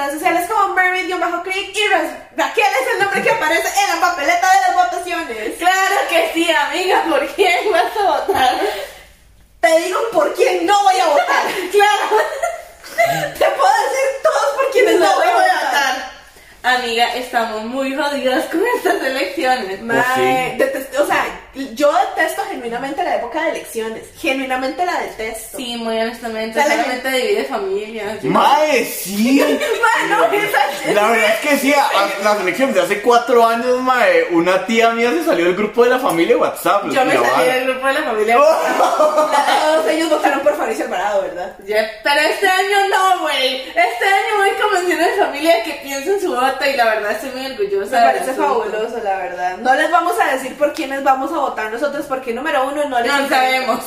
Redes 0.00 0.14
sociales 0.14 0.48
como 0.50 0.74
Mermaid-Creek 0.74 1.76
y 1.76 1.88
Ra- 1.88 2.28
Raquel 2.36 2.64
es 2.82 2.92
el 2.94 2.98
nombre 3.00 3.22
que 3.22 3.30
aparece 3.30 3.68
en 3.80 3.94
la 3.94 4.00
papeleta 4.06 4.50
de 4.52 4.60
las 4.60 4.74
votaciones. 4.74 5.58
Claro 5.58 5.96
que 6.08 6.30
sí, 6.34 6.50
amiga, 6.50 7.04
¿por 7.08 7.26
quién 7.34 7.70
vas 7.72 7.96
a 7.98 8.02
votar? 8.26 8.60
Te 9.60 9.80
digo 9.80 9.98
por 10.12 10.34
quién 10.34 10.66
no 10.66 10.82
voy 10.84 10.98
a 11.00 11.06
votar. 11.06 11.44
Claro. 11.70 12.16
Te 13.38 13.44
puedo 13.46 13.72
decir 13.72 14.22
todos 14.22 14.54
por 14.56 14.70
quienes 14.72 15.00
no 15.00 15.14
voy 15.16 15.26
a 15.28 15.34
votar. 15.34 16.10
Amiga, 16.62 17.14
estamos 17.14 17.62
muy 17.64 17.94
jodidas 17.94 18.44
con 18.46 18.62
estas 18.76 19.02
elecciones. 19.02 19.80
Mae, 19.80 20.58
o 20.98 21.06
sea, 21.06 21.24
yo 21.74 21.90
detesto 21.92 22.42
genuinamente 22.48 23.02
la 23.02 23.16
época 23.16 23.42
de 23.44 23.50
elecciones. 23.50 24.04
Genuinamente 24.18 24.84
la 24.86 25.00
detesto. 25.00 25.56
Sí, 25.56 25.76
muy 25.76 25.98
honestamente, 25.98 26.58
O 26.58 26.62
sea, 26.62 26.70
solamente 26.72 27.10
divide 27.10 27.44
familias. 27.44 28.22
Mae, 28.24 28.84
sí. 28.84 29.40
Mano, 30.08 30.24
esa- 30.32 30.92
La 30.92 31.08
verdad 31.10 31.30
es 31.34 31.40
que 31.48 31.58
sí, 31.58 31.74
a, 31.74 31.84
a 31.86 32.08
las 32.24 32.40
elecciones 32.40 32.74
de 32.74 32.82
hace 32.82 33.02
cuatro 33.02 33.46
años, 33.46 33.80
mae, 33.80 34.26
una 34.30 34.64
tía 34.66 34.90
mía 34.90 35.10
se 35.10 35.24
salió 35.24 35.44
del 35.46 35.56
grupo 35.56 35.84
de 35.84 35.90
la 35.90 35.98
familia 35.98 36.34
de 36.36 36.40
WhatsApp. 36.40 36.84
Yo 36.90 37.04
me 37.04 37.14
salí 37.16 37.44
del 37.48 37.64
grupo 37.70 37.86
de 37.86 37.92
la 37.94 38.02
familia. 38.02 38.36
Todos 38.96 39.86
ellos 39.88 40.10
votaron 40.10 40.40
por 40.40 40.56
Fabricio 40.56 40.84
Alvarado, 40.86 41.22
¿verdad? 41.22 41.56
Ya, 41.66 41.88
Pero 42.02 42.20
este 42.20 42.48
año 42.48 42.76
no, 42.90 43.20
güey. 43.22 43.60
Este 43.68 44.04
año 44.04 44.38
voy 44.38 44.50
convenciendo 44.62 45.04
a 45.04 45.08
mi 45.10 45.16
familia 45.18 45.62
que 45.64 45.72
piense 45.82 46.10
en 46.14 46.20
su 46.20 46.28
voto 46.34 46.64
y 46.66 46.76
la 46.76 46.84
verdad 46.86 47.12
estoy 47.12 47.30
muy 47.30 47.46
orgullosa. 47.50 47.96
Me 48.00 48.06
parece 48.06 48.32
fabuloso, 48.34 49.00
la 49.02 49.16
verdad. 49.16 49.56
No 49.58 49.74
les 49.74 49.90
vamos 49.90 50.14
a 50.20 50.34
decir 50.34 50.56
por 50.56 50.72
quiénes 50.72 51.02
vamos 51.02 51.32
a 51.32 51.38
votar 51.40 51.72
nosotros, 51.72 52.06
porque 52.06 52.32
número 52.32 52.66
uno 52.68 52.84
no 52.88 53.00
les 53.00 53.12
No 53.12 53.28
sabemos. 53.28 53.84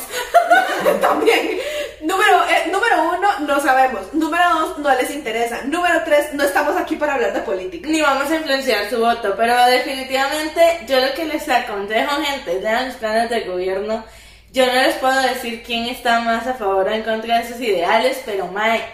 También. 1.00 1.58
Número, 2.02 2.44
eh, 2.48 2.70
número 2.70 3.02
uno, 3.16 3.28
no 3.40 3.60
sabemos. 3.60 4.12
Número 4.12 4.44
dos, 4.50 4.78
no 4.78 4.94
les 4.94 5.10
interesa. 5.10 5.62
Número 5.64 6.02
tres, 6.04 6.34
no 6.34 6.44
estamos 6.44 6.76
aquí 6.76 6.96
para 6.96 7.14
hablar 7.14 7.32
de 7.32 7.40
política. 7.40 7.88
Ni 7.88 8.00
vamos 8.00 8.30
a 8.30 8.36
influenciar 8.36 8.90
su 8.90 8.98
voto, 8.98 9.34
pero 9.36 9.56
definitivamente 9.66 10.84
yo 10.86 11.00
lo 11.00 11.14
que 11.14 11.24
les 11.24 11.48
aconsejo, 11.48 12.22
gente, 12.22 12.60
lean 12.60 12.88
los 12.88 12.96
planes 12.96 13.30
del 13.30 13.50
gobierno. 13.50 14.04
Yo 14.52 14.66
no 14.66 14.72
les 14.72 14.94
puedo 14.96 15.20
decir 15.22 15.62
quién 15.64 15.86
está 15.86 16.20
más 16.20 16.46
a 16.46 16.54
favor 16.54 16.86
o 16.86 16.90
en 16.90 17.02
contra 17.02 17.38
de 17.38 17.48
sus 17.48 17.60
ideales, 17.60 18.22
pero 18.24 18.46
mae, 18.48 18.84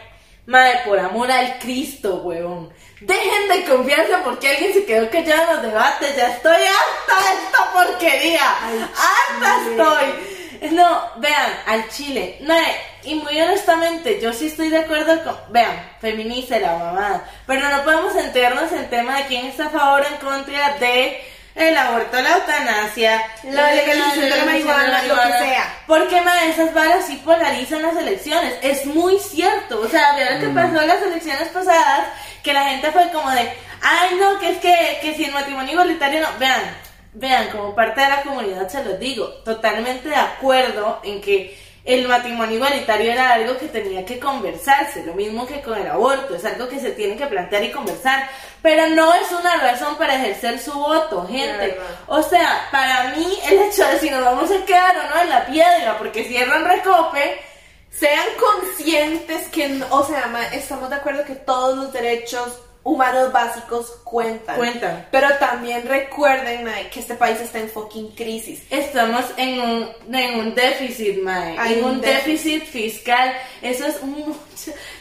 mae, 0.46 0.80
por 0.86 0.98
amor 0.98 1.30
al 1.30 1.58
Cristo, 1.58 2.22
huevón. 2.22 2.72
Dejen 3.00 3.48
de 3.48 3.64
confiarse 3.64 4.12
porque 4.22 4.48
alguien 4.48 4.74
se 4.74 4.84
quedó 4.84 5.08
callado 5.10 5.42
en 5.42 5.48
los 5.48 5.62
debates. 5.62 6.16
Ya 6.16 6.28
estoy 6.28 6.52
harta 6.52 7.28
de 7.28 7.44
esta 7.44 7.72
porquería. 7.72 8.50
harta 8.50 9.70
estoy. 9.70 10.70
No, 10.72 11.10
vean, 11.16 11.52
al 11.66 11.88
Chile. 11.88 12.38
Mae, 12.42 12.76
y 13.04 13.14
muy 13.14 13.40
honestamente, 13.40 14.20
yo 14.20 14.32
sí 14.32 14.48
estoy 14.48 14.68
de 14.68 14.78
acuerdo 14.80 15.24
con. 15.24 15.36
Vean, 15.48 15.90
feminista 16.00 16.58
la 16.58 16.76
mamada. 16.76 17.24
Pero 17.46 17.68
no 17.70 17.82
podemos 17.82 18.12
centrarnos 18.12 18.70
en 18.72 18.90
tema 18.90 19.16
de 19.16 19.26
quién 19.26 19.46
está 19.46 19.66
a 19.66 19.70
favor 19.70 20.02
o 20.02 20.06
en 20.06 20.16
contra 20.16 20.76
de 20.78 21.24
el 21.54 21.76
aborto, 21.76 22.20
la 22.20 22.36
eutanasia, 22.36 23.22
La 23.44 23.74
legalización 23.74 24.24
de 24.24 24.36
la 24.36 24.44
marihuana, 24.44 25.02
lo 25.02 25.14
que 25.16 25.28
sea. 25.44 25.74
Porque 25.86 26.20
mae, 26.20 26.50
esas 26.50 26.72
varas 26.72 27.06
sí 27.06 27.16
polarizan 27.24 27.82
las 27.82 27.96
elecciones. 27.96 28.54
Es 28.62 28.86
muy 28.86 29.18
cierto. 29.18 29.80
O 29.80 29.88
sea, 29.88 30.14
vean 30.14 30.34
lo 30.34 30.46
que 30.46 30.54
pasó 30.54 30.80
en 30.80 30.88
las 30.88 31.02
elecciones 31.02 31.48
pasadas, 31.48 32.08
que 32.42 32.52
la 32.52 32.64
gente 32.64 32.90
fue 32.92 33.10
como 33.10 33.30
de, 33.30 33.52
ay 33.82 34.16
no, 34.16 34.38
que 34.38 34.50
es 34.50 34.58
que, 34.58 34.98
que 35.02 35.14
si 35.14 35.24
el 35.24 35.32
matrimonio 35.32 35.72
igualitario 35.72 36.20
no. 36.20 36.28
Vean, 36.38 36.76
vean, 37.12 37.48
como 37.48 37.74
parte 37.74 38.00
de 38.00 38.08
la 38.08 38.22
comunidad 38.22 38.68
se 38.68 38.84
los 38.84 38.98
digo, 38.98 39.26
totalmente 39.44 40.08
de 40.08 40.16
acuerdo 40.16 41.00
en 41.02 41.20
que 41.20 41.58
el 41.84 42.06
matrimonio 42.06 42.56
igualitario 42.56 43.10
era 43.10 43.32
algo 43.32 43.56
que 43.56 43.66
tenía 43.68 44.04
que 44.04 44.18
conversarse, 44.18 45.04
lo 45.04 45.14
mismo 45.14 45.46
que 45.46 45.62
con 45.62 45.78
el 45.78 45.86
aborto, 45.86 46.34
es 46.34 46.44
algo 46.44 46.68
que 46.68 46.78
se 46.78 46.90
tiene 46.90 47.16
que 47.16 47.26
plantear 47.26 47.64
y 47.64 47.70
conversar, 47.70 48.28
pero 48.60 48.88
no 48.90 49.14
es 49.14 49.32
una 49.32 49.56
razón 49.56 49.96
para 49.96 50.16
ejercer 50.16 50.58
su 50.58 50.72
voto, 50.72 51.26
gente. 51.26 51.78
O 52.06 52.22
sea, 52.22 52.68
para 52.70 53.14
mí 53.16 53.38
el 53.48 53.62
hecho 53.62 53.86
de 53.88 53.98
si 53.98 54.10
nos 54.10 54.22
vamos 54.22 54.50
a 54.50 54.64
quedar 54.66 54.96
o 54.98 55.14
no 55.14 55.22
en 55.22 55.30
la 55.30 55.46
piedra 55.46 55.96
porque 55.96 56.24
cierran 56.24 56.66
recope, 56.66 57.40
Sean 57.90 58.26
conscientes 58.38 59.48
que, 59.48 59.82
o 59.90 60.04
sea, 60.04 60.26
ma, 60.28 60.46
estamos 60.48 60.88
de 60.90 60.96
acuerdo 60.96 61.24
que 61.24 61.34
todos 61.34 61.76
los 61.76 61.92
derechos 61.92 62.60
humanos 62.82 63.32
básicos 63.32 63.98
cuentan. 64.04 64.56
Cuentan. 64.56 65.06
Pero 65.10 65.28
también 65.38 65.86
recuerden, 65.86 66.64
ma, 66.64 66.72
que 66.90 67.00
este 67.00 67.14
país 67.14 67.40
está 67.40 67.58
en 67.58 67.68
fucking 67.68 68.12
crisis. 68.12 68.62
estamos 68.70 69.24
en 69.36 69.60
un, 69.60 69.90
en 70.12 70.38
un 70.38 70.54
déficit, 70.54 71.20
mae. 71.22 71.58
Hay 71.58 71.78
en 71.78 71.84
un 71.84 72.00
déficit 72.00 72.64
fiscal. 72.64 73.34
Eso 73.60 73.86
es 73.86 74.02
mucho. 74.02 74.38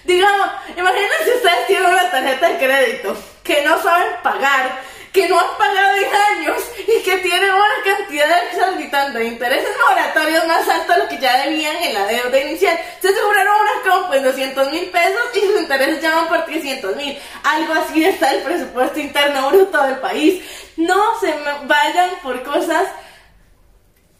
Digamos, 0.03 0.47
imagínense 0.75 1.23
si 1.23 1.31
ustedes 1.31 1.67
tienen 1.67 1.89
una 1.89 2.11
tarjeta 2.11 2.49
de 2.49 2.57
crédito 2.57 3.17
que 3.43 3.63
no 3.63 3.81
saben 3.81 4.07
pagar, 4.23 4.81
que 5.11 5.27
no 5.27 5.39
han 5.39 5.57
pagado 5.57 5.95
en 5.97 6.37
años 6.37 6.61
y 6.77 7.01
que 7.03 7.17
tienen 7.17 7.51
una 7.51 7.95
cantidad 7.95 8.43
exorbitante 8.45 9.19
de 9.19 9.25
intereses 9.25 9.69
moratorios 9.89 10.45
más 10.47 10.67
altos 10.67 10.95
de 10.95 11.03
lo 11.03 11.09
que 11.09 11.17
ya 11.17 11.45
debían 11.45 11.75
en 11.77 11.93
la 11.93 12.05
deuda 12.05 12.39
inicial. 12.39 12.79
Ustedes 12.95 13.19
compraron 13.19 13.55
una 13.61 13.91
compu 13.91 14.13
en 14.13 14.23
200 14.23 14.71
mil 14.71 14.85
pesos 14.89 15.21
y 15.35 15.39
sus 15.41 15.61
intereses 15.61 16.01
ya 16.01 16.15
van 16.15 16.27
por 16.27 16.45
300 16.45 16.95
mil. 16.95 17.17
Algo 17.43 17.73
así 17.73 18.03
está 18.03 18.31
el 18.31 18.43
presupuesto 18.43 18.99
interno 18.99 19.49
bruto 19.49 19.83
del 19.83 19.97
país. 19.97 20.43
No 20.77 21.19
se 21.19 21.33
vayan 21.65 22.11
por 22.21 22.43
cosas 22.43 22.85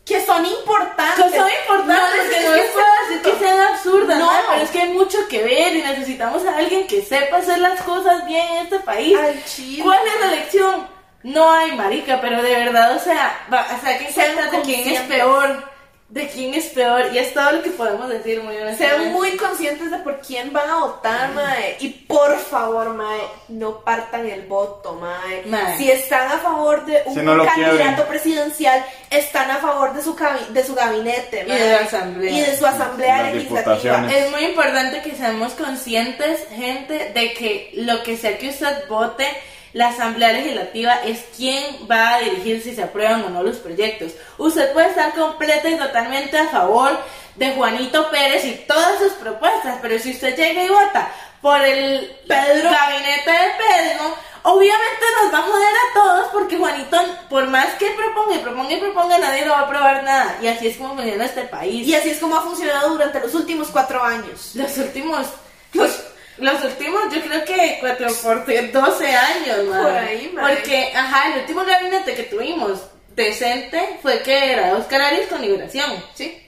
Que 0.09 0.25
son 0.25 0.45
importantes. 0.45 1.23
que 1.31 1.37
son 1.37 1.47
importantes, 1.49 2.23
No 2.25 2.29
que 2.37 2.43
no 2.43 2.55
les 2.55 2.69
puedo 2.71 2.85
decir 3.07 3.21
que 3.21 3.39
sean 3.39 3.59
absurdas, 3.61 4.19
No. 4.19 4.25
¿no? 4.25 4.39
pero 4.49 4.61
es 4.63 4.69
que 4.71 4.81
hay 4.81 4.89
mucho 4.89 5.17
que 5.29 5.43
ver 5.43 5.75
y 5.75 5.81
necesitamos 5.83 6.45
a 6.45 6.57
alguien 6.57 6.87
que 6.87 7.01
sepa 7.01 7.37
hacer 7.37 7.59
las 7.59 7.79
cosas 7.81 8.25
bien 8.25 8.45
en 8.47 8.57
este 8.63 8.79
país. 8.79 9.15
Al 9.17 9.43
chile. 9.45 9.83
¿Cuál 9.83 9.99
es 10.07 10.19
la 10.19 10.33
elección? 10.33 10.87
No 11.23 11.51
hay, 11.51 11.73
marica, 11.73 12.19
pero 12.21 12.41
de 12.41 12.51
verdad, 12.53 12.95
o 12.95 12.99
sea, 12.99 13.45
va, 13.53 13.67
o 13.77 13.85
sea, 13.85 13.97
que 13.99 14.11
Sean 14.11 14.35
de 14.51 14.61
quién 14.61 14.87
es 14.89 15.01
peor, 15.01 15.63
de 16.09 16.27
quién 16.27 16.55
es 16.55 16.65
peor, 16.69 17.05
y 17.13 17.19
es 17.19 17.35
todo 17.35 17.51
lo 17.51 17.61
que 17.61 17.69
podemos 17.69 18.09
decir 18.09 18.41
muy 18.41 18.55
honestamente. 18.57 18.99
Sean 19.03 19.13
muy 19.13 19.37
conscientes 19.37 19.91
de 19.91 19.97
por 19.99 20.19
quién 20.21 20.51
van 20.51 20.67
a 20.67 20.77
votar, 20.77 21.33
mae. 21.33 21.77
Y 21.79 21.89
por 21.89 22.35
favor, 22.39 22.95
mae, 22.95 23.19
no 23.49 23.81
partan 23.81 24.25
el 24.27 24.41
voto, 24.47 24.95
mae. 24.95 25.43
Mae. 25.45 25.77
Si 25.77 25.91
están 25.91 26.31
a 26.31 26.39
favor 26.39 26.83
de 26.87 27.03
un 27.05 27.13
Si 27.13 27.21
no 27.21 27.35
lo 27.35 27.45
candidato 27.45 28.05
presidencial, 28.07 28.83
están 29.11 29.51
a 29.51 29.57
favor 29.57 29.93
de 29.93 30.01
su, 30.01 30.15
cabi- 30.15 30.47
de 30.47 30.63
su 30.63 30.73
gabinete, 30.73 31.43
Y 31.45 31.49
mae. 31.49 31.59
de 31.59 31.71
la 31.73 31.79
asamblea. 31.81 32.31
Y 32.31 32.41
de 32.41 32.57
su 32.57 32.65
asamblea 32.65 33.21
Las 33.23 33.33
legislativa. 33.35 34.07
Es 34.11 34.31
muy 34.31 34.45
importante 34.45 35.03
que 35.03 35.15
seamos 35.15 35.53
conscientes, 35.53 36.39
gente, 36.55 37.11
de 37.13 37.33
que 37.33 37.69
lo 37.75 38.01
que 38.01 38.17
sea 38.17 38.35
que 38.39 38.49
usted 38.49 38.87
vote, 38.87 39.27
la 39.73 39.89
Asamblea 39.89 40.33
Legislativa 40.33 40.95
es 41.05 41.23
quien 41.35 41.63
va 41.89 42.15
a 42.15 42.19
dirigir 42.19 42.61
si 42.61 42.73
se 42.73 42.83
aprueban 42.83 43.23
o 43.23 43.29
no 43.29 43.43
los 43.43 43.57
proyectos. 43.57 44.13
Usted 44.37 44.73
puede 44.73 44.89
estar 44.89 45.13
completa 45.13 45.69
y 45.69 45.77
totalmente 45.77 46.37
a 46.37 46.47
favor 46.47 46.97
de 47.35 47.51
Juanito 47.51 48.09
Pérez 48.09 48.45
y 48.45 48.65
todas 48.67 48.99
sus 48.99 49.13
propuestas, 49.13 49.79
pero 49.81 49.97
si 49.99 50.11
usted 50.11 50.35
llega 50.35 50.63
y 50.63 50.69
vota 50.69 51.11
por 51.41 51.61
el 51.61 52.17
Pedro. 52.27 52.69
gabinete 52.69 53.31
de 53.31 53.51
Pedro, 53.57 54.15
obviamente 54.43 55.05
nos 55.21 55.33
va 55.33 55.39
a 55.39 55.43
joder 55.43 55.67
a 55.67 55.93
todos 55.93 56.27
porque 56.33 56.57
Juanito, 56.57 56.97
por 57.29 57.47
más 57.47 57.67
que 57.75 57.91
proponga 57.91 58.35
y 58.35 58.39
proponga 58.39 58.73
y 58.73 58.79
proponga, 58.79 59.17
nadie 59.17 59.45
lo 59.45 59.53
va 59.53 59.59
a 59.59 59.63
aprobar 59.63 60.03
nada. 60.03 60.37
Y 60.41 60.47
así 60.47 60.67
es 60.67 60.77
como 60.77 60.95
funciona 60.95 61.25
este 61.25 61.43
país. 61.43 61.87
Y 61.87 61.95
así 61.95 62.09
es 62.09 62.19
como 62.19 62.35
ha 62.35 62.41
funcionado 62.41 62.89
durante 62.89 63.19
los 63.19 63.33
últimos 63.33 63.69
cuatro 63.69 64.03
años. 64.03 64.51
Los 64.55 64.77
últimos, 64.77 65.27
los, 65.73 66.03
los 66.39 66.63
últimos, 66.63 67.13
yo 67.13 67.21
creo 67.21 67.45
que 67.45 67.77
4 67.79 68.07
por 68.23 68.45
12 68.45 69.07
años, 69.15 69.65
madre. 69.67 69.83
Por 69.83 69.91
ahí, 69.97 70.31
madre. 70.33 70.55
Porque, 70.55 70.91
ajá, 70.95 71.33
el 71.33 71.41
último 71.41 71.63
gabinete 71.65 72.13
que 72.15 72.23
tuvimos 72.23 72.79
decente 73.15 73.99
fue 74.01 74.21
que 74.21 74.53
era 74.53 74.75
Oscar 74.75 75.01
Arias 75.01 75.27
con 75.27 75.41
liberación. 75.41 75.91
Sí. 76.13 76.41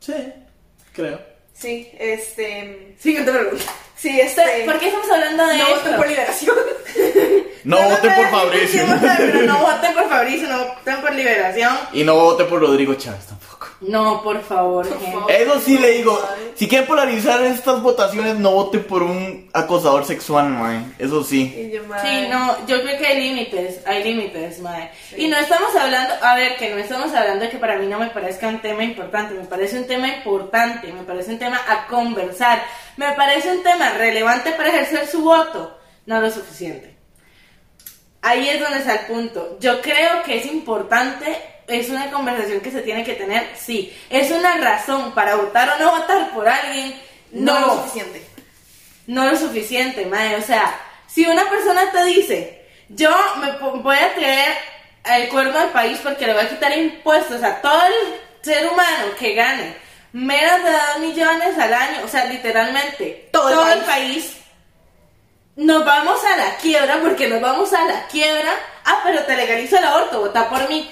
Sí, 0.00 0.14
creo. 0.92 1.20
Sí, 1.52 1.90
este. 1.98 2.94
Siguiente 2.98 3.32
pregunta. 3.32 3.64
Sí, 3.96 4.20
este. 4.20 4.42
¿Por 4.64 4.78
qué 4.78 4.86
estamos 4.88 5.10
hablando 5.10 5.46
de 5.48 5.56
No 5.58 5.66
esto? 5.66 5.76
voten 5.80 5.96
por 5.96 6.08
liberación. 6.08 6.56
No 7.64 7.76
Yo 7.82 7.88
voten 7.90 8.14
por 8.14 8.30
Fabricio. 8.30 8.86
no 8.86 9.58
voten 9.58 9.94
por 9.94 10.08
Fabricio, 10.08 10.48
no 10.48 10.64
voten 10.68 11.00
por 11.00 11.12
Liberación. 11.14 11.78
Y 11.92 12.04
no 12.04 12.14
voten 12.14 12.46
por 12.48 12.60
Rodrigo 12.60 12.94
Chávez. 12.94 13.24
No, 13.80 14.22
por 14.24 14.42
favor, 14.42 14.88
Por 14.88 14.98
gente. 14.98 15.12
favor. 15.12 15.30
Eso 15.30 15.60
sí 15.60 15.78
le 15.78 15.90
digo, 15.90 16.20
si 16.56 16.66
quieren 16.66 16.88
polarizar 16.88 17.40
estas 17.44 17.80
votaciones, 17.80 18.34
no 18.36 18.50
voten 18.50 18.82
por 18.82 19.04
un 19.04 19.48
acosador 19.52 20.04
sexual, 20.04 20.48
mae. 20.48 20.82
Eso 20.98 21.22
sí. 21.22 21.70
Yo. 21.72 21.82
Sí, 22.02 22.26
no, 22.28 22.66
yo 22.66 22.82
creo 22.82 22.98
que 22.98 23.06
hay 23.06 23.20
límites, 23.20 23.80
hay 23.86 24.02
límites, 24.02 24.58
mae. 24.60 24.90
Y 25.16 25.28
no 25.28 25.36
estamos 25.38 25.76
hablando, 25.76 26.12
a 26.22 26.34
ver, 26.34 26.56
que 26.56 26.70
no 26.70 26.78
estamos 26.78 27.14
hablando 27.14 27.44
de 27.44 27.50
que 27.50 27.58
para 27.58 27.76
mí 27.78 27.86
no 27.86 28.00
me 28.00 28.08
parezca 28.10 28.48
un 28.48 28.60
tema 28.60 28.82
importante, 28.82 29.34
me 29.34 29.44
parece 29.44 29.78
un 29.78 29.86
tema 29.86 30.08
importante, 30.08 30.92
me 30.92 31.04
parece 31.04 31.30
un 31.30 31.38
tema 31.38 31.60
a 31.68 31.86
conversar, 31.86 32.60
me 32.96 33.12
parece 33.12 33.52
un 33.52 33.62
tema 33.62 33.90
relevante 33.90 34.50
para 34.52 34.70
ejercer 34.70 35.06
su 35.06 35.22
voto, 35.22 35.78
no 36.06 36.20
lo 36.20 36.28
suficiente. 36.32 36.96
Ahí 38.22 38.48
es 38.48 38.60
donde 38.60 38.78
está 38.78 38.94
el 38.96 39.06
punto. 39.06 39.56
Yo 39.60 39.80
creo 39.80 40.24
que 40.24 40.38
es 40.38 40.46
importante, 40.46 41.36
es 41.68 41.90
una 41.90 42.10
conversación 42.10 42.60
que 42.60 42.70
se 42.70 42.82
tiene 42.82 43.04
que 43.04 43.14
tener, 43.14 43.46
sí. 43.56 43.96
Es 44.10 44.30
una 44.30 44.56
razón 44.58 45.12
para 45.12 45.36
votar 45.36 45.68
o 45.70 45.78
no 45.78 45.90
votar 45.98 46.30
por 46.30 46.48
alguien, 46.48 47.00
No 47.32 47.58
no, 47.60 47.66
lo 47.66 47.76
suficiente. 47.82 48.22
no 49.06 49.24
lo 49.30 49.36
suficiente, 49.36 50.06
madre. 50.06 50.36
O 50.36 50.42
sea, 50.42 50.74
si 51.06 51.26
una 51.26 51.48
persona 51.48 51.90
te 51.92 52.04
dice, 52.04 52.66
yo 52.88 53.10
me 53.40 53.52
voy 53.80 53.96
a 53.96 54.14
traer 54.14 54.54
el 55.04 55.28
cuerno 55.28 55.58
al 55.58 55.70
país 55.70 55.98
porque 56.02 56.26
le 56.26 56.34
voy 56.34 56.42
a 56.44 56.48
quitar 56.48 56.76
impuestos 56.76 57.42
a 57.42 57.60
todo 57.60 57.80
el 57.86 57.92
ser 58.42 58.66
humano 58.68 59.06
que 59.18 59.34
gane 59.34 59.76
menos 60.12 60.64
de 60.64 60.70
2 60.72 60.98
millones 61.00 61.58
al 61.58 61.72
año, 61.74 62.00
o 62.04 62.08
sea, 62.08 62.24
literalmente 62.26 63.28
Todo 63.32 63.50
todo, 63.50 63.72
el 63.72 63.78
el 63.78 63.84
país. 63.84 64.34
Nos 65.56 65.84
vamos 65.84 66.20
a 66.24 66.36
la 66.36 66.56
quiebra 66.56 66.98
porque 67.02 67.26
nos 67.28 67.40
vamos 67.40 67.72
a 67.72 67.84
la 67.84 68.06
quiebra. 68.06 68.52
Ah, 68.84 69.00
pero 69.04 69.24
te 69.24 69.36
legalizo 69.36 69.76
el 69.76 69.84
aborto, 69.84 70.20
vota 70.20 70.48
por 70.48 70.68
mí. 70.68 70.88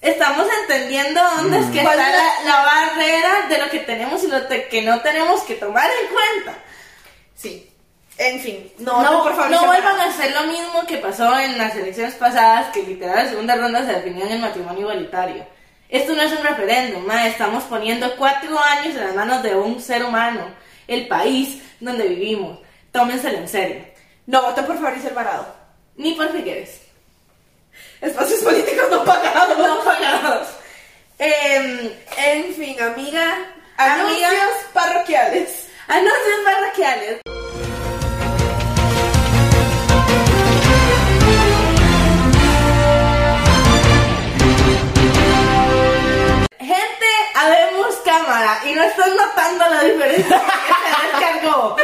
Estamos 0.00 0.46
entendiendo 0.62 1.20
dónde 1.36 1.58
es 1.58 1.66
que 1.66 1.82
¿Cuál 1.82 1.98
está 1.98 2.10
es 2.38 2.44
la, 2.44 2.50
la 2.56 2.64
barrera 2.64 3.46
de 3.48 3.58
lo 3.58 3.70
que 3.70 3.78
tenemos 3.80 4.22
y 4.22 4.28
lo 4.28 4.46
te- 4.46 4.68
que 4.68 4.82
no 4.82 5.00
tenemos 5.00 5.40
que 5.42 5.54
tomar 5.54 5.88
en 5.90 6.14
cuenta. 6.14 6.58
Sí. 7.34 7.70
En 8.18 8.40
fin, 8.40 8.72
no, 8.78 9.02
No, 9.02 9.12
no, 9.12 9.22
por 9.24 9.34
favor. 9.36 9.50
no 9.50 9.66
vuelvan 9.66 10.00
a 10.00 10.04
hacer 10.06 10.32
lo 10.34 10.44
mismo 10.44 10.86
que 10.86 10.96
pasó 10.98 11.38
en 11.38 11.58
las 11.58 11.74
elecciones 11.76 12.14
pasadas, 12.14 12.68
que 12.72 12.82
literal 12.82 13.16
la 13.24 13.28
segunda 13.30 13.56
ronda 13.56 13.84
se 13.84 13.92
definió 13.92 14.24
en 14.24 14.32
el 14.32 14.38
matrimonio 14.38 14.80
igualitario. 14.82 15.46
Esto 15.88 16.14
no 16.14 16.22
es 16.22 16.32
un 16.32 16.42
referéndum, 16.42 17.04
ma, 17.04 17.26
estamos 17.26 17.64
poniendo 17.64 18.16
cuatro 18.16 18.58
años 18.58 18.94
en 18.96 19.04
las 19.04 19.14
manos 19.14 19.42
de 19.42 19.54
un 19.54 19.80
ser 19.82 20.02
humano, 20.04 20.46
el 20.88 21.08
país 21.08 21.62
donde 21.78 22.08
vivimos. 22.08 22.58
Tómenselo 22.90 23.36
en 23.38 23.48
serio. 23.48 23.84
No, 24.26 24.40
voten 24.42 24.64
por 24.64 24.80
Fabricio 24.80 25.10
Alvarado. 25.10 25.54
Ni 25.96 26.14
por 26.14 26.32
Figueres. 26.32 26.80
Espacios 28.00 28.40
políticos 28.40 28.86
no 28.90 29.04
pagados. 29.04 29.58
No 29.58 29.82
pagados. 29.82 30.48
Em, 31.18 31.92
en 32.18 32.54
fin, 32.54 32.80
amiga. 32.80 33.38
Amiga. 33.78 34.28
Anuncios 34.28 34.50
parroquiales. 34.72 35.68
Anuncios 35.88 36.40
parroquiales. 36.44 37.20
Gente, 46.58 47.06
habemos 47.34 47.94
cámara 48.04 48.60
y 48.66 48.74
no 48.74 48.82
estás 48.82 49.08
notando 49.14 49.68
la 49.68 49.82
diferencia 49.84 50.42
que 50.42 51.22
se 51.22 51.28
descargó. 51.40 51.76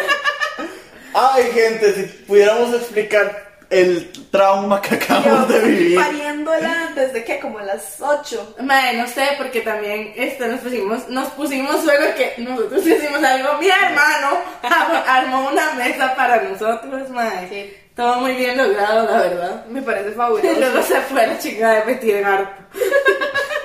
Ay, 1.14 1.52
gente, 1.52 1.94
si 1.94 2.02
pudiéramos 2.24 2.74
explicar 2.74 3.51
el 3.72 4.12
trauma 4.30 4.80
que 4.82 4.94
acabamos 4.96 5.48
de 5.48 5.60
vivir. 5.60 5.98
pariéndola 5.98 6.92
desde 6.94 7.24
que 7.24 7.40
como 7.40 7.58
las 7.60 8.00
8. 8.00 8.56
Mae, 8.60 8.96
no 8.96 9.06
sé, 9.06 9.28
porque 9.38 9.62
también 9.62 10.12
este, 10.14 10.46
nos 10.46 10.60
pusimos, 10.60 11.08
nos 11.08 11.28
pusimos 11.30 11.82
luego 11.84 12.14
que 12.14 12.34
nosotros 12.38 12.86
hicimos 12.86 13.22
algo. 13.24 13.58
Mi 13.58 13.68
hermano 13.68 14.38
armó 15.08 15.48
una 15.48 15.72
mesa 15.72 16.14
para 16.14 16.42
nosotros, 16.42 17.08
mae. 17.10 17.48
Sí. 17.48 17.76
Todo 17.96 18.20
muy 18.20 18.32
bien 18.34 18.56
logrado, 18.56 19.06
la 19.10 19.18
verdad. 19.18 19.66
Me 19.66 19.82
parece 19.82 20.10
Y 20.10 20.14
fabuloso. 20.14 20.52
luego 20.58 20.82
se 20.82 21.00
fue 21.02 21.26
la 21.26 21.38
chica 21.38 21.72
de 21.72 21.80
Betty 21.82 22.06
de 22.12 22.20
Garto. 22.22 22.62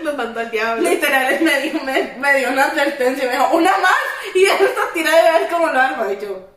Nos 0.04 0.16
mandó 0.16 0.40
al 0.40 0.52
diablo. 0.52 0.90
Literal, 0.90 1.40
me 1.42 1.62
dio, 1.62 1.82
me, 1.84 2.14
me 2.18 2.38
dio 2.38 2.50
una 2.50 2.66
advertencia 2.66 3.26
me 3.26 3.34
dijo, 3.34 3.50
una 3.56 3.72
más. 3.78 4.36
Y 4.36 4.44
eso 4.46 4.66
está 4.66 4.82
tirada 4.94 5.34
de 5.34 5.40
ver 5.40 5.50
cómo 5.50 5.68
lo 5.68 5.80
arma. 5.80 6.08
Y 6.12 6.22
yo, 6.22 6.48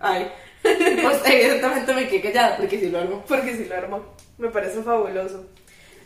ay. 0.00 0.30
Pues 1.02 1.16
evidentemente 1.24 1.92
me 1.94 2.08
quedé 2.08 2.20
callada 2.32 2.56
porque 2.56 2.78
si 2.78 2.88
lo 2.88 2.98
armo. 3.00 3.24
Porque 3.26 3.56
si 3.56 3.64
lo 3.64 3.76
armó. 3.76 4.04
Me 4.38 4.48
parece 4.48 4.82
fabuloso. 4.82 5.44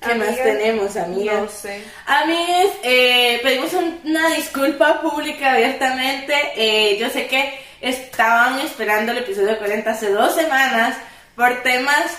¿Qué 0.01 0.15
más 0.15 0.29
Amiga, 0.29 0.45
tenemos, 0.45 0.97
amigas? 0.97 1.37
No 1.43 1.49
sé. 1.49 1.83
Amigues, 2.07 2.71
eh, 2.83 3.41
pedimos 3.43 3.73
un- 3.73 4.01
una 4.05 4.29
disculpa 4.35 5.01
pública 5.01 5.53
abiertamente. 5.55 6.35
Eh, 6.55 6.97
yo 6.99 7.09
sé 7.11 7.27
que 7.27 7.59
estaban 7.81 8.59
esperando 8.61 9.13
el 9.13 9.19
episodio 9.19 9.59
40 9.59 9.91
hace 9.91 10.11
dos 10.11 10.35
semanas 10.35 10.97
por 11.35 11.63
temas 11.63 12.19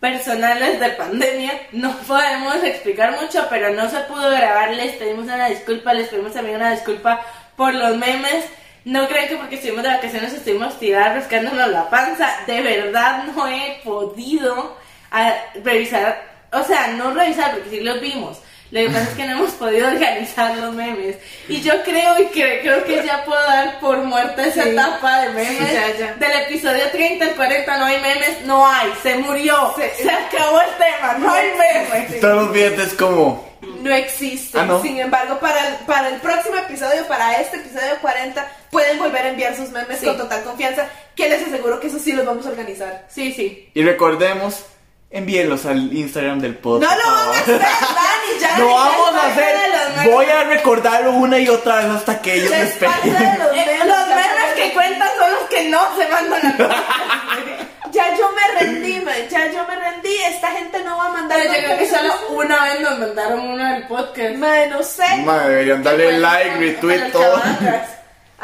personales 0.00 0.80
de 0.80 0.88
pandemia. 0.90 1.52
No 1.72 1.96
podemos 2.08 2.62
explicar 2.64 3.20
mucho, 3.20 3.46
pero 3.48 3.70
no 3.70 3.88
se 3.88 3.98
pudo 4.00 4.30
grabar. 4.30 4.72
Les 4.72 4.92
pedimos 4.96 5.24
una 5.24 5.48
disculpa, 5.48 5.94
les 5.94 6.08
pedimos 6.08 6.32
también 6.32 6.56
una 6.56 6.72
disculpa 6.72 7.24
por 7.56 7.72
los 7.74 7.96
memes. 7.96 8.44
No 8.84 9.06
creen 9.08 9.28
que 9.28 9.36
porque 9.36 9.54
estuvimos 9.56 9.82
de 9.84 9.88
vacaciones 9.90 10.32
estuvimos 10.32 10.78
tiradas 10.78 11.14
rascándonos 11.14 11.68
la 11.68 11.88
panza. 11.88 12.28
De 12.46 12.60
verdad 12.62 13.24
no 13.24 13.46
he 13.48 13.80
podido 13.84 14.76
a- 15.10 15.34
revisar, 15.62 16.22
o 16.52 16.62
sea, 16.64 16.88
no 16.88 17.12
revisar 17.14 17.52
porque 17.52 17.70
sí 17.70 17.80
los 17.80 18.00
vimos. 18.00 18.38
Lo 18.72 18.80
que 18.80 18.86
pasa 18.86 19.02
es 19.02 19.08
que 19.10 19.24
no 19.26 19.32
hemos 19.32 19.50
podido 19.52 19.86
organizar 19.92 20.56
los 20.56 20.72
memes. 20.74 21.16
Y 21.46 21.60
yo 21.60 21.82
creo 21.82 22.18
y 22.22 22.26
que, 22.28 22.60
creo 22.62 22.82
que 22.84 23.04
ya 23.04 23.22
puedo 23.24 23.40
dar 23.42 23.78
por 23.80 23.98
muerta 23.98 24.46
esa 24.46 24.62
Sí. 24.64 24.70
etapa 24.70 25.20
de 25.20 25.28
memes. 25.28 25.58
Sí, 25.58 25.74
ya, 25.74 25.98
ya. 25.98 26.14
Del 26.14 26.32
episodio 26.46 26.90
30 26.90 27.24
al 27.26 27.30
40 27.32 27.76
no 27.76 27.84
hay 27.84 28.00
memes, 28.00 28.40
no 28.46 28.66
hay, 28.66 28.90
se 29.02 29.16
murió, 29.18 29.74
Se- 29.76 29.94
se, 30.02 30.10
acabó 30.10 30.60
el 30.62 30.70
tema, 30.78 31.12
no 31.18 31.32
hay 31.34 31.48
memes. 31.58 32.20
Todos 32.20 32.44
los 32.46 32.52
billetes 32.52 32.94
como... 32.94 33.52
No 33.82 33.94
existe. 33.94 34.58
Ah, 34.58 34.64
¿no? 34.64 34.80
Sin 34.82 34.98
embargo, 34.98 35.38
para 35.38 35.68
el, 35.68 35.74
para 35.86 36.08
el 36.08 36.14
próximo 36.20 36.56
episodio, 36.56 37.06
para 37.06 37.34
este 37.40 37.58
episodio 37.58 37.96
40, 38.00 38.44
pueden 38.72 38.98
volver 38.98 39.26
a 39.26 39.28
enviar 39.28 39.54
sus 39.54 39.68
memes 39.70 40.00
Sí. 40.00 40.06
con 40.06 40.16
total 40.16 40.42
confianza, 40.42 40.88
que 41.14 41.28
les 41.28 41.46
aseguro 41.46 41.78
que 41.78 41.86
eso 41.88 41.98
sí 42.00 42.12
los 42.12 42.26
vamos 42.26 42.44
a 42.46 42.48
organizar. 42.48 43.06
Sí, 43.08 43.32
sí. 43.32 43.70
Y 43.74 43.82
recordemos, 43.84 44.64
envíenlos 45.10 45.66
al 45.66 45.92
Instagram 45.94 46.40
del 46.40 46.56
podcast. 46.56 46.90
No 46.90 46.98
lo 47.04 47.16
van 47.16 47.28
a 47.28 47.38
hacer, 47.38 47.58
Dani, 47.60 48.40
ya. 48.40 48.58
Lo 48.58 48.68
ya 48.70 48.74
vamos 48.74 49.14
a 49.22 49.26
hacer. 49.26 50.10
Voy 50.10 50.24
a 50.26 50.44
recordarlo 50.44 51.12
una 51.12 51.38
y 51.38 51.48
otra 51.48 51.76
vez 51.76 51.84
hasta 51.86 52.20
que 52.22 52.34
ellos 52.34 52.50
me 52.50 52.62
Es 52.62 52.70
parte 52.76 53.10
de 53.10 53.14
esperen. 53.14 53.38
los 53.38 53.52
Eh, 53.52 53.64
memes. 53.66 53.86
los 53.86 54.06
memes 54.08 54.52
que 54.56 54.72
cuentan 54.72 55.08
son 55.18 55.30
los 55.32 55.42
que 55.50 55.68
no 55.68 55.96
se 55.96 56.08
mandan 56.08 56.46
a 56.46 56.56
Ya 57.92 58.16
yo 58.16 58.30
me 58.32 58.58
rendí, 58.58 59.00
man. 59.00 59.14
Ya 59.30 59.52
yo 59.52 59.66
me 59.68 59.76
rendí. 59.76 60.16
Esta 60.28 60.50
gente 60.52 60.82
no 60.82 60.96
va 60.96 61.06
a 61.08 61.10
mandar. 61.10 61.38
Pero 61.42 61.52
yo 61.52 61.60
creo 61.66 61.78
que 61.78 61.86
solo 61.88 62.14
una 62.30 62.64
vez 62.64 62.80
nos 62.80 62.98
mandaron 62.98 63.40
uno 63.40 63.74
del 63.74 63.86
podcast. 63.86 64.34
Man, 64.36 64.70
no 64.70 64.82
sé. 64.82 65.16
Madre, 65.26 65.48
deberían 65.50 65.82
darle 65.82 66.18
like, 66.18 66.56
retweet, 66.56 67.12
todo. 67.12 67.42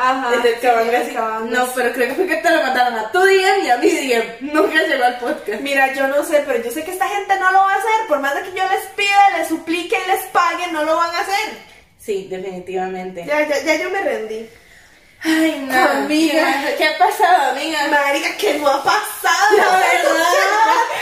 Ajá. 0.00 0.32
El 0.32 0.42
del 0.42 0.60
sí. 1.06 1.16
No, 1.48 1.66
pero 1.74 1.92
creo 1.92 2.08
que 2.08 2.14
fue 2.14 2.26
que 2.28 2.36
te 2.36 2.50
lo 2.50 2.62
mandaron 2.62 2.94
a 2.94 3.10
tu 3.10 3.18
DM 3.18 3.64
y 3.64 3.70
a 3.70 3.76
mi 3.78 3.90
DM. 3.90 4.52
Nunca 4.52 4.80
llegó 4.84 5.02
al 5.04 5.18
podcast. 5.18 5.60
Mira, 5.60 5.92
yo 5.92 6.06
no 6.06 6.22
sé, 6.24 6.44
pero 6.46 6.62
yo 6.62 6.70
sé 6.70 6.84
que 6.84 6.92
esta 6.92 7.08
gente 7.08 7.36
no 7.40 7.50
lo 7.50 7.58
va 7.58 7.72
a 7.72 7.78
hacer. 7.78 8.06
Por 8.06 8.20
más 8.20 8.32
de 8.36 8.42
que 8.42 8.56
yo 8.56 8.62
les 8.68 8.86
pida, 8.94 9.38
les 9.38 9.48
suplique 9.48 9.96
y 9.96 10.10
les 10.10 10.24
pague, 10.26 10.70
no 10.70 10.84
lo 10.84 10.96
van 10.96 11.12
a 11.12 11.20
hacer. 11.20 11.58
Sí, 11.98 12.28
definitivamente. 12.30 13.24
Ya, 13.26 13.46
ya, 13.48 13.60
ya 13.64 13.74
yo 13.82 13.90
me 13.90 14.00
rendí. 14.00 14.48
Ay, 15.24 15.66
no. 15.68 15.78
Amiga. 15.90 16.64
¿Qué, 16.68 16.74
qué 16.76 16.84
ha 16.86 16.98
pasado, 16.98 17.50
amiga? 17.50 17.88
Marica, 17.88 18.36
que 18.36 18.54
no 18.54 18.68
ha 18.68 18.82
pasado. 18.84 19.56
La 19.56 19.64
verdad. 19.64 20.26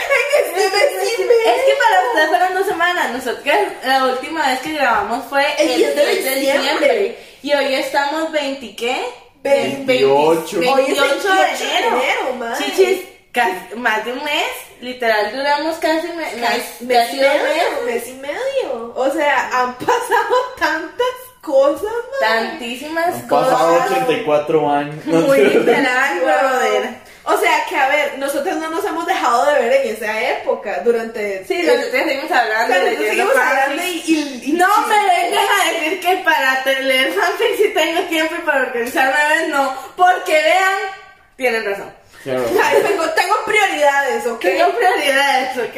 En 0.09 0.45
este 0.45 0.77
mes 0.77 1.13
y 1.19 1.21
medio. 1.23 1.55
Es 1.55 1.61
que 1.65 1.73
para 1.75 2.07
ustedes 2.07 2.27
fueron 2.29 2.53
dos 2.55 2.65
semanas. 2.67 3.11
Nosotros 3.11 3.55
la 3.83 4.05
última 4.05 4.47
vez 4.47 4.59
que 4.61 4.73
grabamos 4.73 5.25
fue 5.29 5.45
El 5.61 5.75
10 5.77 5.95
de 5.95 6.05
10 6.15 6.39
diciembre. 6.39 7.17
Y 7.43 7.53
hoy 7.53 7.75
estamos 7.75 8.31
20, 8.31 8.75
¿qué? 8.75 9.05
28. 9.43 10.59
28 10.59 10.73
Hoy 10.73 10.81
es 10.81 10.87
de 10.87 11.01
28 11.01 11.33
de 11.33 11.41
enero. 11.51 11.87
enero, 11.97 12.33
madre. 12.39 12.65
Chichis, 12.65 13.01
casi- 13.31 13.75
más 13.75 14.03
de 14.03 14.13
un 14.13 14.23
mes. 14.23 14.43
Literal, 14.81 15.35
duramos 15.35 15.77
casi 15.77 16.07
me- 16.09 16.35
mes, 16.35 16.81
mes 16.81 16.97
casi 17.05 17.17
y 17.17 17.19
dos 17.21 17.33
medio, 17.33 17.81
mes 17.85 18.07
y 18.07 18.13
medio. 18.13 18.93
O 18.95 19.09
sea, 19.11 19.49
han 19.61 19.75
pasado 19.75 20.35
tantas 20.59 21.07
cosas, 21.47 21.83
man. 22.21 22.49
Tantísimas 22.49 23.15
Han 23.15 23.27
pasado 23.27 23.77
cosas. 23.79 23.91
84 23.91 24.69
años. 24.69 25.05
Muy 25.05 25.39
literal, 25.53 26.19
brother. 26.19 27.07
O 27.29 27.37
sea, 27.37 27.65
que 27.67 27.75
a 27.75 27.89
ver, 27.89 28.17
nosotros 28.19 28.55
no 28.55 28.69
nos 28.69 28.85
hemos 28.85 29.05
dejado 29.05 29.45
de 29.47 29.59
ver 29.59 29.73
en 29.85 29.95
esa 29.95 30.21
época, 30.31 30.79
durante... 30.85 31.43
Sí, 31.45 31.61
nosotros 31.63 31.91
seguimos 31.91 32.31
hablando, 32.31 32.73
Pero 32.73 33.01
seguimos 33.01 33.35
hablando 33.35 33.83
y, 33.83 33.87
y- 34.05 34.41
y- 34.45 34.53
No 34.53 34.67
me 34.87 34.95
vengas 34.95 35.43
a 35.59 35.71
decir 35.73 35.99
que 35.99 36.17
para 36.23 36.63
leer 36.79 37.13
camping 37.15 37.57
sí 37.57 37.71
tengo 37.73 38.01
tiempo 38.03 38.33
y 38.37 38.45
para 38.45 38.61
organizarme 38.61 39.13
a 39.19 39.27
veces 39.29 39.49
no. 39.49 39.73
Porque 39.97 40.31
vean, 40.31 40.77
tienen 41.35 41.65
razón. 41.65 41.91
Claro. 42.23 42.45
Ay, 42.63 42.81
tengo, 42.87 43.03
tengo 43.09 43.35
prioridades, 43.45 44.25
¿ok? 44.27 44.39
Tengo 44.39 44.71
prioridades, 44.71 45.57
¿ok? 45.57 45.77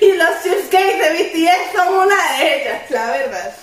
Y 0.00 0.12
los 0.14 0.28
cheesecakes 0.42 0.98
de 0.98 1.10
BTS 1.10 1.76
son 1.76 1.94
una 1.94 2.16
de 2.38 2.62
ellas. 2.62 2.90
La 2.90 3.06
verdad. 3.10 3.54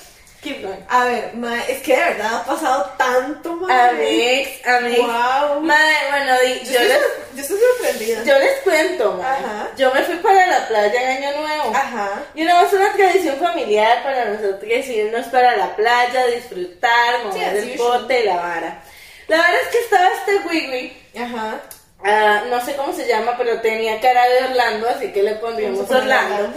Keep 0.44 0.62
going. 0.62 0.80
A 0.90 1.06
ver, 1.06 1.32
ma, 1.36 1.58
es 1.70 1.82
que 1.82 1.96
de 1.96 2.04
verdad 2.04 2.34
ha 2.36 2.44
pasado 2.44 2.94
tanto, 2.98 3.56
ma. 3.56 3.88
Amix, 3.90 4.68
amix. 4.68 4.98
Wow. 5.00 5.62
Madre, 5.62 5.96
bueno, 6.10 6.36
Yo, 6.44 6.72
yo, 6.72 6.80
estoy, 6.80 6.88
les, 6.88 7.02
yo 7.36 7.42
estoy 7.42 7.58
sorprendida. 7.60 8.24
yo 8.26 8.40
les 8.40 8.60
cuento, 8.62 9.14
madre. 9.14 9.46
Ajá. 9.46 9.70
Yo 9.78 9.94
me 9.94 10.04
fui 10.04 10.16
para 10.16 10.46
la 10.48 10.68
playa 10.68 11.02
en 11.18 11.24
Año 11.24 11.38
Nuevo. 11.42 11.72
Ajá. 11.76 12.24
Y 12.36 12.44
una 12.44 12.62
es 12.62 12.74
una 12.74 12.92
tradición 12.94 13.38
familiar 13.38 14.04
para 14.04 14.26
nosotros 14.26 14.70
irnos 14.70 15.28
para 15.28 15.56
la 15.56 15.76
playa, 15.76 16.26
disfrutar, 16.28 17.24
mover 17.24 17.56
el 17.56 17.78
bote, 17.78 18.24
la 18.26 18.36
vara. 18.36 18.84
La 19.30 19.38
verdad 19.38 19.56
es 19.64 19.68
que 19.70 19.80
estaba 19.80 20.10
este 20.10 20.38
Wiwi, 20.50 20.98
Ajá. 21.18 21.62
ah, 22.04 22.44
no 22.50 22.64
sé 22.66 22.76
cómo 22.76 22.92
se 22.92 23.08
llama, 23.08 23.36
pero 23.38 23.62
tenía 23.62 24.02
cara 24.02 24.28
de 24.28 24.44
Orlando, 24.50 24.90
así 24.90 25.14
que 25.14 25.24
le 25.24 25.36
pondríamos 25.36 25.90
a. 25.90 25.98
Orlando. 26.00 26.54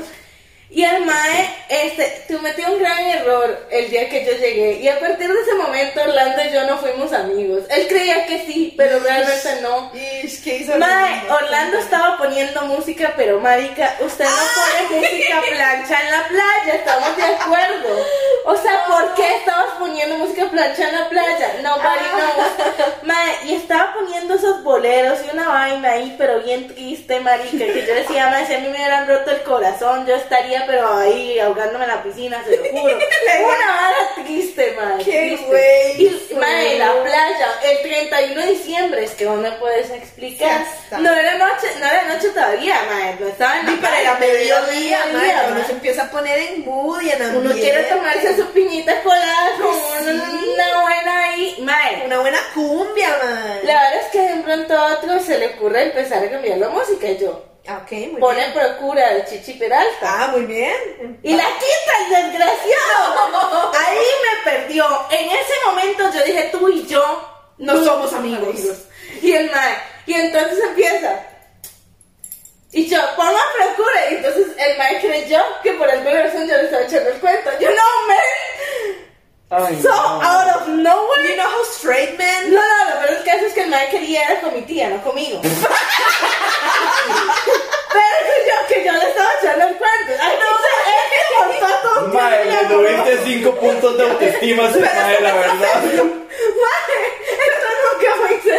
Y 0.69 0.83
el 0.83 1.05
Mae, 1.05 1.55
este, 1.69 2.25
cometió 2.35 2.73
un 2.73 2.81
gran 2.81 2.99
error 2.99 3.67
el 3.71 3.89
día 3.89 4.09
que 4.09 4.25
yo 4.25 4.33
llegué. 4.33 4.81
Y 4.81 4.89
a 4.89 4.99
partir 4.99 5.33
de 5.33 5.41
ese 5.41 5.55
momento, 5.55 6.03
Orlando 6.03 6.45
y 6.45 6.53
yo 6.53 6.67
no 6.67 6.77
fuimos 6.79 7.13
amigos. 7.13 7.65
Él 7.71 7.87
creía 7.89 8.27
que 8.27 8.45
sí, 8.47 8.75
pero 8.77 8.99
realmente 8.99 9.61
no. 9.63 9.93
Ish, 9.95 10.43
¿qué 10.43 10.57
hizo 10.57 10.77
Mae, 10.79 11.23
Orlando 11.31 11.79
estaba 11.79 12.19
poniendo 12.19 12.63
música, 12.63 13.13
pero 13.17 13.41
marica, 13.41 13.97
usted 14.01 14.25
no 14.25 14.91
pone 14.91 15.01
música 15.01 15.43
plancha 15.51 16.03
en 16.03 16.11
la 16.11 16.29
playa, 16.29 16.75
estamos 16.75 17.17
de 17.17 17.23
acuerdo. 17.23 18.07
O 18.47 18.57
sea, 18.57 18.85
¿por 18.87 19.15
qué 19.15 19.37
estabas 19.37 19.75
poniendo 19.79 20.19
música 20.19 20.49
plancha 20.51 20.89
en 20.89 20.95
la 20.95 21.09
playa? 21.09 21.55
Nobody 21.63 22.07
knows. 22.15 23.03
Mae, 23.03 23.47
y 23.47 23.55
estaba 23.55 23.95
poniendo 23.95 24.35
esos 24.35 24.63
boleros 24.63 25.19
y 25.27 25.35
una 25.35 25.49
vaina 25.49 25.91
ahí, 25.93 26.15
pero 26.19 26.41
bien 26.43 26.69
triste, 26.69 27.21
marica, 27.21 27.65
que 27.65 27.87
yo 27.87 27.95
decía, 27.95 28.31
mae, 28.31 28.47
si 28.47 28.55
a 28.55 28.59
mí 28.59 28.69
me 28.69 28.77
hubieran 28.77 29.09
roto 29.09 29.31
el 29.31 29.43
corazón, 29.43 30.07
yo 30.07 30.15
estaría, 30.15 30.56
pero 30.67 30.97
ahí, 30.97 31.39
ahogándome 31.39 31.85
en 31.85 31.91
la 31.91 32.03
piscina, 32.03 32.43
se 32.45 32.57
lo 32.57 32.63
juro. 32.81 32.97
Una 32.97 33.67
vara 33.77 34.15
triste, 34.25 34.75
mae. 34.77 35.05
Qué 35.05 35.37
güey, 35.47 36.03
Y, 36.31 36.35
mae, 36.35 36.79
la 36.79 36.93
playa, 37.03 37.49
el 37.65 37.79
31 37.83 38.41
de 38.41 38.47
diciembre, 38.53 39.05
es 39.05 39.11
que 39.13 39.27
vos 39.27 39.39
me 39.39 39.53
puedes 39.53 39.91
explicar. 39.91 40.65
Ya. 40.91 40.99
No 40.99 41.13
era 41.13 41.35
noche, 41.37 41.69
no 41.81 41.87
era 41.87 42.03
noche 42.05 42.29
todavía, 42.31 42.77
mae, 42.91 43.17
no 43.21 43.27
estaba 43.27 43.55
pero 43.65 43.79
playa, 43.81 44.01
era 44.01 44.15
mediodía, 44.19 44.99
ma, 45.13 45.19
mediodía, 45.19 45.47
uno 45.51 45.65
se 45.67 45.73
empieza 45.73 46.03
a 46.05 46.11
poner 46.11 46.39
en 46.39 46.65
mood 46.65 47.03
y 47.03 47.11
en 47.11 47.23
ambiente. 47.23 47.39
Uno 47.49 47.55
quiere 47.55 47.83
tomarse 47.85 48.37
su 48.37 48.47
piñita 48.53 49.03
colada 49.03 49.51
con 49.61 49.67
una, 49.69 50.31
Sí. 50.31 50.49
una 50.55 50.81
buena 50.83 51.25
ahí, 51.25 51.57
mae. 51.61 52.03
Una 52.07 52.19
buena 52.21 52.39
cumbia, 52.55 53.09
man. 53.23 53.59
La 53.65 53.75
verdad 53.75 54.01
es 54.05 54.07
que 54.13 54.21
de 54.21 54.33
un 54.35 54.43
pronto 54.43 54.75
a 54.79 54.95
otro 54.95 55.19
se 55.21 55.39
le 55.39 55.47
ocurre 55.49 55.83
empezar 55.85 56.23
a 56.25 56.31
cambiar 56.31 56.59
la 56.59 56.69
música 56.69 57.09
y 57.09 57.19
yo. 57.19 57.43
Ah, 57.69 57.81
Ok, 57.83 57.91
muy 58.13 58.21
Pone 58.21 58.39
bien. 58.41 58.53
procura 58.53 59.15
de 59.15 59.25
Chichi 59.25 59.55
Peralta. 59.55 59.99
Ah, 60.03 60.29
muy 60.29 60.43
bien. 60.47 61.19
Y 61.23 61.35
la 61.35 61.45
quita 61.45 61.99
el 62.19 62.31
desgraciado. 62.33 63.73
Ahí 63.75 63.99
me 64.25 64.51
perdió. 64.51 64.87
En 65.11 65.27
ese 65.31 65.53
momento 65.67 66.11
yo 66.15 66.23
dije, 66.25 66.49
tú 66.53 66.69
y 66.69 66.87
yo 66.87 67.29
No 67.59 67.83
somos 67.85 68.13
amigos. 68.13 68.55
Y 69.23 69.33
el 69.33 69.51
mae, 69.51 69.79
y 70.07 70.15
entonces 70.15 70.59
empieza. 70.63 71.21
Y 72.73 72.87
yo, 72.89 72.99
ponga 73.17 73.41
procura. 73.57 74.11
Y 74.11 74.15
entonces 74.17 74.47
el 74.59 74.79
mae 74.79 75.01
creyó 75.01 75.43
que 75.63 75.73
por 75.73 75.89
alguna 75.91 76.23
razón 76.25 76.47
yo 76.47 76.57
le 76.57 76.65
estaba 76.65 76.83
echando 76.85 77.11
el 77.11 77.21
cuento. 77.21 77.51
Yo, 77.59 77.69
no, 77.71 78.07
man. 78.07 78.19
Ay, 79.49 79.81
So, 79.81 79.89
no. 79.91 80.21
out 80.23 80.49
of 80.61 80.69
nowhere. 80.69 81.23
You 81.23 81.37
know 81.37 81.49
how 81.49 81.63
straight 81.71 82.19
men 82.19 82.51
No, 82.53 82.61
no, 82.61 82.85
lo 82.91 83.01
peor 83.01 83.13
es 83.15 83.23
que 83.23 83.31
eso 83.31 83.47
es 83.47 83.53
que 83.55 83.63
el 83.63 83.71
mae 83.71 83.89
quería 83.91 84.25
era 84.29 84.41
con 84.41 84.53
mi 84.55 84.63
tía, 84.63 84.89
no 84.89 85.01
conmigo. 85.03 85.41
Pero 85.43 85.53
que 88.27 88.37
yo, 88.49 88.55
que 88.69 88.85
yo 88.85 88.93
le 88.93 89.07
estaba 89.09 89.31
echando 89.41 89.65
el 89.69 89.77
cuento. 89.77 90.13
Ay, 90.21 90.35
no, 90.41 90.47
es 90.91 91.07
que 91.13 91.19
montó 91.61 91.69
todo 91.83 92.09
Mae, 92.09 92.45
le 92.45 92.65
tuviste 92.67 93.13
5 93.25 93.55
puntos 93.55 93.97
de 93.97 94.03
autoestima 94.03 94.65
a 94.65 94.71
ese 94.71 94.81
mae, 94.81 95.21
la 95.21 95.35
verdad. 95.35 95.83
Mae, 95.85 96.99
esto 97.47 97.69
nunca 97.83 98.11
fue. 98.19 98.59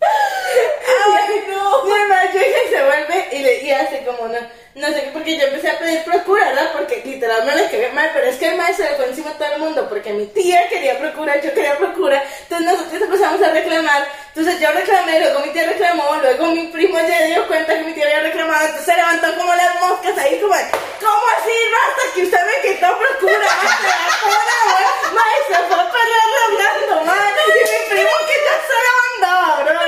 Ay, 0.00 1.44
no. 1.48 1.84
Mi 1.84 1.90
mamá 1.90 2.20
llega 2.32 2.58
y 2.64 2.68
se 2.70 2.80
vuelve 2.84 3.28
y, 3.32 3.38
le, 3.40 3.62
y 3.64 3.70
hace 3.72 4.04
como 4.04 4.28
no, 4.28 4.38
no 4.78 4.88
sé 4.88 5.02
qué, 5.02 5.10
porque 5.12 5.36
yo 5.36 5.44
empecé 5.46 5.70
a 5.70 5.78
pedir 5.78 6.02
procura, 6.04 6.46
¿verdad? 6.46 6.70
Porque 6.72 7.02
literal 7.04 7.44
me 7.44 7.56
le 7.56 7.68
quedé 7.68 7.90
mal, 7.92 8.10
pero 8.14 8.26
es 8.26 8.36
que 8.36 8.48
el 8.48 8.56
maestro 8.56 8.84
se 8.84 8.90
le 8.92 8.96
fue 8.96 9.06
encima 9.06 9.30
a 9.30 9.34
todo 9.34 9.52
el 9.52 9.58
mundo, 9.60 9.88
porque 9.88 10.12
mi 10.12 10.26
tía 10.26 10.68
quería 10.68 10.98
procura, 10.98 11.40
yo 11.40 11.52
quería 11.52 11.76
procura, 11.76 12.22
entonces 12.42 12.66
nosotros 12.66 13.02
empezamos 13.02 13.42
a 13.42 13.50
reclamar, 13.50 14.08
entonces 14.28 14.60
yo 14.60 14.70
reclamé, 14.72 15.20
luego 15.20 15.40
mi 15.40 15.50
tía 15.50 15.64
reclamó, 15.66 16.16
luego 16.22 16.46
mi 16.46 16.68
primo 16.68 16.98
ya 17.00 17.22
dio 17.24 17.46
cuenta 17.48 17.74
que 17.76 17.84
mi 17.84 17.92
tía 17.92 18.04
había 18.06 18.20
reclamado, 18.20 18.60
entonces 18.66 18.86
se 18.86 18.96
levantó 18.96 19.36
como 19.36 19.54
las 19.54 19.74
moscas 19.80 20.16
ahí, 20.18 20.38
como, 20.40 20.54
¿cómo 20.54 21.22
así, 21.38 21.56
basta 21.74 22.14
que 22.14 22.22
usted 22.22 22.38
me 22.46 22.68
quitó 22.68 22.98
procura? 22.98 23.46
Maestra, 23.48 25.12
maestra, 25.12 25.58
fue 25.68 25.76
a 25.76 25.90
pelear 25.90 26.30
hablando, 26.46 27.04
madre, 27.04 27.42
y 27.48 27.60
mi 27.60 27.96
primo 27.96 28.16
que 28.28 28.36
ya 28.46 28.54
se 28.68 28.76
la 28.86 28.92
mandaba, 29.26 29.64
bro. 29.64 29.78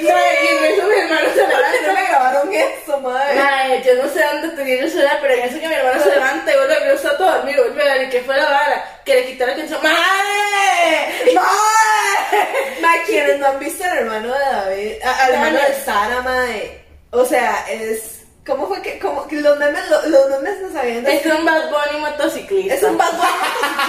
Y 0.00 0.06
en 0.06 0.64
eso 0.64 0.86
mi 0.86 0.94
hermano 0.94 1.28
se 1.34 1.40
¿Por 1.42 1.48
qué 1.48 1.80
no 1.82 1.88
levanta. 1.88 2.00
le 2.00 2.06
grabaron 2.06 2.52
eso, 2.54 3.00
madre? 3.00 3.34
Mae, 3.68 3.82
yo 3.82 4.02
no 4.02 4.08
sé 4.08 4.22
dónde 4.32 4.48
tenía 4.56 4.80
el 4.82 4.90
celular, 4.90 5.18
pero 5.20 5.34
en 5.34 5.40
eso 5.40 5.60
que 5.60 5.68
mi 5.68 5.74
hermano 5.74 6.02
se 6.02 6.10
levanta 6.10 6.52
y 6.52 6.56
vuelve 6.56 6.74
a 6.74 6.92
está 6.92 7.16
todo 7.18 7.30
dormido, 7.30 7.64
vuelve 7.64 7.82
a 7.90 7.94
ver, 7.94 8.02
¿y 8.04 8.10
qué 8.10 8.20
fue 8.22 8.36
la 8.36 8.44
vara? 8.46 9.00
Que 9.04 9.14
le 9.14 9.26
quitó 9.26 9.46
la 9.46 9.54
canción. 9.56 9.82
¡Mae! 9.82 11.34
¡Mae! 11.34 12.80
Ma, 12.80 12.92
quienes 13.06 13.38
no 13.38 13.46
han 13.48 13.58
visto 13.58 13.84
al 13.84 13.98
hermano 13.98 14.32
de 14.32 14.44
David, 14.44 14.92
a- 15.04 15.24
al 15.24 15.32
hermano 15.34 15.56
de 15.58 15.62
Dale. 15.62 15.84
Sara, 15.84 16.20
mae. 16.22 16.80
O 17.10 17.24
sea, 17.24 17.64
es. 17.70 18.17
¿Cómo 18.48 18.66
fue 18.66 18.80
que.? 18.82 18.98
Como 18.98 19.28
que 19.28 19.36
los 19.36 19.56
memes, 19.58 19.88
lo- 19.90 20.02
los 20.08 20.28
memes 20.30 20.60
no 20.62 20.72
sabían 20.72 21.06
Es 21.06 21.24
un 21.26 21.44
Bad 21.44 21.70
Bunny 21.70 22.00
motociclista. 22.00 22.74
Es 22.74 22.82
un 22.82 22.96
Bad 22.98 23.12
Bunny 23.12 23.28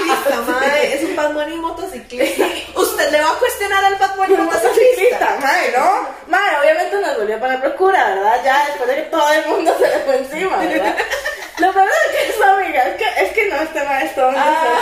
motociclista, 0.06 0.42
mae. 0.60 0.94
Es 0.96 1.04
un 1.04 1.16
Bad 1.16 1.34
Bunny 1.34 1.56
motociclista. 1.56 2.46
¿Usted 2.76 3.12
le 3.12 3.22
va 3.22 3.30
a 3.32 3.34
cuestionar 3.40 3.86
al 3.86 3.96
Bad 3.96 4.16
Bunny 4.18 4.34
Un 4.34 4.46
motociclista, 4.46 5.38
mae, 5.42 5.72
¿no? 5.76 6.08
Mae, 6.28 6.60
obviamente 6.62 6.96
nos 6.98 7.18
volvió 7.18 7.36
a 7.38 7.40
poner 7.40 7.62
procura, 7.62 8.10
¿verdad? 8.10 8.42
Ya 8.44 8.66
después 8.68 8.90
de 8.90 8.96
que 8.98 9.02
todo 9.04 9.32
el 9.34 9.48
mundo 9.48 9.76
se 9.80 9.88
le 9.88 10.00
fue 10.00 10.18
encima, 10.18 10.58
¿verdad? 10.58 10.96
Lo 11.60 11.74
peor 11.74 11.88
es 11.90 12.16
que 12.16 12.30
eso, 12.30 12.44
amiga, 12.46 12.84
es 12.84 12.96
que, 12.96 13.26
es 13.26 13.32
que 13.34 13.46
no, 13.50 13.56
este 13.62 13.84
mae 13.84 14.06
es 14.06 14.12
Ah. 14.18 14.80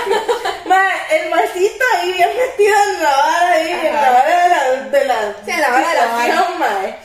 Mae, 0.66 1.22
el 1.22 1.30
maecito 1.32 1.84
ahí 1.96 2.14
bien 2.14 2.30
metido 2.38 2.76
en 2.88 3.04
la 3.04 3.10
vara 3.10 3.50
ahí, 3.52 3.72
en 3.72 3.94
la 3.94 4.02
Ajá. 4.02 4.12
vara 4.12 4.36
de 4.44 4.50
la... 4.50 4.84
De 4.90 5.06
la 5.06 5.34
Sí, 5.46 5.52
en 5.52 5.62
la 5.62 5.70
vara 5.70 5.88
de 5.90 5.96
la 5.96 6.06
vara. 6.08 6.98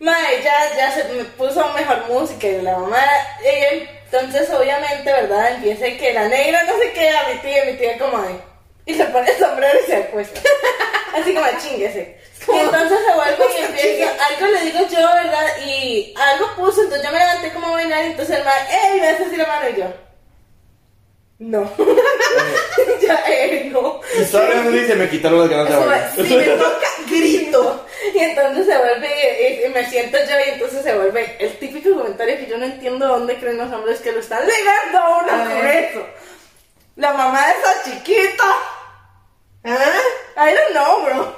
Mae. 0.00 0.22
Mae, 0.22 0.42
ya, 0.42 0.76
ya 0.76 0.92
se 0.92 1.04
me 1.04 1.24
puso 1.24 1.66
mejor 1.72 2.08
música 2.08 2.46
y 2.46 2.62
la 2.62 2.78
mamá, 2.78 3.02
ella, 3.42 3.90
entonces 4.04 4.48
obviamente, 4.50 5.12
¿verdad? 5.12 5.54
Empieza 5.54 5.86
que 5.98 6.12
la 6.12 6.28
negra 6.28 6.64
no 6.64 6.78
se 6.78 6.92
queda 6.92 7.20
a 7.20 7.28
mi 7.28 7.38
tía, 7.40 7.64
mi 7.64 7.72
tía 7.74 7.98
como 7.98 8.20
de... 8.22 8.40
Y 8.86 8.94
se 8.94 9.04
pone 9.06 9.28
el 9.28 9.36
sombrero 9.36 9.78
y 9.82 9.86
se 9.86 9.96
acuesta. 9.96 10.40
Así 11.14 11.34
como 11.34 11.46
chinguese. 11.60 12.20
Y 12.48 12.58
entonces 12.58 12.98
se 13.04 13.14
vuelve 13.14 13.44
y 13.58 13.62
empieza, 13.64 14.12
algo 14.26 14.46
le 14.46 14.60
digo 14.60 14.78
yo, 14.88 15.14
¿verdad? 15.14 15.46
Y 15.66 16.14
algo 16.16 16.54
puso, 16.54 16.82
entonces 16.82 17.04
yo 17.04 17.12
me 17.12 17.18
levanté 17.18 17.52
como 17.52 17.66
a 17.66 17.70
bailar 17.72 18.04
y 18.04 18.06
entonces 18.08 18.36
el 18.38 18.44
man, 18.44 18.54
¡ey! 18.70 19.00
Me 19.00 19.08
hace 19.08 19.24
así 19.24 19.36
la 19.36 19.46
mano 19.46 19.68
y 19.68 19.80
yo. 19.80 20.05
No. 21.38 21.70
ya, 23.00 23.22
eh, 23.28 23.68
no. 23.70 24.00
Y 24.18 24.24
solo 24.24 24.54
me 24.62 24.70
dice, 24.70 24.94
me 24.94 25.08
quitaron 25.08 25.40
las 25.40 25.50
ganas 25.50 26.16
de 26.16 26.22
es, 26.22 26.28
si 26.28 26.34
me 26.36 26.44
toca, 26.44 26.86
grito. 27.10 27.86
Y 28.14 28.18
entonces 28.18 28.66
se 28.66 28.78
vuelve, 28.78 29.62
y, 29.62 29.66
y 29.66 29.68
me 29.68 29.84
siento 29.90 30.16
yo 30.18 30.36
y 30.46 30.50
entonces 30.50 30.82
se 30.82 30.94
vuelve 30.94 31.36
el 31.38 31.58
típico 31.58 31.94
comentario 31.94 32.38
que 32.38 32.46
yo 32.46 32.56
no 32.56 32.64
entiendo 32.64 33.06
dónde 33.06 33.36
creen 33.38 33.58
los 33.58 33.72
hombres 33.72 34.00
que 34.00 34.12
lo 34.12 34.20
están 34.20 34.46
ligando 34.46 34.98
a 34.98 35.18
uno 35.18 35.54
ver. 35.62 35.84
eso. 35.84 36.06
La 36.96 37.12
mamá 37.12 37.46
de 37.46 37.52
esa 37.52 37.82
chiquita. 37.84 38.44
¿Ah? 39.64 40.00
I 40.38 40.54
don't 40.54 40.72
know, 40.72 41.04
bro. 41.04 41.36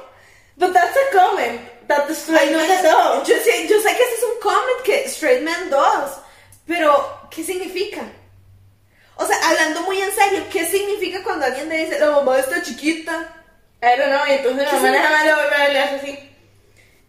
But 0.56 0.72
that's 0.72 0.96
a 0.96 1.16
comment 1.16 1.60
that 1.88 2.06
the 2.06 2.14
straight 2.14 2.52
no, 2.52 2.58
man 2.58 2.82
yo, 2.82 2.90
does. 2.90 3.28
yo 3.28 3.34
sé, 3.42 3.66
yo 3.68 3.80
sé 3.80 3.96
que 3.96 4.02
ese 4.02 4.14
es 4.14 4.22
un 4.22 4.40
comment 4.40 4.82
que 4.84 5.04
Straight 5.08 5.42
Man 5.42 5.70
does, 5.70 6.18
pero 6.66 7.28
¿qué 7.30 7.42
significa? 7.42 8.02
O 9.18 9.26
sea, 9.26 9.36
hablando 9.48 9.82
muy 9.82 10.00
en 10.00 10.14
serio, 10.14 10.44
¿qué 10.50 10.64
significa 10.64 11.22
cuando 11.24 11.44
alguien 11.44 11.68
le 11.68 11.78
dice, 11.78 11.98
la 11.98 12.12
mamá 12.12 12.38
está 12.38 12.62
chiquita? 12.62 13.28
I 13.82 13.98
don't 13.98 14.10
know, 14.10 14.20
y 14.28 14.32
entonces 14.32 14.68
¿Qué 14.68 14.76
mamá 14.76 15.24
le 15.24 15.34
vuelve 15.34 15.56
a 15.56 15.68
le 15.68 15.80
hace 15.80 15.96
así. 15.96 16.18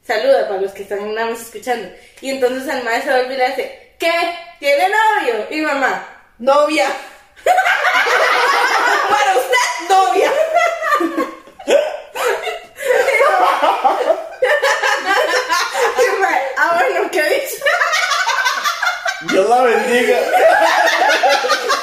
Saluda 0.06 0.48
para 0.48 0.62
los 0.62 0.72
que 0.72 0.84
están 0.84 1.14
nada 1.14 1.30
más 1.30 1.42
escuchando. 1.42 1.88
Y 2.20 2.32
entonces 2.32 2.68
el 2.68 2.84
maestro 2.84 3.14
vuelve 3.14 3.36
y 3.36 3.38
le 3.38 3.46
hace, 3.46 3.94
¿qué? 4.00 4.12
¿Tiene 4.60 4.90
novio? 4.90 5.48
Y 5.52 5.62
mamá, 5.62 6.04
Novia. 6.40 6.88
Para 9.10 9.38
usted, 9.38 9.90
novia. 9.90 10.32
ah 16.58 16.80
bueno, 16.80 17.12
¿qué 17.12 17.24
dice? 17.24 17.64
Dios 19.30 19.48
la 19.48 19.62
bendiga. 19.62 20.18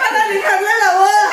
para 0.00 0.24
alejarle 0.24 0.70
la 0.80 0.94
boda. 0.94 1.30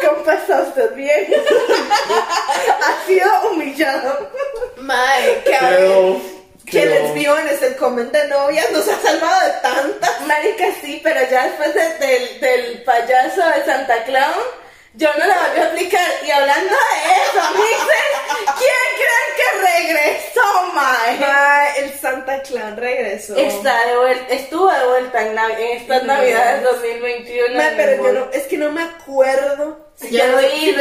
Compa, 0.00 0.34
usted 0.62 0.94
bien. 0.94 1.26
ha 2.82 3.06
sido 3.06 3.50
humillado. 3.50 4.30
Mae, 4.76 5.42
cabrón. 5.44 6.22
Que 6.66 6.86
les 6.86 7.14
vio 7.14 7.38
en 7.38 7.48
el 7.48 7.76
comen 7.76 8.10
de 8.12 8.28
novias 8.28 8.70
nos 8.70 8.88
ha 8.88 8.98
salvado 9.00 9.46
de 9.46 9.52
tantas. 9.60 10.20
Marica, 10.22 10.64
sí, 10.80 11.00
pero 11.04 11.20
ya 11.30 11.44
después 11.44 11.74
del, 11.74 12.40
del 12.40 12.82
payaso 12.82 13.46
de 13.46 13.64
Santa 13.66 14.04
Claus, 14.04 14.46
yo 14.94 15.08
no 15.18 15.26
la 15.26 15.48
voy 15.48 15.60
a 15.60 15.66
aplicar. 15.66 16.10
Y 16.24 16.30
hablando 16.30 16.72
de 16.72 17.12
eso, 17.12 17.42
dicen, 17.54 18.08
¿quién 18.58 18.86
creen 18.96 19.30
que 19.36 19.48
regresó, 19.66 20.62
Mae? 20.72 21.18
Santa 22.12 22.42
Clan 22.42 22.76
regresó. 22.76 23.36
Está 23.36 23.86
de 23.86 23.96
vuelta, 23.96 24.34
estuvo 24.34 24.70
de 24.70 24.86
vuelta 24.86 25.26
en, 25.26 25.34
Nav- 25.36 25.58
en 25.58 25.76
estas 25.78 26.02
navidades 26.04 26.62
2021. 26.62 27.56
Mae, 27.56 27.72
pero 27.76 28.04
yo 28.04 28.12
no, 28.12 28.26
es 28.32 28.42
que 28.44 28.58
no 28.58 28.70
me 28.70 28.82
acuerdo. 28.82 29.78
si 29.96 30.10
Yo 30.10 30.18
ya 30.18 30.26
lo 30.28 30.40
lo- 30.40 30.48
vi 30.48 30.74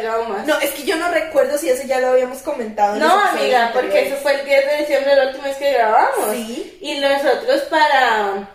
traumas. 0.00 0.46
No, 0.46 0.58
es 0.60 0.70
que 0.70 0.82
yo 0.84 0.96
no 0.96 1.08
recuerdo 1.10 1.58
si 1.58 1.68
eso 1.68 1.82
ya 1.86 2.00
lo 2.00 2.08
habíamos 2.08 2.38
comentado. 2.38 2.94
en 2.94 3.00
No, 3.00 3.20
amiga, 3.20 3.70
porque 3.74 4.06
eso 4.08 4.16
fue 4.16 4.34
el 4.40 4.44
10 4.46 4.66
de 4.70 4.76
diciembre, 4.78 5.12
el 5.12 5.26
último 5.28 5.44
mes 5.44 5.56
que 5.56 5.72
grabamos. 5.72 6.30
Sí. 6.32 6.78
Y 6.80 6.98
nosotros 7.00 7.60
para... 7.70 8.48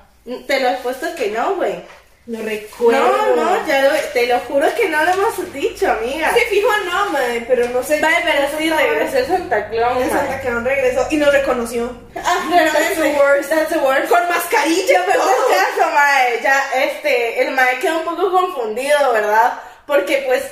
Te 0.47 0.59
lo 0.59 0.69
he 0.69 0.73
puesto 0.75 1.07
que 1.15 1.27
no, 1.29 1.55
güey. 1.55 1.83
No 2.25 2.43
recuerdo. 2.43 3.07
No, 3.07 3.35
no, 3.35 3.67
ya 3.67 3.81
lo- 3.83 3.99
te 4.13 4.27
lo 4.27 4.39
juro 4.41 4.67
que 4.75 4.88
no 4.88 5.03
lo 5.03 5.11
hemos 5.13 5.51
dicho, 5.53 5.91
amiga. 5.91 6.31
Sí, 6.35 6.41
fijo 6.49 6.69
no, 6.85 7.09
mae, 7.09 7.41
pero 7.47 7.67
no 7.69 7.81
sé. 7.81 7.99
Vale, 7.99 8.17
pero 8.23 8.47
sí 8.57 8.69
regresó 8.69 9.17
el 9.17 9.25
Santa 9.25 9.67
Claus, 9.69 10.01
El 10.03 10.09
Santa. 10.11 10.39
Clan 10.41 10.63
regresó 10.63 11.07
y 11.09 11.17
nos 11.17 11.33
reconoció. 11.33 11.91
Ah, 12.15 12.38
That's 12.51 12.95
the 13.01 13.15
worst. 13.17 13.49
That's 13.49 13.69
the 13.69 13.79
worst. 13.79 14.09
Con 14.09 14.27
mascarilla, 14.29 15.03
pero 15.07 15.19
todo. 15.23 15.47
caso, 15.49 15.89
mae, 15.91 16.39
ya, 16.43 16.63
este, 16.75 17.41
el 17.41 17.51
mae 17.51 17.79
quedó 17.79 17.97
un 17.99 18.05
poco 18.05 18.31
confundido, 18.31 19.11
¿verdad? 19.11 19.53
Porque, 19.88 20.23
pues, 20.27 20.43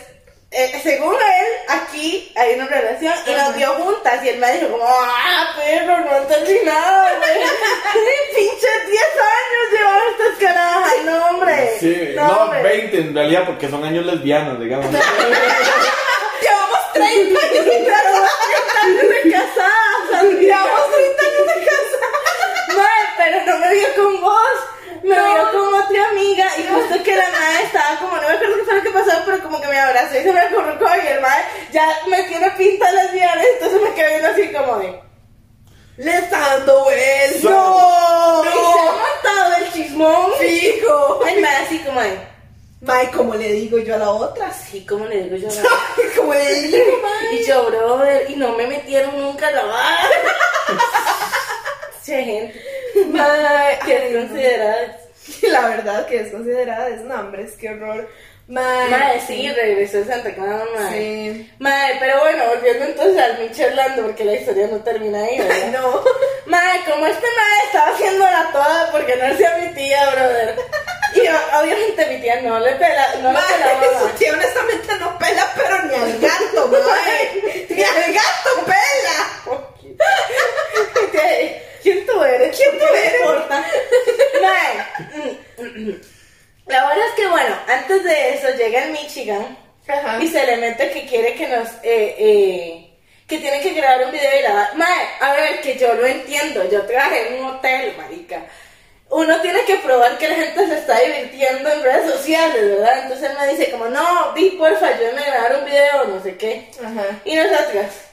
eh, 0.49 0.79
según 0.81 1.13
él, 1.13 1.47
aquí 1.67 2.31
hay 2.35 2.55
una 2.55 2.67
relación 2.67 3.13
y 3.25 3.31
nos 3.31 3.55
dio 3.55 3.73
juntas 3.73 4.23
y 4.23 4.29
el 4.29 4.39
mae 4.39 4.59
dijo 4.59 4.71
como, 4.71 4.85
ah, 4.87 5.53
perro, 5.57 5.99
no 5.99 6.17
entendí 6.17 6.59
nada, 6.63 7.17
güey. 7.17 7.33
Pinches 8.35 8.87
10 8.87 9.01
años 9.03 9.71
llevan 9.71 10.01
estas 10.11 10.37
carajas, 10.39 10.93
no, 11.05 11.25
hombre. 11.27 11.77
Sí, 11.79 12.13
no, 12.15 12.27
no, 12.27 12.43
hombre. 12.43 12.61
20 12.63 12.97
en 12.97 13.15
realidad, 13.15 13.45
porque 13.45 13.69
son 13.69 13.83
años 13.83 14.05
lesbianos, 14.05 14.59
digamos. 14.59 14.85
Llevamos 16.41 16.93
30 16.93 17.39
años 17.39 17.65
de 17.65 17.85
casada. 17.85 18.29
30 18.53 18.85
años 18.85 19.09
de 19.09 19.31
casada, 19.31 20.23
Llevamos 20.39 20.91
30 20.91 21.23
años 21.23 21.47
de 21.47 21.65
casada. 21.65 22.07
Mae, 22.77 23.03
pero 23.17 23.45
no 23.45 23.57
me 23.65 23.73
vio 23.73 23.87
con 23.95 24.21
vos, 24.21 24.57
me 25.07 25.15
vio 25.15 25.51
con 25.51 25.73
otra 25.73 26.09
amiga 26.11 26.45
y 26.57 26.63
justo 26.67 27.03
que 27.03 27.15
la 27.15 27.29
madre 27.29 27.63
estaba 27.63 27.99
como, 27.99 28.15
no 28.17 28.27
me 28.27 28.35
acuerdo 28.35 28.55
qué 28.57 28.63
fue 28.63 28.75
lo 28.75 28.83
que 28.83 28.89
pasó, 28.91 29.11
pero 29.25 29.43
como 29.43 29.61
que 29.61 29.67
me 29.67 29.79
abrazó 29.79 30.19
y 30.19 30.23
se 30.23 30.33
me 30.33 30.39
acurrucó 30.39 30.85
y 31.03 31.07
el 31.07 31.21
mae 31.21 31.43
ya 31.71 31.87
me 32.07 32.23
tiene 32.23 32.49
pinta 32.51 32.91
lesbiana, 32.91 33.41
entonces 33.53 33.81
me 33.81 33.93
quedé 33.93 34.09
viendo 34.09 34.27
así 34.29 34.51
como 34.53 34.77
de, 34.79 34.99
Le 35.97 36.17
está 36.17 36.39
dando 36.39 36.83
vueltas. 36.83 37.43
¡No! 37.43 38.43
No. 38.43 38.49
Y 38.49 38.53
se 38.53 38.79
ha 38.79 38.91
matado 38.91 39.55
el 39.57 39.73
chismón. 39.73 40.31
Fijo. 40.39 41.25
El 41.25 41.41
mae 41.41 41.55
así 41.65 41.79
como 41.79 42.01
de, 42.01 42.19
Mae, 42.81 43.09
como 43.09 43.33
le 43.33 43.53
digo 43.53 43.79
yo 43.79 43.95
a 43.95 43.97
la 43.97 44.09
otra. 44.11 44.47
así 44.47 44.85
como 44.85 45.05
le 45.05 45.23
digo 45.23 45.35
yo, 45.37 45.47
Como 46.15 46.33
le 46.33 46.53
digo, 46.61 46.77
mae. 47.01 47.35
y 47.35 47.45
yo, 47.45 47.65
brother, 47.65 48.29
y 48.29 48.35
no 48.35 48.53
me 48.55 48.67
metieron 48.67 49.19
nunca 49.19 49.47
a 49.47 49.51
la 49.51 49.65
barra. 49.65 50.35
Sí, 52.07 52.13
hay 52.13 52.23
gente 52.23 52.61
Mae, 53.11 53.79
que 53.85 53.97
ay, 53.97 54.07
es 54.07 54.13
no. 54.13 54.27
considerada. 54.29 54.97
La 55.41 55.67
verdad 55.67 56.05
que 56.07 56.21
es 56.21 56.31
considerada 56.31 56.87
es 56.87 57.01
nombres, 57.01 57.51
qué 57.59 57.69
horror. 57.69 58.09
Mae. 58.47 58.89
Mae, 58.89 59.19
sí, 59.27 59.51
regresó 59.51 59.97
de 59.97 60.05
Santa 60.05 60.33
Clara, 60.33 60.63
mae. 60.73 60.93
Sí. 60.93 61.51
Mae, 61.59 61.97
pero 61.99 62.21
bueno, 62.21 62.45
volviendo 62.47 62.85
entonces 62.85 63.17
al 63.21 63.39
Michi 63.39 63.61
Orlando, 63.61 64.03
porque 64.03 64.23
la 64.23 64.35
historia 64.35 64.67
no 64.71 64.77
termina 64.83 65.21
ahí, 65.21 65.37
¿verdad? 65.37 65.81
no. 65.81 66.01
Mae, 66.45 66.79
como 66.85 67.05
este 67.07 67.25
mae 67.27 67.65
estaba 67.65 67.91
haciéndola 67.91 68.49
toda 68.53 68.89
porque 68.93 69.17
no 69.17 69.25
hacía 69.25 69.57
mi 69.57 69.73
tía, 69.75 70.09
brother. 70.11 70.55
Y 71.13 71.19
obviamente 71.59 72.05
mi 72.05 72.21
tía 72.21 72.39
no 72.41 72.57
le 72.61 72.71
pela, 72.75 73.15
no 73.21 73.27
le 73.27 73.33
Mae, 73.33 73.53
pelaba, 73.53 73.81
su 73.99 74.05
mae. 74.05 74.13
tía 74.17 74.31
honestamente 74.31 74.93
no 74.97 75.17
pela, 75.19 75.53
pero 75.57 75.83
ni 75.83 75.95
al 75.95 76.19
gato, 76.19 76.67
mae. 76.69 77.65
Ni 77.69 77.83
al 77.83 78.13
gato 78.13 78.65
pela. 78.65 79.67
¿Quién 81.83 82.05
tú 82.05 82.23
eres? 82.23 82.57
¿Quién 82.57 82.71
tú 82.71 82.85
¿Qué 82.91 82.99
eres? 82.99 83.11
me 83.13 83.17
importa? 83.19 83.65
Mae, 84.41 86.07
la 86.67 86.87
verdad 86.87 87.07
es 87.07 87.13
que 87.15 87.27
bueno, 87.27 87.55
antes 87.67 88.03
de 88.03 88.33
eso 88.33 88.49
llega 88.57 88.83
el 88.83 88.91
Michigan 88.91 89.57
Ajá. 89.87 90.17
y 90.21 90.27
se 90.27 90.45
le 90.45 90.57
mete 90.57 90.91
que 90.91 91.05
quiere 91.07 91.33
que 91.35 91.47
nos 91.47 91.69
eh, 91.83 92.15
eh, 92.19 92.93
que 93.27 93.37
tiene 93.37 93.61
que 93.61 93.73
grabar 93.73 94.05
un 94.05 94.11
video 94.11 94.37
y 94.37 94.41
grabar 94.41 94.75
Mae, 94.75 95.07
a 95.21 95.33
ver 95.33 95.61
que 95.61 95.77
yo 95.77 95.93
lo 95.93 96.05
entiendo 96.05 96.69
yo 96.69 96.81
trabajé 96.85 97.27
en 97.35 97.43
un 97.43 97.51
hotel 97.55 97.93
marica 97.97 98.41
uno 99.09 99.39
tiene 99.41 99.63
que 99.63 99.77
probar 99.77 100.17
que 100.17 100.27
la 100.27 100.35
gente 100.35 100.67
se 100.67 100.77
está 100.79 100.99
divirtiendo 100.99 101.71
en 101.71 101.83
redes 101.83 102.11
sociales 102.11 102.61
verdad 102.61 102.99
entonces 103.03 103.29
él 103.29 103.37
me 103.39 103.47
dice 103.47 103.71
como 103.71 103.85
no 103.87 104.33
di 104.33 104.49
porfa 104.51 104.87
ayúdame 104.87 105.21
a 105.21 105.29
grabar 105.31 105.59
un 105.59 105.65
video 105.65 106.03
no 106.05 106.21
sé 106.21 106.35
qué 106.35 106.69
Ajá. 106.83 107.05
y 107.23 107.35
nosotras 107.35 108.06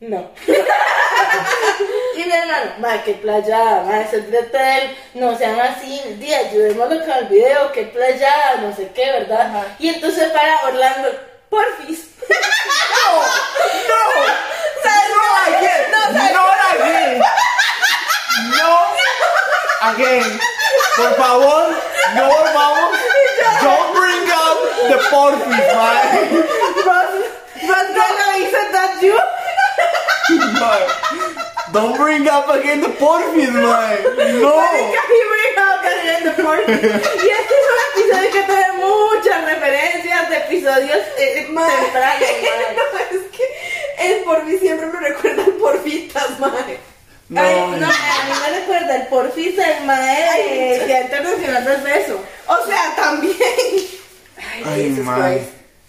no 0.00 0.30
y 2.16 2.24
mi 2.24 2.32
hermano, 2.32 2.72
ma, 2.80 3.02
que 3.02 3.14
playa, 3.14 3.82
ma, 3.86 4.00
es 4.00 4.12
el 4.12 4.30
de 4.30 4.38
hotel, 4.38 4.96
no 5.14 5.36
sean 5.36 5.58
así, 5.60 6.00
di, 6.18 6.32
ayudémoslo 6.34 7.00
con 7.00 7.10
el 7.10 7.26
video, 7.26 7.72
que 7.72 7.84
playa, 7.84 8.56
no 8.60 8.74
sé 8.74 8.90
qué, 8.94 9.10
¿verdad? 9.12 9.40
Ajá. 9.42 9.64
Y 9.78 9.88
entonces 9.88 10.30
para 10.32 10.60
Orlando, 10.64 11.08
porfis. 11.50 12.10
No, 13.06 13.22
no. 13.22 14.02
¿Sabes 14.82 15.10
No 15.10 15.20
qué? 15.60 15.66
again. 15.66 15.82
No, 15.90 16.00
¿sabes 16.18 16.32
No 16.32 16.44
again. 16.72 17.22
No 18.58 18.70
again. 19.82 20.40
Por 20.96 21.16
favor, 21.16 21.64
no 22.14 22.26
volvamos. 22.26 22.90
Don't 23.62 23.94
bring 23.94 24.30
up 24.30 24.58
the 24.88 24.98
porfis, 25.10 25.66
man. 25.76 26.44
Ross, 26.84 27.12
Ross 27.68 27.88
Gala 27.94 28.26
dice 28.36 28.62
that 28.72 28.98
you. 29.02 29.18
Don't 31.72 31.96
bring 31.98 32.26
up 32.28 32.48
again 32.48 32.80
the 32.80 32.88
porfis, 32.88 33.52
man. 33.52 33.62
No. 34.40 34.56
Marica, 34.56 35.00
he 35.08 35.20
bring 35.32 35.54
out 35.58 35.82
that 35.82 36.00
in 36.18 36.24
the 36.24 36.42
porfis. 36.42 36.82
Y 37.22 37.28
este 37.28 37.54
es 37.54 37.64
un 37.72 37.78
episodio 37.90 38.30
que 38.32 38.42
tiene 38.42 38.72
muchas 38.78 39.44
referencias 39.44 40.28
de 40.30 40.36
episodios 40.36 41.00
eh, 41.18 41.46
Mae. 41.50 41.70
tempranos, 41.76 42.20
mae. 42.42 42.76
No, 42.76 42.82
es 43.18 43.24
que 43.36 43.44
el 44.08 44.24
por 44.24 44.44
mí 44.44 44.58
siempre 44.58 44.86
me 44.86 45.00
recuerda 45.00 45.44
al 45.44 45.52
porfitas, 45.52 46.38
mae. 46.40 46.78
No. 47.28 47.40
Ay, 47.40 47.56
no, 47.80 47.86
a 47.86 47.90
mí 47.90 48.32
me 48.40 48.60
recuerda 48.60 48.96
el 48.96 49.06
porfis 49.08 49.56
del 49.56 49.84
mae 49.84 50.78
de 50.78 50.86
Día 50.86 51.00
Internacional 51.02 51.64
del 51.64 51.80
Beso. 51.82 52.20
O 52.46 52.66
sea, 52.66 52.94
también. 52.96 53.36
Ay, 54.64 54.94
Jesus 54.94 55.06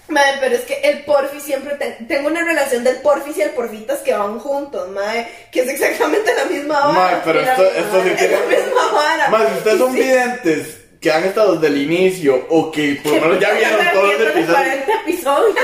Mae, 0.10 0.38
pero 0.40 0.56
es 0.56 0.62
que 0.62 0.80
el 0.82 1.04
porfi 1.04 1.40
siempre 1.42 1.76
ten- 1.76 2.08
tengo 2.08 2.28
una 2.30 2.42
relación 2.44 2.84
del 2.84 2.98
porfis 2.98 3.38
y 3.38 3.42
el 3.42 3.50
porfitas 3.50 4.00
que 4.00 4.14
van 4.14 4.40
juntos, 4.40 4.88
mae, 4.90 5.28
que 5.52 5.62
es 5.62 5.68
exactamente 5.70 6.34
la 6.34 6.46
misma 6.46 6.80
vara. 6.88 6.94
Mae, 6.94 7.16
pero 7.26 7.42
esto, 7.42 7.64
esto 7.72 8.04
sí 8.04 8.10
es 8.10 8.18
tiene. 8.18 8.34
la 8.40 8.46
misma 8.58 8.92
vara. 8.94 9.30
Más, 9.30 9.50
si 9.50 9.58
ustedes 9.58 9.78
son 9.80 9.94
videntes 9.94 10.78
que 11.02 11.12
han 11.12 11.24
estado 11.26 11.56
desde 11.58 11.68
el 11.76 11.82
inicio 11.82 12.46
o 12.50 12.72
que 12.72 13.00
por 13.04 13.12
lo 13.14 13.22
menos 13.22 13.40
ya 13.40 13.52
vieron 13.52 13.86
todos 13.94 14.14
los 14.14 14.22
episodios. 14.30 14.56
40 14.56 14.94
episodios. 15.02 15.56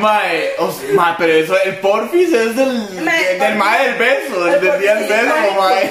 Mae, 0.00 0.50
o 0.58 0.72
sea, 0.72 0.88
mae, 0.94 1.14
pero 1.18 1.32
eso, 1.32 1.56
el 1.62 1.78
porfis 1.78 2.32
es 2.32 2.56
del, 2.56 2.88
Mae, 3.02 3.24
de- 3.24 3.38
del 3.38 3.54
mae 3.56 3.84
del 3.88 3.94
beso, 3.96 4.48
el 4.48 4.60
del, 4.60 4.80
día 4.80 4.94
del 4.96 5.08
beso, 5.08 5.34
mae. 5.58 5.90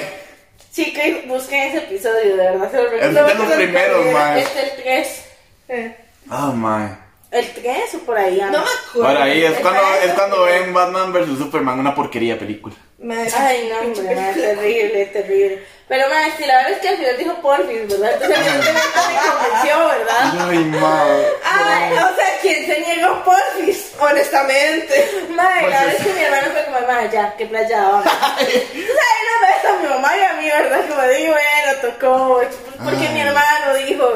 Chicas, 0.72 1.04
busquen 1.26 1.62
ese 1.68 1.78
episodio, 1.78 2.36
de 2.36 2.44
verdad 2.50 2.70
se 2.70 2.76
lo 2.76 2.84
Es 2.90 2.90
de 3.14 3.22
recomiendo. 3.22 3.44
los 3.44 3.52
primeros, 3.54 4.06
mae. 4.12 4.40
Es 4.42 4.48
el 4.56 4.82
3. 4.82 5.22
Eh, 5.68 5.96
Ah, 6.30 6.52
mae. 6.54 6.88
El 7.30 7.52
3 7.52 7.94
o 7.94 7.98
por 8.00 8.16
ahí. 8.16 8.36
no 8.36 8.42
me 8.42 8.56
anda. 8.58 8.60
acuerdo. 8.88 9.12
Por 9.14 9.22
ahí 9.22 9.44
es 9.44 9.58
cuando, 9.60 9.80
es 10.00 10.04
es 10.04 10.12
cuando 10.14 10.42
ven 10.44 10.72
Batman 10.72 11.12
vs 11.12 11.38
Superman, 11.38 11.80
una 11.80 11.94
porquería 11.94 12.38
película. 12.38 12.74
Mae, 13.02 13.28
Ay, 13.36 13.68
no, 13.70 13.80
hombre, 13.80 14.14
mae, 14.14 14.32
terrible, 14.34 15.06
terrible. 15.06 15.62
Pero, 15.88 16.08
mae, 16.08 16.30
si 16.38 16.46
la 16.46 16.56
verdad 16.58 16.70
es 16.72 16.78
que 16.78 16.88
al 16.88 16.96
final 16.96 17.16
dijo 17.18 17.34
porfis, 17.42 17.88
¿verdad? 17.88 18.12
Entonces, 18.14 18.38
evidentemente 18.38 18.98
me 19.08 19.30
convenció, 19.30 19.88
¿verdad? 19.88 20.48
Ay, 20.48 20.58
mae. 20.64 21.26
Ay, 21.44 21.92
o 21.92 22.16
sea, 22.16 22.38
¿quién 22.40 22.66
se 22.66 22.80
niega 22.80 23.08
a 23.10 23.24
porfis? 23.24 23.92
Honestamente. 23.98 25.08
Pues 25.26 25.36
la 25.36 25.48
verdad 25.48 25.88
es- 25.88 25.94
es 26.00 26.06
que 26.06 26.12
mi 26.14 26.20
hermano 26.24 26.46
fue 26.52 26.64
como, 26.64 26.80
mae, 26.86 27.10
ya, 27.10 27.34
qué 27.36 27.46
playa. 27.46 27.90
Entonces 28.38 28.78
ahí 28.78 29.20
nos 29.28 29.40
ves 29.42 29.70
a 29.70 29.82
mi 29.82 29.88
mamá 29.88 30.16
y 30.16 30.22
a 30.22 30.32
mí, 30.34 30.46
¿verdad? 30.46 30.80
Como 30.88 31.02
digo, 31.08 31.32
bueno, 31.34 31.80
tocó, 31.82 32.42
porque 32.84 33.08
mi 33.08 33.20
Ay. 33.20 33.26
hermano 33.26 33.74
dijo, 33.86 34.08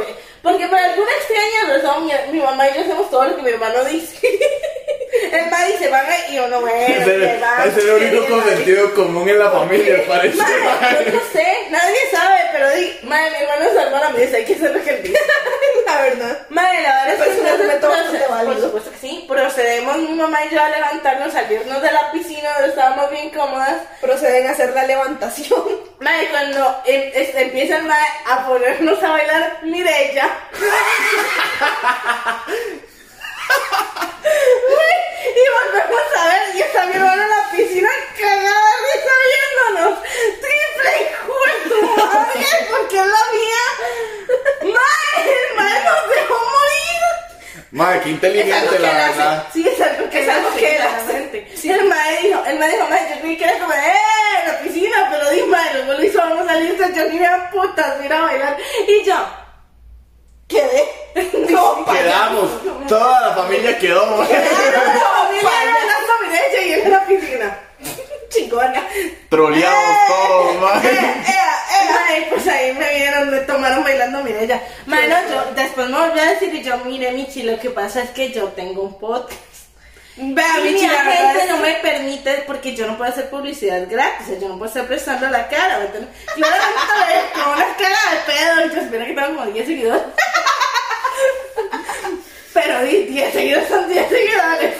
porque 0.42 0.66
por 0.66 0.78
alguna 0.78 1.10
extraña 1.12 1.76
razón 1.76 2.06
mi, 2.06 2.12
mi 2.32 2.40
mamá 2.44 2.68
y 2.68 2.74
yo 2.74 2.80
hacemos 2.82 3.10
todo 3.10 3.24
lo 3.24 3.36
que 3.36 3.42
mi 3.42 3.50
hermano 3.50 3.84
dice. 3.84 4.16
El 5.32 5.50
mae 5.50 5.72
dice, 5.72 5.88
van 5.88 6.04
y 6.30 6.38
el, 7.08 7.20
que 7.20 7.38
vamos, 7.40 7.66
es 7.66 7.76
el 7.84 7.90
único 7.90 8.22
que 8.22 8.28
con 8.28 8.38
vamos. 8.40 8.54
sentido 8.54 8.94
común 8.94 9.28
en 9.28 9.38
la 9.38 9.50
familia, 9.50 10.02
parece. 10.06 10.36
Yo 10.38 11.12
no 11.12 11.20
sé, 11.32 11.56
nadie 11.70 11.96
sabe, 12.12 12.40
pero 12.52 12.70
di, 12.70 12.98
mae, 13.02 13.30
mi 13.30 13.36
hermano 13.36 13.64
Salvador 13.74 14.12
me 14.14 14.20
dice, 14.20 14.36
hay 14.36 14.44
que 14.44 14.54
hacer 14.54 14.74
lo 14.74 14.82
que 14.84 14.90
él 14.90 15.02
dice. 15.02 15.18
La 15.86 16.02
verdad. 16.02 16.46
Madre, 16.50 16.82
la 16.82 17.04
verdad 17.06 17.26
es 17.28 17.34
que 17.34 17.40
bastante 17.42 17.86
proce- 17.86 18.28
válido. 18.28 18.52
Por 18.54 18.62
supuesto 18.62 18.90
que 18.90 18.98
sí. 18.98 19.24
Procedemos 19.26 19.96
mi 19.96 20.12
mamá 20.12 20.44
y 20.44 20.54
yo 20.54 20.60
a 20.62 20.68
levantarnos, 20.68 21.32
salirnos 21.32 21.80
de 21.80 21.90
la 21.92 22.12
piscina 22.12 22.52
donde 22.52 22.68
estábamos 22.68 23.10
bien 23.10 23.30
cómodas. 23.30 23.76
Proceden 24.02 24.46
a 24.48 24.50
hacer 24.50 24.74
la 24.74 24.84
levantación. 24.84 25.64
Madre, 26.00 26.28
cuando 26.30 26.82
em- 26.84 27.10
es- 27.14 27.34
empiezan 27.34 27.86
madre, 27.86 28.04
a 28.26 28.46
ponernos 28.46 29.02
a 29.02 29.10
bailar 29.12 29.58
Y 35.38 35.44
volvemos 35.56 36.02
a 36.16 36.24
ver 36.26 36.56
y 36.56 36.60
está 36.62 36.86
mi 36.86 36.94
hermano 36.94 37.22
en 37.22 37.30
la 37.30 37.50
piscina 37.50 37.88
cagada 38.18 38.70
risa 38.84 39.14
viéndonos. 39.28 39.98
Triple 40.40 40.92
hijo 41.02 41.34
de 41.46 41.54
tu 41.68 41.78
madre, 41.96 42.46
porque 42.70 42.96
es 42.96 43.06
la 43.06 43.24
mía. 43.32 43.66
Madre, 44.62 45.32
el 45.48 45.56
madre 45.56 45.78
nos 45.84 46.02
dejó 46.10 46.34
morir. 46.34 47.02
Madre, 47.70 48.00
qué 48.02 48.10
inteligente, 48.10 48.78
la 48.78 48.92
verdad. 48.92 49.46
Sí, 49.52 49.68
es 49.68 49.80
algo 49.80 50.10
que 50.10 50.22
Es 50.22 50.28
algo 50.28 50.54
que 50.56 50.76
él 50.76 50.82
hace. 50.82 51.46
Sí, 51.56 51.70
el 51.70 51.84
mae 51.84 52.22
dijo, 52.22 52.44
el 52.46 52.58
mae 52.58 52.70
dijo, 52.70 52.86
mae, 52.88 53.14
yo 53.14 53.20
creí 53.20 53.36
que 53.36 53.44
era 53.44 53.58
como, 53.58 53.72
eh, 53.72 53.94
en 54.42 54.52
la 54.52 54.60
piscina, 54.60 55.08
pero 55.10 55.30
di, 55.30 55.40
luego 55.40 55.92
lo 55.92 56.04
hizo, 56.04 56.18
vamos 56.18 56.48
a 56.48 56.52
salirse, 56.52 56.92
yo 56.94 57.08
ni 57.08 57.24
a 57.24 57.50
putas, 57.50 58.00
mira 58.00 58.18
a 58.18 58.22
bailar. 58.22 58.56
Y 58.86 59.04
yo, 59.04 59.16
quedé. 60.48 60.84
No, 61.50 61.84
Quedamos. 61.86 62.48
Toda 62.88 63.20
la 63.28 63.34
familia 63.34 63.76
quedó, 63.78 64.04
madre. 64.06 64.34
No, 64.38 65.32
mira, 65.32 65.42
bailando 65.44 66.12
a 66.12 66.22
mi 66.22 66.28
derecha 66.28 66.62
y 66.62 66.72
él 66.74 66.80
en 66.84 66.90
la 66.92 67.04
piscina. 67.06 67.58
Chingona. 68.28 68.86
Troleados 69.28 69.96
todos, 70.08 70.54
Eh, 70.54 70.58
madre. 70.60 70.90
eh, 70.90 71.24
eh, 71.26 71.92
mae, 71.92 72.26
pues 72.30 72.46
ahí 72.46 72.72
me 72.74 72.94
vieron, 72.94 73.30
me 73.30 73.38
tomaron 73.40 73.82
bailando 73.82 74.22
Mirella. 74.22 74.62
Bueno, 74.86 75.16
yo 75.30 75.54
después 75.54 75.88
me 75.88 75.98
volví 75.98 76.20
a 76.20 76.24
decir 76.32 76.54
y 76.54 76.62
yo, 76.62 76.76
mire, 76.84 77.10
Michi, 77.12 77.42
lo 77.42 77.58
que 77.58 77.70
pasa 77.70 78.02
es 78.02 78.10
que 78.10 78.30
yo 78.30 78.48
tengo 78.48 78.82
un 78.82 78.98
podcast. 78.98 79.40
Vea, 80.20 80.58
Y 80.58 80.72
mi 80.74 80.84
agente 80.84 81.46
no 81.48 81.58
me 81.58 81.74
permite 81.74 82.42
porque 82.46 82.74
yo 82.74 82.86
no 82.88 82.96
puedo 82.98 83.08
hacer 83.10 83.30
publicidad 83.30 83.86
gratis, 83.88 84.26
o 84.26 84.30
sea, 84.30 84.38
yo 84.40 84.48
no 84.48 84.58
puedo 84.58 84.66
estar 84.68 84.84
prestando 84.86 85.28
la 85.28 85.46
cara, 85.48 85.78
¿me 85.78 85.84
entiendes? 85.84 86.10
Claramente 86.34 87.30
con 87.34 87.52
una 87.52 87.66
cara 87.76 87.98
de 88.10 88.16
pedo, 88.26 88.66
y 88.66 88.70
yo 88.74 88.80
espero 88.80 89.04
que 89.06 89.12
tengo 89.12 89.28
como 89.28 89.46
10 89.52 89.66
seguidores. 89.66 90.02
Pero 92.52 92.82
di, 92.82 93.04
10 93.04 93.32
seguidores 93.32 93.68
son 93.68 93.88
10 93.88 94.08
seguidores. 94.08 94.74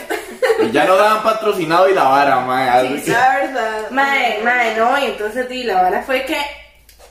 Y 0.60 0.70
ya 0.72 0.84
no 0.84 0.96
daban 0.96 1.22
patrocinado 1.22 1.88
y 1.88 1.94
la 1.94 2.02
vara, 2.04 2.34
algo 2.72 2.96
así. 2.96 3.10
La 3.10 3.36
verdad. 3.36 3.90
Mae, 3.90 4.40
mae, 4.42 4.74
no, 4.74 4.98
y 4.98 5.04
entonces 5.06 5.48
di, 5.48 5.62
la 5.62 5.82
vara 5.82 6.02
fue 6.02 6.24
que 6.24 6.36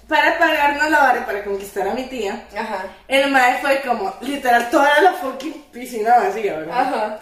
para 0.09 0.37
pagarnos 0.37 0.89
la 0.89 0.99
vara 0.99 1.19
y 1.19 1.23
para 1.23 1.43
conquistar 1.45 1.87
a 1.87 1.93
mi 1.93 2.03
tía, 2.03 2.43
Ajá. 2.57 2.85
el 3.07 3.31
mae 3.31 3.59
fue 3.61 3.79
como 3.81 4.13
literal 4.21 4.69
toda 4.69 4.99
la 5.01 5.13
fucking 5.13 5.53
piscina 5.71 6.17
vacía, 6.17 6.57
¿verdad? 6.57 6.77
Ajá. 6.79 7.19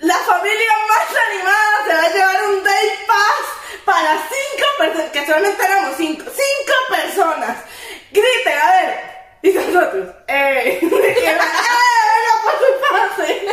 La 0.00 0.14
familia 0.14 0.72
más 0.88 1.08
animada 1.28 1.84
se 1.86 1.94
va 1.94 2.02
a 2.02 2.12
llevar 2.12 2.48
un 2.48 2.64
day 2.64 2.88
pass 3.06 3.84
para 3.84 4.16
cinco 4.16 4.66
personas, 4.78 5.10
que 5.10 5.26
solamente 5.26 5.62
éramos 5.62 5.96
cinco, 5.98 6.24
cinco 6.24 6.72
personas. 6.88 7.58
Griten, 8.10 8.58
a 8.58 8.72
ver. 8.72 9.10
Y 9.42 9.52
nosotros, 9.52 10.06
eh, 10.28 10.78
eh, 10.82 11.38
por 12.42 12.52
su 12.58 13.16
pase. 13.16 13.46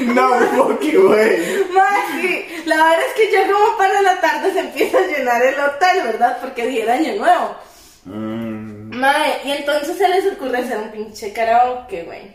No, 0.02 0.28
fucking 0.56 1.06
güey. 1.06 1.64
Más 1.70 2.06
sí, 2.12 2.62
la 2.64 2.76
verdad 2.76 3.06
es 3.08 3.14
que 3.14 3.30
ya 3.30 3.52
como 3.52 3.76
para 3.76 4.00
la 4.00 4.20
tarde 4.20 4.52
se 4.52 4.60
empieza 4.60 4.98
a 4.98 5.02
llenar 5.02 5.42
el 5.42 5.58
hotel, 5.58 6.02
¿verdad? 6.04 6.38
Porque 6.40 6.66
día 6.66 6.84
era 6.84 6.94
año 6.94 7.14
nuevo. 7.16 7.56
Mm, 8.06 8.96
Mae, 8.96 9.40
y 9.44 9.50
entonces 9.52 9.98
se 9.98 10.08
les 10.08 10.26
ocurre 10.32 10.58
hacer 10.58 10.78
un 10.78 10.90
pinche 10.90 11.32
karaoke, 11.32 12.04
güey. 12.04 12.34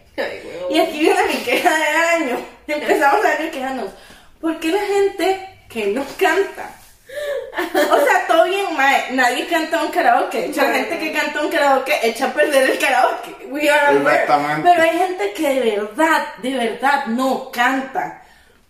Y 0.69 0.79
aquí 0.79 0.99
viene 0.99 1.23
mi 1.27 1.36
queja 1.43 1.69
del 1.69 2.23
año. 2.23 2.45
Empezamos 2.67 3.25
el 3.25 3.31
año 3.43 3.51
quejarnos. 3.51 3.89
¿Por 4.39 4.60
qué 4.60 4.71
la 4.71 4.81
gente 4.81 5.49
que 5.69 5.88
no 5.88 6.03
canta? 6.19 6.69
O 7.73 8.05
sea, 8.05 8.27
todo 8.27 8.45
bien, 8.45 8.65
mae. 8.75 9.12
Nadie 9.12 9.47
canta 9.47 9.81
un 9.84 9.91
karaoke. 9.91 10.41
De 10.41 10.45
hecho, 10.47 10.62
la 10.62 10.73
gente 10.73 10.99
que 10.99 11.12
canta 11.13 11.41
un 11.41 11.49
karaoke 11.49 11.93
echa 12.03 12.27
a 12.27 12.34
perder 12.34 12.69
el 12.69 12.79
karaoke. 12.79 13.45
We 13.47 13.69
are. 13.69 13.97
Pero 14.63 14.81
hay 14.84 14.97
gente 14.97 15.34
que 15.34 15.49
de 15.49 15.60
verdad, 15.77 16.25
de 16.41 16.53
verdad 16.57 17.05
no 17.07 17.49
canta. 17.51 18.20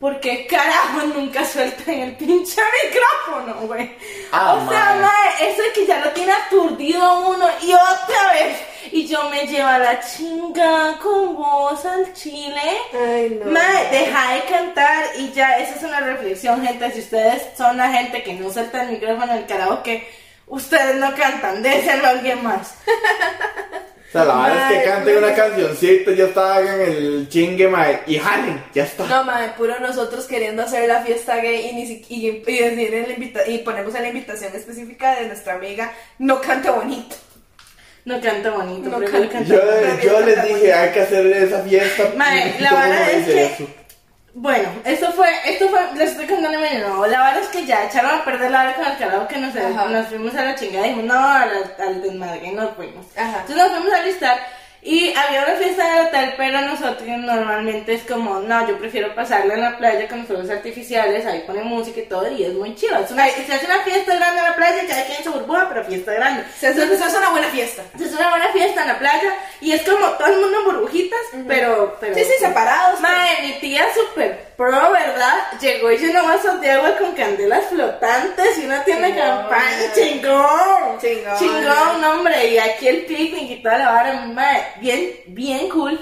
Porque 0.02 0.48
carajo 0.48 1.06
nunca 1.14 1.46
sueltan 1.46 1.94
el 1.94 2.16
pinche 2.16 2.60
micrófono, 2.84 3.68
güey. 3.68 3.96
Ah, 4.32 4.54
o 4.54 4.68
sea, 4.68 4.86
mae. 4.96 5.02
mae, 5.02 5.52
eso 5.52 5.62
es 5.62 5.74
que 5.74 5.86
ya 5.86 6.04
lo 6.04 6.10
tiene 6.10 6.32
aturdido 6.32 7.30
uno 7.30 7.48
y 7.62 7.72
otra 7.72 8.34
vez. 8.34 8.58
Y 8.92 9.06
yo 9.06 9.30
me 9.30 9.46
llevo 9.46 9.68
a 9.68 9.78
la 9.78 10.00
chinga 10.00 10.98
con 10.98 11.36
vos 11.36 11.86
al 11.86 12.12
chile. 12.14 12.80
Ay, 12.94 13.40
no. 13.46 13.52
Mae, 13.52 13.90
deja 13.92 14.34
de 14.34 14.42
cantar 14.46 15.04
y 15.20 15.32
ya, 15.34 15.60
esa 15.60 15.76
es 15.76 15.84
una 15.84 16.00
reflexión, 16.00 16.66
gente. 16.66 16.92
Si 16.94 17.02
ustedes 17.02 17.56
son 17.56 17.78
la 17.78 17.92
gente 17.92 18.24
que 18.24 18.34
no 18.34 18.52
suelta 18.52 18.82
el 18.82 18.94
micrófono 18.94 19.34
en 19.34 19.38
el 19.38 19.46
karaoke, 19.46 20.08
ustedes 20.48 20.96
no 20.96 21.14
cantan, 21.14 21.62
déselo 21.62 22.08
a 22.08 22.10
alguien 22.10 22.42
más. 22.42 22.74
O 24.12 24.14
sea, 24.14 24.26
la 24.26 24.36
verdad 24.44 24.72
es 24.74 24.78
que 24.84 24.90
canten 24.90 25.18
una 25.20 25.34
cancioncita, 25.34 26.12
ya 26.12 26.26
está, 26.26 26.56
hagan 26.56 26.82
el 26.82 27.30
chingue, 27.30 27.68
madre. 27.70 28.02
Y 28.08 28.18
jalen, 28.18 28.62
ya 28.74 28.84
está. 28.84 29.06
No, 29.06 29.24
madre, 29.24 29.54
puro 29.58 29.80
nosotros 29.80 30.26
queriendo 30.26 30.64
hacer 30.64 30.86
la 30.90 31.02
fiesta 31.02 31.38
gay 31.38 31.70
y, 31.70 31.74
ni 31.76 31.88
si- 31.88 32.06
y, 32.10 32.28
y 32.28 32.42
decir 32.42 32.94
en 32.94 33.08
la 33.08 33.14
invita- 33.14 33.48
y 33.48 33.60
ponemos 33.60 33.96
en 33.96 34.02
la 34.02 34.08
invitación 34.10 34.54
específica 34.54 35.16
de 35.16 35.28
nuestra 35.28 35.54
amiga, 35.54 35.94
no 36.20 36.42
canta 36.42 36.72
bonito. 36.72 37.16
No 38.04 38.20
canta 38.20 38.50
bonito, 38.50 38.90
No 38.90 39.00
canta. 39.00 39.30
cantar. 39.30 39.46
Yo, 40.02 40.10
yo 40.12 40.20
les 40.26 40.44
dije, 40.44 40.74
hay 40.74 40.92
que 40.92 41.02
hacer 41.02 41.26
esa 41.28 41.60
fiesta. 41.62 42.12
Mae, 42.18 42.56
la 42.60 42.74
verdad 42.74 43.12
es 43.12 43.26
que- 43.28 43.46
eso. 43.46 43.68
Bueno, 44.34 44.70
esto 44.86 45.12
fue, 45.12 45.28
esto 45.46 45.68
fue, 45.70 45.80
les 45.96 46.12
estoy 46.12 46.26
contando 46.26 46.58
mi 46.60 46.66
año 46.68 46.88
nuevo. 46.88 47.06
La 47.08 47.22
verdad 47.24 47.42
es 47.44 47.50
que 47.50 47.66
ya 47.66 47.84
echaron 47.86 48.12
a 48.20 48.24
perder 48.26 48.50
la 48.52 48.62
hora 48.62 48.76
con 48.76 48.86
el 48.86 48.98
karaoke, 48.98 49.38
nos, 49.38 49.56
Ajá. 49.56 49.86
nos 49.90 50.08
fuimos 50.08 50.34
a 50.36 50.46
la 50.46 50.56
chingada 50.56 50.88
y 50.88 50.90
dijimos, 50.92 51.14
no, 51.14 51.20
a 51.28 51.46
la- 51.46 51.86
al 51.86 52.02
desmadre, 52.02 52.48
y 52.48 52.52
nos 52.52 52.74
fuimos. 52.76 53.06
Ajá. 53.18 53.42
Entonces 53.42 53.58
nos 53.58 53.72
fuimos 53.72 53.94
a 53.94 54.02
listar 54.04 54.40
y 54.84 55.14
había 55.16 55.44
una 55.44 55.56
fiesta 55.56 55.88
en 55.88 55.98
el 55.98 56.08
hotel, 56.08 56.34
pero 56.38 56.62
nosotros 56.62 57.08
normalmente 57.08 57.94
es 57.94 58.04
como, 58.04 58.40
no, 58.40 58.68
yo 58.68 58.78
prefiero 58.80 59.14
pasarla 59.14 59.54
en 59.54 59.62
la 59.62 59.78
playa 59.78 60.08
con 60.08 60.20
los 60.20 60.28
fuegos 60.28 60.50
artificiales, 60.50 61.26
ahí 61.26 61.44
ponen 61.46 61.68
música 61.68 62.00
y 62.00 62.06
todo, 62.06 62.32
y 62.32 62.44
es 62.44 62.54
muy 62.54 62.76
chido. 62.76 62.98
Es 62.98 63.12
una, 63.12 63.28
se 63.30 63.54
hace 63.54 63.66
una 63.66 63.82
fiesta 63.82 64.16
grande 64.16 64.40
en 64.40 64.46
la 64.46 64.56
playa, 64.56 64.88
cada 64.88 65.06
quien 65.06 65.18
en 65.18 65.24
su 65.24 65.32
burbuja, 65.32 65.70
pero 65.70 65.86
fiesta 65.86 66.14
grande. 66.14 66.44
Se 66.60 66.68
hace, 66.68 66.98
se 66.98 67.04
hace 67.04 67.18
una 67.18 67.30
buena 67.30 67.48
fiesta. 67.48 67.84
Se 67.98 68.06
hace 68.06 68.16
una 68.16 68.30
buena 68.30 68.48
fiesta 68.50 68.82
en 68.82 68.88
la 68.88 69.00
playa 69.00 69.34
y 69.62 69.72
es 69.72 69.84
como 69.84 70.08
todo 70.12 70.28
el 70.28 70.40
mundo 70.40 70.58
en 70.60 70.66
burbujitas, 70.66 71.20
pero, 71.48 71.98
pero... 72.00 72.16
Sí, 72.16 72.24
sí, 72.24 72.34
separados. 72.40 73.00
Mae, 73.02 73.42
mi 73.44 73.54
tía 73.60 73.86
super 73.94 74.52
pro, 74.58 74.92
¿verdad? 74.92 75.60
Llegó 75.60 75.92
y 75.92 75.98
llenó 75.98 76.24
vasos 76.24 76.62
de 76.62 76.72
agua 76.72 76.96
con 76.98 77.14
candelas 77.14 77.66
flotantes 77.66 78.58
y 78.60 78.66
una 78.66 78.84
tienda 78.84 79.08
de 79.08 79.16
campaña. 79.16 79.94
¡Chingón! 79.96 81.00
Chingón. 81.00 81.38
Chingón, 81.38 82.04
hombre. 82.04 82.48
Y 82.48 82.58
aquí 82.60 82.88
el 82.88 83.06
picnic 83.06 83.50
y 83.50 83.64
toda 83.64 83.78
la 83.78 83.92
vara, 83.92 84.14
mae, 84.28 84.71
bien, 84.80 85.12
bien 85.28 85.70
cool. 85.70 86.00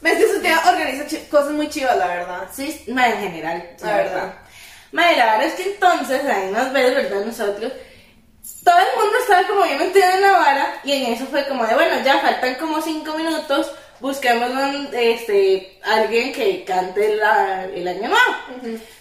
Ves 0.00 0.18
que 0.18 0.28
su 0.34 0.40
tía 0.42 0.60
organiza 0.68 1.04
cosas 1.30 1.52
muy 1.52 1.68
chivas, 1.68 1.96
la 1.96 2.06
verdad. 2.06 2.48
Sí, 2.52 2.84
mae, 2.88 3.12
en 3.14 3.20
general, 3.22 3.70
la 3.80 3.86
La 3.86 3.96
verdad. 3.96 4.14
verdad. 4.14 4.34
Mae, 4.92 5.16
la 5.16 5.24
verdad 5.26 5.44
es 5.46 5.54
que 5.54 5.62
entonces, 5.72 6.24
ahí 6.26 6.50
nos 6.50 6.72
ves, 6.72 6.94
¿verdad? 6.94 7.24
Nosotros, 7.24 7.72
todo 8.62 8.78
el 8.78 9.00
mundo 9.02 9.18
estaba 9.20 9.46
como 9.48 9.62
bien 9.64 9.78
metido 9.78 10.08
en 10.10 10.20
la 10.22 10.32
vara 10.32 10.80
y 10.84 10.92
en 10.92 11.12
eso 11.12 11.26
fue 11.26 11.46
como 11.48 11.66
de, 11.66 11.74
bueno, 11.74 12.02
ya 12.04 12.18
faltan 12.20 12.54
como 12.56 12.80
cinco 12.82 13.14
minutos, 13.16 13.70
busquemos 14.00 14.50
un, 14.50 14.90
este, 14.92 15.78
alguien 15.82 16.32
que 16.32 16.64
cante 16.64 17.16
la- 17.16 17.64
el 17.64 17.88
año 17.88 18.08
nuevo. 18.08 18.36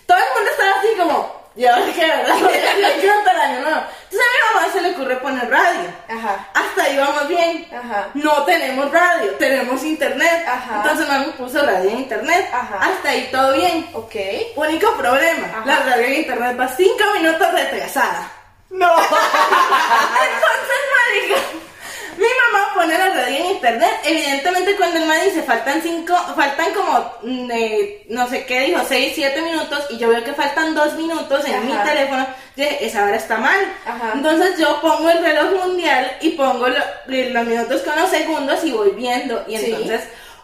Todo 0.08 0.17
el 0.17 0.23
mundo 0.36 0.52
estaba 0.52 0.71
así 0.80 0.88
como, 0.97 1.42
¿y 1.55 1.65
ahora 1.65 1.85
qué, 1.93 2.05
verdad? 2.07 2.35
¿Quién 2.99 3.11
canta 3.11 3.31
el 3.31 3.39
año 3.41 3.61
nuevo? 3.61 3.81
Entonces 4.03 4.27
a 4.27 4.31
mi 4.33 4.55
mamá 4.59 4.73
se 4.73 4.81
le 4.81 4.89
ocurre 4.91 5.15
poner 5.17 5.49
radio. 5.49 5.89
Ajá. 6.09 6.47
Hasta 6.53 6.83
ahí 6.83 6.97
vamos 6.97 7.27
bien. 7.27 7.67
Ajá. 7.73 8.07
No 8.13 8.43
tenemos 8.43 8.91
radio, 8.91 9.31
tenemos 9.35 9.83
internet. 9.83 10.45
Ajá. 10.47 10.75
Entonces 10.77 11.07
mami 11.07 11.25
puso 11.37 11.61
radio 11.65 11.89
en 11.89 11.99
internet. 11.99 12.49
Ajá. 12.53 12.77
Hasta 12.81 13.09
ahí 13.09 13.29
todo 13.31 13.53
bien. 13.53 13.89
Ok. 13.93 14.15
Único 14.55 14.93
problema, 14.97 15.47
Ajá. 15.47 15.63
la 15.65 15.79
radio 15.79 16.05
en 16.05 16.13
internet 16.15 16.59
va 16.59 16.67
5 16.67 16.97
minutos 17.15 17.51
retrasada. 17.51 18.31
No. 18.69 18.89
Entonces, 18.97 20.79
marica, 20.95 21.41
mi 22.17 22.26
mamá 22.26 22.73
pone 22.76 22.97
la 22.97 23.10
radio 23.10 23.38
en 23.38 23.45
internet. 23.47 23.91
Evidentemente, 24.04 24.76
cuando 24.76 24.99
el 24.99 25.06
man 25.06 25.17
dice 25.23 25.43
faltan 25.43 25.82
cinco, 25.82 26.15
faltan 26.36 26.73
como, 26.73 27.12
mm, 27.23 27.52
eh, 27.52 28.06
no 28.10 28.28
sé 28.30 28.45
qué 28.45 28.62
dijo, 28.62 28.82
6, 28.88 29.13
7 29.15 29.41
minutos, 29.41 29.86
y 29.89 29.97
yo 29.97 30.10
veo 30.10 30.23
que 30.23 30.34
faltan 30.34 30.76
2 30.76 30.93
minutos 30.95 31.45
en 31.45 31.65
mi 31.65 31.73
teléfono, 31.84 32.26
dije, 32.56 32.86
esa 32.86 33.06
hora 33.06 33.15
está 33.15 33.38
mal. 33.38 33.60
Ajá. 33.86 34.12
Entonces, 34.15 34.58
yo 34.60 34.80
pongo 34.82 35.10
el 35.10 35.23
reloj 35.23 35.65
mundial 35.65 36.12
y 36.21 36.30
pongo 36.32 36.67
lo- 36.67 36.84
los 37.08 37.45
minutos 37.45 37.82
con 37.82 37.95
los 37.99 38.10
segundos 38.10 38.63
y 38.63 38.71
voy 38.71 38.91
viendo. 38.91 39.43
Y 39.47 39.58
Sí. 39.58 39.71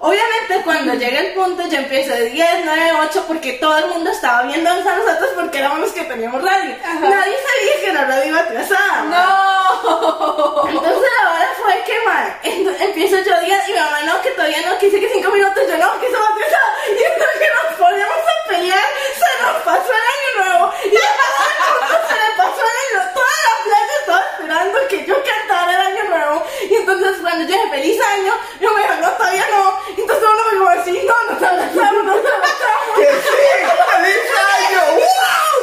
Obviamente 0.02 0.62
cuando 0.64 0.94
llega 0.94 1.20
el 1.20 1.34
punto 1.34 1.68
yo 1.68 1.78
empiezo 1.78 2.14
de 2.14 2.30
10, 2.30 2.48
9, 2.64 2.92
8 3.10 3.26
porque 3.28 3.54
todo 3.54 3.78
el 3.80 3.88
mundo 3.88 4.10
estaba 4.10 4.44
viendo 4.44 4.70
a 4.70 4.76
nosotros 4.76 5.30
porque 5.36 5.60
éramos 5.60 5.80
los 5.80 5.92
que 5.92 6.06
teníamos 6.06 6.42
radio. 6.42 6.74
Ajá. 6.82 7.00
Nadie 7.02 7.36
sabía 7.36 7.86
que 7.86 7.94
la 7.94 8.06
radio 8.06 8.30
iba 8.30 8.40
atrasada. 8.40 9.04
No. 9.04 10.70
Entonces 10.70 11.12
la 11.22 11.30
hora 11.32 11.50
fue 11.62 11.84
que 11.86 12.06
mal. 12.06 12.40
Entonces, 12.44 12.82
empiezo 12.82 13.18
yo 13.18 13.42
10 13.42 13.68
y 13.68 13.72
mi 13.74 13.78
mamá 13.78 14.02
no, 14.04 14.22
que 14.22 14.32
todavía 14.32 14.62
no, 14.70 14.78
que 14.78 14.86
dice 14.86 15.02
que 15.02 15.10
5 15.10 15.32
minutos, 15.32 15.64
yo 15.68 15.78
no, 15.78 16.00
que 16.00 16.08
eso 16.08 16.18
va 16.18 16.28
atrasado. 16.30 16.70
Y 16.88 17.04
entonces 17.04 17.40
que 17.40 17.50
nos 17.54 17.78
poníamos 17.78 18.18
a 18.18 18.48
pelear, 18.48 18.86
se 19.20 19.44
nos 19.44 19.64
pasó 19.64 19.92
el 19.92 20.08
año 20.16 20.46
nuevo. 20.46 20.74
Y 20.86 20.96
la 20.96 21.12
pasó 21.20 22.08
se 22.08 22.16
le 22.16 22.38
pasó 22.38 22.62
el 22.64 22.78
año 22.88 23.12
Toda 23.14 23.36
la 23.48 23.64
playa 23.66 23.94
estaba 24.00 24.24
esperando 24.32 24.80
que 24.88 25.06
yo 25.06 25.16
cantara 25.24 25.74
el 25.76 25.82
año 25.92 26.04
nuevo. 26.10 26.46
Y 26.70 26.76
entonces 26.76 27.18
cuando 27.22 27.42
yo 27.44 27.52
dije 27.52 27.70
feliz 27.70 28.02
año, 28.02 28.34
yo 28.62 28.72
me 28.72 28.82
dijo, 28.82 28.96
no, 29.02 29.10
todavía 29.12 29.46
no. 29.52 29.89
Entonces 29.98 30.24
uno 30.24 30.44
me 30.46 30.52
dijo 30.54 30.68
así, 30.70 30.94
no, 31.08 31.18
nos 31.34 31.42
abrazamos, 31.44 32.04
nos 32.04 32.18
abrazamos. 32.18 32.96
¡Que 32.96 33.06
sí! 33.06 33.44
¡Feliz 33.92 34.28
año! 34.58 34.82
¡Wow! 34.96 35.54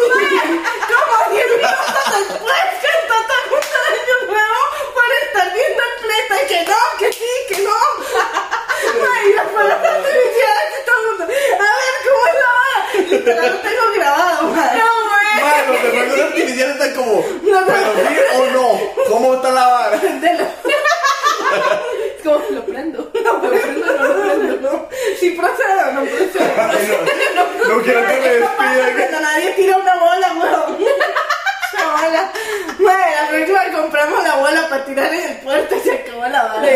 Como 0.91 1.15
10 1.31 1.47
minutos 1.47 2.05
después 2.17 2.63
que 2.81 2.89
el 2.89 3.85
año 4.01 4.17
nuevo 4.27 4.61
para 4.95 5.15
estar 5.27 5.47
viendo 5.55 5.83
el 5.83 5.95
pleta, 6.03 6.37
que 6.47 6.59
no, 6.65 6.81
que 6.99 7.09
sí, 7.13 7.33
que 7.49 7.59
no. 7.63 7.79
Ay, 8.87 9.27
todo 10.85 10.97
el 11.01 11.07
mundo. 11.07 11.25
A 11.25 11.27
ver, 11.27 11.95
¿cómo 12.07 12.23
es 12.27 12.35
la 12.35 12.49
hora? 12.57 12.79
Literal, 13.11 13.51
lo 13.51 13.59
tengo 13.59 13.87
grabado, 13.95 14.43
madre. 14.49 14.79
No, 14.79 14.89
madre. 15.07 15.43
Madre, 15.43 16.07
los 16.09 16.21
artificiales 16.21 16.75
están 16.77 16.93
como, 16.95 17.15
¿pero 17.23 17.91
sí 18.09 18.15
o 18.37 18.47
no? 18.47 18.67
¿Cómo 19.09 19.27
está 19.35 19.49
la 19.51 19.67
vara? 19.69 19.97
De 19.99 20.35
la... 20.35 20.45
no, 27.77 27.79
no 27.79 27.85
quiero 27.85 28.01
que 28.07 28.21
me 28.21 28.29
despidan. 28.29 28.95
Cuando 28.97 29.21
nadie 29.21 29.51
tira 29.53 29.77
una 29.77 29.95
bola, 29.97 30.33
weón. 30.35 30.79
Esa 31.73 31.87
bola. 31.91 32.33
Madre, 32.79 33.11
la 33.21 33.29
próxima 33.29 33.81
compramos 33.81 34.25
la 34.25 34.35
bola 34.37 34.69
para 34.69 34.85
tirar 34.85 35.15
en 35.15 35.31
el 35.31 35.37
puerto 35.39 35.77
y 35.77 35.81
se 35.81 35.93
acabó 35.93 36.27
la 36.27 36.43
bala. 36.45 36.69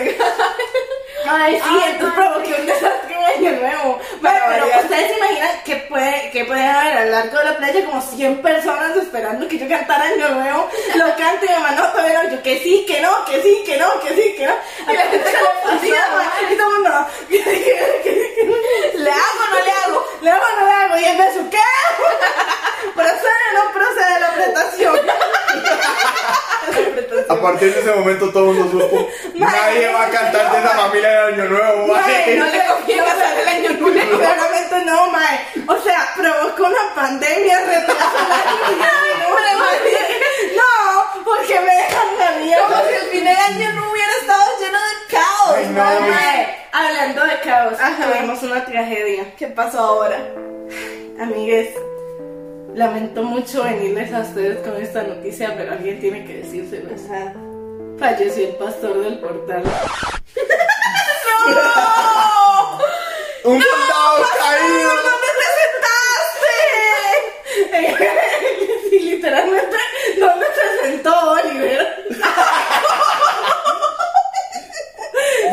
Ay, 1.29 1.57
sí, 1.57 1.63
Ay, 1.69 1.83
entonces 1.93 2.19
madre. 2.19 2.31
provoqué 2.31 2.61
un 2.61 2.67
desastre 2.67 3.15
en 3.15 3.25
año 3.25 3.61
nuevo. 3.61 4.01
Madre, 4.21 4.41
pero 4.49 4.67
ustedes 4.83 5.13
se 5.13 5.19
imaginan 5.19 5.63
que 5.65 5.77
puede, 5.77 6.31
que 6.33 6.45
puede 6.47 6.67
haber 6.67 6.97
a 6.99 7.05
lo 7.05 7.11
largo 7.11 7.39
de 7.39 7.45
la 7.45 7.57
playa 7.59 7.85
como 7.85 8.01
100 8.03 8.43
personas 8.43 8.97
esperando 8.97 9.47
que 9.47 9.59
yo 9.59 9.69
cantara 9.69 10.05
año 10.05 10.29
nuevo. 10.31 10.69
Lo 10.97 11.05
canto 11.17 11.45
y 11.47 11.49
me 11.51 11.59
mandó 11.61 11.83
pero 11.95 12.31
yo 12.31 12.43
que 12.43 12.59
sí, 12.61 12.85
que 12.89 13.01
no, 13.01 13.25
que 13.27 13.43
sí, 13.43 13.63
que 13.67 13.77
no, 13.77 14.01
que 14.01 14.09
sí, 14.15 14.35
que 14.37 14.47
no. 14.47 14.55
Y 14.89 14.97
la 14.97 15.03
gente 15.03 15.31
confundida, 15.63 16.05
Y 16.51 16.57
todo 16.57 16.67
el 16.69 16.75
mundo, 16.75 17.07
que 17.29 17.37
sí, 17.37 17.65
que 18.03 18.13
sí, 18.15 18.33
que 18.35 18.45
no. 18.45 18.57
¿Le 19.05 19.11
hago 19.11 19.41
o 19.45 19.55
no 19.55 19.65
le 19.65 19.71
hago? 19.73 20.07
Le 20.23 20.31
hago 20.31 20.45
o 20.45 20.61
no 20.61 20.67
le 20.67 20.73
hago 20.73 20.99
y 20.99 21.05
el 21.05 21.17
beso, 21.19 21.41
¿qué? 21.51 21.59
¿Procede 22.95 23.45
o 23.51 23.65
no 23.65 23.73
procede 23.73 24.21
la 24.21 24.27
apretación? 24.29 25.01
A 27.41 27.43
partir 27.43 27.73
de 27.75 27.81
ese 27.81 27.91
momento 27.93 28.29
todo 28.31 28.51
el 28.51 28.59
mundo 28.59 28.85
supo. 28.85 29.09
Nadie 29.35 29.89
va 29.93 30.05
a 30.05 30.11
cantar 30.11 30.53
de 30.53 30.59
esa 30.59 30.69
familia 30.77 31.09
de 31.09 31.33
Año 31.33 31.45
Nuevo. 31.47 31.87
Mae, 31.87 32.37
no 32.37 32.45
le 32.45 32.67
confiero 32.67 33.05
el 33.43 33.49
año 33.49 33.71
nuevo. 33.81 34.19
Claramente 34.19 34.85
no, 34.85 35.11
mae. 35.11 35.41
O 35.67 35.79
sea, 35.83 36.13
provocó 36.15 36.65
una 36.65 36.95
pandemia, 36.95 37.59
retrasó 37.61 38.19
el 38.69 38.83
año 38.83 39.29
nuevo. 39.31 39.65
No, 40.57 41.25
porque 41.25 41.61
me 41.61 41.75
dejan 41.75 42.19
la 42.19 42.31
mierda. 42.45 42.67
Como 42.69 42.83
si 42.89 42.95
el 42.95 43.11
fin 43.11 43.25
de 43.25 43.31
año 43.31 43.73
no 43.73 43.91
hubiera 43.91 44.13
estado 44.21 44.51
lleno 44.61 44.79
de 44.79 45.17
caos. 45.17 45.57
Ay, 45.57 45.67
no. 45.69 45.83
mae. 45.83 46.11
Mae, 46.11 46.57
hablando 46.73 47.25
de 47.25 47.41
caos, 47.41 47.81
Ajá. 47.81 48.05
tuvimos 48.13 48.43
una 48.43 48.65
tragedia. 48.67 49.25
¿Qué 49.39 49.47
pasó 49.47 49.79
ahora? 49.81 50.19
Amigues, 51.19 51.71
lamento 52.75 53.23
mucho 53.23 53.63
venirles 53.65 54.13
a 54.13 54.21
ustedes 54.21 54.59
con 54.67 54.77
esta 54.81 55.03
noticia, 55.03 55.55
pero 55.57 55.73
alguien 55.73 55.99
tiene 56.01 56.25
que 56.25 56.39
decírselos. 56.39 57.01
Falleció 57.99 58.49
el 58.49 58.55
pastor 58.57 59.03
del 59.03 59.19
portal. 59.19 59.63
Un 63.45 63.63
soldado 63.63 64.25
caído. 64.39 64.91
¿Dónde 64.91 65.29
te 65.39 65.47
sentaste? 65.61 66.55
sí, 68.91 68.99
literalmente, 69.01 69.77
¿dónde 70.19 70.47
se 70.55 70.65
sentó 70.87 71.13
Oliver? 71.33 71.83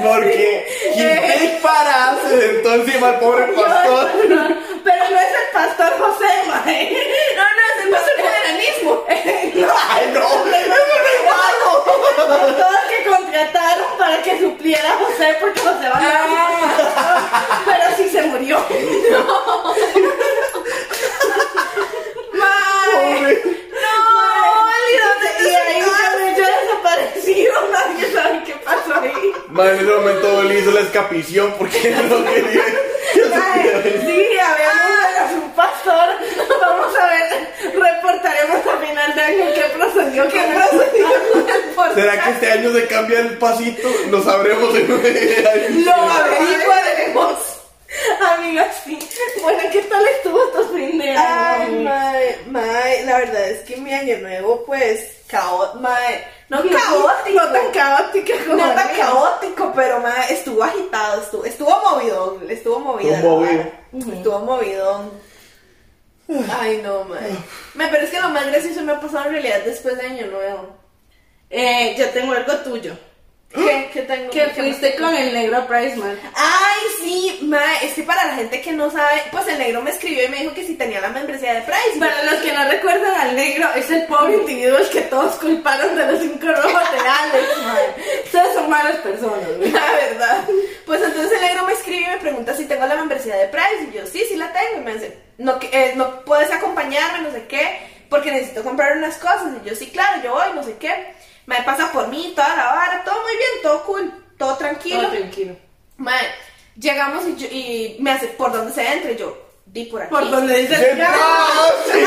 Porque 0.03 0.67
quien 0.93 1.39
dispara 1.39 2.17
se 2.27 2.33
sentó 2.41 2.73
encima 2.75 3.07
del 3.11 3.19
pobre 3.19 3.47
pastor. 3.53 4.07
No, 4.87 4.93
pero 4.93 5.09
no 5.09 5.19
es 5.19 5.27
el 5.31 5.47
pastor 5.51 5.91
José, 5.99 6.31
mae. 6.47 6.79
No, 7.35 7.43
no, 7.43 7.61
es 7.67 7.77
el 7.83 7.89
pastor 7.91 8.13
federalismo. 8.15 8.91
No, 9.55 9.73
Ay, 9.89 10.05
no, 10.13 10.45
no 10.45 10.55
es 10.55 10.67
malo. 11.25 11.71
todos 12.55 12.79
que 12.89 12.99
contrataron 13.09 13.87
para 13.97 14.21
que 14.21 14.39
supliera 14.39 14.89
a 14.93 14.97
José 14.97 15.37
porque 15.41 15.59
José 15.59 15.89
va 15.89 15.97
a 15.97 17.61
Pero 17.65 17.83
sí 17.97 18.09
se 18.09 18.21
murió. 18.23 18.57
Mae. 22.33 23.43
No, 23.83 23.93
Oli, 24.63 24.93
¿dónde- 25.03 25.49
Y 25.49 25.55
ahí 25.55 25.81
ya 25.81 26.37
ya 26.37 26.47
nadie 27.71 28.11
sabe 28.13 28.43
qué 28.45 28.53
pasó 28.63 28.93
ahí. 29.01 29.31
Man, 29.49 29.67
en 29.67 29.75
ese 29.75 29.95
momento 29.95 30.43
le 30.43 30.59
hizo 30.59 30.71
la 30.71 30.81
escapición 30.81 31.53
porque 31.57 31.91
no 32.09 32.23
quería. 32.25 32.63
Mae, 33.29 34.01
Sí, 34.05 34.39
habíamos 34.39 35.43
un 35.43 35.51
pastor. 35.51 36.09
Vamos 36.61 36.95
a 36.95 37.05
ver, 37.07 37.47
reportaremos 37.73 38.57
a 38.67 38.77
final 38.77 39.15
de 39.15 39.21
año 39.21 39.45
qué 39.53 39.63
procedió, 39.77 40.27
qué 40.29 40.41
procedió 40.53 41.07
con 41.31 41.49
el 41.49 41.61
portal. 41.75 41.95
¿Será 41.95 42.23
que 42.23 42.29
este 42.31 42.51
año 42.51 42.73
se 42.73 42.87
cambia 42.87 43.19
el 43.19 43.37
pasito? 43.37 43.87
Lo 44.09 44.23
sabremos 44.23 44.75
en 44.75 44.91
un 44.91 44.99
año. 45.05 45.85
Lo 45.85 45.93
averiguaremos. 45.93 47.57
Amiga, 48.19 48.67
sí. 48.83 48.99
Bueno, 49.41 49.59
¿qué 49.71 49.81
tal 49.83 50.05
estuvo 50.07 50.39
tu 50.49 50.75
fin 50.75 50.97
de 50.97 51.09
año? 51.11 51.19
Ay, 51.19 51.75
mae, 51.83 52.39
mae, 52.47 53.05
la 53.05 53.19
verdad 53.19 53.49
es 53.49 53.61
que 53.61 53.77
mi 53.77 53.93
año 53.93 54.17
nuevo, 54.19 54.63
pues, 54.65 55.17
caótico, 55.27 55.79
mae, 55.79 56.23
no 56.49 56.57
caótico, 56.57 57.41
No 57.41 57.51
tan 57.51 57.71
caótica 57.71 58.33
como 58.45 58.55
no 58.55 58.73
tan 58.73 58.95
caótico, 58.95 59.73
pero 59.75 59.99
mae, 59.99 60.33
estuvo 60.33 60.63
agitado, 60.63 61.21
estuvo, 61.21 61.45
estuvo 61.45 61.81
movido, 61.81 62.41
estuvo 62.47 62.79
movido. 62.79 63.15
Estuvo 63.15 63.39
movido. 63.39 63.63
Estuvo 64.13 64.39
movido. 64.39 65.11
Ay, 66.59 66.81
no, 66.83 67.03
mae. 67.05 67.31
Me 67.73 67.87
pero 67.87 68.03
es 68.03 68.09
que 68.09 68.19
lo 68.19 68.29
más 68.29 68.45
gracioso 68.47 68.81
me 68.81 68.93
ha 68.93 68.99
pasado 68.99 69.25
en 69.25 69.33
realidad 69.33 69.61
después 69.65 69.97
de 69.97 70.07
año 70.07 70.27
nuevo. 70.27 70.75
Eh, 71.49 71.95
yo 71.97 72.09
tengo 72.09 72.33
algo 72.33 72.53
tuyo. 72.57 72.97
¿Qué, 73.53 73.89
qué 73.93 74.01
tengo? 74.03 74.29
Que 74.29 74.39
¿Qué 74.43 74.49
fuiste 74.61 74.95
con 74.97 75.15
el 75.15 75.33
negro 75.33 75.65
Priceman. 75.67 76.19
Ay, 76.35 76.79
sí, 77.01 77.39
mae, 77.43 77.85
es 77.85 77.93
que 77.93 78.03
para 78.03 78.25
la 78.25 78.35
gente 78.35 78.61
que 78.61 78.71
no 78.73 78.91
sabe, 78.91 79.23
pues 79.31 79.47
el 79.47 79.57
negro 79.57 79.81
me 79.81 79.91
escribió 79.91 80.25
y 80.25 80.29
me 80.29 80.37
dijo 80.37 80.53
que 80.53 80.65
si 80.65 80.75
tenía 80.75 80.99
la 81.01 81.09
membresía 81.09 81.53
de 81.53 81.61
Price. 81.61 81.97
Para 81.99 82.23
los 82.23 82.35
que 82.41 82.51
no 82.51 82.63
recuerdan 82.67 83.15
al 83.15 83.35
negro, 83.35 83.69
es 83.75 83.89
el 83.89 84.03
pobre 84.05 84.35
individuo 84.37 84.77
al 84.77 84.89
que 84.89 85.01
todos 85.03 85.35
culparon 85.35 85.95
de 85.95 86.11
los 86.11 86.21
cinco 86.21 86.47
rojos 86.47 86.91
de 86.91 86.99
Alex. 86.99 87.47
Ustedes 88.25 88.53
son 88.53 88.69
malas 88.69 88.97
personas. 88.97 89.49
La 89.71 89.91
verdad. 89.93 90.43
Pues 90.85 91.01
entonces 91.01 91.31
el 91.31 91.41
negro 91.41 91.65
me 91.65 91.73
escribe 91.73 92.01
y 92.03 92.07
me 92.07 92.17
pregunta 92.17 92.55
si 92.55 92.65
tengo 92.65 92.85
la 92.85 92.95
membresía 92.95 93.35
de 93.37 93.47
Price. 93.47 93.87
Y 93.91 93.97
yo, 93.97 94.05
sí, 94.05 94.23
sí 94.27 94.35
la 94.35 94.51
tengo. 94.51 94.81
Y 94.81 94.83
me 94.83 94.93
dice, 94.93 95.17
no, 95.37 95.57
que- 95.57 95.69
eh, 95.71 95.93
no 95.95 96.21
puedes 96.25 96.51
acompañarme, 96.51 97.19
no 97.27 97.31
sé 97.31 97.45
qué, 97.47 97.79
porque 98.09 98.31
necesito 98.31 98.63
comprar 98.63 98.97
unas 98.97 99.15
cosas. 99.17 99.43
Y 99.63 99.69
yo, 99.69 99.75
sí, 99.75 99.89
claro, 99.89 100.21
yo 100.23 100.33
voy, 100.33 100.47
no 100.53 100.63
sé 100.63 100.75
qué. 100.77 101.15
Me 101.47 101.61
pasa 101.63 101.91
por 101.91 102.07
mí, 102.09 102.33
toda 102.35 102.55
la 102.55 102.65
vara, 102.65 103.03
todo 103.03 103.21
muy 103.23 103.35
bien, 103.37 103.49
todo 103.63 103.83
cool, 103.85 104.13
todo 104.37 104.55
tranquilo. 104.57 105.01
Todo 105.01 105.11
tranquilo. 105.11 105.55
Mae, 105.97 106.27
llegamos 106.77 107.25
y, 107.25 107.35
yo- 107.37 107.47
y 107.49 107.97
me 107.99 108.11
hace, 108.11 108.27
¿por 108.27 108.51
dónde 108.51 108.71
se 108.73 108.85
entra? 108.85 109.11
Y 109.11 109.17
yo, 109.17 109.35
di 109.65 109.85
por 109.85 110.01
aquí. 110.03 110.11
Por 110.11 110.29
donde 110.29 110.57
dice 110.61 110.97
¡Ah, 111.03 111.69
sí! 111.91 111.99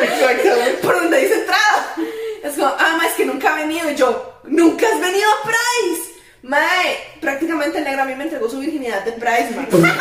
Exactamente. 0.00 0.78
por 0.82 0.94
donde 0.94 1.18
dice 1.18 1.34
entrada. 1.34 1.94
Es 2.42 2.54
como, 2.54 2.66
ah, 2.78 2.94
ma, 2.98 3.06
es 3.06 3.14
que 3.14 3.24
nunca 3.26 3.52
ha 3.52 3.56
venido. 3.56 3.90
Y 3.90 3.94
yo, 3.96 4.40
nunca 4.44 4.86
has 4.86 5.00
venido 5.00 5.28
a 5.30 5.42
Price. 5.42 6.12
Mae, 6.42 6.98
prácticamente 7.20 7.78
el 7.78 7.84
negro 7.84 8.02
a 8.02 8.04
mí 8.06 8.14
me 8.14 8.24
entregó 8.24 8.48
su 8.48 8.58
virginidad 8.60 9.02
de 9.04 9.12
Price, 9.12 9.50
man. 9.56 9.66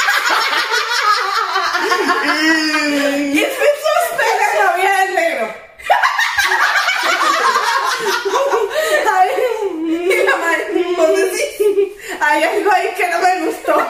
Y 3.34 3.40
es 3.42 3.50
que 3.50 3.64
usted 3.64 4.32
la 4.40 4.72
novia 4.72 4.92
del 5.00 5.16
negro. 5.16 5.54
Ay, 9.12 9.30
Y 10.12 10.23
la 10.23 10.23
madre, 10.38 10.68
¿vos 10.98 11.16
decís? 11.16 11.92
hay 12.20 12.44
algo 12.44 12.72
ahí 12.72 12.94
que 12.96 13.08
no 13.08 13.20
me 13.20 13.46
gustó. 13.46 13.76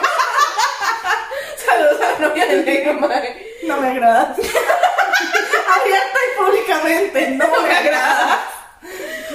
Saludos 1.66 2.00
a 2.00 2.12
la 2.12 2.28
novia 2.28 2.46
del 2.46 2.64
negro, 2.64 2.94
mae. 2.94 3.56
No 3.64 3.76
me 3.78 3.88
agrada. 3.88 4.34
Abierta 4.34 6.18
y 6.24 6.38
públicamente, 6.38 7.30
no, 7.30 7.46
No 7.46 7.62
me 7.62 7.68
me 7.68 7.74
agrada. 7.74 8.46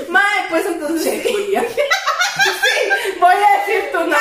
Mae, 0.10 0.50
pues 0.50 0.66
entonces. 0.66 1.24
Julia. 1.28 1.64
Sí, 1.70 3.16
voy 3.20 3.36
a 3.36 3.60
decir 3.60 3.92
tu 3.92 4.00
nombre. 4.00 4.20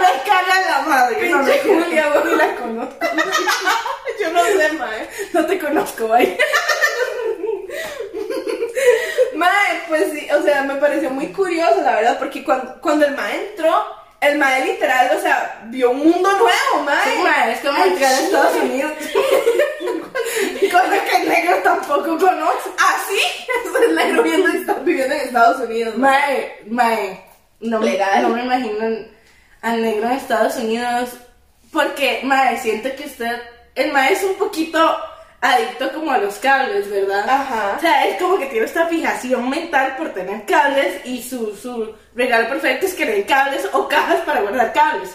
Me 0.00 0.22
caga 0.30 0.60
la 0.68 0.78
madre. 0.82 1.28
No 1.30 1.38
me 1.38 1.52
Pinche 1.52 1.68
Julia, 1.68 2.08
güey. 2.08 2.24
Ni 2.24 2.36
la 2.36 2.54
conozco. 2.56 3.06
Yo 4.20 4.30
no 4.30 4.44
sé, 4.44 4.72
mae. 4.72 5.08
No 5.32 5.46
te 5.46 5.58
conozco, 5.58 6.08
bye. 6.08 6.38
Mae, 9.34 9.82
pues 9.88 10.12
sí, 10.12 10.28
o 10.30 10.42
sea, 10.42 10.62
me 10.62 10.76
pareció 10.76 11.10
muy 11.10 11.28
curioso, 11.32 11.80
la 11.82 11.96
verdad, 11.96 12.18
porque 12.18 12.44
cuando, 12.44 12.80
cuando 12.80 13.04
el 13.06 13.14
mae 13.16 13.48
entró, 13.50 13.84
el 14.20 14.38
mae 14.38 14.64
literal, 14.64 15.10
o 15.16 15.20
sea, 15.20 15.62
vio 15.66 15.90
un 15.90 15.98
mundo 15.98 16.30
nuevo, 16.32 16.84
mae. 16.84 17.04
Sí, 17.04 17.22
ma, 17.22 17.50
es 17.50 17.58
como 17.60 17.84
entrar 17.84 18.12
a. 18.12 18.20
Estados 18.20 18.56
Unidos. 18.56 18.92
Cosa 20.72 21.04
que 21.08 21.16
el 21.22 21.28
negro 21.28 21.56
tampoco 21.62 22.18
conoce. 22.18 22.70
¿Ah, 22.78 22.96
sí? 23.08 23.18
Es 23.48 23.82
el 23.88 23.94
negro 23.94 24.22
viendo, 24.22 24.48
está 24.48 24.74
viviendo 24.74 25.14
en 25.14 25.20
Estados 25.20 25.60
Unidos, 25.60 25.96
mae. 25.96 26.56
Mae, 26.66 27.08
mae, 27.10 27.24
no, 27.60 27.80
me- 27.80 27.98
no 28.22 28.28
me 28.30 28.42
imagino 28.44 29.06
al 29.62 29.82
negro 29.82 30.06
en 30.06 30.12
Estados 30.12 30.56
Unidos 30.56 31.10
porque, 31.72 32.20
mae, 32.24 32.58
siento 32.60 32.94
que 32.96 33.04
usted, 33.06 33.40
el 33.74 33.92
mae 33.92 34.12
es 34.12 34.22
un 34.22 34.34
poquito 34.36 34.96
adicto 35.44 35.92
como 35.92 36.10
a 36.10 36.18
los 36.18 36.36
cables, 36.36 36.90
¿verdad? 36.90 37.28
Ajá. 37.28 37.74
O 37.76 37.80
sea, 37.80 38.06
es 38.06 38.20
como 38.20 38.38
que 38.38 38.46
tiene 38.46 38.64
esta 38.64 38.86
fijación 38.86 39.48
mental 39.50 39.94
por 39.96 40.14
tener 40.14 40.46
cables 40.46 41.04
y 41.04 41.22
su, 41.22 41.54
su 41.54 41.94
regalo 42.14 42.48
perfecto 42.48 42.86
es 42.86 42.94
querer 42.94 43.26
cables 43.26 43.68
o 43.72 43.86
cajas 43.86 44.20
para 44.20 44.40
guardar 44.40 44.72
cables. 44.72 45.14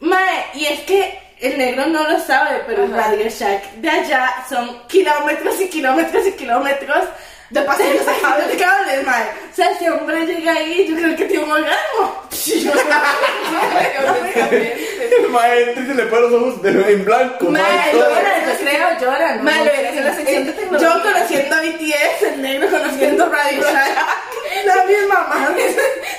Mae, 0.00 0.46
y 0.54 0.66
es 0.66 0.80
que 0.80 1.18
el 1.40 1.56
negro 1.56 1.86
no 1.86 2.08
lo 2.08 2.18
sabe, 2.18 2.62
pero 2.66 2.84
el 2.84 2.92
Ajá. 2.92 3.08
Radio 3.08 3.28
Shack 3.28 3.74
de 3.76 3.90
allá 3.90 4.44
son 4.48 4.86
kilómetros 4.88 5.60
y 5.60 5.68
kilómetros 5.68 6.26
y 6.26 6.32
kilómetros 6.32 7.04
De 7.50 7.62
pasillos 7.62 8.04
de 8.04 8.12
cables. 8.20 8.56
cables, 8.60 9.06
mae. 9.06 9.22
O 9.52 9.54
sea, 9.54 9.70
ese 9.70 9.88
hombre 9.90 10.26
llega 10.26 10.52
ahí, 10.52 10.86
yo 10.88 10.96
creo 10.96 11.16
que 11.16 11.24
tiene 11.26 11.44
un 11.44 11.52
orgasmo. 11.52 12.22
El 15.10 15.28
mae 15.30 15.62
entra 15.62 15.82
y 15.82 15.86
se 15.86 15.94
le 15.94 16.06
ponen 16.06 16.30
los 16.30 16.42
ojos 16.42 16.62
de- 16.62 16.92
en 16.92 17.04
blanco. 17.04 17.44
Mae, 17.50 17.62
mae, 17.62 17.92
lo 17.92 17.98
todo. 18.00 18.08
Llora, 18.16 18.44
yo 18.46 18.58
creo, 18.66 19.00
llora. 19.00 19.34
¿no? 19.36 19.42
Mae, 19.44 19.58
lo 19.64 19.70
verás 19.72 19.96
en 19.96 20.04
la 20.04 20.14
sección 20.14 20.46
de 20.46 20.52
tecnología. 20.52 20.88
Yo 20.88 21.02
conociendo 21.02 21.56
a 21.56 21.60
BTS, 21.60 22.22
el 22.34 22.42
negro 22.42 22.68
conociendo 22.70 23.28
Radio 23.28 23.62
Shack. 23.62 23.98
La 24.64 24.84
misma 24.84 25.26
madre. 25.28 25.76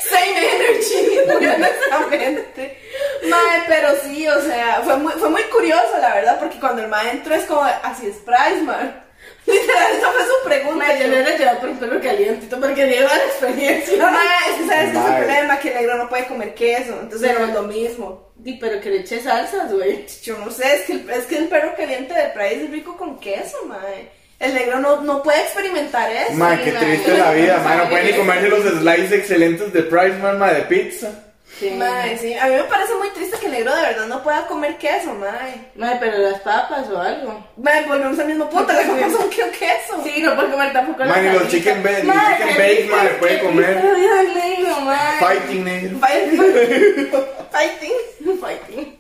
Same 0.10 0.56
energy, 0.56 1.20
muy 1.28 1.46
honestamente. 1.48 2.82
Mae, 3.30 3.62
pero 3.68 3.90
sí, 4.04 4.28
o 4.28 4.42
sea, 4.42 4.82
fue 4.84 4.96
muy, 4.98 5.13
fue 5.13 5.30
muy 5.30 5.44
curioso, 5.44 5.98
la 6.00 6.13
verdad, 6.16 6.40
porque 6.40 6.60
cuando 6.60 6.82
el 6.84 6.88
mae 6.88 7.12
entró 7.12 7.36
es 7.36 7.44
como, 7.46 7.62
así 7.63 8.08
es 8.08 8.16
Price, 8.18 8.62
man. 8.63 9.04
Literal, 9.48 9.96
esa 9.98 10.12
fue 10.12 10.22
su 10.24 10.48
pregunta. 10.48 10.86
Mae, 10.86 11.00
yo 11.00 11.08
le 11.08 11.22
hubiera 11.22 11.38
llevado 11.38 11.60
por 11.60 11.70
un 11.70 11.78
perro 11.78 12.02
calientito 12.02 12.60
porque 12.60 12.86
lleva 12.88 13.10
la 13.16 13.24
experiencia. 13.24 14.12
Mae, 14.12 14.52
es 14.52 14.62
que 14.62 14.68
sabes 14.68 14.92
que 14.92 14.98
es 14.98 15.06
el 15.06 15.16
problema, 15.16 15.60
que 15.60 15.70
el 15.70 15.76
negro 15.76 15.98
no 15.98 16.10
puede 16.10 16.28
comer 16.28 16.54
queso, 16.54 17.00
entonces 17.02 17.40
no 17.40 17.46
es 17.46 17.54
lo 17.54 17.64
mismo. 17.64 18.28
Di, 18.36 18.54
pero 18.54 18.80
que 18.82 18.90
le 18.90 18.98
eche 19.00 19.20
salsas, 19.22 19.74
güey. 19.74 20.06
Yo 20.22 20.38
no 20.38 20.52
sé, 20.52 20.76
es 20.76 20.82
que 20.84 20.94
el, 20.94 21.10
es 21.10 21.26
que 21.26 21.38
el 21.38 21.48
perro 21.48 21.74
caliente 21.76 22.14
de 22.14 22.30
Price 22.30 22.66
es 22.66 22.72
rico 22.72 22.96
con 22.98 23.20
queso, 23.20 23.58
mae. 23.66 24.10
El 24.40 24.54
negro 24.54 24.80
no, 24.80 25.02
no 25.02 25.24
puede 25.24 25.42
experimentar 25.42 26.12
eso. 26.12 26.34
Mae, 26.34 26.62
qué 26.64 26.72
triste 26.72 27.18
la 27.18 27.32
vida, 27.32 27.58
mae. 27.64 27.78
No 27.78 27.90
pueden 27.90 28.06
ni 28.06 28.14
comerse 28.14 28.50
los 28.50 28.64
slices 28.64 29.12
excelentes 29.14 29.74
de 29.74 29.84
Price, 29.84 30.18
man, 30.18 30.40
de 30.40 30.62
pizza. 30.64 31.27
Sí. 31.60 31.72
Mae, 31.72 32.17
sí, 32.20 32.34
a 32.36 32.46
mí 32.46 32.56
me 32.56 32.63
parece 32.65 32.93
muy 32.96 33.10
triste 33.12 33.38
que 33.39 33.48
el 33.48 33.52
negro 33.54 33.76
de 33.76 33.82
verdad 33.82 34.06
no 34.08 34.22
pueda 34.22 34.46
comer 34.48 34.78
queso, 34.78 35.13
mae. 35.15 35.70
Mae, 35.76 35.98
pero 36.00 36.17
las 36.20 36.39
papas 36.41 36.88
o 36.89 37.00
algo. 37.02 37.43
Mae, 37.58 37.86
volvemos 37.88 38.20
al 38.20 38.28
mismo 38.28 38.48
punto, 38.50 38.72
le 38.74 38.86
comemos 38.86 39.20
un 39.20 39.30
queso. 39.30 40.04
Sí, 40.04 40.22
no 40.22 40.36
puede 40.36 40.52
comer 40.52 40.72
tampoco 40.74 41.00
las 41.04 41.10
Mae, 41.10 41.30
ni 41.30 41.39
los 41.39 41.48
chicken 41.48 41.82
ba- 41.82 41.89
ni 41.89 41.96
chicken 41.98 42.58
bake, 42.58 42.88
mae, 42.91 43.10
puede 43.20 43.39
comer. 43.41 43.82
del 43.82 44.34
negro, 44.36 44.80
mae. 44.82 45.20
Fighting 45.20 45.63
negro. 45.63 45.98
Fighting. 46.00 47.12
Fighting. 47.52 48.39
Fighting. 48.39 48.97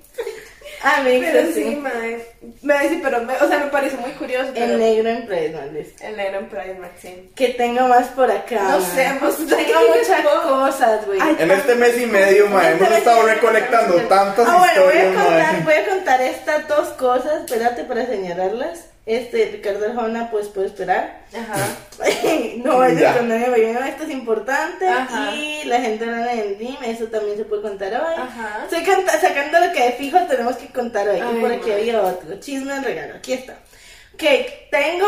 Ah, 0.83 1.01
me 1.03 1.19
Pero 1.19 1.41
dice 1.47 1.53
sí, 1.53 1.63
sí. 1.71 1.75
mae. 1.77 2.23
Me, 2.61 2.89
sí, 2.89 2.99
pero, 3.03 3.21
me- 3.21 3.35
o 3.35 3.47
sea, 3.47 3.57
me 3.59 3.65
parece 3.67 3.97
muy 3.97 4.11
curioso. 4.11 4.51
pero- 4.53 4.65
El 4.73 4.79
negro 4.79 5.09
en 5.09 5.25
Presman, 5.25 5.73
dice. 5.73 5.93
El 6.07 6.17
negro 6.17 6.39
en 6.39 6.49
Pride 6.49 6.75
Max, 6.79 6.93
sí. 7.01 7.31
Que 7.35 7.49
tengo 7.49 7.87
más 7.87 8.07
por 8.09 8.29
acá. 8.29 8.61
No 8.61 8.81
sé, 8.81 9.11
pues, 9.19 9.37
tengo 9.37 9.47
muchas 9.95 10.21
cosas, 10.43 11.05
güey. 11.07 11.19
En 11.39 11.49
este 11.51 11.75
mes 11.75 11.99
y 11.99 12.05
medio, 12.05 12.47
mae, 12.47 12.73
hemos 12.73 12.91
estado 12.91 13.23
recolectando 13.25 13.95
tantas 14.07 14.47
Ah, 14.47 14.57
bueno, 14.59 14.83
voy 14.85 14.97
a 14.97 15.13
contar, 15.23 15.63
voy 15.63 15.73
a 15.73 15.85
contar 15.87 16.21
estas 16.21 16.67
dos 16.67 16.87
cosas, 16.89 17.41
espérate 17.45 17.83
para 17.83 18.05
señalarlas. 18.05 18.85
Este, 19.07 19.45
Ricardo 19.53 19.85
Arjona, 19.85 20.29
pues 20.29 20.49
puede 20.49 20.67
esperar. 20.67 21.21
Ajá. 21.33 21.65
no 22.57 22.77
vayas 22.77 22.99
Ya. 22.99 23.17
con 23.17 23.29
nadie, 23.29 23.49
bueno, 23.49 23.79
esto 23.85 24.03
es 24.03 24.09
importante. 24.11 24.85
Ajá. 24.85 25.33
Y 25.33 25.63
la 25.63 25.79
gente 25.79 26.03
habla 26.03 26.33
en 26.33 26.39
el 26.39 26.57
DIM, 26.57 26.75
eso 26.85 27.05
también 27.05 27.37
se 27.37 27.45
puede 27.45 27.61
contar 27.61 27.93
hoy. 27.93 28.15
Ajá. 28.17 28.63
Estoy 28.65 28.83
canta- 28.83 29.17
sacando 29.19 29.59
lo 29.61 29.71
que 29.71 29.81
de 29.83 29.91
fijo 29.93 30.17
tenemos 30.27 30.57
que 30.57 30.67
contar 30.67 31.07
hoy. 31.07 31.21
Ay, 31.21 31.37
y 31.37 31.39
por 31.39 31.51
aquí 31.51 31.59
madre. 31.69 31.73
había 31.75 32.01
otro. 32.01 32.37
Chisme 32.41 32.73
del 32.73 32.83
regalo, 32.83 33.15
aquí 33.15 33.31
está. 33.31 33.53
Ok, 34.13 34.23
tengo 34.71 35.07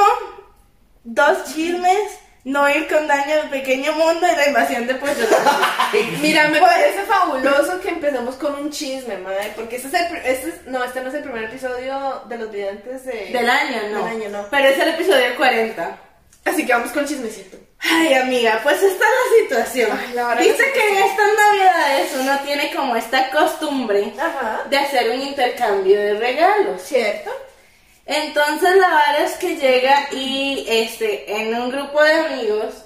dos 1.03 1.53
chismes. 1.53 2.19
No 2.49 2.67
ir 2.69 2.87
con 2.87 3.07
daño 3.07 3.41
al 3.43 3.49
pequeño 3.49 3.93
mundo 3.93 4.25
y 4.31 4.35
la 4.35 4.47
invasión 4.47 4.87
de 4.87 4.93
Rico. 4.93 5.05
Mira, 6.21 6.47
me 6.47 6.59
parece 6.59 7.03
fabuloso 7.03 7.79
que 7.79 7.89
empecemos 7.89 8.35
con 8.35 8.55
un 8.55 8.71
chisme, 8.71 9.17
madre, 9.17 9.53
porque 9.55 9.75
este 9.75 9.87
es 9.89 9.93
el, 9.93 10.17
este 10.17 10.49
es- 10.49 10.65
no, 10.65 10.83
este 10.83 11.01
no 11.01 11.09
es 11.09 11.15
el 11.15 11.23
primer 11.23 11.43
episodio 11.43 12.23
de 12.27 12.37
los 12.37 12.51
videntes 12.51 13.05
de... 13.05 13.27
Del 13.31 13.47
año, 13.49 13.77
no. 13.91 14.05
Del 14.05 14.15
año, 14.15 14.29
no. 14.29 14.47
Pero 14.49 14.67
es 14.67 14.79
el 14.79 14.89
episodio 14.89 15.35
40. 15.37 15.97
Así 16.45 16.65
que 16.65 16.73
vamos 16.73 16.91
con 16.91 17.05
chismecito. 17.05 17.57
Ay, 17.81 18.13
amiga, 18.15 18.59
pues 18.63 18.81
esta 18.81 19.05
es 19.05 19.49
la 19.51 19.63
situación. 19.65 19.99
Ay, 20.07 20.13
la 20.15 20.35
Viste 20.35 20.63
que 20.65 20.71
que 20.73 20.87
en 20.89 20.97
estas 21.03 21.27
navidades 21.47 22.11
uno 22.19 22.39
tiene 22.45 22.73
como 22.75 22.95
esta 22.95 23.29
costumbre 23.29 24.11
Ajá. 24.19 24.61
de 24.69 24.77
hacer 24.77 25.11
un 25.11 25.21
intercambio 25.21 25.99
de 25.99 26.13
regalos. 26.15 26.81
¿Cierto? 26.81 27.31
Entonces 28.11 28.75
la 28.75 28.87
verdad 28.87 29.21
es 29.21 29.33
que 29.33 29.55
llega 29.55 30.07
y 30.11 30.65
este 30.67 31.31
en 31.31 31.53
un 31.53 31.69
grupo 31.69 32.01
de 32.01 32.11
amigos 32.11 32.83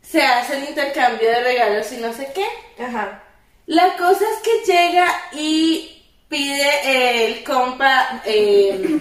se 0.00 0.22
hace 0.22 0.56
el 0.56 0.70
intercambio 0.70 1.28
de 1.28 1.44
regalos 1.44 1.92
y 1.92 1.98
no 1.98 2.14
sé 2.14 2.32
qué. 2.34 2.46
Ajá. 2.82 3.22
La 3.66 3.94
cosa 3.98 4.24
es 4.24 4.38
que 4.42 4.72
llega 4.72 5.06
y 5.32 6.02
pide 6.30 7.26
el 7.26 7.44
compa 7.44 8.22
eh, 8.24 9.00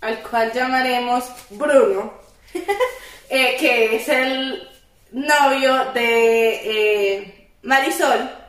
al 0.00 0.22
cual 0.22 0.52
llamaremos 0.52 1.24
Bruno, 1.50 2.12
eh, 3.28 3.56
que 3.58 3.96
es 3.96 4.08
el 4.08 4.68
novio 5.10 5.90
de 5.94 7.16
eh, 7.18 7.50
Marisol. 7.62 8.43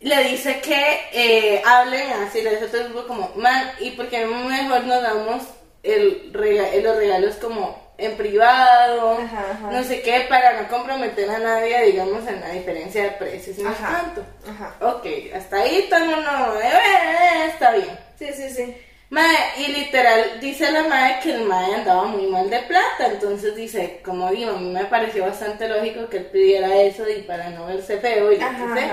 Le 0.00 0.24
dice 0.28 0.60
que 0.60 1.00
eh, 1.12 1.62
hablen 1.66 2.12
así, 2.12 2.40
le 2.40 2.50
dice 2.50 2.66
a 2.66 2.68
todo 2.68 2.80
el 2.82 2.92
grupo 2.92 3.08
como, 3.08 3.32
man, 3.34 3.68
¿y 3.80 3.90
por 3.92 4.08
qué 4.08 4.24
mejor 4.26 4.84
nos 4.84 5.02
damos 5.02 5.42
el 5.82 6.32
rega- 6.32 6.70
los 6.82 6.96
regalos 6.96 7.34
como 7.36 7.92
en 7.98 8.16
privado? 8.16 9.18
Ajá, 9.18 9.44
ajá. 9.52 9.70
No 9.72 9.82
sé 9.82 10.00
qué, 10.02 10.26
para 10.28 10.60
no 10.62 10.68
comprometer 10.68 11.28
a 11.30 11.38
nadie, 11.38 11.82
digamos, 11.86 12.26
en 12.28 12.40
la 12.40 12.50
diferencia 12.50 13.02
de 13.02 13.10
precios. 13.12 13.58
No 13.58 13.70
Ajá. 13.70 13.88
tanto. 14.02 14.24
Ajá. 14.48 14.76
Ok, 14.80 15.06
hasta 15.34 15.56
ahí 15.56 15.86
todo 15.90 15.98
el 15.98 16.10
mundo, 16.10 16.30
eh, 16.62 16.68
eh, 16.68 17.46
está 17.48 17.72
bien. 17.72 17.98
Sí, 18.18 18.28
sí, 18.32 18.50
sí. 18.50 18.76
Mae, 19.10 19.36
y 19.56 19.68
literal 19.72 20.38
dice 20.40 20.70
la 20.70 20.82
madre 20.84 21.18
que 21.22 21.32
el 21.32 21.42
mae 21.44 21.74
andaba 21.74 22.04
muy 22.04 22.26
mal 22.26 22.48
de 22.50 22.58
plata, 22.60 23.06
entonces 23.06 23.56
dice, 23.56 24.00
como 24.04 24.30
digo, 24.30 24.50
a 24.50 24.58
mí 24.58 24.70
me 24.70 24.84
pareció 24.84 25.24
bastante 25.24 25.66
lógico 25.66 26.08
que 26.08 26.18
él 26.18 26.26
pidiera 26.26 26.76
eso 26.82 27.08
y 27.08 27.22
para 27.22 27.48
no 27.50 27.66
verse 27.66 27.98
feo 27.98 28.30
y 28.30 28.38
yo 28.38 28.44
Ajá, 28.46 28.74
qué 28.74 28.80
sé. 28.80 28.86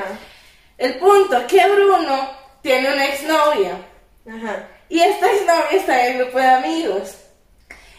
El 0.78 0.96
punto 1.00 1.38
es 1.38 1.46
que 1.46 1.68
Bruno 1.70 2.30
tiene 2.62 2.94
una 2.94 3.06
exnovia 3.06 3.78
Ajá. 4.28 4.68
y 4.90 5.00
esta 5.00 5.32
exnovia 5.32 5.70
está 5.72 6.06
en 6.08 6.14
el 6.14 6.24
grupo 6.24 6.38
de 6.40 6.48
amigos 6.48 7.16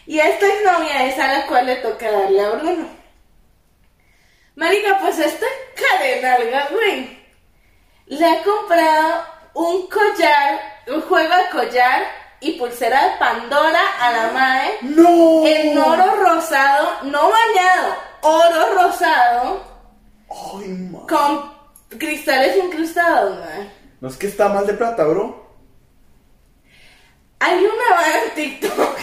y 0.07 0.19
esta 0.19 0.47
exnovia 0.47 1.07
es 1.07 1.19
a 1.19 1.27
la 1.29 1.47
cual 1.47 1.67
le 1.67 1.77
toca 1.77 2.11
darle 2.11 2.41
a 2.41 2.51
Bruno. 2.51 2.89
Marica, 4.55 4.99
pues 5.01 5.19
este 5.19 5.45
cadenalga, 5.75 6.69
güey, 6.71 7.19
le 8.07 8.25
ha 8.27 8.43
comprado 8.43 9.25
un 9.55 9.87
collar, 9.89 10.61
un 10.87 11.03
juego 11.03 11.35
de 11.37 11.49
collar 11.51 12.07
y 12.41 12.53
pulsera 12.53 13.05
de 13.11 13.17
Pandora 13.19 13.81
a 14.01 14.13
la 14.13 14.29
madre 14.33 14.79
¡No! 14.83 15.47
en 15.47 15.77
oro 15.79 16.17
rosado, 16.17 17.03
no 17.05 17.31
bañado, 17.31 17.97
oro 18.23 18.75
rosado 18.75 19.65
Ay, 20.31 20.69
ma. 20.69 21.07
con 21.07 21.56
cristales 21.99 22.57
incrustados, 22.57 23.39
madre. 23.39 23.71
No 24.01 24.09
es 24.09 24.17
que 24.17 24.27
está 24.27 24.49
mal 24.49 24.67
de 24.67 24.75
plata, 24.75 25.05
bro. 25.05 25.47
Hay 27.39 27.59
una 27.59 27.97
vara 27.97 28.25
en 28.25 28.35
TikTok 28.35 28.99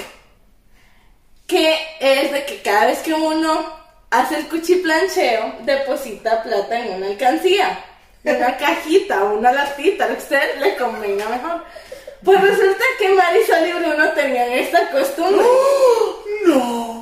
que 1.48 1.78
es 2.00 2.32
de 2.32 2.46
que 2.46 2.62
cada 2.62 2.88
vez 2.88 3.00
que 3.00 3.14
uno 3.14 3.84
hace 4.10 4.38
el 4.38 4.48
cuchiplancheo, 4.48 5.56
deposita 5.62 6.44
plata 6.44 6.80
en 6.80 6.96
una 6.96 7.08
alcancía, 7.08 7.84
una 8.24 8.58
cajita, 8.58 9.24
una 9.26 9.52
latita, 9.52 10.08
lo 10.08 10.16
que 10.16 10.22
usted 10.22 10.60
le 10.60 10.76
convenga 10.76 11.30
mejor. 11.30 11.64
Pues 12.24 12.41
resulta 12.41 12.84
que 12.98 13.10
Marisol 13.10 13.68
y 13.68 13.74
Bruno 13.74 14.10
tenían 14.14 14.52
esta 14.52 14.89
costumbre. 14.91 15.46
No, 16.46 16.93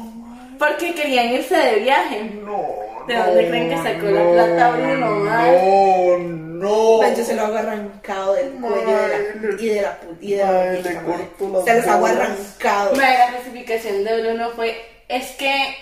Porque 0.62 0.94
querían 0.94 1.30
irse 1.34 1.56
de 1.58 1.76
viaje. 1.78 2.24
no. 2.46 2.82
¿De 3.08 3.16
dónde 3.16 3.48
creen 3.48 3.70
que 3.70 3.78
sacó 3.78 4.06
la 4.06 4.32
plata 4.32 4.72
Bruno? 4.78 5.10
No, 5.26 6.18
no. 6.20 7.02
Man, 7.02 7.16
yo 7.16 7.24
se 7.26 7.34
lo 7.36 7.42
hago 7.42 7.56
arrancado 7.58 8.36
del 8.36 8.52
cuello 8.52 8.96
de 8.96 9.08
la, 9.08 9.60
y 9.60 9.70
de 9.70 9.82
la 9.82 10.00
pu- 10.00 10.18
y 10.22 10.32
de 10.34 10.44
la 10.44 10.62
Ay, 10.62 10.84
le 10.84 10.96
corto 11.02 11.66
Se 11.66 11.76
los 11.78 11.88
hago 11.88 12.06
arrancado. 12.06 12.96
La 12.96 13.32
justificación 13.36 14.04
de 14.04 14.22
Bruno 14.22 14.52
fue, 14.52 14.80
es 15.08 15.32
que 15.32 15.76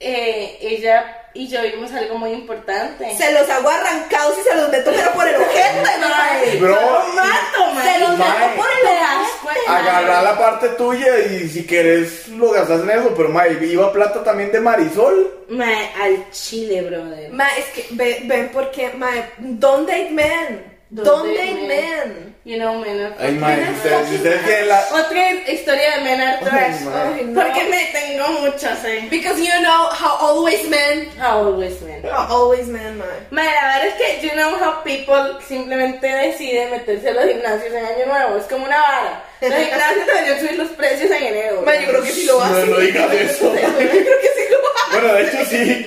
eh, 0.00 0.58
ella 0.60 1.16
y 1.32 1.46
yo 1.46 1.62
vimos 1.62 1.92
algo 1.92 2.16
muy 2.18 2.30
importante. 2.32 3.14
Se 3.16 3.32
los 3.32 3.48
hago 3.48 3.68
arrancados 3.68 4.36
y 4.38 4.42
se 4.42 4.54
los 4.56 4.68
meto 4.70 4.90
pero 4.94 5.12
por 5.12 5.28
el 5.28 5.36
ojete, 5.36 5.98
mae. 6.00 6.56
Bro, 6.58 6.70
Lo 6.70 7.14
mato, 7.14 7.74
mae. 7.74 7.92
Se 7.92 7.98
los 8.00 8.18
Mae. 8.18 8.28
meto 8.38 8.56
por 8.56 8.66
el 8.66 8.86
ojete. 8.86 9.60
Agarra 9.68 10.22
la 10.22 10.38
parte 10.38 10.68
tuya 10.70 11.18
y 11.20 11.48
si 11.48 11.64
quieres 11.66 12.26
lo 12.28 12.50
gastas 12.50 12.80
en 12.82 12.90
eso, 12.90 13.14
pero 13.16 13.28
mae, 13.28 13.52
iba 13.64 13.92
plata 13.92 14.24
también 14.24 14.50
de 14.50 14.58
Marisol. 14.60 15.44
Mae, 15.50 15.90
al 16.00 16.30
chile, 16.32 16.82
brother. 16.82 17.30
Ma, 17.32 17.48
es 17.56 17.66
que 17.66 17.86
ve- 17.90 18.22
ven 18.24 18.50
porque, 18.52 18.90
ma, 18.94 19.10
don't 19.38 19.86
date 19.88 20.10
men. 20.10 20.69
Date 20.92 21.68
men. 21.68 22.34
You 22.42 22.58
know, 22.58 22.80
men. 22.80 23.12
Ay, 23.18 23.32
mae, 23.32 23.64
si 23.64 24.16
ustedes, 24.16 24.42
tienen 24.44 24.68
la. 24.68 24.80
Otra 24.90 25.30
historia 25.46 25.98
de 25.98 26.04
men 26.04 26.20
are 26.20 26.38
trash. 26.42 26.82
Ay, 26.82 27.24
no. 27.26 27.40
Porque 27.40 27.64
me 27.70 27.86
tengo 27.92 28.40
muchas, 28.40 28.84
eh. 28.84 29.06
Because 29.08 29.38
you 29.38 29.52
know 29.60 29.88
how 29.92 30.16
always 30.18 30.68
men. 30.68 31.06
Always 31.20 31.80
men. 31.82 32.02
How 32.02 32.26
always 32.28 32.66
men, 32.66 32.98
ma. 32.98 33.04
Mae, 33.30 33.44
la 33.44 33.66
verdad 33.66 33.86
es 33.86 33.94
que 33.94 34.26
you 34.26 34.34
know 34.34 34.56
how 34.58 34.82
people 34.82 35.38
simplemente 35.46 36.06
deciden 36.06 36.70
meterse 36.70 37.10
a 37.10 37.14
los 37.14 37.24
gimnasios 37.24 37.72
en 37.72 37.84
Año 37.84 38.06
Nuevo. 38.06 38.36
Es 38.38 38.46
como 38.46 38.64
una 38.64 38.80
vara. 38.80 39.24
Los 39.40 39.54
gimnasios 39.54 40.06
deberían 40.06 40.40
subir 40.40 40.56
los 40.58 40.68
precios 40.70 41.10
en 41.10 41.22
enero. 41.22 41.62
Ma, 41.64 41.74
yo 41.76 41.88
creo 41.88 42.02
que 42.02 42.10
sí 42.10 42.24
lo 42.26 42.34
No, 42.38 42.44
hacen. 42.44 42.70
no 42.70 42.78
digas 42.78 43.12
eso. 43.14 43.54
Yo 43.54 43.60
creo 43.60 44.20
que 44.20 44.28
sí 44.36 44.44
lo 44.50 44.58
Bueno, 45.00 45.14
de 45.14 45.22
hecho 45.22 45.44
sí. 45.48 45.86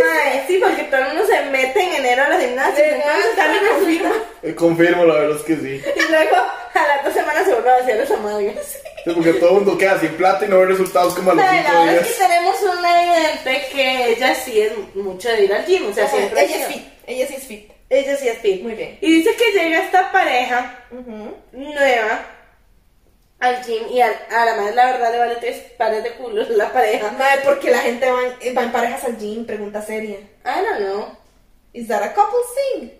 Mae, 0.00 0.44
sí, 0.46 0.58
porque 0.62 0.82
todo 0.84 1.00
el 1.00 1.06
mundo 1.08 1.26
se 1.26 1.42
mete 1.50 1.80
en 1.82 1.92
enero 1.94 2.24
a 2.24 2.28
los 2.30 2.40
gimnasios. 2.40 2.86
Entonces, 2.88 3.36
también 3.36 3.62
resulta. 3.64 4.12
Eh, 4.42 4.54
Confirmo, 4.54 5.04
la 5.04 5.14
verdad 5.14 5.36
es 5.36 5.42
que 5.42 5.56
sí. 5.56 5.82
Y 5.96 6.10
luego, 6.10 6.36
a 6.36 6.86
las 6.88 7.04
dos 7.04 7.14
semanas 7.14 7.44
se 7.44 7.52
vuelve 7.52 7.70
a 7.70 7.76
hacer 7.76 7.96
los 7.98 8.10
amalgas. 8.10 8.56
Sí, 9.04 9.10
porque 9.14 9.32
todo 9.34 9.48
el 9.50 9.54
mundo 9.56 9.78
queda 9.78 9.98
sin 10.00 10.10
plata 10.10 10.44
y 10.44 10.48
no 10.48 10.58
ve 10.58 10.66
resultados 10.66 11.14
como 11.14 11.30
a 11.30 11.34
los 11.34 11.44
Mae, 11.44 11.62
la 11.62 11.70
cinco 11.70 11.84
verdad 11.84 11.94
es 11.96 12.00
que 12.02 12.14
días. 12.14 12.28
tenemos 12.28 12.56
una 12.78 13.02
evidente 13.04 13.66
que 13.72 14.06
ella 14.12 14.34
sí 14.34 14.60
es 14.60 14.72
mucho 14.94 15.28
de 15.30 15.44
ir 15.44 15.54
al 15.54 15.64
gym. 15.66 15.88
O 15.90 15.94
sea, 15.94 16.06
siempre. 16.08 16.42
ella 16.44 16.56
es 16.56 16.66
fit. 16.66 16.82
Ella 17.06 17.26
sí 17.26 17.34
es 17.36 17.42
fit. 17.44 17.70
Ella 17.88 18.16
sí 18.16 18.28
es 18.28 18.38
fit. 18.38 18.62
Muy 18.62 18.74
bien. 18.74 18.98
Y 19.00 19.16
dice 19.16 19.34
que 19.36 19.52
llega 19.58 19.78
esta 19.80 20.12
pareja 20.12 20.78
nueva 21.52 22.20
al 23.40 23.62
gym 23.64 23.88
y 23.90 24.00
a, 24.00 24.08
a 24.30 24.44
la 24.44 24.54
madre 24.56 24.74
la 24.74 24.84
verdad 24.92 25.12
le 25.12 25.18
vale 25.18 25.36
tres 25.36 25.56
pares 25.78 26.02
de 26.04 26.12
culos 26.12 26.48
la 26.50 26.72
pareja. 26.72 27.10
Madre, 27.12 27.40
porque 27.44 27.70
la 27.70 27.78
gente 27.78 28.10
va 28.10 28.18
en, 28.40 28.56
va 28.56 28.62
en 28.62 28.72
parejas 28.72 29.04
al 29.04 29.18
gym, 29.18 29.44
pregunta 29.46 29.82
seria. 29.82 30.18
I 30.44 30.62
don't 30.62 30.80
know. 30.80 31.16
Is 31.72 31.88
that 31.88 32.02
a 32.02 32.12
couple 32.14 32.40
thing? 32.54 32.90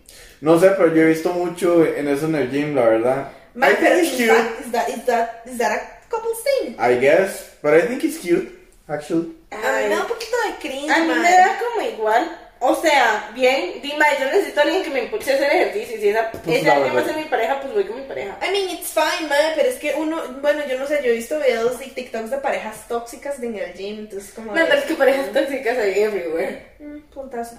No 0.41 0.59
sé, 0.59 0.71
pero 0.71 0.95
yo 0.95 1.03
he 1.03 1.07
visto 1.07 1.31
mucho 1.33 1.85
en 1.85 2.09
eso 2.09 2.27
en 2.27 2.35
el 2.37 2.51
gym, 2.51 2.75
la 2.75 2.83
verdad. 2.83 3.33
Madre, 3.55 3.75
I 3.75 3.77
pero 3.81 3.97
think 3.97 4.13
is 4.13 4.21
it's 4.21 4.29
that, 4.29 4.47
cute. 4.47 4.67
is, 4.67 4.73
that, 4.73 4.89
is, 4.89 5.05
that, 5.07 5.43
is 5.47 5.59
that 5.59 5.73
a 5.73 6.09
couple 6.09 6.33
thing? 6.45 6.77
I 6.79 6.95
guess, 6.99 7.57
but 7.63 7.75
I 7.75 7.83
think 7.83 8.05
it's 8.05 8.19
cute, 8.19 8.49
actually. 8.89 9.33
A 9.51 9.57
mí 9.57 9.63
me 9.63 9.89
da 9.89 9.97
un 9.97 10.03
Ay, 10.03 10.09
poquito 10.09 10.37
de 10.47 10.69
cringe, 10.69 10.91
a 10.91 10.99
mí 11.01 11.09
me 11.09 11.31
da 11.37 11.59
como 11.59 11.87
igual. 11.87 12.39
O 12.63 12.75
sea, 12.75 13.31
bien, 13.35 13.81
Dima, 13.81 14.05
yo 14.19 14.27
necesito 14.27 14.61
a 14.61 14.65
alguien 14.65 14.83
que 14.83 14.91
me 14.91 15.05
impulse 15.05 15.33
a 15.33 15.35
hacer 15.35 15.51
ejercicio. 15.51 15.99
Si 15.99 16.09
esa, 16.09 16.31
Pues 16.31 16.59
ese 16.59 16.67
la 16.67 16.75
alguien 16.75 16.95
va 16.95 17.01
a 17.01 17.05
ser 17.05 17.17
mi 17.17 17.25
pareja, 17.25 17.59
pues 17.59 17.73
voy 17.73 17.85
con 17.85 17.97
mi 17.97 18.07
pareja. 18.07 18.39
I 18.43 18.51
mean, 18.51 18.69
it's 18.69 18.93
fine, 18.93 19.29
madre, 19.31 19.53
pero 19.57 19.71
es 19.71 19.77
que 19.77 19.95
uno, 19.95 20.23
bueno, 20.43 20.63
yo 20.69 20.79
no 20.79 20.87
sé, 20.87 21.01
yo 21.03 21.11
he 21.11 21.15
visto 21.15 21.39
videos 21.39 21.81
y 21.85 21.89
TikToks 21.89 22.31
de 22.31 22.37
parejas 22.37 22.87
tóxicas 22.87 23.43
en 23.43 23.57
el 23.57 23.73
gym, 23.73 24.01
entonces 24.01 24.33
como... 24.35 24.55
No, 24.55 24.63
pero 24.67 24.79
es 24.79 24.85
que 24.85 24.95
parejas 24.95 25.33
tóxicas 25.33 25.79
hay 25.79 26.03
everywhere. 26.03 26.67
Mm, 26.81 26.99
puntazo. 27.15 27.57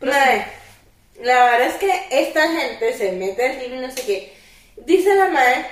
Madre, 0.00 0.44
la 1.22 1.44
verdad 1.46 1.68
es 1.68 1.74
que 1.76 2.06
esta 2.10 2.52
gente 2.52 2.92
se 2.98 3.12
mete 3.12 3.46
al 3.46 3.60
gym 3.60 3.74
y 3.76 3.78
no 3.78 3.90
sé 3.90 4.02
qué. 4.02 4.32
Dice 4.76 5.14
la 5.14 5.28
madre 5.28 5.64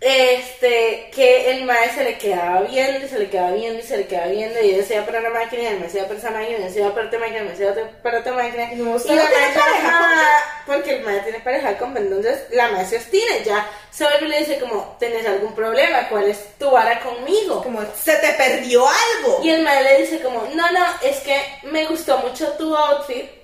este, 0.00 1.10
que 1.14 1.50
el 1.50 1.64
mae 1.64 1.90
se 1.90 2.04
le 2.04 2.16
quedaba 2.16 2.62
viendo 2.62 3.04
y 3.04 3.08
se 3.08 3.18
le 3.18 3.28
quedaba 3.28 3.50
viendo 3.50 3.80
y 3.80 3.82
se 3.82 3.98
le 3.98 4.06
quedaba 4.06 4.28
viendo 4.28 4.58
y 4.58 4.82
se 4.82 4.94
iba 4.94 5.04
para 5.04 5.20
una 5.20 5.30
máquina 5.30 5.62
y 5.62 5.66
el 5.66 5.80
mae 5.80 5.90
se 5.90 5.98
iba 5.98 6.06
para 6.06 6.18
esa 6.18 6.30
máquina 6.30 6.58
y 6.58 6.62
él 6.62 6.72
iba 6.76 6.94
para 6.94 7.06
otra 7.06 7.18
máquina 7.18 7.42
y 7.42 7.56
se 7.56 7.62
iba 7.64 7.74
para 8.02 8.18
otra 8.20 8.32
máquina 8.32 8.72
Y 8.72 8.76
la 8.76 8.84
no 8.84 8.92
mae 8.92 9.02
tiene 9.04 9.54
pareja, 9.54 10.28
porque 10.66 10.96
el 10.96 11.02
mae 11.02 11.20
tiene 11.20 11.40
pareja 11.40 11.76
con 11.76 11.96
entonces 11.96 12.46
la 12.50 12.68
mae 12.68 12.86
se 12.86 12.96
obstina 12.96 13.36
y 13.42 13.44
ya 13.44 13.68
se 13.90 14.04
vuelve 14.04 14.26
y 14.26 14.28
le 14.30 14.38
dice 14.38 14.58
como 14.58 14.96
¿tenés 14.98 15.26
algún 15.26 15.54
problema? 15.54 16.08
¿cuál 16.08 16.28
es 16.28 16.56
tu 16.58 16.70
vara 16.70 17.00
conmigo? 17.00 17.62
Como, 17.62 17.82
se 17.94 18.16
te 18.16 18.32
perdió 18.34 18.86
algo. 18.86 19.40
Y 19.42 19.50
el 19.50 19.62
mae 19.62 19.82
le 19.82 20.00
dice 20.00 20.20
como, 20.20 20.42
no, 20.54 20.70
no, 20.72 20.86
es 21.02 21.18
que 21.18 21.40
me 21.64 21.86
gustó 21.86 22.18
mucho 22.18 22.48
tu 22.52 22.74
outfit, 22.74 23.39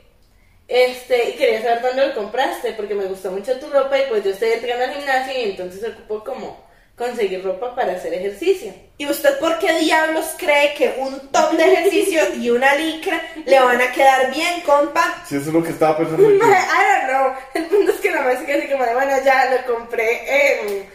este, 0.68 1.30
y 1.30 1.32
quería 1.34 1.62
saber 1.62 1.82
dónde 1.82 2.08
lo 2.08 2.14
compraste, 2.14 2.72
porque 2.72 2.94
me 2.94 3.04
gustó 3.04 3.30
mucho 3.30 3.58
tu 3.58 3.68
ropa, 3.68 3.98
y 3.98 4.06
pues 4.08 4.24
yo 4.24 4.30
estoy 4.30 4.52
entrando 4.52 4.84
al 4.84 4.94
gimnasio, 4.94 5.32
y 5.38 5.50
entonces 5.50 5.84
ocupo 5.84 6.24
como 6.24 6.66
conseguir 6.96 7.44
ropa 7.44 7.74
para 7.74 7.92
hacer 7.92 8.14
ejercicio. 8.14 8.72
¿Y 8.98 9.06
usted 9.06 9.38
por 9.38 9.58
qué 9.58 9.78
diablos 9.78 10.34
cree 10.38 10.74
que 10.74 10.94
un 10.98 11.30
top 11.30 11.52
de 11.52 11.64
ejercicio 11.64 12.34
y 12.34 12.48
una 12.50 12.74
licra 12.74 13.20
le 13.44 13.60
van 13.60 13.80
a 13.80 13.92
quedar 13.92 14.32
bien, 14.32 14.62
compa? 14.62 15.22
Si 15.26 15.36
eso 15.36 15.48
es 15.48 15.54
lo 15.54 15.62
que 15.62 15.70
estaba 15.70 15.98
pensando 15.98 16.30
yo. 16.30 16.36
I 16.36 16.40
don't 16.40 17.08
know, 17.08 17.34
el 17.54 17.64
punto 17.66 17.92
es 17.92 18.00
que 18.00 18.10
la 18.10 18.22
mae 18.22 18.38
se 18.38 18.46
queda 18.46 18.58
así 18.58 18.68
como 18.68 18.84
de, 18.84 18.94
bueno, 18.94 19.12
ya 19.24 19.50
lo 19.50 19.74
compré 19.74 20.62
en... 20.70 20.86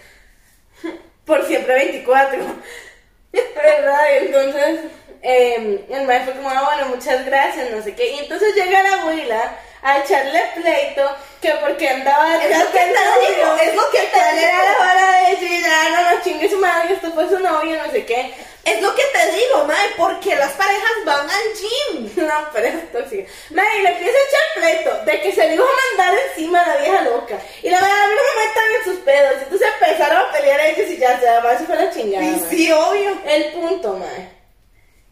por 1.24 1.46
siempre 1.46 1.76
24. 1.76 2.40
¿Verdad? 3.32 4.06
Y 4.14 4.26
entonces 4.26 4.80
eh, 5.22 5.86
el 5.90 6.08
maestro 6.08 6.34
fue 6.34 6.44
como, 6.44 6.50
ah, 6.56 6.64
bueno, 6.74 6.96
muchas 6.96 7.26
gracias, 7.26 7.70
no 7.72 7.82
sé 7.84 7.94
qué. 7.96 8.12
Y 8.12 8.20
entonces 8.20 8.56
llega 8.56 8.82
la 8.82 9.02
abuela 9.02 9.56
a 9.84 10.00
echarle 10.00 10.42
pleito 10.56 11.10
que 11.42 11.52
porque 11.56 11.90
andaba 11.90 12.36
Es 12.44 12.58
lo 12.58 12.72
que 12.72 12.78
te 12.78 12.88
digo, 12.88 13.56
es 13.64 13.76
lo 13.76 13.90
que 13.90 13.98
te 14.00 14.10
cuál 14.12 14.38
era 14.38 14.52
digo. 14.52 14.64
la 14.64 14.86
vara 14.86 15.12
de 15.30 15.34
y 15.46 15.62
ya, 15.62 15.90
no, 15.90 16.12
no, 16.12 16.22
chingue 16.24 16.50
su 16.50 16.58
madre, 16.58 16.94
esto 16.94 17.12
fue 17.14 17.28
su 17.30 17.40
novio, 17.40 17.78
no 17.84 17.92
sé 17.92 18.06
qué. 18.06 18.34
Es 18.64 18.80
lo 18.80 18.94
que 18.94 19.02
te 19.12 19.32
digo, 19.32 19.66
madre, 19.66 19.90
porque 19.98 20.36
las 20.36 20.52
parejas 20.52 20.92
van 21.06 21.28
al 21.30 21.44
gym. 21.60 22.12
No, 22.28 22.48
pero 22.54 22.68
es 22.68 22.92
tóxica. 22.92 23.30
Madre, 23.50 23.80
y 23.80 23.82
le 23.82 23.90
empieza 23.90 24.18
a 24.18 24.28
echar 24.28 24.42
pleito 24.84 25.06
de 25.06 25.22
que 25.22 25.32
se 25.32 25.48
le 25.48 25.56
iba 25.56 25.66
a 25.66 25.98
mandar 25.98 26.20
encima 26.30 26.62
a 26.62 26.68
la 26.68 26.78
vieja 26.78 27.02
loca. 27.02 27.40
Y 27.64 27.70
la 27.70 27.82
verdad, 27.82 28.04
a 28.04 28.08
mí 28.08 28.14
no 28.16 28.22
me 28.22 28.48
metan 28.48 28.64
en 28.78 28.84
sus 28.84 29.04
pedos. 29.04 29.34
Entonces 29.42 29.68
empezaron 29.82 30.18
a 30.18 30.32
pelear 30.32 30.60
ellos 30.62 30.90
y 30.90 30.98
ya 30.98 31.20
se 31.20 31.28
además 31.28 31.58
se 31.58 31.66
fue 31.66 31.76
la 31.76 31.90
chingada. 31.92 32.24
Y 32.24 32.46
sí, 32.52 32.72
obvio. 32.72 33.18
El 33.26 33.46
punto, 33.54 33.94
mae. 33.94 34.41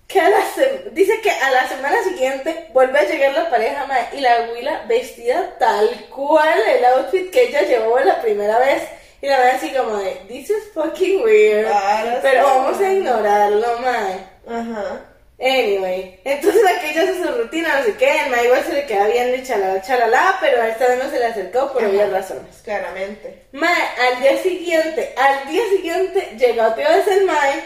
Que 0.09 0.19
a 0.19 0.27
la 0.29 0.41
se- 0.55 0.89
dice 0.91 1.21
que 1.21 1.29
a 1.31 1.51
la 1.51 1.67
semana 1.69 2.03
siguiente 2.03 2.65
vuelve 2.73 2.99
a 2.99 3.03
llegar 3.03 3.31
la 3.33 3.49
pareja, 3.49 3.85
mae, 3.85 4.07
y 4.13 4.21
la 4.21 4.33
abuela 4.43 4.83
vestida 4.87 5.55
tal 5.59 5.87
cual 6.13 6.59
el 6.67 6.83
outfit 6.83 7.31
que 7.31 7.43
ella 7.43 7.61
llevó 7.61 7.97
la 7.99 8.19
primera 8.21 8.57
vez. 8.59 8.81
Y 9.21 9.27
la 9.27 9.37
verdad 9.37 9.55
así 9.55 9.69
como 9.71 9.97
de, 9.97 10.11
this 10.27 10.49
is 10.49 10.63
fucking 10.73 11.23
weird. 11.23 11.67
Claro, 11.67 12.19
pero 12.23 12.41
sí. 12.43 12.51
vamos 12.55 12.81
a 12.81 12.91
ignorarlo, 12.91 13.79
mae. 13.79 14.19
Ajá. 14.47 15.05
Anyway, 15.41 16.19
entonces 16.25 16.61
aquella 16.65 17.03
hace 17.03 17.23
su 17.23 17.31
rutina, 17.31 17.79
no 17.79 17.85
sé 17.85 17.95
qué, 17.95 18.23
el 18.25 18.29
mae 18.31 18.43
igual 18.45 18.61
se 18.65 18.73
le 18.73 18.85
queda 18.85 19.07
bien 19.07 19.33
y 19.35 19.43
chalala, 19.43 19.81
chalala, 19.81 20.37
pero 20.41 20.61
a 20.61 20.67
esta 20.67 20.87
vez 20.87 21.01
no 21.01 21.09
se 21.09 21.17
le 21.19 21.25
acercó 21.27 21.71
por 21.71 21.81
Ajá. 21.81 21.91
obvias 21.91 22.11
razones. 22.11 22.57
Claramente. 22.63 23.43
Mae, 23.53 23.83
al 24.07 24.21
día 24.21 24.37
siguiente, 24.43 25.13
al 25.15 25.47
día 25.47 25.63
siguiente 25.69 26.35
llega 26.37 26.67
otra 26.67 26.89
vez 26.97 27.07
el 27.07 27.25
Mae 27.25 27.63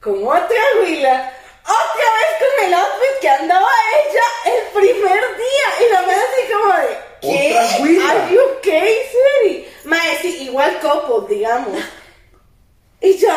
con 0.00 0.26
otra 0.26 0.56
huila, 0.82 1.32
otra 1.66 2.08
vez 2.18 2.30
con 2.38 2.64
el 2.66 2.74
outfit 2.74 3.20
que 3.20 3.28
andaba 3.28 3.68
ella 4.00 4.56
el 4.56 4.62
primer 4.72 5.22
día. 5.36 5.86
Y 5.86 5.92
la 5.92 6.02
Mae 6.02 6.16
así 6.16 6.52
como 6.52 6.74
de, 6.74 6.98
¿qué? 7.20 7.58
¿Are 7.58 8.34
you 8.34 8.40
okay, 8.58 8.98
Siri? 9.10 9.68
Mae, 9.84 10.18
sí, 10.22 10.42
igual 10.44 10.78
couple, 10.80 11.34
digamos. 11.34 11.78
Y 13.00 13.16
yo, 13.18 13.28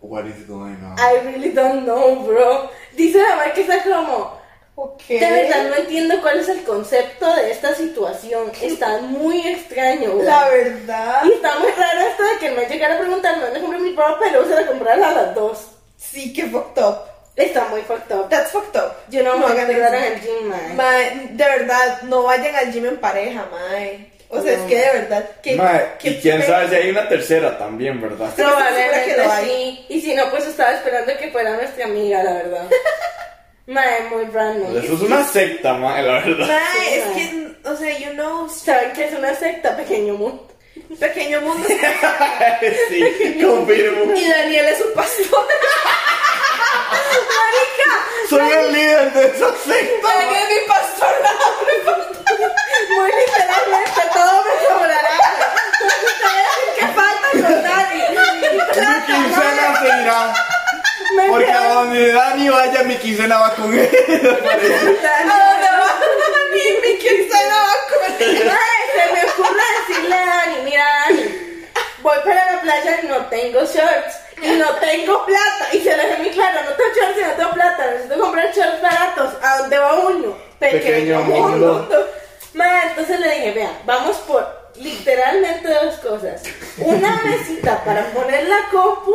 What 0.00 0.26
is 0.26 0.46
going 0.46 0.76
on? 0.84 0.98
I 0.98 1.20
really 1.24 1.50
don't 1.50 1.84
know, 1.84 2.16
bro. 2.26 2.70
Dice 2.92 3.22
la 3.22 3.36
Mae 3.36 3.52
que 3.52 3.62
está 3.62 3.82
como, 3.82 4.38
Ok. 4.76 5.02
de 5.06 5.18
verdad 5.30 5.68
no 5.68 5.76
entiendo 5.76 6.20
cuál 6.20 6.40
es 6.40 6.48
el 6.48 6.62
concepto 6.64 7.32
de 7.36 7.50
esta 7.52 7.74
situación. 7.74 8.50
Está 8.60 8.98
muy 8.98 9.46
extraño, 9.46 10.12
güey. 10.12 10.26
La 10.26 10.48
verdad. 10.48 11.22
Y 11.24 11.32
está 11.32 11.58
muy 11.58 11.70
raro 11.70 12.00
esto 12.00 12.22
de 12.22 12.38
que 12.38 12.50
me 12.50 12.66
llegara 12.66 12.96
a 12.96 12.98
preguntar 12.98 13.40
dónde 13.40 13.60
compré 13.60 13.78
mi 13.78 13.94
ropa 13.94 14.26
luego 14.30 14.46
se 14.48 14.54
la 14.54 14.66
compraron 14.66 15.04
a 15.04 15.10
las 15.12 15.34
dos. 15.34 15.58
Sí, 15.96 16.32
que 16.32 16.46
fucked 16.46 16.82
up. 16.82 16.96
Está 17.36 17.64
muy 17.66 17.80
fucked 17.82 18.12
up. 18.14 18.28
That's 18.28 18.52
fucked 18.52 18.76
up. 18.76 18.92
Yo 19.08 19.22
no, 19.24 19.36
me 19.38 19.46
voy 19.46 19.50
a 19.58 19.62
hagan 19.62 19.66
quedar 19.74 19.94
eso. 19.94 20.04
en 20.06 20.12
el 20.12 20.20
gym, 20.20 20.48
man. 20.48 20.76
Mae, 20.76 21.10
de 21.30 21.44
verdad, 21.44 22.02
no 22.02 22.22
vayan 22.22 22.54
al 22.54 22.72
gym 22.72 22.86
en 22.86 22.96
pareja, 22.98 23.44
mae. 23.50 24.10
O 24.28 24.40
sea, 24.40 24.56
No. 24.56 24.62
es 24.64 24.68
que 24.68 24.76
de 24.78 24.90
verdad. 25.00 25.30
Que, 25.42 25.56
Mae, 25.56 25.86
que 25.98 26.10
y 26.10 26.20
quién 26.20 26.42
sabe 26.44 26.68
si 26.68 26.74
hay 26.76 26.90
una 26.90 27.08
tercera 27.08 27.56
también, 27.58 28.00
¿verdad? 28.00 28.30
Probablemente 28.36 29.20
hay. 29.20 29.46
sí. 29.46 29.86
Y 29.88 30.00
si 30.00 30.14
no, 30.14 30.30
pues 30.30 30.46
estaba 30.46 30.72
esperando 30.74 31.16
que 31.18 31.30
fuera 31.30 31.50
nuestra 31.56 31.84
amiga, 31.84 32.22
la 32.22 32.32
verdad. 32.34 32.64
Mae, 33.66 34.02
muy 34.10 34.24
random. 34.26 34.76
Eso 34.76 34.94
es 34.94 35.00
una 35.00 35.24
secta, 35.24 35.72
mae, 35.74 36.02
la 36.02 36.12
verdad. 36.20 36.46
Mae, 36.46 36.60
Sí, 36.88 36.94
es 36.94 37.06
mae. 37.06 37.14
que, 37.62 37.68
o 37.68 37.76
sea, 37.76 37.98
you 37.98 38.10
know, 38.12 38.48
¿Saben 38.48 38.92
que 38.92 39.04
es 39.06 39.12
una 39.14 39.34
secta, 39.34 39.76
pequeño 39.76 40.14
mundo? 40.14 40.46
pequeño 41.00 41.40
mundo. 41.40 41.66
sí, 42.88 43.40
confirmo. 43.42 44.12
y 44.14 44.28
Daniel 44.28 44.66
es 44.66 44.80
un 44.80 44.92
pastor. 44.94 45.46
Soy 48.28 48.50
el 48.50 48.72
líder 48.72 49.12
de 49.12 49.26
esa 49.26 49.48
secta. 49.64 50.08
Daniel 50.08 50.42
es 50.42 50.48
mi 50.48 50.68
pastor, 50.68 51.14
Muy 52.96 53.10
literalmente, 53.12 54.00
todo 54.12 54.44
me 54.44 54.54
sobrará. 54.66 55.16
Entonces 55.80 56.12
te 56.18 56.24
voy 56.24 56.32
a 56.32 56.44
decir 56.48 56.68
que 56.78 56.86
falta 56.98 57.28
con 57.32 57.62
Dani. 57.62 58.00
Mi 58.80 58.96
quincena 59.06 59.64
se 59.80 59.88
irá. 60.02 60.20
Porque 61.28 61.52
a 61.52 61.74
donde 61.74 62.12
Dani 62.12 62.48
vaya, 62.48 62.82
mi 62.82 62.96
quincena 62.96 63.38
va 63.38 63.54
con 63.54 63.72
él. 63.72 63.88
¿A 63.88 65.38
dónde 65.44 65.68
va? 65.70 65.90
Mi, 66.50 66.64
mi 66.88 66.98
quincena 66.98 67.56
va 67.66 67.76
con 67.88 68.00
él. 68.20 68.52
Se 68.94 69.12
me 69.12 69.20
ocurre 69.30 69.62
decirle 69.86 70.14
a 70.16 70.26
Dani, 70.26 70.56
mira 70.64 70.84
Dani, 71.06 71.24
voy 71.98 72.18
para 72.24 72.52
la 72.52 72.60
playa 72.62 73.00
y 73.02 73.06
no 73.06 73.26
tengo 73.26 73.60
shorts 73.60 74.23
y 74.44 74.56
no 74.56 74.68
tengo 74.74 75.24
plata. 75.24 75.68
Y 75.72 75.80
se 75.80 75.96
lo 75.96 76.02
dejé 76.02 76.22
muy 76.22 76.30
claro, 76.30 76.60
no 76.64 76.76
tengo 76.76 76.90
shorts 76.94 77.18
y 77.18 77.22
no 77.22 77.32
tengo 77.32 77.50
plata, 77.52 77.90
necesito 77.90 78.20
comprar 78.20 78.54
shorts 78.54 78.82
baratos. 78.82 79.34
¿A 79.42 79.58
dónde 79.58 79.78
va 79.78 79.94
uno? 80.00 80.36
Pequeño 80.58 81.20
mundo. 81.22 81.88
Mae, 82.54 82.88
entonces 82.88 83.18
le 83.20 83.34
dije, 83.34 83.52
vean, 83.52 83.78
vamos 83.84 84.16
por 84.18 84.46
literalmente 84.76 85.68
dos 85.68 85.94
cosas. 85.96 86.42
Una 86.78 87.20
mesita 87.24 87.82
para 87.84 88.04
poner 88.12 88.48
la 88.48 88.68
compu 88.70 89.14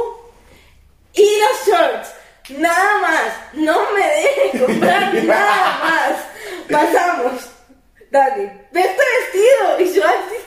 y 1.13 1.39
los 1.39 1.67
shorts. 1.67 2.09
Nada 2.57 2.97
más. 2.99 3.33
No 3.53 3.91
me 3.93 4.05
deje 4.05 4.65
comprar 4.65 5.13
nada 5.23 5.79
más. 5.83 6.15
Pasamos. 6.69 7.58
Dani, 8.11 8.49
ve 8.71 8.81
este 8.81 9.03
vestido. 9.19 9.79
Y 9.79 9.93
yo, 9.93 10.03
ay, 10.07 10.17
sí. 10.29 10.39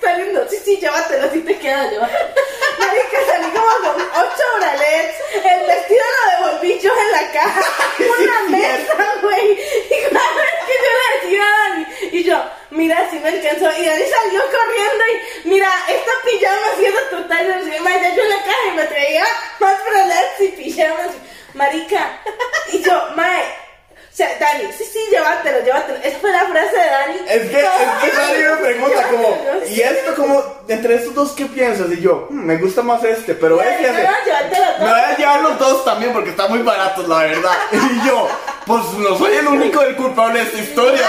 Sí, 0.51 0.59
sí, 0.65 0.77
llévatelo, 0.79 1.27
así 1.27 1.41
te 1.41 1.59
queda, 1.59 1.89
llévatelo. 1.89 2.35
que 3.11 3.27
salí 3.27 3.47
como 3.51 3.93
con 3.93 4.03
ocho 4.03 4.45
bralets. 4.57 5.17
El 5.45 5.67
vestido 5.67 6.03
lo 6.17 6.47
devolví 6.47 6.81
yo 6.81 6.93
en 6.93 7.13
la 7.13 7.33
caja. 7.33 7.63
Una 8.21 8.41
mesa, 8.49 9.15
güey. 9.23 9.53
Y 9.53 10.13
cada 10.13 10.35
vez 10.35 10.55
que 10.67 10.75
yo 10.75 10.91
le 10.99 11.21
decía 11.21 11.45
a 11.45 11.69
Dani, 11.69 11.87
y 12.13 12.25
yo, 12.25 12.45
mira, 12.71 13.09
si 13.11 13.19
me 13.21 13.29
alcanzó. 13.29 13.71
Y 13.81 13.87
Dani 13.87 14.05
salió 14.05 14.43
corriendo 14.51 15.05
y, 15.13 15.49
mira, 15.49 15.69
esta 15.89 16.13
pijama 16.25 16.67
siendo 16.77 17.01
total. 17.11 17.47
Y 17.47 18.17
yo 18.17 18.23
en 18.23 18.31
la 18.31 18.37
caja 18.37 18.69
y 18.69 18.77
me 18.77 18.85
traía 18.85 19.25
más 19.61 19.85
bralets 19.85 20.41
y 20.41 20.49
pijamas. 20.49 21.11
Marica. 21.55 22.21
Y 22.73 22.83
yo, 22.83 23.11
mae 23.15 23.62
sí, 24.15 24.85
sí, 24.93 24.99
llévatelo, 25.11 25.65
llévatelo. 25.65 25.99
Esa 26.03 26.19
fue 26.19 26.31
la 26.33 26.45
frase 26.47 26.77
de 26.77 26.85
Dani. 26.87 27.15
Es 27.29 27.51
que, 27.51 27.61
es 27.61 28.11
que 28.11 28.17
Dani 28.17 28.43
me 28.45 28.57
pregunta 28.57 29.09
como, 29.11 29.39
¿y 29.69 29.81
esto 29.81 30.15
como, 30.15 30.45
entre 30.69 30.95
estos 30.97 31.15
dos 31.15 31.33
qué 31.33 31.47
piensas? 31.47 31.87
Y 31.91 32.01
yo, 32.01 32.27
"Mm, 32.31 32.45
me 32.45 32.57
gusta 32.57 32.83
más 32.83 33.03
este, 33.05 33.35
pero. 33.35 33.57
No, 33.57 33.63
llévatelo 33.63 34.65
Me 34.81 34.85
voy 34.91 35.01
a 35.01 35.17
llevar 35.17 35.41
los 35.41 35.59
dos 35.59 35.85
también 35.85 36.13
porque 36.13 36.31
están 36.31 36.51
muy 36.51 36.61
baratos, 36.63 37.09
la 37.09 37.19
verdad. 37.19 37.57
Y 37.73 38.07
yo, 38.07 38.29
pues 38.67 38.85
no 38.99 39.17
soy 39.19 39.35
el 39.37 39.47
único 39.49 39.81
del 39.81 39.97
culpable 39.97 40.41
de 40.41 40.45
esta 40.47 40.59
historia, 40.59 41.03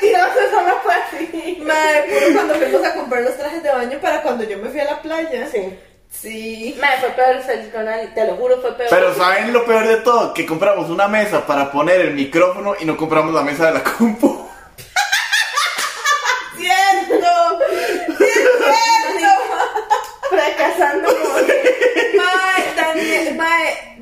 mentiroso, 0.00 0.40
eso 0.40 0.60
no 0.62 0.76
fue 0.82 0.94
así. 0.94 1.58
Mae, 1.62 2.02
puro 2.02 2.32
cuando 2.34 2.54
fuimos 2.54 2.84
a 2.84 2.94
comprar 2.94 3.22
los 3.22 3.36
trajes 3.36 3.62
de 3.62 3.70
baño 3.70 3.98
para 4.00 4.22
cuando 4.22 4.44
yo 4.44 4.58
me 4.58 4.68
fui 4.70 4.80
a 4.80 4.84
la 4.84 5.02
playa. 5.02 5.48
Sí. 5.50 5.78
Sí. 6.20 6.76
Madre, 6.80 6.96
fue 7.00 7.10
peor 7.10 7.70
con 7.72 7.84
Dani, 7.84 8.06
te 8.14 8.26
lo 8.26 8.36
juro, 8.36 8.60
fue 8.60 8.72
peor. 8.76 8.88
Pero 8.90 9.14
¿saben 9.14 9.52
lo 9.52 9.64
peor 9.64 9.86
de 9.86 9.96
todo? 9.98 10.32
Que 10.32 10.46
compramos 10.46 10.88
una 10.88 11.08
mesa 11.08 11.46
para 11.46 11.70
poner 11.70 12.00
el 12.00 12.14
micrófono 12.14 12.74
y 12.80 12.84
no 12.84 12.96
compramos 12.96 13.34
la 13.34 13.42
mesa 13.42 13.66
de 13.66 13.74
la 13.74 13.82
compu. 13.82 14.48
¡Cierto! 16.56 17.58
¡Sí 18.18 18.24
es 18.24 18.32
cierto! 18.32 19.28
fracasando 20.30 21.08
como... 21.08 21.34
Mae, 21.34 22.74
Daniel, 22.76 23.34
mae, 23.36 23.94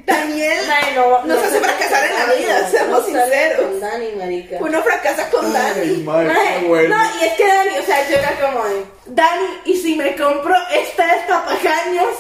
Daniel 0.94 1.10
Madre, 1.10 1.28
no, 1.28 1.34
nos 1.34 1.44
hace 1.46 1.60
fracasar 1.60 2.04
en 2.06 2.18
la 2.18 2.34
vida, 2.34 2.70
seamos 2.70 3.00
no 3.00 3.04
sinceros. 3.06 3.60
con 3.62 3.80
Dani, 3.80 4.12
marica. 4.12 4.56
Uno 4.60 4.82
fracasa 4.82 5.30
con 5.30 5.46
Ay, 5.46 5.52
Dani. 5.52 5.96
madre, 6.02 6.28
Madre, 6.28 6.56
qué 6.60 6.66
bueno. 6.66 6.96
No, 6.96 7.04
y 7.20 7.24
es 7.24 7.32
que 7.34 7.46
Dani, 7.46 7.78
o 7.78 7.82
sea, 7.82 8.08
yo 8.08 8.16
era 8.16 8.30
como 8.40 8.64
de, 8.64 8.84
Dani, 9.06 9.60
¿y 9.64 9.76
si 9.76 9.94
me 9.96 10.16
compro 10.16 10.54
esta 10.72 11.06
de 11.06 11.20
papacaños? 11.28 12.08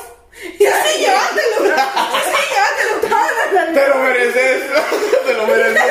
Y 0.58 0.64
así, 0.64 0.98
llévatelo. 1.00 1.56
Sí, 1.58 2.38
llévatelo. 2.48 3.74
Te 3.74 3.88
lo 3.88 3.94
mereces, 3.96 4.62
te 5.26 5.34
lo 5.34 5.46
mereces. 5.46 5.82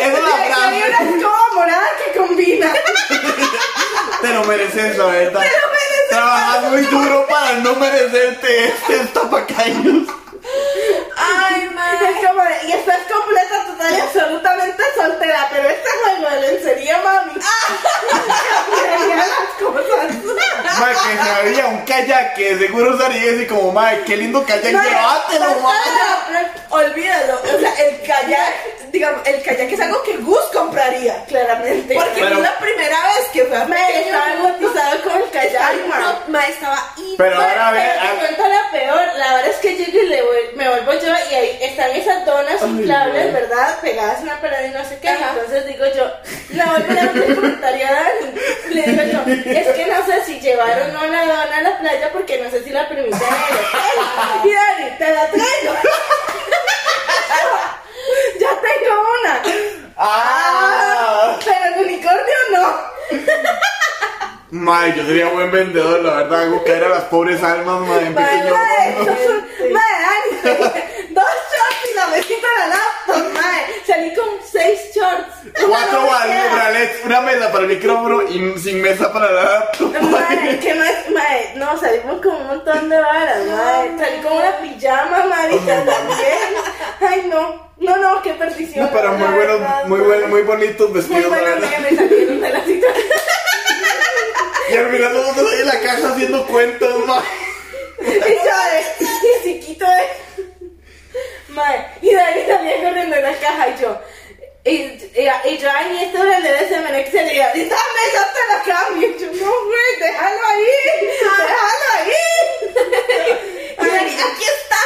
Esa 0.00 0.08
es 0.08 0.22
la 0.22 0.34
Hay 0.34 0.80
frase. 0.82 1.02
una 1.04 1.10
escoba 1.16 1.38
morada 1.54 1.86
que 2.04 2.18
combina. 2.18 2.72
Te 4.20 4.28
lo 4.30 4.42
mereces, 4.44 4.98
la 4.98 5.06
verdad. 5.06 5.40
Te 5.40 5.46
lo 5.46 5.66
mereces. 5.68 6.08
Trabajas 6.10 6.62
muy 6.72 6.82
duro 6.82 7.26
para 7.28 7.52
no 7.58 7.74
merecerte 7.76 8.66
este 8.66 8.98
tapacaños. 9.14 10.08
Ay, 11.16 11.68
mae. 11.74 12.10
Es 12.10 12.26
como 12.26 12.42
y 12.66 12.72
estás 12.72 13.00
completa, 13.12 13.64
total 13.66 13.96
y 13.96 14.00
absolutamente 14.00 14.82
soltera, 14.96 15.48
pero 15.50 15.68
este 15.68 15.88
juego 16.02 16.30
de 16.30 16.40
lencería, 16.40 16.98
mami. 16.98 17.34
Cambiaría 18.70 19.16
las 19.16 19.28
cosas. 19.58 20.14
Mae, 20.78 20.94
que 20.94 21.24
se 21.24 21.30
había 21.30 21.66
un 21.66 21.84
kayak 21.84 22.34
que 22.34 22.58
seguro 22.58 22.94
usaría 22.94 23.32
y 23.32 23.46
como, 23.46 23.72
mae, 23.72 24.02
qué 24.04 24.16
lindo 24.16 24.44
kayak, 24.44 24.72
llévatelo. 24.72 25.60
Mae, 25.60 26.52
Olvídalo. 26.70 27.40
O 27.42 27.60
sea, 27.60 27.74
el 27.74 28.00
kayak, 28.02 28.87
digamos, 28.92 29.26
el 29.26 29.42
kayak 29.42 29.72
es 29.72 29.80
algo 29.80 30.02
que 30.02 30.16
Gus 30.18 30.40
compraría. 30.52 31.24
Claramente. 31.26 31.94
Porque 31.94 32.10
Pero- 32.20 32.34
fue 32.34 32.42
la 32.42 32.58
primera 32.58 32.96
vez 33.06 33.28
que 33.32 33.44
fue 33.44 33.56
a 33.56 33.64
me 33.66 34.00
estaba 34.00 34.30
hipnotizado 34.34 35.02
con 35.02 35.22
el 35.22 35.30
kayak, 35.30 35.72
no, 35.86 36.20
mae, 36.32 36.50
estaba 36.50 36.92
Pero 37.16 37.36
ahora 37.36 37.70
ve, 37.72 37.80
Pero 37.80 38.00
ah, 38.02 38.14
cuento 38.18 38.48
la 38.48 38.70
peor, 38.70 39.06
la 39.16 39.34
verdad 39.34 39.50
es 39.50 39.56
que 39.56 39.74
llego 39.76 39.98
y 39.98 40.06
le 40.06 40.22
voy- 40.22 40.50
me 40.54 40.68
vuelvo 40.68 40.92
yo 40.94 41.12
y 41.30 41.34
ahí 41.34 41.58
están 41.62 41.90
esas 41.90 42.24
donas 42.24 42.60
Ay, 42.62 42.68
inflables, 42.68 43.30
güey. 43.30 43.42
¿verdad? 43.42 43.78
Pegadas 43.80 44.18
a 44.18 44.22
una 44.22 44.40
pared 44.40 44.70
y 44.70 44.74
no 44.74 44.84
sé 44.88 44.98
qué. 45.00 45.08
Ajá. 45.08 45.30
Entonces 45.34 45.66
digo 45.66 45.84
yo, 45.94 46.10
la 46.54 46.66
vuelvo 46.66 47.00
a 47.00 47.04
le 47.12 47.34
comentaría 47.34 47.88
a 47.88 47.92
Dani. 47.92 48.32
Le 48.70 48.82
digo 48.82 49.02
yo, 49.04 49.20
es 49.52 49.68
que 49.68 49.86
no 49.86 50.06
sé 50.06 50.24
si 50.24 50.40
llevar 50.40 50.80
o 50.82 50.88
no 50.92 51.06
la 51.06 51.24
dona 51.24 51.56
a 51.56 51.62
la 51.62 51.78
playa 51.78 52.10
porque 52.12 52.38
no 52.38 52.50
sé 52.50 52.62
si 52.64 52.70
la 52.70 52.88
permiten 52.88 53.20
en 53.20 53.28
el 53.28 53.58
hotel. 53.58 54.40
Y 54.44 54.52
Dani, 54.52 54.90
te 54.98 55.10
la 55.14 55.26
traigo. 55.28 55.74
ya 58.40 58.50
tengo 58.60 59.00
una. 59.20 59.42
ah. 59.96 61.38
Pero 61.44 61.74
el 61.74 61.86
unicornio 61.86 62.36
no. 62.52 62.74
Mae, 64.50 64.94
yo 64.96 65.04
sería 65.04 65.28
buen 65.28 65.50
vendedor, 65.50 66.00
la 66.00 66.14
verdad, 66.14 66.42
hago 66.44 66.64
caer 66.64 66.84
a 66.84 66.88
las 66.88 67.04
pobres 67.04 67.42
almas, 67.42 67.80
mae, 67.86 68.06
en 68.06 68.14
pequeño 68.14 68.54
Dani, 68.54 68.94
dos 71.10 71.24
shorts 71.52 71.90
y 71.90 71.94
la 71.94 72.06
mesita 72.06 72.46
de 72.48 72.58
la 72.60 72.66
laptop, 72.68 73.32
mae. 73.34 73.66
Salí 73.86 74.14
con 74.14 74.24
seis 74.50 74.80
shorts. 74.94 75.34
Cuatro 75.68 76.00
Una 76.00 76.08
bal- 76.10 76.28
queda. 76.30 76.54
bralets, 76.54 77.04
una 77.04 77.20
mesa 77.20 77.52
para 77.52 77.64
el 77.64 77.68
micrófono 77.68 78.22
y 78.22 78.58
sin 78.58 78.80
mesa 78.80 79.12
para 79.12 79.30
la 79.32 79.42
laptop. 79.42 79.92
Mae, 80.02 80.58
que 80.60 80.74
no 80.74 80.84
es, 80.84 81.10
mae, 81.10 81.52
no, 81.56 81.78
salimos 81.78 82.22
con 82.22 82.34
un 82.36 82.46
montón 82.46 82.88
de 82.88 82.98
varas, 82.98 83.44
mae. 83.44 83.98
Salí 83.98 84.22
con 84.22 84.32
una 84.32 84.56
pijama, 84.60 85.26
marica, 85.26 85.84
también. 85.84 86.54
Ay, 87.00 87.26
no, 87.30 87.70
no, 87.76 87.96
no, 87.98 88.22
qué 88.22 88.32
perdición. 88.32 88.86
No, 88.86 88.92
pero 88.92 89.12
muy 89.12 89.28
buenos, 89.28 89.60
muy 89.88 89.98
mae. 89.98 90.08
buenos, 90.08 90.28
muy 90.30 90.40
bonitos 90.42 90.88
Muy 90.88 91.00
vestidos, 91.00 91.30
la 91.32 91.38
buenos 91.38 91.70
me 91.82 91.96
salieron 91.96 92.40
de 92.40 92.48
la 92.50 92.64
situación. 92.64 93.18
Y 94.70 94.76
al 94.76 94.90
final 94.90 95.14
nosotros 95.14 95.52
ahí 95.52 95.60
en 95.60 95.66
la 95.66 95.80
casa 95.80 96.12
haciendo 96.12 96.46
cuentas, 96.46 96.90
mae. 97.06 97.22
Y 98.00 98.04
yo 98.10 98.56
de, 98.70 98.80
y 99.00 99.42
chiquito 99.42 99.86
de. 99.86 100.08
Mae, 101.48 101.86
y 102.02 102.14
Dani 102.14 102.42
salía 102.46 102.82
corriendo 102.82 103.16
en 103.16 103.22
la 103.22 103.34
caja 103.38 103.68
y 103.68 103.82
yo. 103.82 104.00
Y, 104.64 104.70
y, 104.70 105.28
y 105.44 105.58
yo, 105.58 105.68
ay, 105.74 106.04
esto 106.04 106.22
era 106.22 106.36
el 106.36 106.42
de 106.42 106.64
ese 106.64 107.00
Excel. 107.00 107.32
Y 107.32 107.36
yo, 107.36 107.42
dame, 107.42 108.02
yo 108.12 108.22
te 108.34 108.42
la 108.50 108.62
cambio. 108.74 109.08
Y 109.08 109.18
yo, 109.18 109.26
no, 109.26 109.64
güey, 109.64 109.92
déjalo 110.00 110.46
ahí. 110.46 110.66
Déjalo 111.38 111.86
ahí. 111.96 112.12
Y 113.80 113.86
Dani, 113.86 114.12
aquí 114.20 114.44
está. 114.44 114.80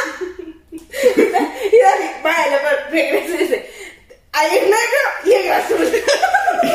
Y 1.71 1.79
Dani, 1.81 2.07
mae, 2.23 2.51
lo 2.51 2.57
regresa 2.91 3.33
y 3.33 3.37
dice, 3.37 3.57
hay 4.31 4.57
el 4.57 4.65
negro 4.65 5.05
y 5.25 5.33
el 5.33 5.51
azul. 5.51 6.03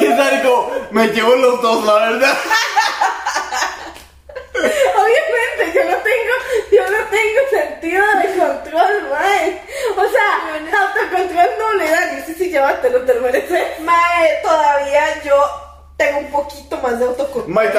Y 0.00 0.06
Dani 0.06 0.42
como, 0.42 0.70
me 0.90 1.06
llevo 1.08 1.34
los 1.36 1.62
dos, 1.62 1.84
la 1.84 1.94
verdad. 1.94 2.38
Obviamente, 4.54 5.72
yo 5.74 5.84
no 5.84 5.96
tengo, 5.98 6.34
yo 6.72 6.90
no 6.90 6.98
tengo 7.08 7.40
sentido 7.50 8.04
de 8.18 8.26
control, 8.38 9.08
mae. 9.10 9.62
O 9.96 10.08
sea, 10.08 10.38
autocontrol 10.80 11.50
no 11.58 11.74
le 11.74 11.90
dan. 11.90 12.18
Y 12.18 12.22
sí, 12.22 12.34
sí, 12.34 12.50
llévatelo, 12.50 13.02
te 13.02 13.14
lo 13.14 13.20
mereces. 13.20 13.80
Mae, 13.80 14.40
todavía 14.42 15.22
yo 15.22 15.42
tengo 15.96 16.18
un 16.18 16.30
poquito 16.30 16.76
más 16.78 16.98
de 16.98 17.04
autocontrol. 17.06 17.48
Mae, 17.48 17.70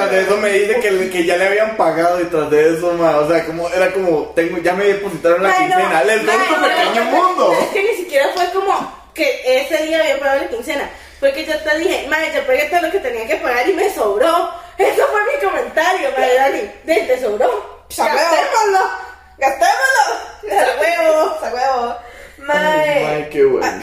de 0.66 0.80
que, 0.80 1.10
que 1.10 1.24
ya 1.24 1.36
le 1.36 1.46
habían 1.46 1.76
pagado 1.76 2.20
y 2.20 2.24
tras 2.24 2.50
de 2.50 2.74
eso, 2.74 2.92
mae, 2.92 3.14
o 3.14 3.28
sea, 3.28 3.44
como, 3.46 3.68
era 3.68 3.92
como, 3.92 4.32
tengo, 4.34 4.58
ya 4.58 4.74
me 4.74 4.84
depositaron 4.84 5.42
la 5.42 5.56
quincena. 5.56 6.04
Les 6.04 6.24
doy 6.24 6.36
tu 6.36 6.60
pequeño 6.60 7.04
mundo. 7.04 7.52
Es 7.60 7.68
que 7.68 7.82
ni 7.82 7.96
siquiera 7.96 8.28
fue 8.34 8.50
como 8.50 9.00
que 9.14 9.42
ese 9.44 9.84
día 9.84 10.00
había 10.00 10.18
pagado 10.18 10.42
la 10.42 10.48
quincena. 10.48 10.90
Fue 11.18 11.32
que 11.32 11.44
yo 11.44 11.58
te 11.58 11.78
dije, 11.78 12.06
madre, 12.08 12.32
yo 12.34 12.46
pagué 12.46 12.66
todo 12.70 12.80
lo 12.82 12.90
que 12.90 13.00
tenía 13.00 13.26
que 13.26 13.36
pagar 13.36 13.68
y 13.68 13.74
me 13.74 13.92
sobró. 13.92 14.50
Eso 14.78 15.06
fue 15.08 15.20
mi 15.32 15.46
comentario, 15.46 16.10
madre 16.12 16.34
Dani. 16.34 16.70
De, 16.84 16.94
te 17.02 17.20
sobró. 17.20 17.84
Gastémoslo. 17.94 19.10
¡Gastémoslo! 19.38 20.18
¡Sa 20.48 20.80
huevo! 20.80 21.40
¡Sa 21.40 21.54
huevo! 21.54 21.96
Mae. 22.38 22.88
Ay, 22.88 23.04
mae, 23.04 23.28
qué 23.28 23.44
bueno. 23.44 23.82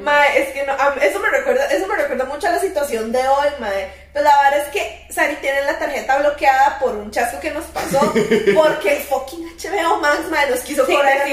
Mae, 0.00 0.42
es 0.42 0.48
que 0.50 0.64
no, 0.64 0.74
eso 1.00 1.20
me 1.20 1.30
recuerda, 1.30 1.66
eso 1.66 1.86
me 1.86 1.96
recuerda 1.96 2.24
mucho 2.24 2.46
a 2.46 2.50
la 2.50 2.60
situación 2.60 3.12
de 3.12 3.26
hoy, 3.26 3.48
mae. 3.58 3.90
Pero 4.12 4.24
la 4.24 4.42
verdad 4.42 4.66
es 4.66 4.68
que 4.68 5.06
Sari 5.10 5.36
tiene 5.36 5.62
la 5.62 5.78
tarjeta 5.78 6.18
bloqueada 6.18 6.78
por 6.78 6.94
un 6.94 7.10
chasco 7.10 7.40
que 7.40 7.50
nos 7.50 7.64
pasó, 7.66 8.00
porque 8.54 9.06
fucking 9.08 9.56
HBO 9.56 9.98
Max, 9.98 10.28
mae, 10.30 10.50
nos 10.50 10.60
quiso 10.60 10.84
Sin 10.86 10.96
cobrar. 10.96 11.26
Yo 11.26 11.32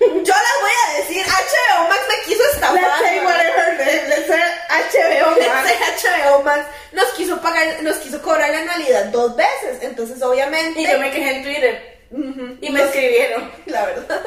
las 0.00 0.56
voy 0.60 0.72
a 0.86 0.96
decir, 0.98 1.24
HBO 1.24 1.88
Max 1.88 2.00
me 2.08 2.24
quiso 2.24 2.42
estafar. 2.52 2.74
Let's 2.74 2.98
say 3.00 3.16
mae. 3.20 3.26
whatever, 3.26 3.78
let's 3.78 4.08
let's 4.08 4.26
say 4.26 4.40
HBO 4.78 5.36
Let's 5.36 5.48
Max. 5.48 5.68
say 5.68 6.08
HBO 6.10 6.42
Max 6.42 6.66
nos 6.92 7.08
quiso 7.14 7.40
pagar, 7.40 7.82
nos 7.82 7.96
quiso 7.96 8.22
cobrar 8.22 8.50
la 8.50 8.60
anualidad 8.60 9.06
dos 9.06 9.36
veces, 9.36 9.82
entonces 9.82 10.22
obviamente. 10.22 10.80
Y 10.80 10.86
yo 10.86 10.98
me 10.98 11.10
quejé 11.10 11.36
en 11.36 11.42
Twitter. 11.42 11.93
Y 12.60 12.70
me 12.70 12.82
escribieron. 12.82 13.50
La 13.66 13.86
verdad. 13.86 14.20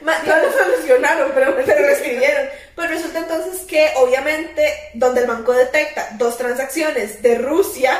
No 0.00 0.36
lo 0.36 0.52
solucionaron, 0.52 1.30
pero 1.34 1.52
me 1.54 1.62
pero 1.62 1.80
lo 1.80 1.88
escribieron. 1.88 2.48
Pues 2.74 2.90
resulta 2.90 3.20
entonces 3.20 3.62
que, 3.62 3.90
obviamente, 3.96 4.90
donde 4.94 5.20
el 5.22 5.26
banco 5.26 5.52
detecta 5.52 6.08
dos 6.14 6.36
transacciones 6.36 7.22
de 7.22 7.38
Rusia, 7.38 7.96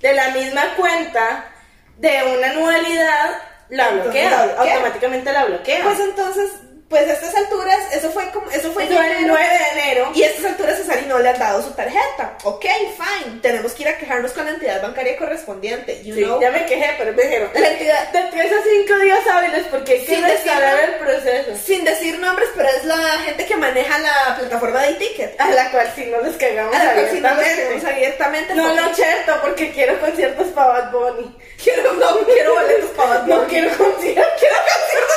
de 0.00 0.12
la 0.14 0.30
misma 0.30 0.74
cuenta 0.76 1.50
de 1.98 2.36
una 2.36 2.50
anualidad 2.50 3.38
la 3.68 3.88
bloquea, 3.90 4.24
Entonces 4.24 4.30
la 4.30 4.54
bloquea. 4.54 4.74
automáticamente 4.74 5.32
la 5.32 5.44
bloquea. 5.44 5.84
pues 5.84 6.00
entonces, 6.00 6.50
pues 6.88 7.06
a 7.08 7.12
estas 7.12 7.34
alturas, 7.34 7.76
eso 7.92 8.10
fue 8.10 8.30
como, 8.30 8.50
eso 8.50 8.72
fue 8.72 8.84
Eso 8.84 8.94
el 8.98 8.98
enero, 9.12 9.34
9 9.34 9.44
de 9.46 9.80
enero. 9.80 10.10
Y 10.14 10.22
a 10.22 10.26
estas 10.28 10.44
alturas 10.46 10.80
a 10.80 10.84
Sari 10.84 11.04
no 11.06 11.18
le 11.18 11.28
han 11.28 11.38
dado 11.38 11.62
su 11.62 11.70
tarjeta. 11.72 12.38
Ok, 12.44 12.64
fine. 12.64 13.40
Tenemos 13.42 13.72
que 13.72 13.82
ir 13.82 13.88
a 13.90 13.98
quejarnos 13.98 14.32
con 14.32 14.46
la 14.46 14.52
entidad 14.52 14.80
bancaria 14.80 15.16
correspondiente. 15.18 16.02
You 16.02 16.14
Sí, 16.14 16.22
know? 16.24 16.40
ya 16.40 16.50
me 16.50 16.64
quejé, 16.64 16.94
pero 16.96 17.12
me 17.12 17.22
dijeron, 17.22 17.50
La 17.54 17.68
entidad, 17.68 18.08
de 18.12 18.22
3 18.30 18.52
a 18.52 18.56
5 18.86 18.98
días 19.00 19.26
hábiles 19.26 19.66
porque 19.70 19.92
hay 19.92 20.00
que 20.00 20.14
Sin 20.14 20.24
el 20.24 20.94
proceso. 20.98 21.56
sin 21.62 21.84
decir 21.84 22.18
nombres, 22.20 22.48
pero 22.56 22.68
es 22.70 22.84
la 22.84 22.96
gente 23.24 23.44
que 23.44 23.56
maneja 23.56 23.98
la 23.98 24.36
plataforma 24.38 24.82
de 24.82 24.88
e-ticket. 24.90 25.38
A 25.40 25.50
la 25.50 25.70
cual 25.70 25.92
si 25.94 26.06
no 26.06 26.22
les 26.22 26.36
cagamos 26.36 26.74
A 26.74 26.84
la 26.84 26.92
cual 26.94 27.08
si 27.10 27.20
no 27.20 27.28
les 27.28 27.38
abiertamente. 27.38 27.62
queremos 27.62 27.84
abiertamente. 27.84 28.54
No, 28.54 28.72
no, 28.74 28.94
cierto, 28.94 29.40
porque 29.42 29.72
quiero 29.72 30.00
conciertos 30.00 30.46
para 30.48 30.68
Bad 30.68 30.92
Bunny. 30.92 31.36
quiero, 31.62 31.92
no, 31.92 32.18
quiero 32.24 32.54
boletos 32.54 32.90
para 32.92 33.08
Bad 33.10 33.26
No 33.26 33.36
Bunny. 33.40 33.48
quiero 33.50 33.76
conciertos. 33.76 34.32
Quiero 34.40 34.56
conciertos 34.56 35.16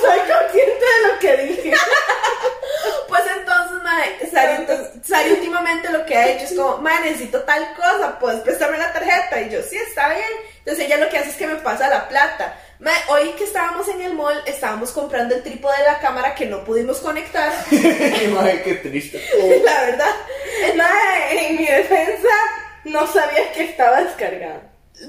Soy 0.00 0.18
consciente 0.18 0.84
de 1.02 1.12
lo 1.12 1.18
que 1.18 1.36
dije. 1.44 1.72
Pues 3.08 3.22
entonces, 3.36 3.82
mae, 3.82 5.30
últimamente 5.30 5.88
lo 5.90 6.04
que 6.04 6.16
ha 6.16 6.28
hecho 6.28 6.44
es 6.46 6.52
como, 6.54 6.78
ma, 6.78 6.98
necesito 7.00 7.40
tal 7.42 7.64
cosa, 7.76 8.18
puedes 8.18 8.40
prestarme 8.40 8.76
la 8.78 8.92
tarjeta. 8.92 9.40
Y 9.42 9.50
yo, 9.50 9.62
sí, 9.62 9.76
está 9.76 10.08
bien. 10.08 10.26
Entonces 10.58 10.86
ella 10.86 10.96
lo 10.96 11.08
que 11.08 11.18
hace 11.18 11.30
es 11.30 11.36
que 11.36 11.46
me 11.46 11.54
pasa 11.56 11.88
la 11.88 12.08
plata. 12.08 12.58
Ma, 12.80 12.90
hoy 13.08 13.30
que 13.38 13.44
estábamos 13.44 13.86
en 13.88 14.02
el 14.02 14.14
mall, 14.14 14.42
estábamos 14.46 14.90
comprando 14.90 15.34
el 15.34 15.42
trípode 15.42 15.76
de 15.78 15.84
la 15.84 16.00
cámara 16.00 16.34
que 16.34 16.46
no 16.46 16.64
pudimos 16.64 16.98
conectar. 16.98 17.52
Y 17.70 18.26
madre, 18.28 18.62
qué 18.62 18.74
triste. 18.76 19.22
la 19.64 19.80
verdad. 19.82 20.14
Mae, 20.76 21.46
en 21.48 21.56
mi 21.56 21.66
defensa, 21.66 22.28
no 22.84 23.06
sabía 23.06 23.52
que 23.52 23.64
estaba 23.64 24.02
descargado. 24.02 24.60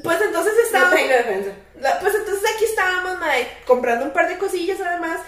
Pues 0.03 0.21
entonces 0.21 0.53
No 0.55 0.61
estábamos... 0.63 0.95
tengo 0.95 1.09
defensa. 1.09 1.51
La- 1.79 1.99
Pues 1.99 2.13
entonces 2.13 2.43
aquí 2.55 2.65
estábamos, 2.65 3.19
mae, 3.19 3.47
comprando 3.65 4.05
un 4.05 4.11
par 4.11 4.27
de 4.27 4.37
cosillas 4.37 4.77
además 4.85 5.19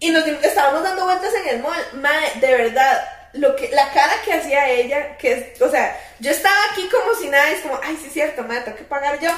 y 0.00 0.10
nos 0.10 0.26
estábamos 0.26 0.82
dando 0.82 1.04
vueltas 1.04 1.34
en 1.34 1.48
el 1.48 1.62
mall. 1.62 1.86
Mae, 1.94 2.40
de 2.40 2.56
verdad, 2.56 3.08
lo 3.32 3.56
que, 3.56 3.68
la 3.70 3.90
cara 3.92 4.14
que 4.24 4.34
hacía 4.34 4.68
ella, 4.68 5.16
que 5.18 5.32
es, 5.32 5.62
o 5.62 5.70
sea, 5.70 5.98
yo 6.20 6.30
estaba 6.30 6.56
aquí 6.70 6.88
como 6.88 7.14
si 7.14 7.28
nada, 7.28 7.50
es 7.50 7.60
como, 7.60 7.78
ay, 7.82 7.96
sí 8.00 8.06
es 8.06 8.12
cierto, 8.12 8.42
mae, 8.42 8.60
tengo 8.60 8.76
que 8.76 8.84
pagar 8.84 9.18
yo. 9.20 9.30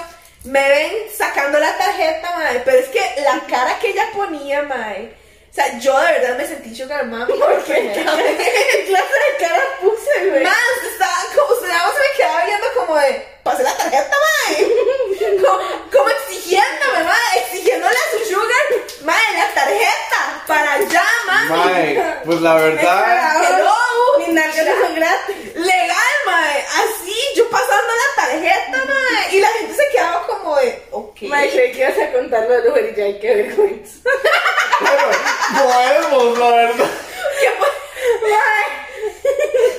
Me 0.45 0.69
ven 0.69 0.93
sacando 1.15 1.59
la 1.59 1.77
tarjeta, 1.77 2.37
mae, 2.37 2.61
pero 2.65 2.79
es 2.79 2.89
que 2.89 3.01
la 3.23 3.41
cara 3.47 3.79
que 3.79 3.91
ella 3.91 4.05
ponía, 4.15 4.63
mae, 4.63 5.15
o 5.51 5.53
sea, 5.53 5.79
yo 5.81 5.99
de 5.99 6.13
verdad 6.13 6.37
me 6.37 6.47
sentí 6.47 6.75
sugar 6.75 7.07
mami. 7.07 7.33
¿Qué 7.67 7.93
clase 7.95 8.23
de 8.23 9.37
cara 9.41 9.63
puse, 9.81 10.31
güey? 10.31 10.45
Más, 10.45 10.55
estaba 10.93 11.15
como, 11.35 11.61
se 11.61 11.67
me 11.67 12.17
quedaba 12.17 12.45
viendo 12.45 12.67
como 12.77 12.97
de, 12.97 13.27
pase 13.43 13.63
la 13.65 13.77
tarjeta, 13.77 14.17
mae. 14.47 14.67
Como, 15.39 15.59
como 15.93 16.09
exigiéndome, 16.11 17.05
mae, 17.05 17.39
exigiéndole 17.45 17.95
a 17.97 18.11
su 18.11 18.33
sugar, 18.33 18.67
mae, 19.03 19.33
la 19.39 19.55
tarjeta, 19.55 20.45
para 20.47 20.73
allá, 20.75 21.05
mae. 21.27 21.49
Mae, 21.49 22.15
pues 22.25 22.41
la 22.41 22.55
verdad. 22.65 23.43
Hello. 23.45 23.75
Mis 24.19 24.29
nalgas 24.29 24.67
no 24.67 24.87
son 24.87 24.95
gratis. 24.95 25.55
Legal, 25.55 26.15
mae, 26.27 26.65
así, 26.83 27.17
yo 27.37 27.49
pasando 27.51 27.93
la 27.95 28.23
tarjeta, 28.25 28.85
mae, 28.87 29.37
y 29.37 29.41
la 29.41 29.49
gente 29.49 29.75
se 29.75 29.89
quedaba 29.93 30.27
como 30.27 30.57
de, 30.57 30.83
ok. 30.91 31.23
Mae, 31.23 31.51
creí 31.51 31.73
que 31.73 31.79
ibas 31.81 31.99
a 31.99 32.13
contar 32.13 32.43
lo 32.49 32.55
del 32.55 32.69
Uber 32.69 32.93
y 32.93 32.97
ya, 32.97 33.05
ay, 33.05 33.19
qué 33.21 33.35
vergüenza. 33.35 33.99
Podemos, 35.53 36.39
la 36.39 36.51
verdad. 36.51 36.91
¿Qué 37.41 37.51
fue? 37.59 37.69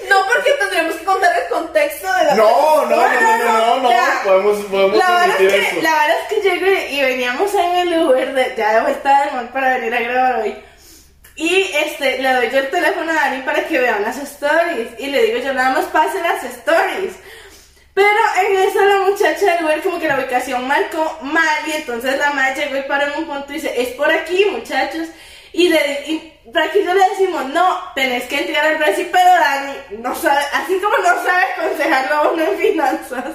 No, 0.10 0.26
porque 0.26 0.52
tendríamos 0.60 0.96
que 0.96 1.06
contar 1.06 1.32
el 1.42 1.48
contexto 1.50 2.14
de 2.14 2.24
la 2.26 2.36
No, 2.36 2.86
no, 2.86 2.96
no, 2.96 2.98
no, 2.98 3.38
no, 3.38 3.80
no, 3.80 3.90
Ya. 3.90 4.16
no. 4.16 4.30
Podemos, 4.30 4.66
podemos 4.66 4.98
La 4.98 5.12
verdad, 5.12 5.42
es 5.42 5.70
que, 5.70 5.82
la 5.82 5.92
verdad 5.92 6.18
es 6.22 6.28
que 6.28 6.50
llego 6.50 6.66
y, 6.90 7.02
veníamos 7.02 7.54
en 7.56 7.76
el 7.76 8.02
Uber 8.02 8.34
de, 8.34 8.54
ya 8.58 8.76
de 8.76 8.82
vuelta 8.82 9.26
del 9.26 9.34
mall 9.36 9.50
para 9.50 9.78
venir 9.78 9.94
a 9.94 10.00
grabar 10.00 10.42
hoy. 10.42 10.56
Y 11.36 11.72
este, 11.74 12.22
le 12.22 12.34
doy 12.34 12.50
yo 12.52 12.60
el 12.60 12.70
teléfono 12.70 13.12
a 13.12 13.16
Dani 13.16 13.42
para 13.44 13.66
que 13.66 13.80
vean 13.80 14.04
las 14.04 14.18
stories. 14.18 14.90
Y 15.00 15.08
le 15.08 15.24
digo 15.24 15.40
yo, 15.40 15.54
nada 15.54 15.72
más 15.72 15.86
pase 15.86 16.22
las 16.22 16.44
stories. 16.44 17.14
Pero 17.94 18.20
en 18.46 18.58
eso 18.58 18.84
la 18.84 19.00
muchacha 19.02 19.56
del 19.56 19.66
Uber 19.66 19.82
como 19.82 20.00
que 20.00 20.08
la 20.08 20.18
ubicación 20.18 20.68
marcó 20.68 21.18
mal 21.24 21.68
y 21.68 21.72
entonces 21.74 22.18
la 22.18 22.32
madre 22.32 22.66
llegó 22.66 22.78
y 22.78 22.88
paró 22.88 23.08
en 23.08 23.20
un 23.20 23.26
punto 23.26 23.52
y 23.52 23.56
dice, 23.56 23.74
es 23.82 23.90
por 23.90 24.12
aquí 24.12 24.46
muchachos. 24.46 25.08
Y, 25.54 25.68
le, 25.68 26.04
y 26.08 26.31
para 26.54 26.72
que 26.72 26.84
yo 26.84 26.94
le 26.94 27.10
decimos, 27.10 27.46
no, 27.46 27.80
tenés 27.96 28.24
que 28.24 28.40
entrar 28.42 28.66
al 28.66 28.78
Brasil, 28.78 29.08
pero 29.12 29.30
Dani 29.30 29.74
no 30.00 30.16
sabe, 30.16 30.42
así 30.54 30.80
como 30.80 30.98
no 30.98 31.24
sabe 31.24 31.44
aconsejarlo 31.56 32.16
a 32.16 32.32
uno 32.32 32.44
en 32.44 32.58
finanzas, 32.58 33.26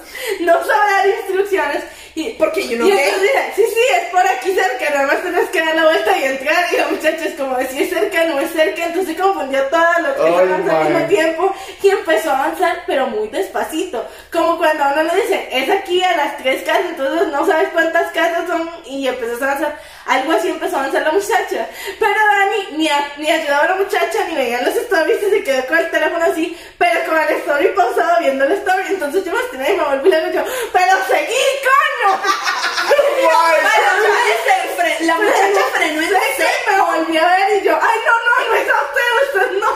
no 0.41 0.53
sabe 0.65 0.91
dar 0.93 1.07
instrucciones. 1.07 1.85
Y, 2.17 2.31
Porque 2.31 2.67
yo 2.67 2.79
no 2.79 2.89
y 2.89 2.93
sé. 2.93 3.09
entonces 3.09 3.31
sí, 3.57 3.63
sí, 3.63 3.81
es 3.95 4.09
por 4.09 4.27
aquí 4.27 4.55
cerca, 4.55 4.89
nada 4.89 5.07
más 5.07 5.23
tenés 5.23 5.51
que 5.51 5.61
dar 5.61 5.77
la 5.77 5.85
vuelta 5.85 6.17
y 6.19 6.25
entrar. 6.25 6.65
Y 6.73 6.77
la 6.79 6.87
muchacha 6.89 7.25
es 7.27 7.35
como, 7.35 7.59
de, 7.59 7.67
si 7.69 7.83
es 7.83 7.91
cerca, 7.91 8.25
no 8.25 8.41
es 8.41 8.51
cerca, 8.53 8.87
entonces 8.87 9.21
confundió 9.21 9.63
todo 9.65 9.85
lo 10.01 10.15
que 10.15 10.23
Ay, 10.23 10.33
avanzó 10.35 10.77
al 10.79 10.85
mismo 10.89 11.09
tiempo 11.09 11.55
y 11.83 11.91
empezó 11.91 12.31
a 12.31 12.39
avanzar, 12.45 12.85
pero 12.87 13.07
muy 13.09 13.29
despacito. 13.29 14.09
Como 14.33 14.57
cuando 14.57 14.85
a 14.85 14.93
uno 14.95 15.03
le 15.03 15.15
dicen, 15.21 15.47
es 15.53 15.69
aquí 15.69 16.03
a 16.03 16.17
las 16.17 16.39
tres 16.39 16.63
casas, 16.63 16.87
entonces 16.89 17.29
no 17.29 17.45
sabes 17.47 17.69
cuántas 17.75 18.11
casas 18.13 18.47
son 18.49 18.71
y 18.87 19.07
empezó 19.09 19.45
a 19.45 19.49
avanzar. 19.49 19.79
Algo 20.07 20.33
así 20.33 20.49
empezó 20.49 20.77
a 20.77 20.79
avanzar 20.81 21.03
la 21.03 21.13
muchacha. 21.13 21.67
Pero 21.99 22.15
Dani 22.15 22.79
ni, 22.79 22.89
a- 22.89 22.95
ni 23.18 23.30
ayudaba 23.30 23.64
a 23.64 23.68
la 23.68 23.74
muchacha, 23.76 24.24
ni 24.28 24.34
veía 24.36 24.62
los 24.62 24.74
stories 24.76 25.22
y 25.22 25.30
se 25.30 25.42
quedó 25.44 25.64
con 25.66 25.78
el 25.78 25.90
teléfono 25.90 26.24
así, 26.24 26.57
pero 26.78 27.01
con 27.09 27.18
el 27.18 27.28
story 27.36 27.68
pausado 27.68 28.18
viendo 28.20 28.44
el 28.44 28.53
story. 28.53 28.82
Entonces 28.90 29.24
yo 29.24 29.32
me 29.32 29.40
estrené 29.40 29.72
y 29.72 29.76
me 29.76 29.84
volví 29.84 30.09
y 30.09 30.32
yo, 30.34 30.44
pero 30.72 30.92
seguí, 31.09 31.44
coño. 31.62 32.20
Fre- 34.76 35.01
la 35.07 35.14
muchacha 35.16 35.62
frenó 35.74 36.03
en 36.03 36.09
Sí, 36.09 36.14
seco. 36.36 36.70
me 36.70 36.80
volví 36.99 37.16
a 37.16 37.26
ver 37.26 37.62
y 37.62 37.66
yo, 37.66 37.78
ay, 37.80 37.99
no, 38.07 38.12
no, 38.12 38.49
no 38.49 38.55
es 38.57 38.68
a 38.68 38.72
usted, 38.82 39.40
usted 39.40 39.51
no. 39.59 39.70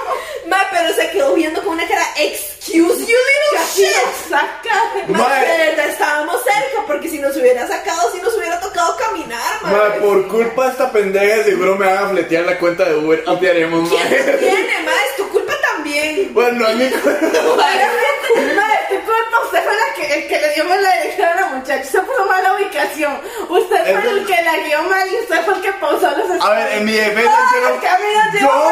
Ma, 0.48 0.60
pero 0.70 0.92
se 0.94 1.10
quedó 1.10 1.34
viendo 1.34 1.62
con 1.62 1.72
una 1.74 1.86
cara, 1.88 2.04
excuse 2.18 2.76
you, 2.76 2.86
little 3.16 3.54
Casi 3.54 3.82
shit. 3.84 3.94
saca. 4.28 4.76
Ma, 5.08 5.34
de 5.40 5.56
verdad 5.58 5.88
estábamos 5.88 6.42
cerca, 6.44 6.82
porque 6.86 7.08
si 7.08 7.18
nos 7.18 7.34
hubiera 7.36 7.66
sacado, 7.66 8.10
si 8.12 8.20
nos 8.20 8.36
hubiera 8.36 8.60
tocado 8.60 8.96
caminar, 8.96 9.62
ma. 9.62 9.70
Mae, 9.70 9.90
por 10.00 10.28
culpa 10.28 10.66
de 10.66 10.70
esta 10.72 10.92
pendeja 10.92 11.42
seguro 11.44 11.76
me 11.76 11.86
van 11.86 12.04
a 12.04 12.08
fletear 12.08 12.44
la 12.44 12.58
cuenta 12.58 12.84
de 12.84 12.94
Uber. 12.96 13.09
Ampliaremos, 13.26 13.88
¿Quién 13.88 14.02
mae. 14.10 14.36
tiene, 14.38 14.82
ma? 14.84 14.92
Es 15.08 15.16
tu 15.16 15.28
culpa 15.28 15.52
también. 15.72 16.32
Bueno, 16.32 16.58
no 16.60 16.68
es 16.68 16.76
mi 16.76 16.90
culpa. 16.90 17.18
Obviamente, 17.20 18.54
madre, 18.54 18.78
tu 18.88 18.94
culpa, 18.96 19.44
usted 19.44 19.64
fue 19.64 19.74
la 19.74 19.94
que, 19.94 20.14
el 20.14 20.28
que 20.28 20.40
le 20.40 20.54
dio 20.54 20.64
mal 20.64 20.82
la 20.82 20.92
dirección 20.96 21.28
a 21.28 21.34
la 21.40 21.46
muchacha. 21.48 21.82
Usted 21.82 22.02
puso 22.02 22.24
mala 22.26 22.54
ubicación. 22.54 23.20
Usted 23.48 24.00
fue 24.00 24.10
el 24.10 24.26
que 24.26 24.42
la 24.42 24.56
guió 24.58 24.82
mal 24.84 25.08
y 25.10 25.16
usted 25.18 25.44
fue 25.44 25.54
el 25.54 25.60
que 25.62 25.72
pausó 25.72 26.10
los 26.10 26.44
A 26.44 26.50
ver, 26.50 26.72
en 26.78 26.84
mi 26.84 26.92
defensa, 26.92 27.30
Todos 27.30 27.52
yo, 27.52 27.70
los 27.70 27.82
caminos 27.82 28.32
llevan 28.32 28.50
yo 28.50 28.70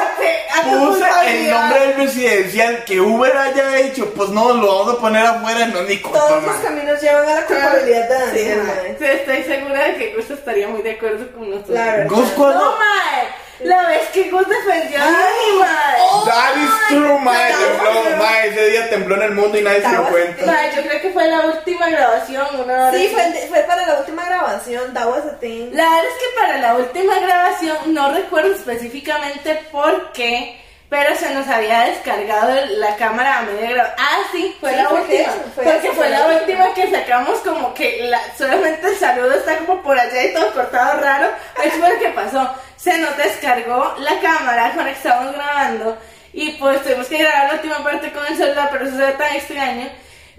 puse 0.68 1.04
el 1.26 1.50
nombre 1.50 1.80
del 1.80 1.96
residencial 1.96 2.84
que 2.84 3.00
Uber 3.00 3.36
haya 3.36 3.78
hecho. 3.78 4.12
Pues 4.14 4.28
no, 4.30 4.52
lo 4.54 4.78
vamos 4.78 4.94
a 4.94 5.00
poner 5.00 5.26
afuera, 5.26 5.66
no 5.66 5.80
es 5.80 6.00
culpa, 6.00 6.18
Todos 6.18 6.42
los 6.44 6.56
caminos 6.56 7.00
llevan 7.00 7.28
a 7.28 7.34
la 7.34 7.46
culpabilidad 7.46 8.08
de 8.32 8.38
Sí, 8.38 8.54
ma. 8.56 9.06
Estoy 9.06 9.42
segura 9.44 9.84
de 9.84 9.96
que 9.96 10.14
Gus 10.14 10.30
estaría 10.30 10.68
muy 10.68 10.82
de 10.82 10.92
acuerdo 10.92 11.30
con 11.32 11.50
nosotros. 11.50 11.74
La 11.74 11.84
verdad. 11.84 12.06
Gus, 12.08 12.30
cuando. 12.30 12.64
No, 12.64 12.70
mae. 12.78 13.47
La 13.60 13.88
vez 13.88 14.08
que 14.10 14.30
Gus 14.30 14.46
defendió 14.48 14.98
a 15.02 15.04
Dani, 15.04 15.58
mae. 15.58 16.24
That 16.26 16.56
is 16.56 16.70
true, 16.88 17.18
mae. 17.18 17.52
Ay, 17.52 17.54
Tembló. 17.54 18.28
Ese 18.48 18.70
día 18.70 18.90
tembló 18.90 19.14
en 19.16 19.22
el 19.22 19.32
mundo 19.32 19.58
y 19.58 19.62
nadie 19.62 19.82
se 19.82 19.88
dio 19.88 20.04
cuenta. 20.08 20.46
Mae, 20.46 20.70
yo 20.74 20.82
creo 20.82 21.00
que 21.00 21.10
fue 21.10 21.26
la 21.26 21.40
última 21.40 21.88
grabación, 21.88 22.46
una 22.54 22.88
hora 22.88 22.92
Sí, 22.92 23.14
fue 23.48 23.60
para 23.60 23.86
la 23.86 23.98
última 23.98 24.24
grabación, 24.24 24.94
that 24.94 25.06
was 25.06 25.24
a 25.26 25.38
thing. 25.38 25.70
La 25.72 25.84
verdad 25.84 26.04
es 26.04 26.18
que 26.18 26.40
para 26.40 26.58
la 26.58 26.74
última 26.76 27.18
grabación 27.18 27.76
no 27.94 28.12
recuerdo 28.12 28.54
específicamente 28.54 29.54
por 29.70 30.12
qué, 30.12 30.60
pero 30.90 31.14
se 31.16 31.30
nos 31.34 31.46
había 31.48 31.80
descargado 31.82 32.50
la 32.76 32.96
cámara 32.96 33.38
a 33.38 33.42
media 33.42 33.70
grabación. 33.70 33.96
Ah, 33.98 34.18
sí, 34.32 34.56
fue 34.60 34.70
Sí, 34.70 34.76
la 34.76 34.88
fue 34.88 35.00
última. 35.02 35.20
eso, 35.20 35.32
fue 35.54 35.64
porque 35.64 35.76
eso, 35.78 35.86
fue 35.88 35.94
fue 35.96 36.08
la 36.10 36.18
la 36.28 36.38
última 36.40 36.74
que 36.74 36.90
sacamos 36.90 37.38
como 37.40 37.74
que 37.74 37.98
la- 38.04 38.22
solamente 38.36 38.86
el 38.88 38.96
saludo 38.96 39.34
está 39.34 39.58
como 39.58 39.82
por 39.82 39.98
allá 39.98 40.24
y 40.24 40.32
todo 40.32 40.52
cortado 40.52 41.00
raro. 41.00 41.30
Eso 41.62 41.76
fue 41.78 41.92
lo 41.94 41.98
que 42.00 42.08
pasó. 42.08 42.54
Se 42.76 42.96
nos 42.98 43.16
descargó 43.16 43.96
la 43.98 44.18
cámara 44.20 44.70
cuando 44.74 44.92
estábamos 44.92 45.34
grabando 45.34 45.98
y 46.32 46.52
pues 46.52 46.82
tuvimos 46.82 47.06
que 47.08 47.18
grabar 47.18 47.48
la 47.48 47.54
última 47.54 47.82
parte 47.84 48.12
con 48.12 48.24
el 48.26 48.36
celular, 48.36 48.68
pero 48.72 48.86
eso 48.86 48.96
se 48.96 49.02
ve 49.04 49.12
tan 49.12 49.34
extraño. 49.36 49.88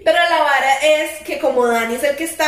Pero 0.02 0.16
la 0.30 0.38
vara 0.40 0.74
es 0.82 1.20
que 1.26 1.38
como 1.38 1.66
Dani 1.66 1.94
es 1.96 2.02
el 2.04 2.16
que 2.16 2.24
está 2.24 2.46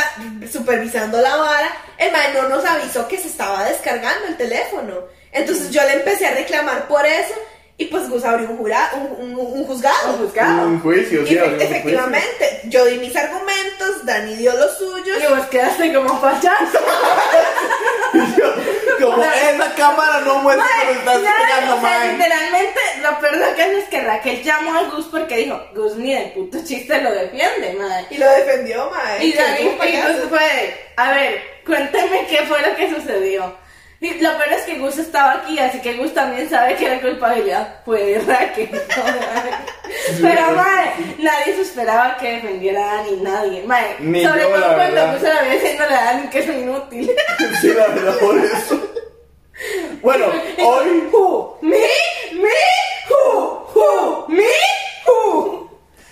supervisando 0.51 1.21
la 1.21 1.37
vara, 1.37 1.69
el 1.99 2.11
man 2.11 2.23
no 2.35 2.49
nos 2.49 2.65
avisó 2.65 3.07
que 3.07 3.19
se 3.19 3.29
estaba 3.29 3.65
descargando 3.65 4.27
el 4.27 4.37
teléfono. 4.39 4.95
Entonces 5.31 5.71
yo 5.71 5.83
le 5.83 5.95
empecé 5.95 6.27
a 6.27 6.33
reclamar 6.33 6.89
por 6.89 7.05
eso 7.05 7.35
y 7.79 7.87
pues 7.87 8.09
Gus 8.09 8.25
abrió 8.25 8.49
un, 8.51 8.59
jura, 8.59 8.91
un, 8.95 9.31
un- 9.37 9.47
un 9.61 9.65
juzgado. 9.67 10.11
Un 10.13 10.19
juzgado. 10.27 10.67
Un 10.67 10.81
juicio, 10.81 11.27
sí, 11.27 11.35
efe- 11.37 11.63
efectivamente, 11.63 12.61
yo 12.65 12.85
di 12.85 12.99
mis 12.99 13.17
argumentos, 13.17 14.05
Dani 14.05 14.35
dio 14.37 14.53
los 14.57 14.77
suyos. 14.79 15.19
Y 15.23 15.27
vos 15.35 15.47
quedaste 15.47 15.93
como 15.93 16.21
payaso. 16.21 16.79
Como 19.01 19.23
esa 19.25 19.75
cámara 19.75 20.21
no 20.21 20.39
muestra 20.39 20.65
que 20.87 20.93
estás 20.93 21.19
pegando, 21.19 21.77
mae. 21.79 22.13
literalmente, 22.13 22.81
lo 23.03 23.19
peor 23.19 23.39
de 23.39 23.55
que 23.55 23.79
es 23.79 23.85
que 23.89 24.01
Raquel 24.03 24.43
llamó 24.45 24.75
a 24.79 24.83
Gus 24.85 25.07
porque 25.11 25.39
dijo, 25.39 25.61
Gus 25.75 25.97
ni 25.97 26.15
de 26.15 26.27
puto 26.35 26.59
chiste 26.65 27.01
lo 27.01 27.11
defiende, 27.11 27.73
madre. 27.79 28.07
Y 28.11 28.19
lo 28.19 28.31
defendió, 28.31 28.91
mae. 28.91 29.25
Y 29.25 29.33
Dani 29.33 29.77
fue, 30.29 30.87
a 30.97 31.11
ver, 31.13 31.43
cuénteme 31.67 32.27
qué 32.29 32.39
fue 32.47 32.61
lo 32.63 32.77
que 32.77 32.91
sucedió. 32.95 33.57
Y 34.03 34.15
lo 34.21 34.37
peor 34.37 34.53
es 34.53 34.63
que 34.65 34.79
Gus 34.81 34.99
estaba 34.99 35.35
aquí, 35.35 35.59
así 35.61 35.81
que 35.81 35.95
Gus 35.95 36.13
también 36.13 36.51
sabe 36.51 36.75
que 36.75 36.89
la 36.89 37.01
culpabilidad 37.01 37.77
fue 37.85 38.03
de 38.05 38.19
Raquel. 38.19 38.69
Pero, 40.21 40.41
madre, 40.57 40.91
nadie 41.19 41.55
se 41.55 41.61
esperaba 41.63 42.17
que 42.17 42.33
defendiera 42.33 42.83
a 42.83 42.97
Dani, 42.97 43.17
nadie. 43.23 43.63
Madre, 43.63 43.97
Ni 44.01 44.25
sobre 44.25 44.41
yo, 44.43 44.49
todo 44.49 44.59
la 44.59 44.75
cuando 44.75 44.95
verdad. 44.97 45.13
Gus 45.13 45.21
se 45.23 45.29
la 45.33 45.39
había 45.41 45.53
diciendo 45.53 45.85
a 45.85 45.87
Dani 45.87 46.29
que 46.29 46.39
es 46.41 46.49
inútil. 46.49 47.13
Sí, 47.61 47.69
la 47.69 47.87
verdad, 47.87 48.15
por 48.19 48.39
eso. 48.45 48.93
Bueno, 50.03 50.27
hoy. 50.67 51.09
Who? 51.13 51.59
Me? 51.63 51.79
Me? 52.33 52.49
Who? 53.09 53.69
Who? 53.73 54.27
Me? 54.29 54.45
Who? 55.07 55.62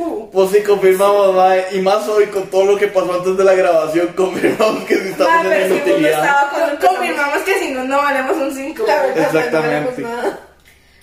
Pues 0.32 0.50
sí, 0.50 0.62
confirmamos, 0.62 1.34
mae. 1.34 1.66
Y 1.72 1.80
más 1.80 2.06
hoy 2.08 2.26
con 2.26 2.48
todo 2.50 2.64
lo 2.64 2.76
que 2.78 2.86
pasó 2.88 3.12
antes 3.14 3.36
de 3.36 3.44
la 3.44 3.54
grabación, 3.54 4.08
confirmamos 4.16 4.84
que 4.84 4.94
sí 4.96 5.08
estamos 5.08 5.44
en 5.44 5.50
pero 5.50 5.68
no 5.68 5.74
inutilidad. 5.74 6.10
estaba 6.24 6.50
empezamos. 6.70 6.94
Confirmamos 6.96 7.38
que 7.40 7.54
si 7.58 7.70
no, 7.72 7.84
no 7.84 7.96
valemos 7.98 8.36
un 8.36 8.54
5. 8.54 8.84
La 8.86 9.02
verdad, 9.02 9.18
Exactamente. 9.36 10.02
no 10.02 10.08
valemos 10.08 10.24
nada. 10.24 10.40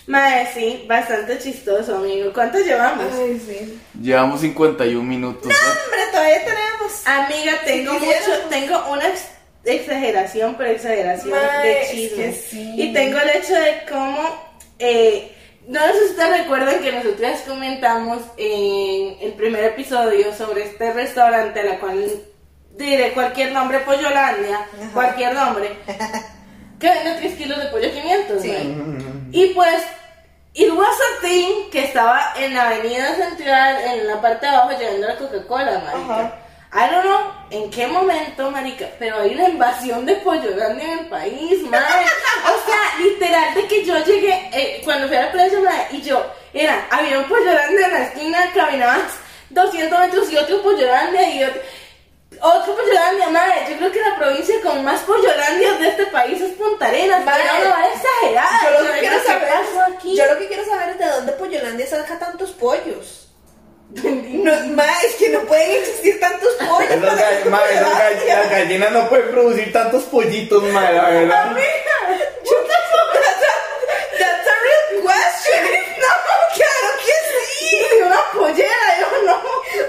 Mae, 0.07 0.47
sí, 0.53 0.85
bastante 0.87 1.37
chistoso, 1.39 1.97
amigo. 1.97 2.31
¿Cuántos 2.33 2.61
llevamos? 2.65 3.05
Ay, 3.19 3.41
sí. 3.45 3.79
Llevamos 4.01 4.39
51 4.39 5.03
minutos. 5.03 5.51
¿no? 5.51 5.83
Hombre, 5.83 5.99
todavía 6.11 6.45
tenemos. 6.45 7.01
Amiga, 7.05 7.51
tengo 7.65 7.91
Si 7.93 7.99
mucho, 7.99 8.09
quieres. 8.09 8.49
tengo 8.49 8.89
una 8.89 9.07
ex- 9.09 9.27
exageración, 9.65 10.55
pero 10.57 10.71
exageración 10.71 11.31
Mae, 11.31 11.67
de 11.67 11.81
es 11.81 12.13
que 12.13 12.31
sí. 12.49 12.73
Y 12.77 12.93
tengo 12.93 13.17
el 13.19 13.29
hecho 13.31 13.53
de 13.53 13.81
cómo, 13.91 14.47
eh, 14.79 15.33
no 15.67 15.81
sé 15.81 15.93
si 15.93 16.05
ustedes 16.11 16.39
recuerdan 16.39 16.79
que 16.81 16.93
nosotras 16.93 17.43
comentamos 17.45 18.19
en 18.37 19.17
el 19.19 19.33
primer 19.33 19.65
episodio 19.65 20.33
sobre 20.33 20.63
este 20.63 20.93
restaurante, 20.93 21.61
la 21.61 21.77
cual 21.79 22.09
diré 22.77 23.11
cualquier 23.11 23.51
nombre, 23.51 23.79
Pollolandia, 23.79 24.65
cualquier 24.93 25.33
nombre, 25.33 25.77
que 26.79 26.89
vende 26.89 27.15
3 27.19 27.35
kilos 27.35 27.59
de 27.59 27.65
pollo 27.65 27.91
500. 27.91 28.41
Sí. 28.41 28.49
mae. 28.49 29.29
Y 29.31 29.47
pues, 29.47 29.83
it 30.53 30.71
was 30.71 30.87
a 30.87 31.21
thing 31.21 31.69
que 31.69 31.83
estaba 31.83 32.33
en 32.37 32.53
la 32.53 32.67
avenida 32.67 33.13
central, 33.15 33.77
en 33.83 34.07
la 34.07 34.21
parte 34.21 34.45
de 34.45 34.55
abajo, 34.55 34.79
llevando 34.79 35.07
la 35.07 35.17
Coca-Cola, 35.17 35.83
marica. 35.85 36.43
I 36.73 36.91
don't 36.91 37.03
know 37.03 37.37
en 37.49 37.69
qué 37.71 37.87
momento, 37.87 38.51
marica, 38.51 38.87
pero 38.99 39.19
hay 39.19 39.33
una 39.33 39.49
invasión 39.49 40.05
de 40.05 40.15
pollo 40.15 40.55
grande 40.55 40.83
en 40.83 40.99
el 40.99 41.07
país, 41.07 41.61
madre. 41.63 41.85
Literal, 42.99 43.53
de 43.53 43.67
que 43.67 43.85
yo 43.85 43.97
llegué, 44.03 44.49
eh, 44.53 44.81
cuando 44.83 45.07
fui 45.07 45.17
a 45.17 45.25
la 45.25 45.31
playa, 45.31 45.59
madre, 45.59 45.87
y 45.91 46.01
yo, 46.01 46.25
era, 46.53 46.87
había 46.89 47.19
un 47.19 47.25
pollo 47.27 47.51
grande 47.51 47.83
en 47.83 47.91
la 47.91 48.03
esquina, 48.03 48.51
caminabas 48.53 49.01
200 49.49 49.99
metros 49.99 50.31
y 50.31 50.37
otro 50.37 50.61
pollo 50.63 50.85
grande 50.87 51.23
y 51.31 51.43
otro... 51.43 51.61
Otro 52.41 52.75
pollolandia, 52.75 53.29
madre. 53.29 53.53
Yo 53.69 53.77
creo 53.77 53.91
que 53.91 54.01
la 54.01 54.15
provincia 54.17 54.55
con 54.61 54.83
más 54.83 54.99
pollolandias 55.01 55.79
de 55.79 55.87
este 55.87 56.05
país 56.07 56.39
es 56.39 56.51
Punta 56.51 56.85
Arenas. 56.87 57.23
Madre, 57.25 57.43
Pero 57.57 57.69
no 57.69 57.75
va 57.75 57.87
exagerada. 57.87 58.59
Yo 58.63 58.69
lo 58.71 58.85
que 58.85 58.93
¿qué 58.93 58.99
quiero 58.99 59.23
saber 59.23 59.49
aquí? 59.95 60.15
Yo 60.17 60.25
lo 60.25 60.37
que 60.37 60.47
quiero 60.47 60.65
saber 60.65 60.89
es 60.89 60.99
de 60.99 61.05
dónde 61.07 61.31
Pollolandia 61.31 61.87
saca 61.87 62.19
tantos 62.19 62.51
pollos. 62.51 63.29
No, 64.03 64.51
ma, 64.75 64.83
es 65.05 65.15
que 65.15 65.29
no 65.29 65.39
pueden 65.41 65.81
existir 65.81 66.19
tantos 66.19 66.49
pollos. 66.59 66.91
Esas, 66.91 66.99
para 66.99 67.15
gall- 67.15 67.49
ma, 67.49 67.61
esas 67.71 67.81
gall- 67.81 67.91
Pollolandia. 67.93 68.39
las 68.39 68.49
gallinas 68.51 68.91
no 68.91 69.09
pueden 69.09 69.31
producir 69.31 69.73
tantos 69.73 70.03
pollitos, 70.03 70.63
ma, 70.63 70.91
la 70.91 71.09
verdad. 71.09 71.29
That's 71.29 71.51
a 71.51 71.53
real 71.55 72.27
question. 75.03 75.63
No, 76.01 76.11
claro 76.55 76.89
que 77.03 77.15
sí. 77.31 78.03
Una 78.05 78.21
pollera, 78.33 78.87
yo 78.99 79.07
no. 79.25 79.35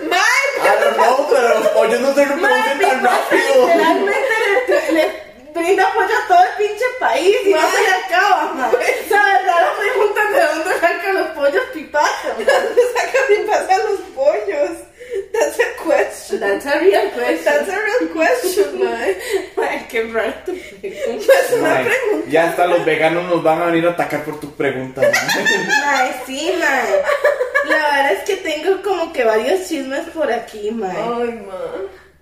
Ma, 0.08 0.16
I 0.16 0.80
don't 0.80 0.96
know, 0.96 1.26
pero 1.30 1.48
los 1.60 1.68
pollos 1.68 2.00
no 2.00 2.14
se 2.14 2.24
reproducen 2.24 2.78
tan 2.80 3.04
rápido. 3.04 3.66
Literalmente 3.66 4.34
le, 4.68 4.92
le 4.92 5.22
brinda 5.54 5.86
apoyo 5.88 6.14
a 6.16 6.28
todo 6.28 6.42
el 6.42 6.66
pinche 6.66 6.84
país 7.00 7.36
y 7.44 7.50
no 7.54 7.70
se 7.70 7.82
le 7.82 7.90
acaba, 7.90 8.52
man. 8.54 8.70
O 8.74 9.08
sea, 9.08 9.24
verdad, 9.24 9.60
la 9.62 9.76
pregunta 9.78 10.20
es 10.22 10.30
de 10.34 10.42
dónde 10.42 10.80
sacan 10.80 11.14
los 11.14 11.26
pollos 11.28 11.62
pipacha, 11.72 12.28
man. 12.38 12.46
¿dónde 12.46 12.82
sacan 12.94 13.22
mi 13.30 13.36
pasa 13.48 13.78
los 13.78 14.00
pollos? 14.14 14.70
That's 15.32 15.58
a 15.58 15.82
question. 15.84 16.40
That's 16.40 16.66
a 16.66 16.80
real 16.80 17.10
question. 17.10 17.44
That's 17.44 17.68
a 17.68 17.78
real 17.78 18.12
question, 18.12 18.78
ma. 18.84 19.64
Ay, 19.64 19.86
qué 19.90 20.02
raro 20.12 20.32
tu 20.44 20.52
pregunta. 20.80 21.32
Es 21.44 21.52
una 21.52 21.68
Ma, 21.74 21.84
pregunta. 21.84 22.30
ya 22.30 22.48
hasta 22.50 22.66
los 22.66 22.84
veganos 22.84 23.24
nos 23.30 23.42
van 23.42 23.62
a 23.62 23.66
venir 23.66 23.86
a 23.86 23.90
atacar 23.90 24.24
por 24.24 24.38
tu 24.40 24.50
pregunta. 24.54 25.00
ma. 25.00 25.08
Mae, 25.08 26.12
sí, 26.26 26.52
mae. 26.58 27.02
La 27.68 27.76
verdad 27.76 28.12
es 28.12 28.18
que 28.24 28.36
tengo 28.36 28.82
como 28.82 29.12
que 29.12 29.24
varios 29.24 29.68
chismes 29.68 30.08
por 30.10 30.30
aquí, 30.32 30.70
mae. 30.70 30.96
Ay, 30.96 31.42
ma. 31.46 31.58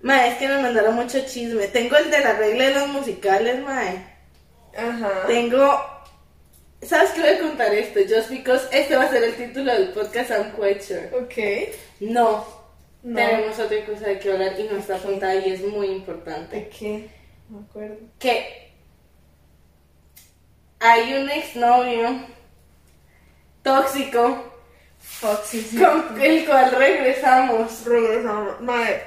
Mae, 0.01 0.29
es 0.31 0.37
que 0.37 0.47
me 0.47 0.61
mandaron 0.61 0.95
mucho 0.95 1.19
chisme. 1.25 1.67
Tengo 1.67 1.97
el 1.97 2.09
de 2.11 2.19
la 2.19 2.33
regla 2.33 2.65
de 2.65 2.73
los 2.75 2.87
musicales, 2.89 3.59
mae. 3.63 4.05
Ajá. 4.77 5.23
Tengo. 5.27 5.81
¿Sabes 6.83 7.09
qué 7.11 7.21
voy 7.21 7.29
a 7.31 7.39
contar 7.39 7.73
esto? 7.73 7.99
Just 8.07 8.29
because 8.29 8.67
este 8.71 8.95
va 8.95 9.05
a 9.05 9.09
ser 9.09 9.23
el 9.23 9.33
título 9.35 9.73
del 9.73 9.89
podcast 9.89 10.29
I'm 10.29 10.51
quite 10.51 10.81
sure. 10.81 11.09
Ok. 11.13 11.73
No. 12.01 12.56
No. 13.07 13.15
Tenemos 13.15 13.57
otra 13.57 13.85
cosa 13.85 14.05
de 14.07 14.19
que 14.19 14.31
hablar 14.33 14.59
y 14.59 14.63
no 14.63 14.77
está 14.77 14.97
apuntada 14.97 15.35
y 15.35 15.53
es 15.53 15.61
muy 15.65 15.87
importante. 15.87 16.57
¿De 16.57 16.67
qué? 16.67 17.09
No 17.47 17.59
me 17.59 17.65
acuerdo. 17.65 17.95
Que 18.19 18.73
hay 20.81 21.13
un 21.13 21.29
exnovio 21.29 22.19
tóxico 23.63 24.43
Foxy, 24.99 25.61
con 25.79 26.21
el 26.21 26.45
cual 26.45 26.69
regresamos. 26.71 27.85
Regresamos. 27.85 28.59
Madre. 28.59 29.03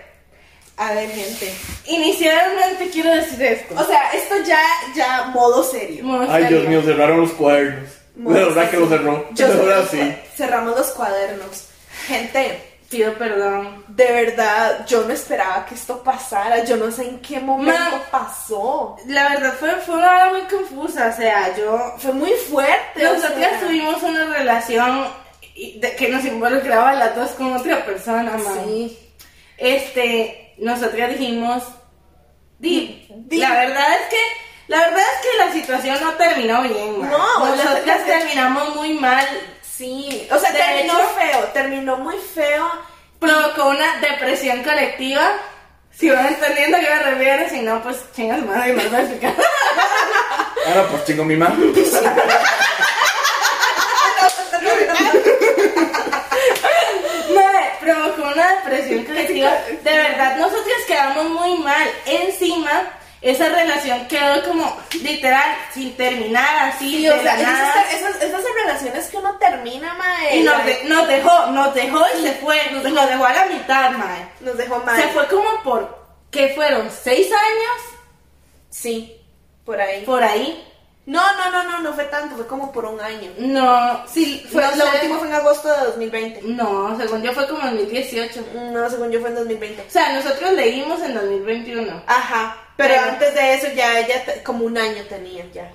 A 0.78 0.94
ver, 0.94 1.10
gente. 1.10 1.52
Inicialmente 1.84 2.88
quiero 2.90 3.14
decir 3.14 3.42
esto. 3.42 3.74
O 3.78 3.84
sea, 3.84 4.12
esto 4.12 4.36
ya, 4.46 4.62
ya 4.96 5.26
modo 5.26 5.62
serio. 5.62 6.04
Modo 6.04 6.22
Ay, 6.22 6.44
serio. 6.44 6.60
Dios 6.60 6.68
mío, 6.70 6.82
cerraron 6.82 7.20
los 7.20 7.32
cuadernos. 7.32 7.90
Modo 8.16 8.34
De 8.34 8.44
verdad 8.46 8.70
que 8.70 8.76
lo 8.78 8.88
cerró. 8.88 9.28
Yo 9.34 9.46
De 9.46 9.52
sé 9.52 9.58
verdad 9.58 9.90
que 9.90 9.96
sí. 9.98 10.16
Cerramos 10.36 10.74
los 10.74 10.86
cuadernos. 10.92 11.68
Gente, 12.06 12.69
Pido 12.90 13.14
perdón. 13.14 13.84
de 13.86 14.04
verdad, 14.12 14.84
yo 14.86 15.04
no 15.04 15.12
esperaba 15.12 15.64
que 15.64 15.76
esto 15.76 16.02
pasara. 16.02 16.64
Yo 16.64 16.76
no 16.76 16.90
sé 16.90 17.04
en 17.08 17.20
qué 17.20 17.38
momento 17.38 18.00
pasó. 18.10 18.96
La 19.06 19.28
verdad 19.28 19.54
fue, 19.60 19.70
fue 19.76 19.94
una 19.96 20.08
hora 20.10 20.30
muy 20.30 20.40
confusa. 20.42 21.12
O 21.14 21.16
sea, 21.16 21.56
yo. 21.56 21.94
Fue 21.98 22.12
muy 22.12 22.32
fuerte. 22.32 23.00
sea. 23.38 23.60
tuvimos 23.60 24.02
una 24.02 24.24
relación 24.36 25.06
de- 25.54 25.94
que 25.96 26.08
nos 26.08 26.24
involucraba 26.24 26.90
a 26.90 26.94
las 26.94 27.14
dos 27.14 27.30
con 27.30 27.56
otra 27.56 27.84
persona, 27.84 28.32
man. 28.32 28.64
Sí. 28.64 28.98
Este, 29.56 30.54
nosotras 30.58 31.10
dijimos. 31.10 31.62
Di, 32.58 33.06
Di- 33.08 33.38
La 33.38 33.52
verdad 33.54 33.86
es 34.02 34.08
que. 34.10 34.16
La 34.68 34.78
verdad 34.82 35.00
es 35.00 35.20
que 35.30 35.36
la 35.38 35.52
situación 35.52 35.98
no 36.00 36.12
terminó 36.14 36.62
bien, 36.62 37.00
man. 37.00 37.10
No, 37.10 37.46
nosotras 37.46 38.04
terminamos 38.04 38.74
muy 38.76 38.94
mal. 38.94 39.26
Sí. 39.80 40.28
O 40.30 40.38
sea, 40.38 40.52
De 40.52 40.58
terminó 40.58 40.92
hecho- 40.92 41.08
feo. 41.18 41.38
Terminó 41.54 41.96
muy 41.96 42.16
feo. 42.34 42.70
Provocó 43.18 43.70
una 43.70 43.96
depresión 44.00 44.62
colectiva. 44.62 45.32
Si 45.90 46.10
van 46.10 46.26
entendiendo 46.26 46.76
a 46.76 46.80
qué 46.80 46.90
me 46.90 47.02
refiero, 47.02 47.48
si 47.48 47.60
no, 47.62 47.82
pues 47.82 47.96
chingas 48.14 48.44
madre 48.44 48.74
y 48.74 48.78
a 48.94 49.00
explicar. 49.00 49.34
Ahora 50.66 50.86
pues 50.88 51.04
chingo 51.06 51.24
mi 51.24 51.34
mano. 51.36 51.56
Madre, 57.34 57.70
provocó 57.80 58.22
una 58.32 58.54
depresión 58.56 59.04
colectiva. 59.04 59.52
De 59.82 59.92
verdad, 59.96 60.36
nosotros 60.36 60.74
quedamos 60.86 61.28
muy 61.30 61.58
mal. 61.58 61.88
Encima, 62.06 62.82
esa 63.22 63.48
relación 63.48 64.06
quedó 64.08 64.42
como 64.44 64.76
literal, 65.02 65.56
sin 65.72 65.96
terminar, 65.96 66.70
así, 66.70 66.98
Sí, 66.98 67.08
o 67.08 67.22
sea, 67.22 67.36
la 67.36 67.42
nada. 67.42 67.82
esas, 67.90 68.00
esas, 68.00 68.22
esas 68.22 68.42
relaciones 68.70 69.06
que 69.08 69.16
uno 69.16 69.36
termina, 69.38 69.94
mae. 69.94 70.36
Y 70.38 70.42
nos, 70.42 70.64
de- 70.64 70.84
nos 70.84 71.08
dejó, 71.08 71.46
nos 71.48 71.74
dejó 71.74 72.04
y 72.18 72.22
se 72.22 72.32
fue. 72.34 72.70
Nos, 72.72 72.84
nos 72.92 73.08
dejó 73.08 73.24
a 73.24 73.32
la 73.32 73.46
mitad, 73.46 73.90
madre. 73.92 74.28
Nos 74.40 74.56
dejó 74.56 74.78
mal. 74.78 74.96
Se 75.00 75.08
fue 75.08 75.26
como 75.28 75.62
por, 75.62 75.98
¿qué 76.30 76.52
fueron? 76.54 76.88
¿Seis 76.90 77.26
años? 77.32 77.96
Sí, 78.68 79.20
por 79.64 79.80
ahí. 79.80 80.04
Por 80.04 80.22
ahí. 80.22 80.66
No, 81.06 81.20
no, 81.34 81.50
no, 81.50 81.64
no, 81.64 81.80
no 81.80 81.92
fue 81.94 82.04
tanto, 82.04 82.36
fue 82.36 82.46
como 82.46 82.70
por 82.70 82.84
un 82.84 83.00
año. 83.00 83.32
No, 83.38 84.06
sí, 84.06 84.46
fue 84.52 84.62
Fue, 84.62 84.76
lo 84.76 84.84
sé- 84.84 84.94
último 84.94 85.18
fue 85.18 85.28
en 85.28 85.34
agosto 85.34 85.68
de 85.68 85.84
2020. 85.86 86.40
No, 86.44 86.96
según 86.96 87.22
yo 87.22 87.32
fue 87.32 87.48
como 87.48 87.62
en 87.66 87.76
2018. 87.78 88.44
No, 88.70 88.88
según 88.88 89.10
yo 89.10 89.18
fue 89.20 89.30
en 89.30 89.34
2020. 89.36 89.82
O 89.88 89.90
sea, 89.90 90.12
nosotros 90.12 90.52
leímos 90.52 91.00
en 91.02 91.14
2021. 91.14 92.02
Ajá, 92.06 92.56
pero, 92.80 93.00
antes 93.00 93.34
de 93.34 93.54
eso 93.54 93.66
ya 93.74 94.00
ella 94.00 94.42
como 94.44 94.64
un 94.64 94.78
año 94.78 95.02
tenía 95.08 95.44
ya. 95.52 95.70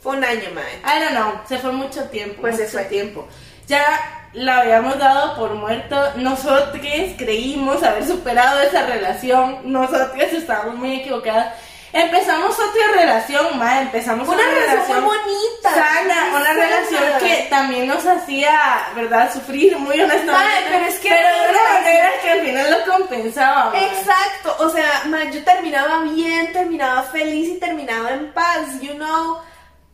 Fue 0.00 0.16
un 0.16 0.24
año, 0.24 0.50
mae. 0.54 0.78
I 0.84 1.02
don't 1.02 1.14
know, 1.14 1.40
se 1.48 1.58
fue 1.58 1.72
mucho 1.72 2.04
tiempo. 2.10 2.42
Pues 2.42 2.56
se 2.56 2.64
mucho 2.64 2.78
fue. 2.78 2.84
tiempo. 2.84 3.28
Ya 3.66 4.28
la 4.34 4.58
habíamos 4.58 4.98
dado 4.98 5.36
por 5.36 5.54
muerto. 5.54 5.96
Nosotros 6.16 6.70
creímos 7.16 7.82
haber 7.82 8.06
superado 8.06 8.60
esa 8.60 8.86
relación. 8.86 9.72
Nosotras 9.72 10.10
estábamos 10.32 10.76
muy 10.76 10.96
equivocadas. 10.96 11.54
Empezamos 11.92 12.58
otra 12.58 12.86
relación, 12.94 13.58
más 13.58 13.82
empezamos 13.82 14.26
Una 14.26 14.42
relación 14.42 15.04
muy 15.04 15.14
bonita. 15.16 15.74
sana, 15.74 16.24
muy 16.30 16.40
una 16.40 16.46
sana. 16.46 16.64
relación 16.64 17.18
que 17.20 17.46
también 17.50 17.86
nos 17.86 18.06
hacía, 18.06 18.86
¿verdad?, 18.94 19.32
sufrir 19.32 19.76
muy 19.78 20.00
honestamente. 20.00 20.68
Pero 20.70 20.84
es 20.86 20.98
que- 21.00 21.08
pero 21.10 21.28
de 21.28 21.50
una 21.50 21.72
manera 21.78 22.08
que 22.22 22.30
al 22.30 22.40
final 22.40 22.70
lo 22.70 22.92
compensaba. 22.92 23.72
Exacto, 23.78 24.56
o 24.60 24.70
sea, 24.70 25.02
mae, 25.06 25.30
yo 25.32 25.44
terminaba 25.44 26.00
bien, 26.02 26.50
terminaba 26.52 27.02
feliz 27.04 27.48
y 27.50 27.58
terminaba 27.60 28.10
en 28.12 28.32
paz, 28.32 28.80
you 28.80 28.94
know, 28.94 29.38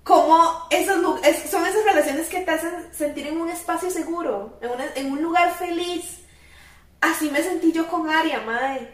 como 0.05 0.66
esos 0.70 0.96
son 1.51 1.66
esas 1.66 1.84
relaciones 1.84 2.28
que 2.28 2.40
te 2.40 2.51
hacen 2.53 2.88
sentir 2.94 3.26
en 3.26 3.40
un 3.40 3.51
espacio 3.51 3.90
seguro, 3.90 4.57
en, 4.62 4.70
una- 4.70 4.86
en 4.94 5.11
un 5.12 5.20
lugar 5.20 5.53
feliz. 5.59 6.20
Así 7.01 7.28
me 7.30 7.42
sentí 7.42 7.72
yo 7.72 7.86
con 7.88 8.09
Aria, 8.09 8.40
mae. 8.46 8.88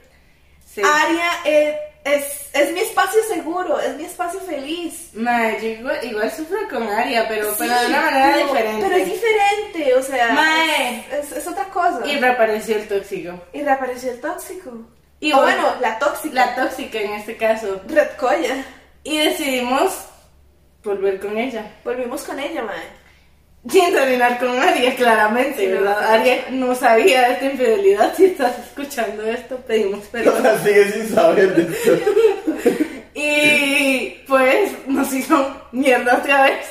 Sí. 0.75 0.83
Aria 0.83 1.31
eh, 1.45 1.79
es, 2.05 2.49
es 2.53 2.73
mi 2.73 2.81
espacio 2.81 3.21
seguro, 3.29 3.81
es 3.81 3.97
mi 3.97 4.05
espacio 4.05 4.39
feliz. 4.41 5.11
Mae, 5.15 5.59
yo 5.61 5.69
igual, 5.69 5.99
igual 6.03 6.31
sufro 6.31 6.59
con 6.69 6.87
Aria, 6.89 7.27
pero, 7.29 7.55
pero 7.59 7.73
de 7.73 7.79
Sí, 7.81 7.87
una 7.93 8.01
manera 8.03 8.33
pero- 8.35 8.47
diferente. 8.47 8.83
Pero 8.87 8.97
es 8.97 9.07
diferente, 9.07 9.95
o 9.95 10.03
sea, 10.03 10.29
Mae. 10.33 10.99
es, 11.13 11.31
es- 11.31 11.33
es 11.39 11.47
otra 11.49 11.65
cosa. 11.71 12.07
Y 12.07 12.19
reapareció 12.19 12.77
el 12.77 12.87
tóxico. 12.89 13.41
Y 13.53 13.63
reapareció 13.63 14.11
el 14.13 14.21
tóxico. 14.21 14.71
Y 15.21 15.33
o 15.33 15.41
bueno, 15.41 15.63
bueno, 15.63 15.81
la 15.81 15.99
tóxica. 15.99 16.35
La 16.35 16.55
tóxica 16.55 16.99
en 17.01 17.13
este 17.15 17.37
caso. 17.37 17.81
Red 17.89 18.11
Colla. 18.19 18.65
Y 19.03 19.19
decidimos 19.19 19.93
volver 20.83 21.19
con 21.21 21.39
ella. 21.39 21.65
Volvimos 21.85 22.23
con 22.25 22.39
ella, 22.39 22.63
mae. 22.63 23.04
Sin 23.71 23.93
terminar 23.95 24.39
con 24.39 24.59
Aria, 24.59 24.95
claramente, 24.95 25.61
Sí, 25.61 25.67
no, 25.69 25.81
¿verdad? 25.81 26.01
no. 26.01 26.09
Aria 26.09 26.45
no 26.51 26.75
sabía 26.75 27.23
de 27.29 27.33
esta 27.35 27.45
infidelidad. 27.47 28.15
Si 28.17 28.25
estás 28.27 28.59
escuchando 28.59 29.23
esto, 29.25 29.57
pedimos 29.67 30.05
perdón. 30.07 30.43
sea, 30.43 30.59
sigue 30.65 30.93
sin 30.93 31.15
saber 31.15 31.55
de 31.55 31.63
esto. 31.77 32.85
Y 33.17 34.11
pues 34.27 34.73
nos 34.89 35.13
hizo 35.13 35.57
mierda 35.73 36.17
otra 36.17 36.43
vez. 36.45 36.67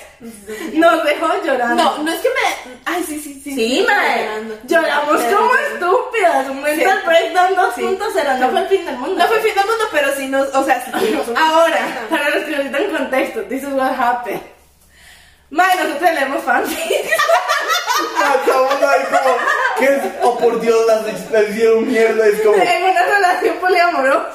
Nos 0.73 1.03
dejó 1.05 1.27
llorando. 1.43 1.81
No, 1.83 2.03
no 2.03 2.11
es 2.11 2.19
que 2.19 2.27
me. 2.29 2.73
Ay, 2.85 3.03
sí, 3.07 3.17
sí, 3.19 3.39
sí. 3.43 3.55
Sí, 3.55 3.85
mae. 3.87 4.27
Lloramos 4.67 5.21
Pero- 5.21 5.37
como 5.37 5.51
estúpidas. 5.55 6.49
Un 6.49 6.61
mental 6.61 6.99
Sí. 7.01 7.07
breakdown 7.07 7.55
2.0. 7.55 7.75
Sí. 7.75 8.39
No 8.39 8.49
fue 8.51 8.59
el 8.61 8.67
fin 8.67 8.85
del 8.85 8.97
mundo. 8.97 9.15
No 9.17 9.27
fue 9.27 9.39
fin 9.39 9.55
del 9.55 9.65
mundo, 9.65 9.83
pero 9.91 10.07
sí 10.17 10.27
nos. 10.27 10.53
O 10.55 10.63
sea, 10.65 10.83
sí 10.85 10.91
Ahora, 11.37 11.79
para 12.09 12.29
los 12.29 12.43
que 12.43 12.51
necesitan 12.51 12.83
contexto, 12.97 13.41
this 13.43 13.63
is 13.63 13.69
what 13.69 13.93
happened. 13.97 14.41
Mae, 15.53 15.75
nosotros 15.75 16.13
leemos 16.15 16.43
fanfic. 16.43 16.79
Estamos 18.39 18.73
ahí 18.81 19.03
como, 19.03 19.37
¿qué 19.77 19.85
es? 19.85 20.01
Oh, 20.23 20.35
por 20.35 20.59
Dios, 20.59 20.83
las 20.87 21.49
hicieron 21.49 21.87
mierda. 21.87 22.25
Es 22.25 22.41
como, 22.41 22.55
en 22.55 22.83
una 22.83 23.03
relación 23.03 23.57
poliamorosa. 23.57 24.29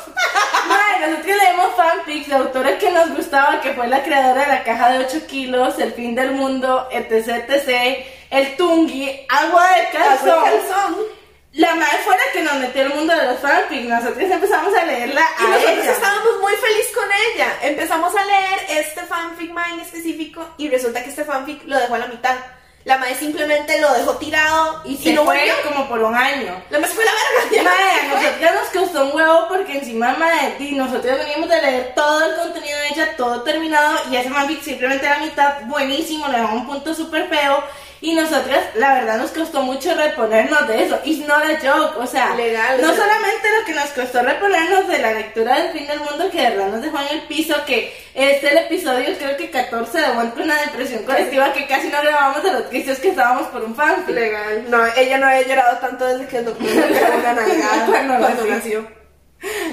Mae, 0.68 1.10
nosotros 1.10 1.36
leemos 1.36 1.74
fanfics 1.74 2.28
de 2.28 2.34
autores 2.36 2.78
que 2.78 2.92
nos 2.92 3.16
gustaba, 3.16 3.60
que 3.60 3.72
fue 3.72 3.88
la 3.88 4.04
creadora 4.04 4.42
de 4.42 4.46
la 4.46 4.62
caja 4.62 4.90
de 4.90 5.06
8 5.06 5.26
kilos, 5.26 5.76
El 5.80 5.92
fin 5.92 6.14
del 6.14 6.30
mundo, 6.30 6.86
etc, 6.92 7.50
etc, 7.50 8.06
El 8.30 8.56
Tungi, 8.56 9.26
Agua 9.28 9.66
de 9.70 9.98
calzón. 9.98 10.28
Agua 10.30 10.50
de 10.50 10.58
calzón. 10.58 11.17
La 11.58 11.74
madre 11.74 11.98
fue 12.04 12.14
la 12.16 12.32
que 12.32 12.42
nos 12.42 12.54
metió 12.54 12.82
al 12.82 12.94
mundo 12.94 13.12
de 13.14 13.24
los 13.26 13.40
fanfics. 13.40 13.88
Nosotros 13.88 14.30
empezamos 14.30 14.72
a 14.76 14.84
leerla 14.84 15.22
Y 15.40 15.44
a 15.44 15.48
nosotros 15.48 15.78
ella. 15.82 15.90
estábamos 15.92 16.40
muy 16.40 16.52
felices 16.54 16.92
con 16.94 17.04
ella. 17.34 17.48
Empezamos 17.62 18.14
a 18.14 18.24
leer 18.24 18.58
este 18.80 19.00
fanfic 19.02 19.50
mae 19.52 19.72
en 19.74 19.80
específico 19.80 20.48
y 20.56 20.68
resulta 20.70 21.02
que 21.02 21.10
este 21.10 21.24
fanfic 21.24 21.64
lo 21.66 21.76
dejó 21.76 21.94
a 21.96 21.98
la 21.98 22.06
mitad. 22.06 22.36
La 22.84 22.96
madre 22.96 23.16
simplemente 23.16 23.80
lo 23.80 23.92
dejó 23.92 24.16
tirado 24.18 24.82
Y 24.84 24.96
se 24.96 25.12
no 25.12 25.24
fue 25.24 25.36
volvió. 25.36 25.54
como 25.68 25.88
por 25.88 25.98
un 25.98 26.14
año. 26.14 26.62
La 26.70 26.78
madre 26.78 26.94
fue 26.94 27.04
la 27.04 27.10
verga. 27.12 27.50
se 27.50 28.46
a 28.46 28.52
nosotros 28.52 28.54
nos 28.54 28.82
costó 28.84 29.04
un 29.06 29.16
huevo 29.16 29.48
porque 29.48 29.78
encima, 29.78 30.14
mae, 30.14 30.56
y 30.60 30.72
nosotros 30.76 31.18
veníamos 31.18 31.48
de 31.48 31.60
leer 31.60 31.92
todo 31.96 32.24
el 32.24 32.36
contenido 32.36 32.78
de 32.78 32.88
ella, 32.88 33.16
todo 33.16 33.42
terminado, 33.42 33.98
y 34.10 34.16
ese 34.16 34.30
fanfic 34.30 34.62
simplemente 34.62 35.06
a 35.08 35.18
la 35.18 35.24
mitad, 35.26 35.54
buenísimo, 35.64 36.28
le 36.28 36.38
dejó 36.38 36.54
un 36.54 36.66
punto 36.66 36.94
súper 36.94 37.28
feo, 37.28 37.62
y 38.00 38.14
nosotras, 38.14 38.60
la 38.76 38.94
verdad, 38.94 39.18
nos 39.18 39.32
costó 39.32 39.62
mucho 39.62 39.92
reponernos 39.92 40.68
de 40.68 40.84
eso. 40.84 41.00
It's 41.04 41.26
not 41.26 41.42
a 41.42 41.58
joke, 41.60 41.98
o 41.98 42.06
sea, 42.06 42.34
Legal, 42.36 42.80
no 42.80 42.92
o 42.92 42.94
sea. 42.94 43.04
solamente 43.04 43.48
lo 43.58 43.64
que 43.66 43.72
nos 43.74 43.90
costó 43.90 44.22
reponernos 44.22 44.86
de 44.86 44.98
la 44.98 45.14
lectura 45.14 45.58
del 45.58 45.72
fin 45.72 45.86
del 45.88 45.98
mundo, 45.98 46.30
que 46.30 46.40
de 46.40 46.50
verdad 46.50 46.68
nos 46.68 46.82
dejó 46.82 46.98
en 47.00 47.18
el 47.18 47.22
piso, 47.22 47.56
que 47.66 47.92
este 48.14 48.46
es 48.46 48.52
el 48.52 48.58
episodio, 48.58 49.18
creo 49.18 49.36
que 49.36 49.50
14 49.50 49.98
de 49.98 50.10
One 50.10 50.30
con 50.30 50.42
una 50.42 50.60
depresión 50.62 51.02
colectiva, 51.02 51.52
que 51.52 51.66
casi 51.66 51.88
no 51.88 52.00
grabamos 52.00 52.42
de 52.44 52.52
los 52.52 52.68
tristes 52.68 53.00
que 53.00 53.08
estábamos 53.08 53.48
por 53.48 53.64
un 53.64 53.74
fanfic. 53.74 54.14
Legal. 54.14 54.70
No, 54.70 54.78
ella 54.96 55.18
no 55.18 55.26
había 55.26 55.48
llorado 55.48 55.78
tanto 55.78 56.04
desde 56.04 56.26
que 56.28 56.38
el 56.38 56.44
doctor 56.44 56.66
le 56.66 56.82
pegó 56.82 57.16
una 57.16 57.32
nalgada 57.32 57.86
Cuando 57.86 58.18
cuando 58.18 58.44
nació. 58.46 58.88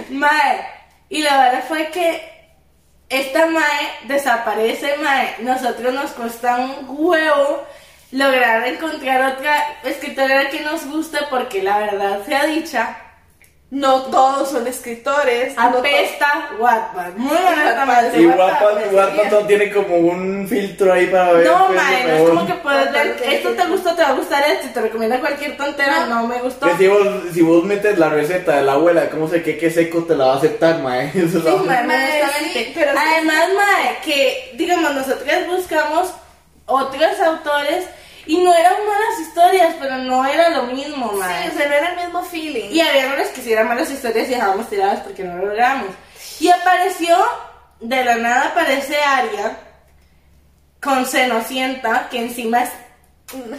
Mae, 0.09 0.65
y 1.09 1.21
la 1.21 1.37
verdad 1.37 1.63
fue 1.67 1.89
que 1.89 2.35
esta 3.09 3.45
Mae 3.45 3.91
desaparece, 4.05 4.97
Mae. 4.97 5.35
Nosotros 5.39 5.93
nos 5.93 6.11
cuesta 6.11 6.55
un 6.55 6.85
huevo 6.87 7.67
lograr 8.11 8.67
encontrar 8.67 9.33
otra 9.33 9.55
escritora 9.83 10.49
que 10.49 10.61
nos 10.61 10.85
guste 10.85 11.17
porque 11.29 11.61
la 11.63 11.79
verdad 11.79 12.19
sea 12.25 12.45
dicha, 12.45 12.97
No 13.71 14.03
todos 14.03 14.51
son 14.51 14.65
escritores. 14.67 15.55
no 15.57 15.63
apesta 15.79 16.49
Wattpad. 16.59 17.13
Muy 17.17 17.35
honestamente. 17.35 18.21
y 18.21 18.25
Wattpad 18.27 18.93
Wattpad 18.93 19.31
no 19.31 19.37
tiene 19.47 19.71
como 19.73 19.97
un 19.97 20.47
filtro 20.47 20.93
ahí 20.93 21.07
para 21.07 21.33
ver. 21.33 21.47
No, 21.47 21.69
Mae, 21.69 22.03
no 22.07 22.13
es 22.15 22.29
como 22.29 22.45
que 22.45 22.53
puedes 22.53 22.91
ver, 22.93 23.17
esto 23.23 23.49
te 23.49 23.65
gusta, 23.65 23.95
te 23.95 24.03
va 24.03 24.09
a 24.09 24.13
gustar 24.13 24.43
esto, 24.49 24.67
y 24.67 24.69
te 24.69 24.81
recomienda 24.81 25.19
cualquier 25.19 25.57
tontera, 25.57 26.05
no, 26.05 26.27
me 26.27 26.39
gustó. 26.41 26.67
Si 26.77 26.87
vos, 26.87 27.07
si 27.33 27.41
vos 27.41 27.63
metes 27.65 27.97
la 27.97 28.09
receta 28.09 28.55
de 28.57 28.61
la 28.63 28.73
abuela 28.73 29.01
de 29.01 29.09
cómo 29.09 29.27
se 29.27 29.41
que 29.41 29.57
qué 29.57 29.69
seco 29.71 30.03
te 30.03 30.15
la 30.15 30.27
va 30.27 30.33
a 30.35 30.37
aceptar, 30.37 30.79
mae. 30.79 31.07
Eso 31.15 31.39
es 31.39 31.43
Sí, 31.43 31.49
mae, 31.65 31.83
honestamente. 31.83 32.53
sí, 32.53 32.71
pero 32.75 32.91
sí. 32.93 32.97
Además, 33.01 33.43
mae, 33.57 33.97
que 34.05 34.51
digamos, 34.53 34.93
nosotros 34.93 35.27
buscamos 35.49 36.13
otros 36.65 37.19
autores 37.19 37.85
y 38.27 38.37
no 38.37 38.53
eran 38.53 38.73
malas 38.85 39.19
historias, 39.21 39.75
pero 39.79 39.97
no 39.97 40.25
era 40.25 40.49
lo 40.49 40.63
mismo, 40.63 41.11
mae. 41.13 41.43
Sí, 41.43 41.49
o 41.53 41.57
sea, 41.57 41.67
no 41.67 41.73
era 41.75 41.89
el 41.91 41.97
mismo 41.97 42.23
feeling. 42.23 42.69
Y 42.71 42.81
había 42.81 43.07
unas 43.13 43.27
que 43.29 43.41
sí 43.41 43.53
eran 43.53 43.67
malas 43.67 43.91
historias 43.91 44.27
y 44.27 44.31
dejábamos 44.31 44.69
tiradas 44.69 44.99
porque 45.01 45.23
no 45.23 45.37
lo 45.37 45.47
logramos. 45.47 45.89
Y 46.39 46.49
apareció, 46.49 47.17
de 47.79 48.03
la 48.03 48.15
nada 48.15 48.47
aparece 48.47 48.99
Aria 48.99 49.57
con 50.81 51.05
Cenocienta, 51.05 52.07
que 52.09 52.19
encima 52.19 52.63
es 52.63 52.69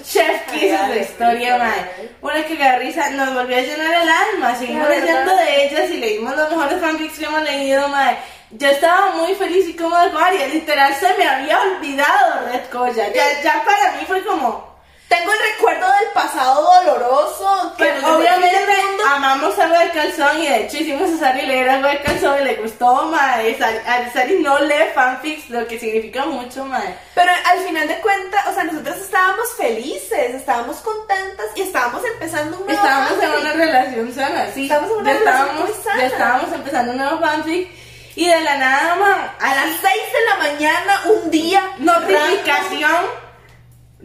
Chef 0.05 0.53
Kiss 0.53 0.73
Ay, 0.79 0.93
de 0.93 1.01
historia, 1.01 1.59
ay. 1.61 2.17
Una 2.23 2.45
que 2.45 2.55
la 2.55 2.79
risa 2.79 3.11
nos 3.11 3.35
volvió 3.35 3.57
a 3.57 3.61
llenar 3.61 4.03
el 4.03 4.09
alma. 4.09 4.55
Seguimos 4.57 4.89
leyendo 4.89 5.37
de 5.37 5.67
ellas 5.67 5.91
y 5.91 5.97
leímos 5.97 6.37
los 6.37 6.51
mejores 6.51 6.81
fanfics 6.81 7.19
que 7.19 7.25
hemos 7.25 7.43
leído, 7.43 7.89
mae. 7.89 8.17
Yo 8.51 8.69
estaba 8.69 9.11
muy 9.13 9.35
feliz 9.35 9.69
y 9.69 9.75
cómoda 9.77 10.11
con 10.13 10.23
Aria. 10.23 10.47
Literal, 10.47 10.95
se 10.95 11.13
me 11.19 11.27
había 11.29 11.61
olvidado 11.61 12.47
Red 12.47 12.71
Koya. 12.71 13.13
Ya, 13.13 13.43
ya 13.43 13.63
para 13.65 13.93
mí 13.93 14.05
fue 14.07 14.25
como. 14.25 14.77
Tengo 15.09 15.33
el 15.33 15.39
recuerdo 15.55 15.87
del 15.87 16.09
pasado 16.15 16.69
doloroso. 16.85 17.75
Que 17.79 17.85
Pero 17.85 18.17
obviamente 18.17 18.59
amamos 19.07 19.57
algo 19.59 19.79
de 19.79 19.91
calzón 19.91 20.43
y 20.43 20.49
de 20.49 20.65
hecho 20.65 20.79
hicimos 20.79 21.09
a 21.13 21.17
Sari 21.19 21.47
leer 21.47 21.69
algo 21.69 21.89
de 21.89 22.01
calzón 22.03 22.41
y 22.41 22.45
le 22.45 22.55
gustó. 22.57 23.13
Sari, 23.17 23.57
a 23.87 24.13
Sari 24.13 24.39
no 24.41 24.59
lee 24.61 24.91
fanfics, 24.95 25.49
lo 25.51 25.65
que 25.69 25.79
significa 25.79 26.25
mucho, 26.27 26.65
mae. 26.65 26.97
Pero 27.15 27.31
al 27.45 27.59
final 27.61 27.87
de 27.87 28.01
cuentas, 28.01 28.47
o 28.49 28.55
sea, 28.55 28.65
nosotros 28.65 28.97
estábamos 28.97 29.47
felices, 29.57 30.35
estábamos 30.35 30.77
contentas 30.79 31.47
y 31.55 31.63
estábamos 31.63 32.05
empezando 32.05 32.59
un 32.59 32.67
nuevo 32.67 32.81
Estábamos 32.83 33.13
en 33.13 33.19
fanfic. 33.21 33.41
una 33.41 33.53
relación 33.53 34.13
sana, 34.15 34.47
sí. 34.53 34.63
Estábamos 34.65 34.91
en 34.91 34.97
una 34.99 35.13
ya 35.13 35.19
relación 35.21 35.47
estábamos, 35.47 35.71
muy 35.77 35.85
sana. 35.85 36.01
ya 36.01 36.07
estábamos 36.07 36.53
empezando 36.53 36.93
un 36.93 36.99
nuevo 36.99 37.21
fanfic 37.21 37.86
y 38.17 38.27
de 38.27 38.41
la 38.41 38.57
nada, 38.57 38.95
man, 38.97 39.31
A 39.41 39.55
las 39.55 39.67
6 39.81 39.83
de 39.83 40.25
la 40.29 40.37
mañana, 40.53 41.01
un 41.07 41.31
día, 41.31 41.63
notificación. 41.79 43.27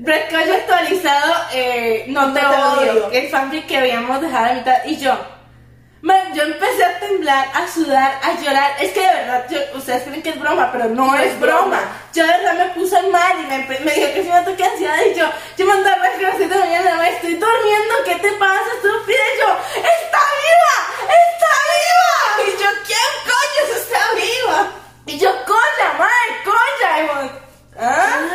Coach 0.03 0.49
actualizado, 0.49 1.33
eh, 1.53 2.05
no 2.07 2.27
No 2.27 2.33
te 2.33 2.45
odio, 2.45 2.91
odio. 3.07 3.11
el 3.11 3.29
fanfic 3.29 3.67
que 3.67 3.77
habíamos 3.77 4.21
dejado 4.21 4.45
a 4.45 4.53
mitad. 4.53 4.77
Y 4.85 4.97
yo, 4.97 5.13
man, 6.01 6.33
yo 6.33 6.43
empecé 6.43 6.83
a 6.85 6.99
temblar, 6.99 7.47
a 7.53 7.67
sudar, 7.67 8.19
a 8.23 8.41
llorar. 8.41 8.71
Es 8.79 8.91
que 8.93 9.01
de 9.01 9.07
verdad, 9.13 9.45
yo- 9.49 9.77
ustedes 9.77 10.03
creen 10.03 10.23
que 10.23 10.29
es 10.29 10.39
broma, 10.39 10.71
pero 10.71 10.85
no, 10.85 11.07
No 11.07 11.15
es 11.17 11.33
es 11.33 11.39
broma. 11.39 11.59
broma. 11.61 11.81
Yo 12.13 12.23
de 12.25 12.31
verdad 12.31 12.53
me 12.55 12.65
puse 12.73 12.99
mal 13.09 13.33
y 13.43 13.47
me, 13.47 13.57
me 13.79 13.91
dijo 13.93 14.13
que 14.13 14.23
si 14.23 14.29
me 14.29 14.41
toqué 14.41 14.63
ansiedad. 14.63 14.95
Y 15.11 15.13
yo, 15.19 15.29
yo 15.57 15.65
mandé 15.67 15.89
a 15.89 15.97
las 15.97 16.17
clases 16.17 16.49
de 16.49 16.55
mañana, 16.57 16.95
me 16.97 17.09
estoy 17.09 17.35
durmiendo, 17.35 17.93
¿qué 18.05 18.15
te 18.15 18.31
pasa, 18.33 18.61
estúpida? 18.77 19.19
Y 19.35 19.39
yo, 19.39 19.57
¡está 20.05 20.10
Y 25.11 25.19
yo, 25.19 25.29
coña, 25.45 25.93
madre, 25.99 26.41
coña. 26.45 26.99
Y 26.99 27.07
vos, 27.07 27.31
¿ah? 27.77 28.27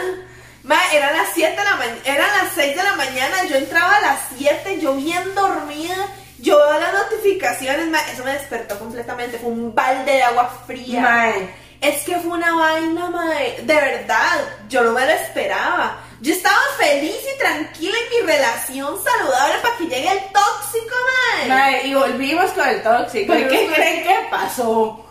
Ma, 0.63 0.77
eran 0.93 1.17
las 1.17 1.29
7 1.33 1.57
de 1.57 1.65
la 1.65 1.77
mañana, 1.77 2.01
eran 2.05 2.29
las 2.43 2.53
6 2.55 2.77
de 2.77 2.83
la 2.83 2.97
mañana, 2.97 3.45
yo 3.49 3.57
entraba 3.57 3.97
a 3.97 4.01
las 4.01 4.21
7, 4.37 4.81
yo 4.81 4.95
bien 4.95 5.35
dormida, 5.35 6.09
yo 6.39 6.59
veo 6.59 6.79
las 6.79 6.93
notificaciones, 6.93 7.87
ma, 7.87 8.01
eso 8.13 8.25
me 8.25 8.33
despertó 8.33 8.79
completamente, 8.79 9.39
fue 9.39 9.51
un 9.51 9.75
balde 9.75 10.13
de 10.13 10.23
agua 10.23 10.51
fría. 10.67 11.01
Mae. 11.01 11.55
Es 11.81 12.03
que 12.03 12.17
fue 12.17 12.33
una 12.33 12.55
vaina, 12.55 13.09
mae, 13.09 13.63
de 13.63 13.75
verdad, 13.75 14.41
yo 14.69 14.83
no 14.83 14.93
me 14.93 15.07
lo 15.07 15.13
esperaba. 15.13 15.99
Yo 16.21 16.35
estaba 16.35 16.59
feliz 16.79 17.17
y 17.35 17.39
tranquila 17.39 17.97
en 17.97 18.27
mi 18.27 18.33
relación 18.33 18.97
saludable 19.03 19.55
para 19.63 19.77
que 19.77 19.85
llegue 19.85 20.11
el 20.11 20.19
tóxico, 20.19 20.95
mae. 21.39 21.49
Mae, 21.49 21.87
y 21.87 21.95
volvimos 21.95 22.51
con 22.51 22.69
el 22.69 22.83
tóxico. 22.83 23.35
¿Y 23.35 23.45
Pero 23.45 23.51
qué 23.51 23.73
creen 23.73 24.03
que 24.03 24.17
pasó? 24.31 25.06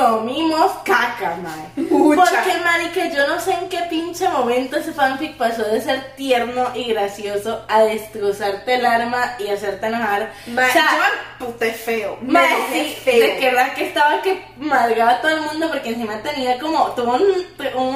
Comimos 0.00 0.72
caca, 0.84 1.36
mae. 1.42 1.86
Porque, 1.88 2.52
marica, 2.62 3.06
yo 3.06 3.26
no 3.26 3.40
sé 3.40 3.52
en 3.54 3.70
qué 3.70 3.78
pinche 3.88 4.28
momento 4.28 4.76
ese 4.76 4.92
fanfic 4.92 5.38
pasó 5.38 5.62
de 5.62 5.80
ser 5.80 6.12
tierno 6.16 6.70
y 6.74 6.84
gracioso 6.92 7.64
a 7.66 7.80
destrozarte 7.84 8.74
el 8.74 8.84
alma 8.84 9.36
y 9.38 9.48
hacerte 9.48 9.86
enojar. 9.86 10.30
Mae, 10.48 10.68
o 10.68 10.72
sea, 10.74 10.84
yo 11.38 11.46
puté 11.46 11.72
feo. 11.72 12.18
Mae, 12.20 12.46
sí, 12.70 12.96
feo. 13.02 13.20
de 13.26 13.36
que 13.38 13.46
verdad 13.46 13.72
que 13.72 13.86
estaba 13.88 14.20
que 14.20 14.44
malgaba 14.58 15.12
a 15.12 15.20
todo 15.22 15.30
el 15.30 15.40
mundo 15.40 15.68
porque 15.72 15.88
encima 15.88 16.18
tenía 16.22 16.58
como, 16.58 16.90
tuvo 16.90 17.14
un- 17.14 17.46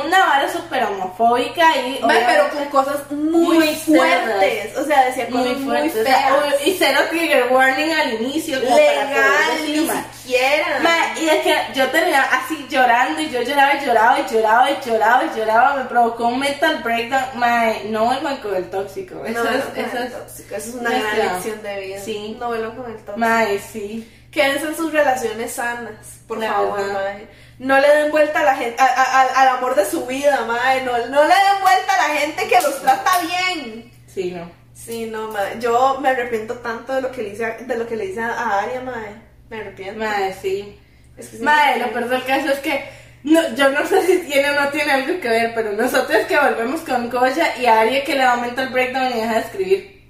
una 0.00 0.20
vara 0.20 0.50
súper 0.50 0.84
homofóbica 0.84 1.76
y 1.76 2.00
Mae, 2.02 2.24
pero 2.26 2.48
con 2.48 2.64
cosas 2.70 3.10
muy, 3.10 3.56
Muy 3.58 3.74
fuertes. 3.76 4.74
O 4.78 4.84
sea, 4.86 5.04
decía 5.04 5.26
cosas 5.28 5.44
muy 5.44 5.54
muy, 5.56 5.64
fuerte. 5.66 6.00
o 6.00 6.04
sea, 6.04 6.34
feas. 6.40 6.66
y 6.66 6.76
cero 6.78 7.00
trigger 7.10 7.48
warning 7.52 7.92
al 7.92 8.14
inicio. 8.22 8.58
Legal, 8.58 9.66
ni 9.66 9.80
mae. 9.80 10.04
siquiera. 10.22 10.80
Ma, 10.82 10.96
y 11.20 11.28
es 11.28 11.42
que 11.42 11.56
yo 11.74 11.89
terminaba 11.90 12.24
así 12.32 12.66
llorando 12.68 13.20
y 13.20 13.30
yo 13.30 13.42
lloraba 13.42 13.74
y 13.74 13.84
lloraba 13.86 14.20
y 14.20 14.26
lloraba 14.34 14.70
y 14.70 14.78
lloraba 14.84 15.24
y 15.24 15.38
lloraba, 15.38 15.76
me 15.76 15.84
provocó 15.84 16.26
un 16.28 16.38
mental 16.38 16.80
breakdown. 16.82 17.24
Ma, 17.34 17.72
no 17.86 18.06
vuelvan 18.06 18.38
con 18.38 18.54
el 18.56 18.68
tóxico. 18.70 19.24
Eso 19.24 19.44
es, 19.48 19.64
eso 19.76 19.98
es. 19.98 20.12
tóxico. 20.12 20.54
Eso 20.54 20.68
es 20.70 20.74
una 20.74 20.90
nuestra- 20.90 21.14
gran 21.16 21.34
lección 21.34 21.62
de 21.62 21.80
vida. 21.80 22.00
Sí. 22.00 22.36
No 22.40 22.48
vuelvan 22.48 22.76
con 22.76 22.86
el 22.90 22.96
tóxico. 22.96 23.16
Ma, 23.18 23.44
sí. 23.72 24.10
Quédense 24.30 24.66
en 24.68 24.76
sus 24.76 24.92
relaciones 24.92 25.52
sanas, 25.52 26.20
por 26.28 26.38
La 26.38 26.52
favor, 26.52 26.92
mae. 26.92 27.28
No 27.58 27.78
le 27.80 27.88
den 27.88 28.10
vuelta 28.12 28.40
a 28.40 28.44
la 28.44 28.54
gente, 28.56 28.80
a- 28.80 28.86
a- 28.86 29.20
a- 29.22 29.42
al 29.42 29.48
amor 29.58 29.74
de 29.74 29.84
su 29.84 30.06
vida, 30.06 30.44
mae. 30.46 30.82
No, 30.82 30.92
no 30.92 31.22
le 31.24 31.34
den 31.34 31.60
vuelta 31.62 31.94
a 31.94 32.08
la 32.08 32.14
gente 32.20 32.46
que 32.48 32.60
los 32.60 32.80
trata 32.80 33.10
bien. 33.22 33.92
Sí, 34.06 34.30
no. 34.30 34.50
Sí, 34.72 35.06
no, 35.06 35.28
mae. 35.32 35.58
Yo 35.60 35.98
me 36.00 36.10
arrepiento 36.10 36.54
tanto 36.58 36.94
de 36.94 37.02
lo 37.02 37.10
que 37.12 37.22
le 37.22 37.28
hice, 37.30 37.44
de 37.60 37.76
lo 37.76 37.86
que 37.86 37.96
le 37.96 38.04
hice 38.06 38.20
a 38.22 38.60
Aria, 38.60 38.80
mae. 38.80 39.14
Me 39.50 39.60
arrepiento. 39.62 39.98
Mae, 39.98 40.32
sí. 40.40 40.79
Es 41.20 41.28
que 41.28 41.36
sí, 41.36 41.42
Mae, 41.42 41.78
me 41.78 41.86
lo 41.86 41.92
peor 41.92 42.08
del 42.08 42.24
caso 42.24 42.50
es 42.50 42.58
que 42.58 42.84
no, 43.22 43.54
yo 43.54 43.68
no 43.70 43.86
sé 43.86 44.06
si 44.06 44.18
tiene 44.20 44.50
o 44.50 44.60
no 44.60 44.68
tiene 44.70 44.92
algo 44.92 45.20
que 45.20 45.28
ver, 45.28 45.52
pero 45.54 45.72
nosotros 45.72 46.24
que 46.26 46.38
volvemos 46.38 46.80
con 46.80 47.10
Goya 47.10 47.56
y 47.58 47.66
a 47.66 47.80
Aria 47.80 48.02
que 48.04 48.14
le 48.14 48.22
aumenta 48.22 48.62
el 48.62 48.70
breakdown 48.70 49.10
y 49.10 49.20
deja 49.20 49.34
de 49.34 49.40
escribir. 49.40 50.00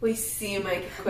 Uy, 0.00 0.16
sí, 0.16 0.54
qué 0.54 0.60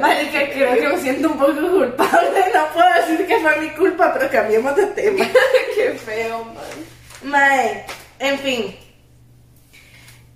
Marica, 0.01 0.33
fuerte. 0.33 0.53
creo 0.53 0.75
que 0.75 0.89
me 0.89 1.03
siento 1.03 1.29
un 1.29 1.39
poco 1.39 1.53
culpable. 1.53 2.45
No 2.53 2.67
puedo 2.73 2.95
decir 2.95 3.27
que 3.27 3.39
fue 3.39 3.61
mi 3.61 3.71
culpa, 3.71 4.13
pero 4.13 4.31
cambiemos 4.31 4.75
de 4.75 4.87
tema. 4.87 5.25
Qué 5.77 5.91
feo, 5.93 6.45
mae. 7.23 7.31
Mae, 7.31 7.87
en 8.19 8.39
fin. 8.41 8.77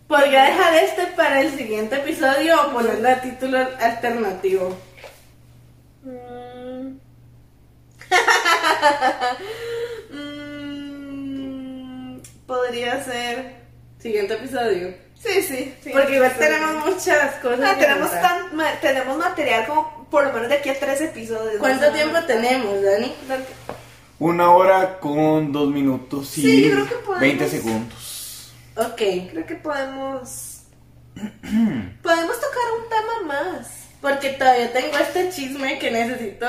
Podría 0.07 0.45
dejar 0.45 0.75
este 0.75 1.07
para 1.17 1.41
el 1.41 1.51
siguiente 1.57 1.97
episodio 1.97 2.61
o 2.63 2.73
ponerle 2.73 3.11
a 3.11 3.21
título 3.21 3.59
alternativo. 3.81 4.77
Mm. 6.05 6.99
Mm, 11.25 12.19
Podría 12.47 13.03
ser. 13.05 13.65
Siguiente 13.99 14.35
episodio. 14.35 14.95
Sí, 15.19 15.41
sí. 15.43 15.75
sí. 15.83 15.91
Porque 15.93 16.17
igual 16.17 16.35
tenemos 16.39 16.85
muchas 16.85 17.37
cosas. 17.37 17.61
Ah, 17.65 17.77
tenemos, 17.79 18.11
tan- 18.11 18.55
ma- 18.55 18.79
tenemos 18.81 19.17
material 19.17 19.67
como 19.67 20.07
por 20.11 20.25
lo 20.27 20.33
menos 20.35 20.49
de 20.51 20.57
aquí 20.57 20.69
a 20.69 20.79
tres 20.79 21.01
episodios. 21.01 21.57
¿Cuánto 21.59 21.91
tiempo 21.93 22.19
tenemos, 22.27 22.83
Dani? 22.83 23.15
Una 24.19 24.51
hora 24.51 24.99
con 25.01 25.53
dos 25.53 25.71
minutos 25.71 26.37
y 26.39 26.43
Sí, 26.43 26.65
yo 26.69 26.73
creo 26.75 26.87
que 26.89 26.95
podemos. 26.97 27.21
20 27.21 27.49
segundos. 27.49 28.53
Ok. 28.77 29.01
Creo 29.31 29.47
que 29.47 29.55
podemos. 29.57 30.51
podemos 32.03 32.37
tocar 32.41 32.65
un 32.83 32.89
tema 32.91 33.35
más. 33.35 33.69
Porque 34.03 34.31
todavía 34.31 34.71
tengo 34.71 34.99
este 34.99 35.31
chisme 35.31 35.79
que 35.79 35.91
necesito 35.91 36.47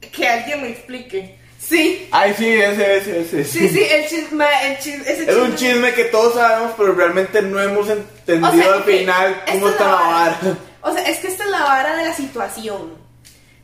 que 0.00 0.28
alguien 0.28 0.62
me 0.62 0.70
explique. 0.70 1.36
Sí. 1.58 2.08
Ay, 2.12 2.34
sí, 2.38 2.48
ese, 2.48 2.96
ese, 2.98 3.20
ese. 3.20 3.44
Sí, 3.44 3.68
sí, 3.68 3.82
el 3.90 4.06
chisme. 4.08 4.46
El 4.64 4.78
chisme 4.78 5.10
ese 5.10 5.30
Es 5.30 5.36
un 5.36 5.56
chisme 5.56 5.92
que 5.94 6.04
todos 6.04 6.34
sabemos, 6.34 6.72
pero 6.76 6.92
realmente 6.92 7.42
no 7.42 7.60
hemos 7.60 7.88
entendido 7.88 8.52
O 8.52 8.56
sea, 8.56 8.74
al 8.74 8.84
final 8.84 9.42
cómo 9.50 9.68
está 9.68 9.84
es 9.84 9.90
la 9.90 9.96
vara. 9.96 10.38
O 10.82 10.92
sea, 10.92 11.02
es 11.02 11.18
que 11.18 11.28
esta 11.28 11.44
es 11.44 11.50
la 11.50 11.64
vara 11.64 11.96
de 11.96 12.04
la 12.04 12.14
situación. 12.14 12.94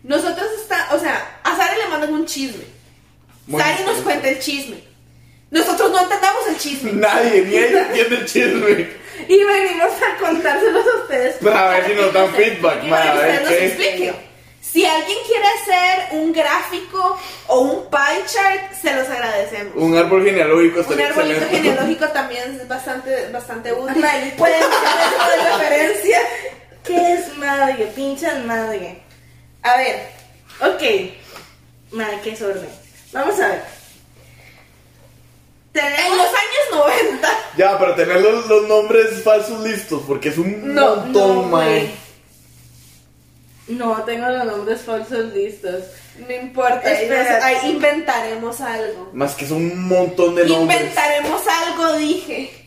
Nosotros 0.02 0.46
está, 0.60 0.88
o 0.94 0.98
sea, 0.98 1.40
a 1.44 1.56
Sari 1.56 1.80
le 1.80 1.88
mandan 1.88 2.12
un 2.12 2.26
chisme. 2.26 2.64
Muy 3.46 3.60
Sari 3.62 3.84
nos 3.84 3.98
cuenta 3.98 4.28
el 4.28 4.40
chisme. 4.40 4.82
Nosotros 5.52 5.92
no 5.92 6.00
entendamos 6.00 6.48
el 6.48 6.58
chisme. 6.58 6.92
Nadie, 6.92 7.42
ni 7.46 7.56
ella 7.56 7.86
entiende 7.86 8.16
el 8.16 8.24
chisme. 8.26 8.88
Y 9.28 9.44
venimos 9.44 9.90
a 10.02 10.18
contárselos 10.18 10.84
a 10.84 11.02
ustedes. 11.02 11.36
Para 11.36 11.68
ver 11.68 11.86
si 11.86 11.94
nos 11.94 12.12
dan 12.12 12.34
feedback, 12.34 12.76
expliquen. 12.78 12.90
ma, 12.90 12.96
Para 12.96 13.14
ver 13.14 13.42
usted 13.42 13.62
nos 13.62 13.76
qué. 13.76 14.31
Si 14.72 14.86
alguien 14.86 15.18
quiere 15.26 15.44
hacer 15.46 16.18
un 16.18 16.32
gráfico 16.32 17.18
o 17.48 17.60
un 17.60 17.90
pie 17.90 18.24
chart, 18.26 18.72
se 18.80 18.94
los 18.94 19.06
agradecemos. 19.08 19.74
Un 19.76 19.96
árbol 19.98 20.24
genealógico 20.24 20.80
Un 20.80 21.00
arbolito 21.00 21.34
excelente. 21.40 21.56
genealógico 21.56 22.08
también 22.08 22.58
es 22.58 22.66
bastante, 22.68 23.28
bastante 23.30 23.72
útil. 23.72 24.00
Madre, 24.00 24.32
Pueden 24.38 24.62
eso 24.62 25.42
de 25.42 25.50
referencia. 25.58 26.18
¿Qué 26.84 27.12
es 27.12 27.36
madre? 27.36 27.86
Pinchas 27.94 28.42
madre. 28.46 29.02
A 29.62 29.76
ver, 29.76 30.08
ok. 30.60 30.82
Madre, 31.92 32.20
qué 32.24 32.30
desorden. 32.30 32.68
Vamos 33.12 33.38
a 33.40 33.48
ver. 33.48 33.62
En 35.74 36.16
los 36.18 36.26
años 36.26 36.86
90. 37.10 37.28
Ya, 37.56 37.78
pero 37.78 37.94
tener 37.94 38.20
los, 38.20 38.46
los 38.46 38.68
nombres 38.68 39.22
falsos 39.22 39.60
listos, 39.60 40.02
porque 40.06 40.30
es 40.30 40.38
un 40.38 40.74
No, 40.74 40.96
montón, 40.96 41.36
no, 41.36 41.42
mae. 41.44 41.90
No, 43.78 44.02
tengo 44.04 44.28
los 44.28 44.44
nombres 44.44 44.80
falsos 44.82 45.32
listos. 45.32 45.84
No 46.18 46.34
importa, 46.34 46.82
ahí 47.42 47.70
inventaremos 47.70 48.60
algo. 48.60 49.10
Más 49.12 49.34
que 49.34 49.44
es 49.44 49.50
un 49.50 49.88
montón 49.88 50.34
de 50.34 50.46
nombres. 50.46 50.80
Inventaremos 50.80 51.42
algo, 51.46 51.96
dije. 51.96 52.62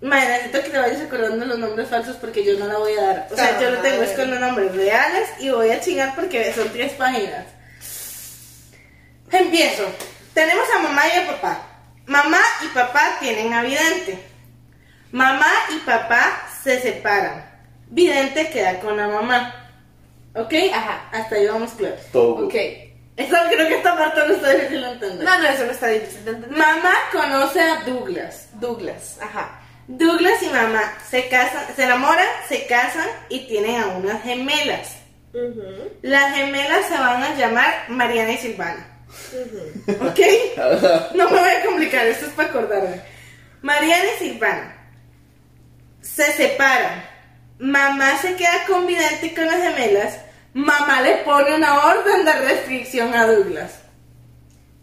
Madre, 0.00 0.28
necesito 0.28 0.62
que 0.62 0.70
te 0.70 0.78
vayas 0.78 1.00
acordando 1.00 1.44
los 1.44 1.58
nombres 1.58 1.88
falsos 1.88 2.16
porque 2.16 2.44
yo 2.44 2.58
no 2.58 2.66
la 2.66 2.78
voy 2.78 2.92
a 2.94 3.02
dar. 3.02 3.28
O 3.30 3.36
sea, 3.36 3.60
yo 3.60 3.70
lo 3.70 3.78
tengo 3.78 4.02
es 4.02 4.10
con 4.12 4.30
los 4.30 4.40
nombres 4.40 4.74
reales 4.74 5.28
y 5.38 5.50
voy 5.50 5.70
a 5.70 5.80
chingar 5.80 6.14
porque 6.16 6.52
son 6.52 6.68
tres 6.72 6.92
páginas. 6.94 7.46
Empiezo. 9.30 9.84
Tenemos 10.34 10.66
a 10.74 10.78
mamá 10.80 11.02
y 11.06 11.18
a 11.18 11.26
papá. 11.28 11.66
Mamá 12.06 12.40
y 12.64 12.68
papá 12.74 13.16
tienen 13.20 13.52
a 13.52 13.62
Vidente. 13.62 14.18
Mamá 15.12 15.50
y 15.70 15.78
papá 15.80 16.48
se 16.62 16.80
separan. 16.80 17.48
Vidente 17.86 18.50
queda 18.50 18.80
con 18.80 18.96
la 18.96 19.06
mamá. 19.06 19.61
¿Ok? 20.34 20.54
Ajá. 20.72 21.08
Hasta 21.12 21.36
ahí 21.36 21.46
vamos 21.46 21.72
claros. 21.72 22.00
Todo. 22.12 22.46
Ok. 22.46 22.54
Creo 23.14 23.68
que 23.68 23.76
esta 23.76 23.96
parte 23.96 24.20
no 24.26 24.34
está 24.34 24.50
difícil 24.50 24.80
de 24.80 24.90
entender. 24.90 25.24
No, 25.24 25.38
no, 25.38 25.48
eso 25.48 25.64
no 25.64 25.70
está 25.72 25.88
difícil 25.88 26.24
de 26.24 26.30
entender. 26.30 26.58
Mamá 26.58 26.94
conoce 27.12 27.60
a 27.60 27.82
Douglas. 27.84 28.48
Douglas, 28.54 29.18
ajá. 29.20 29.60
Douglas 29.86 30.42
y 30.42 30.46
mamá 30.46 30.94
se 31.08 31.28
casan, 31.28 31.66
se 31.76 31.84
enamoran, 31.84 32.26
se 32.48 32.66
casan 32.66 33.06
y 33.28 33.46
tienen 33.46 33.80
a 33.80 33.86
unas 33.88 34.22
gemelas. 34.22 34.96
Las 36.02 36.34
gemelas 36.34 36.86
se 36.86 36.94
van 36.94 37.22
a 37.22 37.34
llamar 37.36 37.84
Mariana 37.88 38.32
y 38.32 38.38
Silvana. 38.38 38.86
¿Ok? 40.00 40.20
No 41.14 41.28
me 41.30 41.38
voy 41.38 41.50
a 41.50 41.66
complicar, 41.66 42.06
esto 42.06 42.26
es 42.26 42.32
para 42.32 42.48
acordarme. 42.48 43.00
Mariana 43.60 44.04
y 44.16 44.24
Silvana 44.24 44.76
se 46.00 46.24
separan. 46.32 47.11
Mamá 47.62 48.18
se 48.18 48.34
queda 48.34 48.64
con 48.66 48.88
Vidente 48.88 49.26
y 49.26 49.34
con 49.36 49.46
las 49.46 49.62
gemelas. 49.62 50.18
Mamá 50.52 51.00
le 51.00 51.18
pone 51.18 51.54
una 51.54 51.86
orden 51.86 52.24
de 52.24 52.32
restricción 52.32 53.14
a 53.14 53.24
Douglas. 53.24 53.78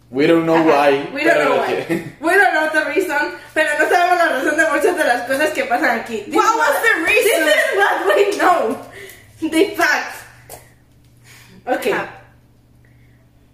We 0.09 0.27
don't 0.27 0.45
know 0.45 0.63
why. 0.63 1.05
We 1.13 1.25
don't 1.25 1.43
know 1.43 1.57
why. 1.57 2.15
We 2.21 2.37
don't 2.37 2.53
know 2.53 2.69
the 2.71 2.85
reason, 2.85 3.33
pero 3.53 3.69
no 3.77 3.89
sabemos 3.89 4.17
la 4.17 4.29
razón 4.29 4.55
de 4.55 4.63
muchas 4.71 4.97
de 4.97 5.03
las 5.03 5.27
cosas 5.27 5.49
que 5.49 5.65
pasan 5.65 5.99
aquí. 5.99 6.21
This 6.21 6.35
What 6.35 6.57
was 6.57 6.81
the 6.81 7.03
reason? 7.03 7.45
This 7.45 7.55
is 7.55 7.77
what 7.77 8.07
we 8.07 8.37
know. 8.37 8.77
The 9.41 9.75
facts. 9.75 10.23
Ok. 11.65 11.87
Ajá. 11.91 12.09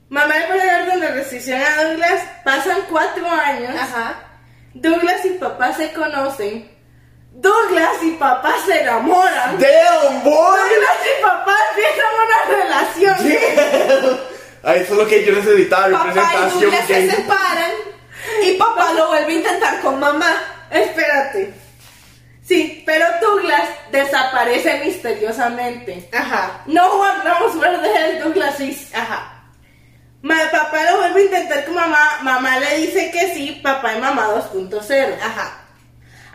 Mamá 0.09 0.37
le 0.37 0.45
pone 0.45 0.81
orden 0.83 0.99
de 0.99 1.11
restricción 1.13 1.59
a 1.63 1.83
Douglas. 1.83 2.21
Pasan 2.43 2.77
cuatro 2.91 3.27
años. 3.27 3.73
Ajá. 3.75 4.19
Douglas 4.75 5.25
y 5.25 5.29
papá 5.31 5.73
se 5.73 5.91
conocen. 5.93 6.74
Douglas 7.37 8.01
y 8.01 8.11
papá 8.11 8.55
se 8.65 8.79
enamoran. 8.81 9.59
Damn, 9.59 10.23
boy. 10.23 10.33
Douglas 10.33 10.99
y 11.19 11.21
papá 11.21 11.55
empiezan 11.71 12.05
una 12.25 12.57
relación. 12.63 14.19
Ay, 14.63 14.79
eso 14.81 14.93
es 14.93 14.99
lo 14.99 15.07
que 15.07 15.23
yo 15.25 15.33
necesitaba, 15.33 15.89
Papá 15.91 16.33
y 16.47 16.59
Douglas 16.61 16.87
se 16.87 17.11
separan 17.11 17.71
y 18.43 18.53
papá 18.53 18.93
lo 18.93 19.07
vuelve 19.09 19.33
a 19.33 19.35
intentar 19.35 19.81
con 19.81 19.99
mamá. 19.99 20.31
Espérate. 20.71 21.53
Sí, 22.41 22.83
pero 22.85 23.05
Douglas 23.21 23.67
desaparece 23.91 24.79
misteriosamente. 24.85 26.09
Ajá. 26.13 26.61
No 26.67 26.99
where 26.99 27.77
the 27.79 27.93
hell 27.93 28.23
Douglas 28.23 28.59
is. 28.61 28.93
Ajá. 28.95 29.31
Ma- 30.21 30.49
papá 30.51 30.83
lo 30.91 30.97
vuelve 30.97 31.21
a 31.21 31.25
intentar 31.25 31.65
con 31.65 31.75
mamá. 31.75 32.19
Mamá 32.21 32.59
le 32.59 32.77
dice 32.77 33.11
que 33.11 33.33
sí, 33.33 33.59
papá 33.61 33.93
y 33.95 33.99
mamá 33.99 34.29
2.0. 34.29 35.15
Ajá. 35.21 35.64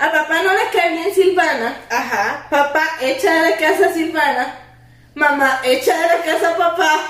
A 0.01 0.11
papá 0.11 0.43
no 0.43 0.55
le 0.55 0.71
cae 0.73 0.93
bien 0.93 1.15
Silvana. 1.15 1.77
Ajá. 1.91 2.47
Papá 2.49 2.89
echa 3.03 3.35
de 3.35 3.51
la 3.51 3.57
casa 3.59 3.87
a 3.87 3.93
Silvana. 3.93 4.59
Mamá 5.15 5.61
echa 5.63 5.95
de 5.95 6.07
la 6.07 6.23
casa 6.25 6.51
a 6.51 6.57
papá. 6.57 7.01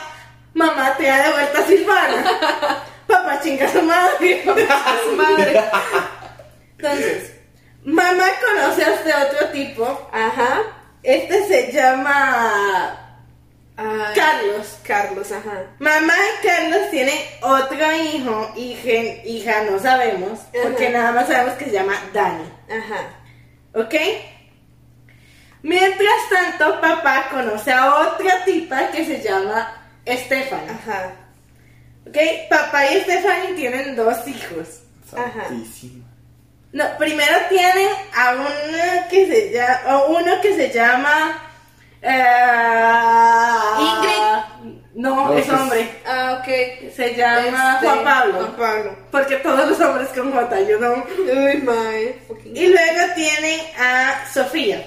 Mamá 0.55 0.97
te 0.97 1.07
da 1.07 1.23
de 1.23 1.33
vuelta 1.33 1.61
a 1.61 1.67
Silvana. 1.67 2.25
papá 3.07 3.41
chinga 3.41 3.67
a 3.67 3.73
su 3.73 3.83
madre. 3.83 4.43
A 4.69 4.99
su 5.05 5.17
madre. 5.17 5.65
Entonces, 6.79 7.33
mamá 7.85 8.25
conoce 8.45 8.85
a 8.85 8.95
este 8.95 9.15
otro 9.15 9.49
tipo. 9.51 10.11
Ajá. 10.13 10.63
Este 11.05 11.47
se 11.47 11.73
llama 11.73 13.00
Ay, 13.81 14.15
Carlos. 14.15 14.79
Carlos, 14.83 15.33
ajá. 15.33 15.65
Mamá 15.79 16.13
y 16.15 16.47
Carlos 16.47 16.91
tienen 16.91 17.19
otro 17.41 17.93
hijo, 17.95 18.53
hija, 18.55 18.91
hija 19.25 19.63
no 19.71 19.79
sabemos, 19.79 20.41
porque 20.63 20.91
nada 20.91 21.13
más 21.13 21.29
sabemos 21.29 21.55
que 21.55 21.65
se 21.65 21.71
llama 21.71 21.95
Dani. 22.13 22.45
Ajá. 22.69 23.09
¿Ok? 23.75 23.95
Mientras 25.63 26.29
tanto, 26.29 26.81
papá 26.81 27.29
conoce 27.31 27.73
a 27.73 27.95
otra 28.01 28.45
tipa 28.45 28.91
que 28.91 29.05
se 29.07 29.23
llama 29.23 29.83
Stephanie. 30.07 30.71
Ajá. 30.71 31.13
¿Ok? 32.07 32.17
Papá 32.51 32.87
y 32.87 33.01
Stephanie 33.01 33.55
tienen 33.55 33.97
dos 33.97 34.29
hijos. 34.29 34.83
Ajá. 35.13 35.49
No, 36.73 36.85
primero 36.99 37.37
tienen 37.49 37.89
a 38.15 38.33
uno 38.35 39.09
que 39.11 39.27
se 39.27 39.51
llama, 39.53 40.05
uno 40.05 40.41
que 40.43 40.55
se 40.55 40.71
llama 40.71 41.50
eh, 42.03 43.81
Ingrid. 43.81 44.75
No, 44.95 45.15
No, 45.29 45.39
es 45.39 45.47
pues- 45.47 45.59
hombre. 45.61 45.91
Ah, 46.07 46.43
que 46.45 46.93
Se 46.95 47.15
llama 47.15 47.75
este, 47.75 47.87
Juan 47.87 48.05
Pablo. 48.05 48.35
Juan 48.35 48.53
Pablo. 48.57 48.97
Porque 49.11 49.37
todos 49.37 49.69
los 49.69 49.81
hombres 49.81 50.09
con 50.09 50.33
J, 50.33 50.61
yo 50.63 50.79
no. 50.79 50.93
Uy, 51.19 51.63
mae. 51.63 52.19
fucking- 52.29 52.57
Y 52.57 52.67
luego 52.69 53.15
tienen 53.15 53.61
a 53.79 54.27
Sofía. 54.33 54.85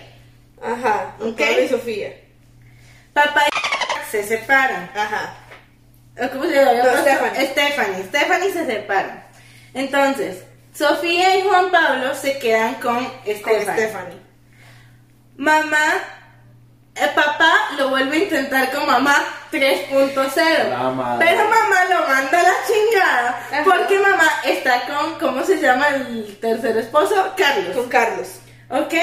Ajá. 0.62 1.16
Ok. 1.20 1.38
Pablo 1.38 1.62
y 1.64 1.68
Sofía. 1.68 2.14
Papá 3.14 3.42
y 3.48 4.12
se 4.12 4.24
separan. 4.24 4.90
Ajá. 4.96 5.36
¿O 6.22 6.30
¿Cómo 6.30 6.44
se 6.46 6.52
llama? 6.54 6.74
No, 6.74 7.02
Stephanie. 7.02 7.48
Stephanie. 7.48 8.04
Stephanie 8.06 8.52
se 8.54 8.66
separan. 8.66 9.24
Entonces, 9.74 10.44
Sofía 10.74 11.38
y 11.38 11.42
Juan 11.44 11.72
Pablo 11.72 12.14
se 12.14 12.38
quedan 12.38 12.76
con 12.76 13.04
Con 13.06 13.14
Stephanie. 13.24 13.64
Stephanie. 13.64 14.18
Mamá, 15.38 15.94
el 16.96 17.10
papá 17.12 17.54
lo 17.78 17.90
vuelve 17.90 18.16
a 18.18 18.20
intentar 18.20 18.72
con 18.72 18.86
mamá 18.86 19.16
3.0. 19.52 20.70
La 20.70 20.78
madre. 20.92 21.26
Pero 21.28 21.44
mamá 21.50 21.86
lo 21.90 22.08
manda 22.08 22.40
a 22.40 22.44
la 22.44 22.54
chingada 22.68 23.30
Ajá. 23.52 23.64
porque 23.64 24.00
mamá 24.00 24.30
está 24.46 24.82
con, 24.86 25.16
¿cómo 25.20 25.44
se 25.44 25.60
llama 25.60 25.88
el 25.90 26.38
tercer 26.40 26.78
esposo? 26.78 27.34
Carlos. 27.36 27.76
Con 27.76 27.90
Carlos. 27.90 28.28
¿Ok? 28.70 28.94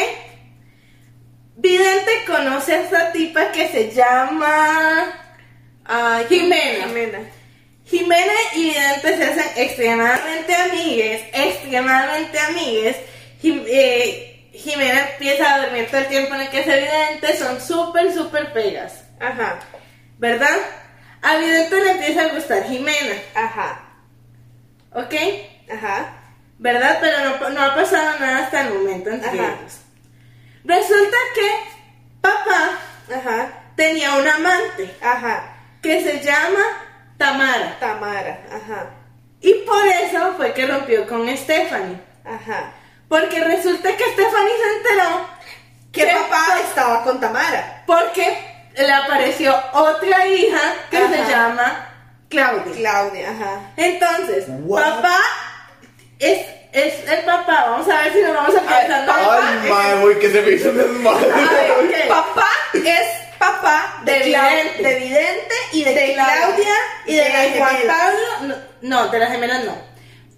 Vidente 1.57 2.11
conoce 2.27 2.75
a 2.75 2.81
esta 2.83 3.13
tipa 3.13 3.51
que 3.53 3.69
se 3.69 3.91
llama 3.91 5.13
Ay, 5.85 6.27
Jimena. 6.29 6.87
Jimena. 6.87 7.19
Jimena 7.85 8.33
y 8.55 8.63
Vidente 8.71 9.17
se 9.17 9.25
hacen 9.25 9.47
extremadamente 9.57 10.55
amigues, 10.55 11.23
extremadamente 11.33 12.39
amigues. 12.39 12.97
Jim- 13.43 13.65
eh, 13.67 14.30
Jimena 14.61 15.11
empieza 15.13 15.55
a 15.55 15.63
dormir 15.63 15.87
todo 15.91 16.01
el 16.01 16.09
tiempo 16.09 16.35
en 16.35 16.43
el 16.43 16.49
que 16.51 16.61
es 16.61 16.67
evidente, 16.67 17.37
son 17.37 17.61
súper, 17.61 18.13
súper 18.13 18.53
pegas, 18.53 19.05
Ajá. 19.19 19.59
¿verdad? 20.19 20.57
A 21.23 21.37
Vidente 21.37 21.77
le 21.83 21.91
empieza 21.93 22.23
a 22.25 22.29
gustar 22.35 22.65
Jimena, 22.65 23.17
Ajá. 23.35 23.81
¿ok? 24.93 25.15
Ajá. 25.73 26.13
¿Verdad? 26.59 26.99
Pero 27.01 27.17
no, 27.41 27.51
no 27.51 27.63
ha 27.63 27.75
pasado 27.75 28.19
nada 28.19 28.39
hasta 28.45 28.63
el 28.69 28.75
momento 28.75 29.11
entre 29.11 29.29
Ajá. 29.29 29.55
ellos. 29.61 29.81
Resulta 30.65 31.17
que 31.35 31.51
papá 32.21 32.79
Ajá. 33.15 33.53
tenía 33.77 34.15
un 34.17 34.29
amante 34.29 34.95
Ajá. 35.03 35.55
que 35.83 36.03
se 36.03 36.21
llama 36.21 36.61
Tamara. 37.17 37.79
Tamara. 37.81 38.41
Ajá. 38.51 38.91
Y 39.41 39.55
por 39.67 39.87
eso 39.87 40.35
fue 40.37 40.53
que 40.53 40.67
rompió 40.67 41.07
con 41.07 41.27
Stephanie. 41.35 41.99
Ajá. 42.25 42.73
Porque 43.11 43.45
resulta 43.45 43.95
que 43.97 44.05
Stephanie 44.05 44.55
se 44.63 44.77
enteró 44.79 45.29
Que 45.93 46.07
papá 46.07 46.61
estaba 46.67 47.03
con 47.05 47.21
Tamara. 47.21 47.83
porque 47.87 48.39
le 48.77 48.91
apareció 48.93 49.55
otra 49.73 50.27
hija 50.29 50.61
que 50.91 50.97
Ajá. 50.97 51.09
se 51.13 51.31
llama 51.31 51.89
Claudia. 52.31 52.73
Claudia. 52.77 53.31
Ajá. 53.33 53.61
Entonces, 53.77 54.45
What? 54.49 54.83
papá 54.85 55.19
es, 56.21 56.47
es 56.73 57.09
el 57.11 57.25
papá. 57.25 57.67
Vamos 57.71 57.89
a 57.89 58.03
ver 58.03 58.13
si 58.13 58.23
nos 58.23 58.33
vamos 58.35 58.55
a 58.57 58.61
pensar. 58.61 59.09
Ay, 59.11 59.69
madre, 59.69 60.01
güey, 60.03 60.19
que 60.21 60.31
se 60.31 60.41
me 60.43 60.51
hizo 60.53 60.73
desmadre. 60.73 61.29
Papá 62.09 62.47
es 62.73 63.07
papá 63.39 64.01
de, 64.05 64.13
De 64.13 64.19
Vidente. 64.21 64.83
de 64.85 64.95
Vidente 65.01 65.55
y 65.73 65.85
de, 65.85 65.95
de 65.95 66.13
Claudia, 66.15 66.37
Claudia 66.37 66.75
y 67.07 67.17
de, 67.17 67.29
las 67.29 67.59
Juan. 67.59 67.77
Pablo. 67.89 68.57
No, 68.83 69.03
no, 69.05 69.09
de 69.09 69.19
las 69.19 69.31
gemelas 69.33 69.65
no. 69.65 69.77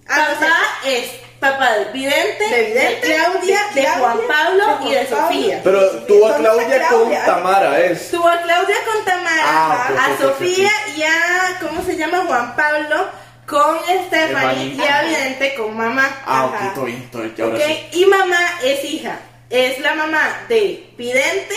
Ah, 0.07 0.27
no 0.29 0.39
papá 0.39 0.57
es 0.85 1.11
papá 1.43 1.73
de 1.73 1.85
Vidente, 1.91 2.43
De 2.49 2.63
Vidente, 2.63 3.07
de 3.07 3.15
Claudia, 3.15 3.59
de 3.75 3.81
de, 3.81 3.87
Juan 3.87 4.17
Pablo 4.27 4.79
de 4.79 4.89
y 4.89 4.93
de. 4.93 5.07
Sofía. 5.07 5.61
Pero 5.63 5.89
tuvo 6.07 6.27
a 6.27 6.31
¿Dónde 6.37 6.43
Claudia 6.49 6.87
con? 6.87 7.11
Tamara, 7.25 7.79
es. 7.81 8.11
Tuvo 8.11 8.27
a 8.29 8.41
Claudia 8.41 8.75
con 8.85 9.05
Tamara, 9.05 9.43
Ah, 9.45 9.89
a 10.05 10.17
Sofía 10.21 10.71
y 10.95 11.03
a, 11.03 11.59
¿cómo 11.61 11.83
se 11.83 11.97
llama? 11.97 12.23
Juan 12.25 12.55
Pablo 12.55 13.07
con 13.45 13.77
Stephanie 14.07 14.73
y 14.75 14.81
a 14.81 15.01
Vidente 15.03 15.55
con 15.55 15.75
mamá. 15.75 16.09
Ah, 16.25 16.45
Ajá. 16.53 16.67
ok, 16.69 16.73
todo 16.75 16.85
bien, 16.85 17.09
todo 17.11 17.21
bien, 17.23 17.35
ya 17.35 17.43
ahora 17.43 17.57
¿Ok? 17.57 17.63
sí. 17.67 17.87
Y 17.99 18.05
mamá 18.05 18.39
es 18.63 18.83
hija. 18.85 19.19
Es 19.49 19.79
la 19.79 19.93
mamá 19.95 20.45
de 20.49 20.89
Vidente, 20.97 21.55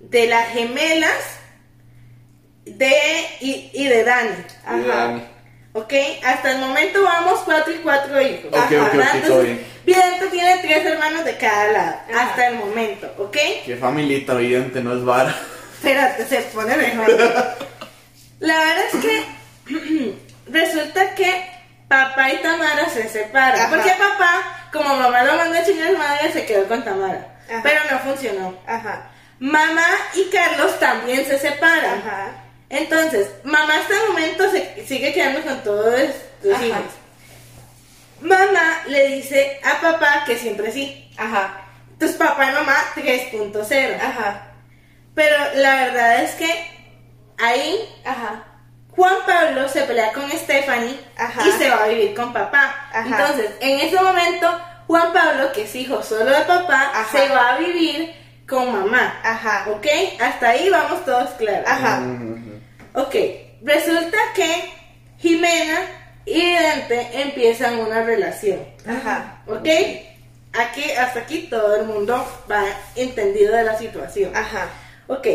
de 0.00 0.26
las 0.26 0.48
gemelas, 0.48 1.12
de 2.64 2.92
y, 3.40 3.70
y 3.74 3.84
de 3.86 4.02
Dani. 4.04 4.30
Y 4.74 4.78
de 4.80 4.88
Dani. 4.88 5.22
¿Ok? 5.72 5.92
Hasta 6.24 6.52
el 6.52 6.58
momento 6.58 7.02
vamos 7.02 7.40
cuatro 7.44 7.72
y 7.72 7.78
cuatro 7.78 8.20
hijos. 8.20 8.46
Ok, 8.46 8.58
ok, 8.58 8.94
ok, 8.94 9.14
Entonces, 9.14 9.44
bien. 9.44 9.66
Vidente 9.84 10.26
tiene 10.30 10.58
tres 10.58 10.84
hermanos 10.86 11.24
de 11.24 11.36
cada 11.36 11.72
lado. 11.72 11.96
Ajá. 12.10 12.22
Hasta 12.22 12.48
el 12.48 12.56
momento, 12.56 13.14
¿ok? 13.18 13.36
Qué 13.64 13.76
familita, 13.80 14.32
evidente, 14.34 14.80
no 14.82 14.94
es 14.94 15.04
vara. 15.04 15.34
Espérate, 15.74 16.26
se 16.26 16.40
pone 16.52 16.76
mejor. 16.76 17.08
La 18.40 18.58
verdad 18.58 18.84
es 18.92 19.00
que 19.00 20.16
resulta 20.50 21.14
que 21.14 21.44
papá 21.88 22.32
y 22.32 22.38
Tamara 22.38 22.88
se 22.88 23.08
separan. 23.08 23.60
Ajá. 23.60 23.70
Porque 23.70 23.90
papá, 23.90 24.68
como 24.72 24.96
mamá 24.96 25.22
lo 25.22 25.36
mandó 25.36 25.58
a 25.58 25.64
chingar 25.64 25.96
madre, 25.96 26.32
se 26.32 26.46
quedó 26.46 26.66
con 26.66 26.84
Tamara. 26.84 27.38
Ajá. 27.48 27.60
Pero 27.62 27.80
no 27.90 27.98
funcionó. 28.00 28.58
Ajá. 28.66 29.10
Mamá 29.38 29.86
y 30.14 30.28
Carlos 30.30 30.78
también 30.80 31.24
se 31.24 31.38
separan. 31.38 31.98
Ajá. 31.98 32.47
Entonces, 32.70 33.28
mamá 33.44 33.78
hasta 33.78 33.94
el 33.94 34.08
momento 34.08 34.50
se 34.50 34.84
sigue 34.86 35.12
quedando 35.12 35.42
con 35.42 35.62
todos 35.62 36.00
los 36.42 36.54
Ajá. 36.56 36.66
hijos. 36.66 36.82
Mamá 38.20 38.82
le 38.88 39.08
dice 39.08 39.60
a 39.64 39.80
papá 39.80 40.24
que 40.26 40.36
siempre 40.36 40.70
sí. 40.72 41.10
Ajá. 41.16 41.62
Entonces, 41.92 42.16
papá 42.18 42.50
y 42.50 42.54
mamá 42.54 42.76
3.0. 42.96 43.96
Ajá. 44.00 44.48
Pero 45.14 45.36
la 45.54 45.74
verdad 45.76 46.22
es 46.22 46.32
que 46.34 46.70
ahí 47.38 47.78
Ajá. 48.04 48.44
Juan 48.90 49.14
Pablo 49.26 49.68
se 49.68 49.82
pelea 49.82 50.12
con 50.12 50.28
Stephanie 50.30 50.98
Ajá. 51.16 51.46
y 51.46 51.52
se 51.52 51.70
va 51.70 51.84
a 51.84 51.88
vivir 51.88 52.14
con 52.14 52.32
papá. 52.32 52.88
Ajá. 52.92 53.06
Entonces, 53.06 53.50
en 53.60 53.78
ese 53.80 54.00
momento, 54.00 54.60
Juan 54.88 55.12
Pablo, 55.12 55.52
que 55.52 55.62
es 55.62 55.74
hijo 55.76 56.02
solo 56.02 56.24
de 56.24 56.40
papá, 56.42 56.90
Ajá. 56.92 57.16
se 57.16 57.28
va 57.28 57.54
a 57.54 57.58
vivir 57.58 58.12
con 58.48 58.72
mamá. 58.72 59.20
Ajá. 59.22 59.66
¿Ok? 59.70 59.86
Hasta 60.20 60.48
ahí 60.50 60.68
vamos 60.68 61.04
todos 61.04 61.30
claros. 61.30 61.68
Ajá. 61.68 62.00
Ok, 62.98 63.14
resulta 63.62 64.18
que 64.34 64.72
Jimena 65.18 65.78
y 66.24 66.34
Vidente 66.34 67.08
empiezan 67.12 67.78
una 67.78 68.02
relación. 68.02 68.58
Ajá. 68.84 69.40
¿Ok? 69.46 69.68
Aquí, 70.52 70.90
hasta 70.98 71.20
aquí 71.20 71.46
todo 71.48 71.76
el 71.76 71.84
mundo 71.84 72.26
va 72.50 72.64
entendido 72.96 73.54
de 73.54 73.62
la 73.62 73.78
situación. 73.78 74.36
Ajá. 74.36 74.68
Ok. 75.06 75.28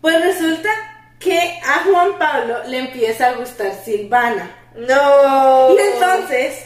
Pues 0.00 0.24
resulta 0.24 0.70
que 1.18 1.60
a 1.62 1.84
Juan 1.84 2.18
Pablo 2.18 2.64
le 2.68 2.78
empieza 2.78 3.28
a 3.28 3.32
gustar 3.34 3.74
Silvana. 3.84 4.50
No. 4.74 5.74
Y 5.74 5.78
entonces, 5.78 6.64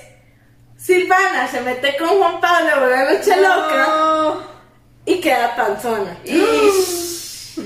Silvana 0.76 1.48
se 1.48 1.60
mete 1.62 1.96
con 1.96 2.10
Juan 2.10 2.40
Pablo 2.40 2.86
una 2.86 3.12
noche 3.12 3.34
loca 3.36 4.36
y 5.04 5.20
queda 5.20 5.56
panzona. 5.56 6.16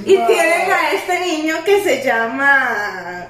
Y 0.05 0.17
tienen 0.27 0.73
a 0.73 0.93
este 0.93 1.21
niño 1.21 1.63
que 1.65 1.83
se 1.83 2.03
llama 2.03 3.29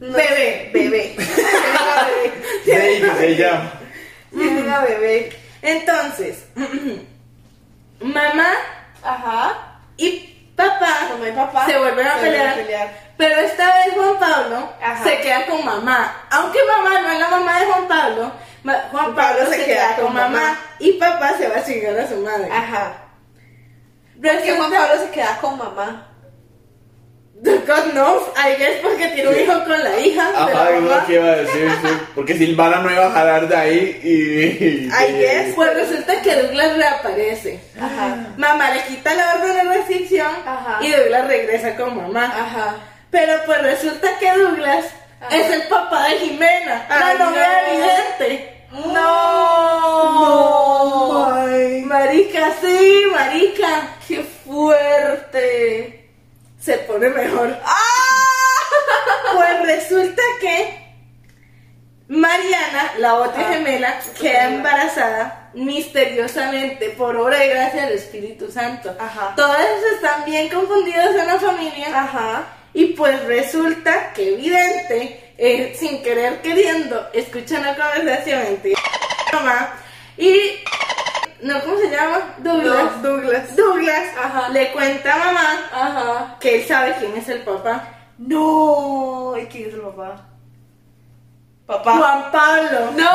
No. 0.00 0.16
Bebé. 0.16 0.70
Bebé. 0.72 1.16
Tienen 2.64 3.08
a 3.10 3.14
bebé. 3.14 3.36
Se 3.36 3.42
llama. 3.42 3.72
Tienen 4.30 4.68
a 4.70 4.80
bebé. 4.80 5.32
Entonces, 5.62 6.44
mamá 8.00 8.48
Ajá. 9.02 9.78
y 9.96 10.28
papá 10.56 11.08
Mamá 11.10 11.28
y 11.28 11.32
papá 11.32 11.66
se 11.66 11.78
vuelven 11.78 12.06
a 12.06 12.14
se 12.14 12.20
vuelven 12.20 12.46
a 12.48 12.54
pelear, 12.54 12.88
pero 13.16 13.40
esta 13.40 13.66
vez 13.66 13.94
Juan 13.94 14.18
Pablo 14.18 14.72
Ajá. 14.82 15.04
se 15.04 15.20
queda 15.20 15.46
con 15.46 15.64
mamá. 15.64 16.26
Aunque 16.30 16.58
mamá 16.64 17.00
no 17.00 17.10
es 17.10 17.18
la 17.18 17.28
mamá 17.28 17.60
de 17.60 17.66
Juan 17.66 17.88
Pablo, 17.88 18.32
Juan 18.90 19.14
Pablo, 19.14 19.46
se, 19.50 19.64
queda, 19.64 19.96
con 19.96 20.14
mamá, 20.14 20.58
y 20.78 20.92
papá 20.92 21.36
se 21.36 21.48
va 21.48 21.56
a 21.56 21.64
chingar 21.64 21.98
a 21.98 22.08
su 22.08 22.16
madre. 22.16 22.48
Ajá. 22.50 23.01
Porque 24.20 24.52
Juan 24.56 24.70
Pablo 24.70 25.02
se 25.04 25.10
queda 25.10 25.38
con 25.40 25.58
mamá. 25.58 26.08
God 27.42 27.92
knows, 27.92 28.22
I 28.36 28.54
guess 28.56 28.80
porque 28.82 29.08
tiene 29.08 29.28
un 29.30 29.36
hijo 29.40 29.64
con 29.64 29.82
la 29.82 29.98
hija 29.98 30.26
de 30.28 30.32
la 30.32 30.44
Ajá, 30.44 30.70
mamá. 30.74 30.96
lo 31.00 31.06
que 31.06 31.14
iba 31.14 31.24
a 31.26 31.36
decir, 31.36 31.70
sí. 31.82 31.88
Porque 32.14 32.34
Silvana 32.38 32.78
no 32.82 32.90
iba 32.92 33.06
a 33.06 33.10
jalar 33.10 33.48
de 33.48 33.56
ahí 33.56 34.00
y. 34.04 34.86
I 34.86 35.12
guess. 35.18 35.54
Pues 35.56 35.74
resulta 35.74 36.22
que 36.22 36.36
Douglas 36.36 36.76
reaparece. 36.76 37.58
Ajá. 37.80 38.16
Mamá 38.36 38.70
le 38.70 38.82
quita 38.84 39.12
la 39.14 39.34
orden 39.34 39.56
de 39.56 39.74
restricción 39.76 40.30
Ajá. 40.46 40.78
y 40.82 40.92
Douglas 40.92 41.26
regresa 41.26 41.74
con 41.76 41.96
mamá. 41.96 42.26
Ajá. 42.26 42.74
Pero 43.10 43.32
pues 43.44 43.60
resulta 43.62 44.08
que 44.20 44.32
Douglas 44.38 44.84
Ajá. 45.20 45.36
es 45.36 45.50
el 45.50 45.62
papá 45.64 46.04
de 46.08 46.18
Jimena, 46.18 46.86
Ay, 46.88 47.18
la 47.18 47.24
novia 47.24 47.48
no. 47.66 47.72
evidente. 47.72 48.51
No. 48.72 50.32
Marica, 51.86 52.52
sí, 52.60 53.02
marica. 53.12 53.96
Qué 54.08 54.22
fuerte. 54.22 56.08
Se 56.58 56.78
pone 56.78 57.08
mejor. 57.10 57.56
¡Ah! 57.64 57.76
Pues 59.34 59.62
resulta 59.66 60.22
que 60.40 60.78
Mariana, 62.08 62.92
la 62.98 63.14
otra 63.16 63.42
Ah. 63.48 63.52
gemela, 63.52 64.00
queda 64.20 64.46
embarazada 64.48 65.50
misteriosamente 65.54 66.90
por 66.90 67.16
obra 67.16 67.44
y 67.44 67.48
gracia 67.50 67.86
del 67.86 67.94
Espíritu 67.94 68.50
Santo. 68.50 68.94
Ajá. 68.98 69.32
Todos 69.36 69.56
están 69.94 70.24
bien 70.24 70.48
confundidos 70.50 71.14
en 71.16 71.26
la 71.26 71.38
familia 71.38 71.86
Ajá. 71.88 72.44
Y 72.74 72.86
pues 72.94 73.22
resulta 73.24 74.12
que 74.14 74.34
evidente, 74.34 75.21
eh, 75.38 75.74
sin 75.78 76.02
querer 76.02 76.40
queriendo, 76.42 77.08
escucha 77.12 77.58
una 77.58 77.74
conversación 77.76 78.42
entre 78.46 78.74
mamá 79.32 79.74
y 80.16 80.62
no, 81.42 81.60
¿cómo 81.62 81.76
se 81.76 81.90
llama? 81.90 82.34
Douglas. 82.38 82.96
No, 82.96 83.08
Douglas. 83.08 83.56
Douglas 83.56 84.16
Ajá. 84.16 84.48
le 84.50 84.70
cuenta 84.70 85.12
a 85.12 85.18
mamá 85.18 85.70
Ajá. 85.72 86.36
que 86.38 86.56
él 86.60 86.68
sabe 86.68 86.94
quién 87.00 87.16
es 87.16 87.28
el 87.28 87.42
papá. 87.42 87.88
No. 88.18 89.34
¿Y 89.36 89.46
quién 89.46 89.68
es 89.68 89.74
el 89.74 89.80
papá? 89.80 90.24
Papá. 91.66 91.96
Juan 91.96 92.30
Pablo. 92.30 92.92
No. 92.96 93.10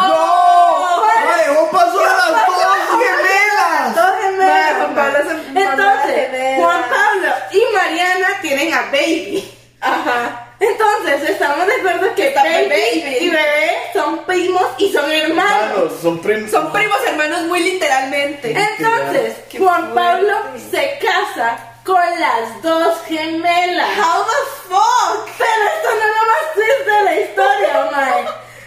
¿cómo 1.56 1.72
pasó 1.72 1.99
a 2.02 2.31
las 2.31 2.48
dos 2.48 2.99
gemelas? 2.99 3.95
Dos 3.95 4.11
gemelas, 4.22 4.76
Juan. 4.77 4.95
Pablo 4.95 5.18
es 5.19 5.27
el 5.27 5.57
Entonces. 5.57 6.57
Juan 6.57 6.81
Pablo 6.89 7.34
y 7.52 7.76
Mariana 7.76 8.27
tienen 8.41 8.73
a 8.73 8.81
Baby. 8.91 9.53
Ajá. 9.80 10.47
Entonces, 10.60 11.30
estamos 11.30 11.68
de 11.68 11.74
acuerdo 11.74 12.16
que 12.16 12.34
Baby, 12.34 12.68
Baby. 12.70 13.18
y 13.22 13.30
Bebé 13.30 13.78
son 13.94 14.26
primos 14.26 14.64
y 14.80 14.92
son 14.92 15.12
hermanos. 15.12 15.62
Hermanos, 15.62 15.94
son 16.02 16.20
primos. 16.20 16.52
Son 16.52 16.72
primos 16.72 16.98
hermanos 17.06 17.42
muy 17.44 17.60
literalmente. 17.60 18.52
Entonces, 18.52 19.36
Qué 19.50 19.60
Juan 19.60 19.92
fuerte. 19.92 19.96
Pablo 19.96 20.36
se 20.72 21.00
casa 21.00 21.60
con 21.86 22.02
las 22.20 22.62
dos 22.64 23.02
gemelas. 23.08 23.88
How 23.98 24.24
the 24.24 24.68
fuck? 24.68 25.30
Pero 25.38 25.64
esto 25.76 25.90
no 25.92 26.06
es 26.06 26.16
lo 26.16 26.26
más 26.28 26.54
triste 26.56 26.92
de 26.92 27.04
la 27.04 27.16
historia, 27.22 27.92
mae. 27.92 28.24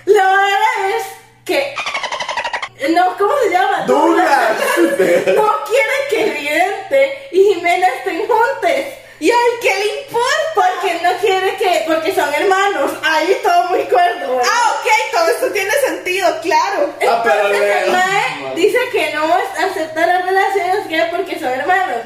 Lo 0.07 0.15
verdad 0.15 0.97
es 0.97 1.05
que. 1.45 1.75
No, 2.95 3.17
¿cómo 3.19 3.33
se 3.45 3.51
llama? 3.51 3.85
Douglas. 3.87 4.53
No 5.37 5.53
quiere 5.67 5.97
que 6.09 6.27
Evidente 6.31 7.29
y 7.33 7.55
Jimena 7.55 7.87
estén 7.89 8.19
juntos. 8.21 8.71
¿Y 9.21 9.31
a 9.31 9.35
él 9.35 9.59
qué 9.61 9.75
le 9.79 10.01
importa? 10.01 10.27
Porque 10.55 10.95
no 11.03 11.17
quiere 11.21 11.57
que. 11.57 11.85
Porque 11.87 12.15
son 12.15 12.33
hermanos. 12.33 12.93
Ahí 13.03 13.39
todo 13.43 13.65
muy 13.69 13.85
cuerdo, 13.85 14.37
¿verdad? 14.37 14.51
Ah, 14.51 14.81
ok, 14.81 14.87
todo 15.13 15.29
esto 15.29 15.53
tiene 15.53 15.71
sentido, 15.87 16.41
claro. 16.41 16.95
Ah, 17.07 17.21
pero 17.23 17.49
Entonces 17.49 17.83
el 17.85 17.93
mae 17.93 18.55
dice 18.55 18.79
que 18.91 19.13
no 19.13 19.25
acepta 19.59 20.07
las 20.07 20.25
relaciones 20.25 20.87
que 20.89 21.03
porque 21.15 21.39
son 21.39 21.53
hermanos. 21.53 21.99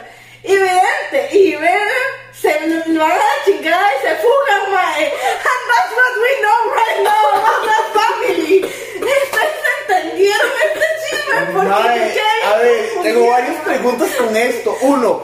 Y 0.42 0.52
Vidente 0.52 1.28
y 1.32 1.52
Jimena 1.52 1.90
se 2.32 2.60
lo 2.88 3.00
van 3.00 3.12
a 3.12 3.14
la 3.14 3.44
chingada 3.44 3.90
y 3.96 4.06
se 4.06 4.16
fugan, 4.16 4.72
mae. 4.72 5.04
And 5.06 5.62
that's 5.70 5.92
what 5.94 6.14
we 6.20 6.32
know 6.42 6.74
right 6.74 7.02
now 7.04 7.24
about 7.38 7.64
that 7.64 7.86
family. 7.94 8.64
¿Ustedes 8.64 9.64
entendieron 9.80 10.50
este 10.64 10.86
chisme? 11.00 11.52
Porque 11.52 11.68
Mae, 11.68 12.20
a 12.44 12.56
ver, 12.58 12.90
tengo 13.02 13.28
varias 13.28 13.56
preguntas 13.62 14.10
con 14.18 14.36
esto. 14.36 14.76
Uno, 14.82 15.22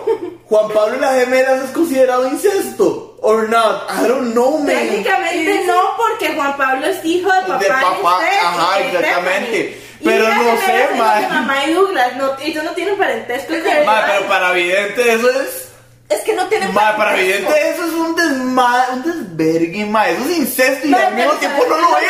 ¿Juan 0.50 0.68
Pablo 0.72 0.96
y 0.96 1.00
las 1.00 1.14
gemelas 1.14 1.64
es 1.64 1.70
considerado 1.70 2.26
incesto? 2.28 3.16
Or 3.22 3.48
not? 3.48 3.88
I 3.88 4.08
don't 4.08 4.32
know, 4.32 4.58
man. 4.58 4.66
Técnicamente 4.66 5.64
no, 5.64 5.96
porque 5.96 6.34
Juan 6.34 6.56
Pablo 6.56 6.86
es 6.86 7.04
hijo 7.04 7.32
de 7.32 7.40
papá. 7.42 7.58
De 7.58 7.66
papá, 7.68 8.20
ajá, 8.42 8.80
exactamente. 8.80 9.80
Pero 10.02 10.28
no 10.28 10.56
sé, 10.66 10.88
mae. 10.98 11.22
de 11.22 11.28
Mamá 11.28 11.64
y 11.66 11.72
Douglas, 11.74 12.16
no, 12.16 12.36
ellos 12.40 12.64
no 12.64 12.70
tienen 12.72 12.96
parentesco. 12.96 13.52
entre 13.54 13.84
Ma, 13.84 13.98
ellos. 14.00 14.10
pero 14.16 14.28
para 14.28 14.52
vidente 14.52 15.12
eso 15.12 15.30
es. 15.30 15.68
Es 16.08 16.20
que 16.22 16.32
no 16.34 16.46
tiene 16.48 16.66
Ma, 16.68 16.96
para 16.96 17.12
vidente 17.14 17.70
eso 17.70 17.84
es 17.84 17.92
un 17.92 18.16
desma, 18.16 18.86
un 18.94 19.02
desvergue, 19.36 19.84
ma. 19.84 20.08
Eso 20.08 20.24
es 20.24 20.38
incesto 20.38 20.86
y 20.88 20.90
Mae, 20.90 21.04
al 21.04 21.14
mismo 21.14 21.32
tiempo 21.34 21.64
no 21.68 21.76
¿sabes 21.76 21.90
lo 21.90 21.96
es. 21.96 22.00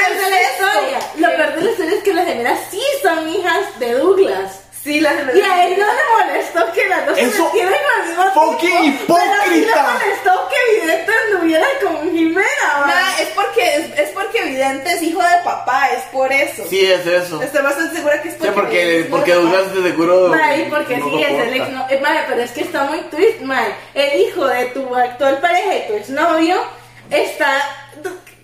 lo 1.20 1.28
peor 1.36 1.54
de 1.56 1.62
la 1.64 1.70
historia 1.72 1.94
es 1.96 2.02
que 2.04 2.14
las 2.14 2.24
gemelas 2.26 2.58
sí 2.70 2.80
son 3.02 3.28
hijas 3.28 3.78
de 3.80 3.92
Douglas. 3.94 4.59
Sí, 4.82 4.98
las. 5.00 5.14
Y 5.34 5.40
a 5.42 5.66
él 5.66 5.78
no 5.78 5.86
le 5.86 6.24
molestó 6.32 6.72
que 6.72 6.88
las 6.88 7.04
dos 7.06 7.14
se 7.16 7.24
Eso- 7.24 7.44
metieran 7.44 7.74
al 8.00 8.08
mismo 8.08 8.30
fucking 8.32 8.70
tiempo, 8.80 9.14
Pero 9.14 9.42
sí 9.44 9.50
le 9.50 9.56
hipócrita. 9.58 9.92
molestó 9.92 10.48
que 10.48 10.56
Evidente 10.80 11.12
anduviera 11.26 11.66
con 11.82 12.12
Jimena, 12.12 12.86
mae. 12.86 13.22
es 13.22 13.28
porque 13.34 13.76
es, 13.76 13.98
es 13.98 14.08
porque 14.10 14.38
evidente 14.38 14.92
es 14.92 15.02
hijo 15.02 15.20
de 15.20 15.36
papá, 15.44 15.88
es 15.88 16.02
por 16.04 16.32
eso. 16.32 16.64
Sí, 16.70 16.80
es 16.86 17.04
eso. 17.06 17.42
Estoy 17.42 17.62
bastante 17.62 17.96
segura 17.96 18.22
que 18.22 18.28
es 18.28 18.34
Sí, 18.34 18.40
porque 18.40 18.54
porque, 18.54 18.98
hijo 19.00 19.08
porque 19.10 19.32
papá. 19.32 19.42
Douglas 19.42 19.74
de 19.74 19.82
seguro. 19.82 20.28
Mae, 20.28 20.66
porque 20.70 20.96
no 20.96 21.10
sí, 21.10 21.22
es 21.22 21.30
el 21.30 21.54
ex 21.60 21.68
no, 21.70 21.86
eh, 21.90 22.00
mae, 22.00 22.24
pero 22.28 22.40
es 22.42 22.50
que 22.52 22.60
está 22.62 22.84
muy 22.84 23.00
twist, 23.10 23.40
mae. 23.42 23.74
El 23.94 24.20
hijo 24.20 24.46
de 24.46 24.66
tu 24.66 24.94
actual 24.94 25.38
pareja 25.40 25.76
y 25.76 25.86
tu 25.88 25.94
exnovio 25.94 26.62
está 27.10 27.62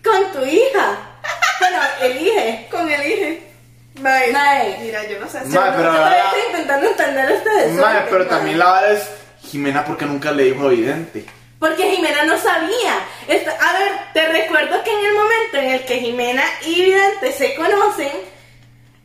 con 0.04 0.32
tu 0.32 0.44
hija. 0.44 0.98
Bueno, 1.60 1.78
elige. 2.02 2.68
Con 2.70 2.90
el 2.90 3.06
hijo. 3.10 3.42
Mae, 4.01 4.32
Mae. 4.32 4.78
Mira, 4.81 5.06
yo 5.09 5.18
no 5.20 5.28
sé. 5.28 5.40
Mae, 5.47 5.70
pero 5.77 5.93
Yo 5.93 5.98
la 5.98 6.09
verdad- 6.10 6.24
estoy 6.27 6.40
intentando 6.51 6.86
entender 6.89 7.31
este 7.31 7.51
desorden. 7.51 7.81
Mae, 7.81 8.02
pero 8.10 8.18
mae. 8.20 8.28
también 8.28 8.59
la 8.59 8.73
verdad 8.73 8.93
es. 8.93 9.10
Jimena, 9.51 9.85
porque 9.85 10.05
nunca 10.06 10.32
le 10.32 10.44
dijo 10.44 10.66
a 10.66 10.70
vidente? 10.70 11.24
Porque 11.60 11.90
Jimena 11.90 12.24
no 12.24 12.36
sabía. 12.36 12.98
Esta- 13.28 13.52
a 13.52 13.78
ver, 13.78 13.93
te 14.12 14.27
recuerdo 14.28 14.82
que 14.82 14.90
en 14.93 15.06
el 15.06 15.14
momento 15.14 15.56
en 15.56 15.70
el 15.70 15.85
que 15.85 15.98
Jimena 16.01 16.43
y 16.66 16.74
Vidente 16.82 17.32
se 17.32 17.55
conocen, 17.55 18.10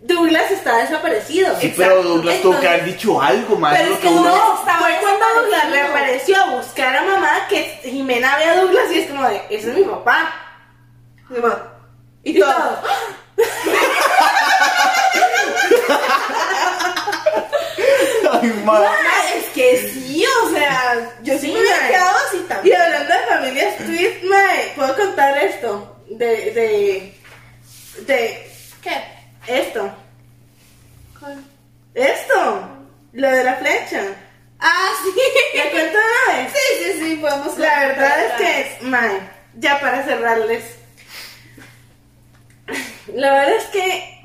Douglas 0.02 0.50
está 0.50 0.78
desaparecido. 0.78 1.56
Sí, 1.60 1.68
Exacto. 1.68 1.92
pero 2.00 2.04
Douglas 2.04 2.42
tuvo 2.42 2.60
que 2.60 2.68
haber 2.68 2.86
dicho 2.86 3.22
algo, 3.22 3.56
más 3.56 3.78
Pero 3.78 3.90
lo 3.90 3.96
es 3.96 4.02
que 4.02 4.08
que 4.08 4.14
uno. 4.14 4.30
no- 4.36 4.60
estaba 4.60 4.80
fue 4.80 4.98
cuando 5.00 5.26
Douglas 5.42 5.70
le 5.70 5.82
apareció 5.82 6.44
a 6.44 6.50
buscar 6.56 6.96
a 6.96 7.04
mamá 7.04 7.48
que 7.48 7.80
Jimena 7.84 8.36
ve 8.38 8.46
a 8.46 8.56
Douglas 8.62 8.92
y 8.92 9.00
es 9.00 9.08
como 9.10 9.30
de, 9.30 9.42
ese 9.52 9.70
es 9.70 9.76
mi 9.78 9.84
papá. 9.84 10.34
Ma. 11.30 11.71
Y, 12.24 12.32
Y 12.38 12.40
todo. 12.40 12.52
todo. 12.54 12.82
Ay, 18.32 18.50
ma. 18.66 18.80
Ma, 18.80 18.90
es 19.36 19.46
que 19.54 19.90
sí, 19.94 20.26
o 20.46 20.50
sea, 20.52 21.12
yo 21.24 21.34
sí, 21.36 21.40
Sí, 21.48 21.52
me 21.54 21.60
hubiera 21.60 21.88
quedado 21.88 22.18
así 22.28 22.38
Y 22.38 22.48
también. 22.48 22.82
hablando 22.82 23.14
de 23.14 23.20
familias 23.28 23.78
tweet, 23.78 24.22
mae, 24.24 24.72
puedo 24.76 24.96
contar 24.96 25.38
esto. 25.38 25.98
De, 26.10 26.28
de, 26.52 27.18
de, 28.06 28.52
¿Qué? 28.82 29.04
esto. 29.48 29.92
Esto. 31.94 32.68
Lo 33.14 33.30
de 33.30 33.44
la 33.44 33.56
flecha. 33.56 34.02
Ah, 34.60 34.90
sí. 35.04 35.22
¿Ya 35.56 35.72
cuento 35.72 35.98
una 35.98 36.38
vez? 36.38 36.54
Sí, 36.54 36.84
sí, 36.84 37.00
sí, 37.00 37.16
podemos 37.18 37.58
La 37.58 37.80
verdad 37.88 38.26
es 38.26 38.34
que, 38.34 38.86
mae, 38.86 39.20
ya 39.56 39.80
para 39.80 40.04
cerrarles. 40.04 40.64
La 43.14 43.34
verdad 43.34 43.56
es 43.56 43.66
que 43.66 44.22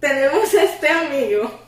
tenemos 0.00 0.52
este 0.52 0.88
amigo 0.88 1.60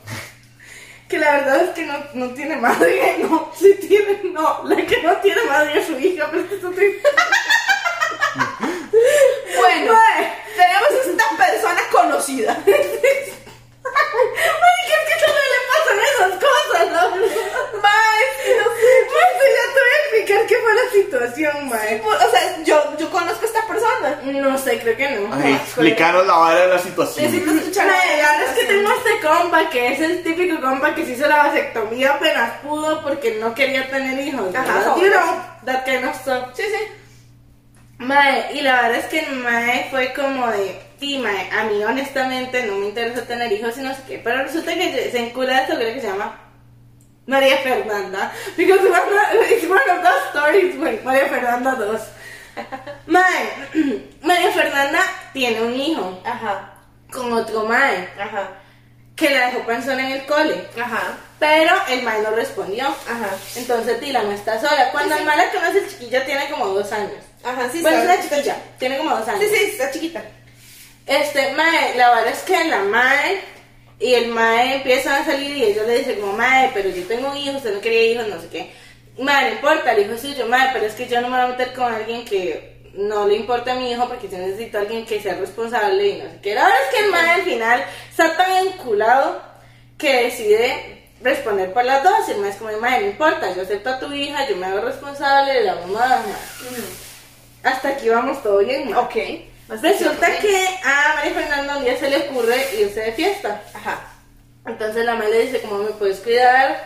que 1.07 1.17
la 1.17 1.37
verdad 1.37 1.63
es 1.63 1.69
que 1.69 1.85
no, 1.85 1.97
no 2.13 2.33
tiene 2.33 2.57
madre, 2.57 3.17
no, 3.21 3.51
sí 3.57 3.73
tiene, 3.87 4.19
no, 4.25 4.63
la 4.65 4.75
que 4.75 5.01
no 5.01 5.15
tiene 5.17 5.43
madre 5.45 5.79
es 5.79 5.87
su 5.87 5.97
hija, 5.97 6.27
pero 6.29 6.43
esto 6.43 6.55
historia. 6.55 6.89
Bueno, 9.57 9.93
tenemos 10.55 11.05
esta 11.05 11.37
persona 11.37 11.81
conocida. 11.91 12.63
Ay, 13.95 14.87
que 14.87 14.93
es 14.93 15.03
que 15.13 15.25
solo 15.25 15.39
le 15.53 15.59
pasan 15.69 15.99
esas 16.09 16.33
cosas, 16.47 16.87
¿no? 16.91 17.09
Mae, 17.81 18.23
no 18.57 18.65
sé. 18.75 18.91
Mae, 19.13 19.49
ya 19.55 19.65
te 19.73 19.79
voy 19.79 19.93
a 19.93 19.99
explicar 20.03 20.45
qué 20.47 20.55
fue 20.57 20.73
la 20.73 20.91
situación, 20.91 21.69
mae. 21.69 21.97
Por- 21.99 22.15
O 22.15 22.31
sea, 22.31 22.63
yo, 22.63 22.97
yo 22.97 23.09
conozco 23.09 23.43
a 23.43 23.45
esta 23.45 23.67
persona. 23.67 24.19
No 24.23 24.57
sé, 24.57 24.79
creo 24.79 24.97
que 24.97 25.09
no. 25.11 25.33
Ay, 25.33 25.53
explicaros 25.53 26.25
la 26.27 26.33
vara 26.37 26.61
de 26.61 26.67
la 26.67 26.79
situación. 26.79 27.25
Necesito 27.25 27.51
escuchar 27.51 27.87
Mae, 27.87 28.17
la 28.21 28.31
verdad 28.31 28.47
es 28.53 28.59
que 28.59 28.65
tengo 28.65 28.91
este 28.91 29.27
compa 29.27 29.69
que 29.69 29.93
es 29.93 29.99
el 30.01 30.23
típico 30.23 30.61
compa 30.61 30.93
que 30.95 31.05
se 31.05 31.11
hizo 31.13 31.27
la 31.27 31.37
vasectomía 31.37 32.11
apenas 32.13 32.59
pudo 32.61 33.01
porque 33.03 33.35
no 33.39 33.53
quería 33.55 33.89
tener 33.89 34.19
hijos. 34.27 34.53
Ajá. 34.55 34.95
You 34.97 35.09
know, 35.09 35.41
that 35.65 35.83
kind 35.85 36.05
of 36.05 36.15
stuff. 36.15 36.49
Sí, 36.55 36.63
sí. 36.63 36.91
Mae, 37.99 38.53
y 38.53 38.61
la 38.61 38.81
verdad 38.83 38.99
es 38.99 39.05
que 39.05 39.23
Mae 39.23 39.87
fue 39.89 40.13
como 40.13 40.47
de, 40.47 40.79
sí, 40.99 41.17
Mae, 41.17 41.49
a 41.51 41.63
mí 41.63 41.83
honestamente 41.83 42.65
no 42.67 42.75
me 42.75 42.87
interesa 42.87 43.23
tener 43.25 43.51
hijos 43.51 43.75
y 43.77 43.81
no 43.81 43.93
sé 43.93 44.01
qué, 44.07 44.21
pero 44.23 44.43
resulta 44.43 44.73
que 44.75 45.09
se 45.11 45.17
encula 45.17 45.61
esto 45.61 45.75
creo 45.75 45.93
que 45.95 46.01
se 46.01 46.07
llama 46.07 46.39
María 47.25 47.57
Fernanda, 47.57 48.31
because 48.55 48.79
it's 49.49 49.63
one 49.67 49.89
of 49.89 50.03
those 50.03 50.29
stories, 50.29 50.77
güey, 50.77 50.99
María 51.03 51.25
Fernanda 51.25 51.71
2. 51.75 52.01
Mae, 53.07 53.49
María 54.21 54.51
Fernanda 54.51 54.99
tiene 55.33 55.61
un 55.61 55.73
hijo 55.73 56.21
Ajá, 56.23 56.73
con 57.11 57.33
otro 57.33 57.65
Mae 57.65 58.09
ajá, 58.19 58.49
que 59.15 59.29
la 59.31 59.47
dejó 59.47 59.65
pensar 59.65 59.99
en 59.99 60.11
el 60.11 60.25
cole, 60.27 60.67
ajá, 60.79 61.17
pero 61.39 61.75
el 61.89 62.03
Mae 62.03 62.21
no 62.21 62.29
respondió. 62.31 62.85
ajá. 62.85 63.29
Entonces 63.55 63.99
Tila 63.99 64.23
no 64.23 64.31
está 64.31 64.59
sola. 64.59 64.91
Cuando 64.91 65.15
el 65.15 65.25
Mae 65.25 65.37
la 65.37 65.51
conoce, 65.51 65.79
el 65.79 65.89
chiquillo 65.89 66.21
tiene 66.23 66.49
como 66.49 66.67
dos 66.67 66.91
años. 66.91 67.23
Ajá, 67.43 67.69
sí, 67.71 67.81
bueno, 67.81 67.97
es 67.97 68.03
una 68.05 68.21
chiquilla, 68.21 68.57
tiene 68.77 68.97
como 68.97 69.15
dos 69.15 69.27
años. 69.27 69.41
Sí, 69.41 69.55
sí, 69.55 69.65
está 69.71 69.91
chiquita. 69.91 70.23
Este, 71.05 71.53
mae, 71.53 71.95
la 71.95 72.09
verdad 72.15 72.33
es 72.33 72.41
que 72.41 72.63
la 72.65 72.79
mae 72.83 73.39
y 73.99 74.13
el 74.13 74.27
mae 74.27 74.75
empiezan 74.75 75.21
a 75.21 75.25
salir 75.25 75.55
y 75.55 75.63
ella 75.63 75.83
le 75.83 75.99
dice 75.99 76.19
como, 76.19 76.33
mae, 76.33 76.71
pero 76.73 76.89
yo 76.89 77.03
tengo 77.07 77.31
un 77.31 77.37
hijo, 77.37 77.57
usted 77.57 77.73
no 77.73 77.81
quería 77.81 78.11
hijos, 78.11 78.27
no 78.27 78.41
sé 78.41 78.47
qué. 78.49 78.71
Mae, 79.17 79.45
no 79.45 79.55
importa, 79.55 79.93
el 79.93 80.03
hijo 80.03 80.13
es 80.13 80.21
suyo, 80.21 80.47
mae, 80.47 80.69
pero 80.73 80.85
es 80.85 80.93
que 80.93 81.07
yo 81.07 81.21
no 81.21 81.29
me 81.29 81.37
voy 81.37 81.45
a 81.45 81.49
meter 81.49 81.73
con 81.73 81.93
alguien 81.93 82.25
que 82.25 82.77
no 82.93 83.27
le 83.27 83.35
importa 83.35 83.73
a 83.73 83.75
mi 83.75 83.91
hijo 83.91 84.07
porque 84.07 84.27
yo 84.27 84.37
necesito 84.37 84.77
a 84.77 84.81
alguien 84.81 85.05
que 85.05 85.21
sea 85.21 85.35
responsable 85.35 86.07
y 86.07 86.17
no 86.17 86.25
sé 86.25 86.39
qué. 86.41 86.55
La 86.55 86.63
verdad 86.63 86.79
es 86.83 86.95
que 86.95 87.05
el 87.05 87.11
mae 87.11 87.29
al 87.31 87.41
final 87.43 87.85
está 88.09 88.35
tan 88.35 88.67
enculado 88.67 89.41
que 89.97 90.23
decide 90.23 91.09
responder 91.21 91.73
por 91.73 91.85
las 91.85 92.03
dos 92.03 92.27
y 92.27 92.31
el 92.31 92.39
mae 92.39 92.49
es 92.49 92.57
como, 92.57 92.77
mae, 92.79 93.01
no 93.01 93.07
importa, 93.07 93.55
yo 93.55 93.61
acepto 93.61 93.89
a 93.89 93.99
tu 93.99 94.11
hija, 94.11 94.47
yo 94.49 94.57
me 94.57 94.65
hago 94.65 94.81
responsable 94.81 95.53
de 95.53 95.63
la 95.63 95.75
mamá, 95.75 96.07
mae. 96.07 97.06
Hasta 97.67 97.89
aquí 97.89 98.07
vamos 98.07 98.41
todo 98.41 98.59
bien, 98.59 98.89
ma. 98.89 99.01
Ok. 99.01 99.15
Resulta 99.67 100.39
que 100.39 100.67
a 100.85 101.15
María 101.15 101.33
Fernanda 101.33 101.77
un 101.77 101.83
día 101.83 101.97
se 101.97 102.09
le 102.09 102.29
ocurre 102.29 102.55
irse 102.79 103.01
de 103.01 103.11
fiesta. 103.11 103.61
Ajá. 103.73 103.99
Entonces 104.65 105.03
la 105.03 105.15
madre 105.15 105.41
dice, 105.41 105.59
como 105.61 105.79
me 105.79 105.91
puedes 105.91 106.21
cuidar 106.21 106.81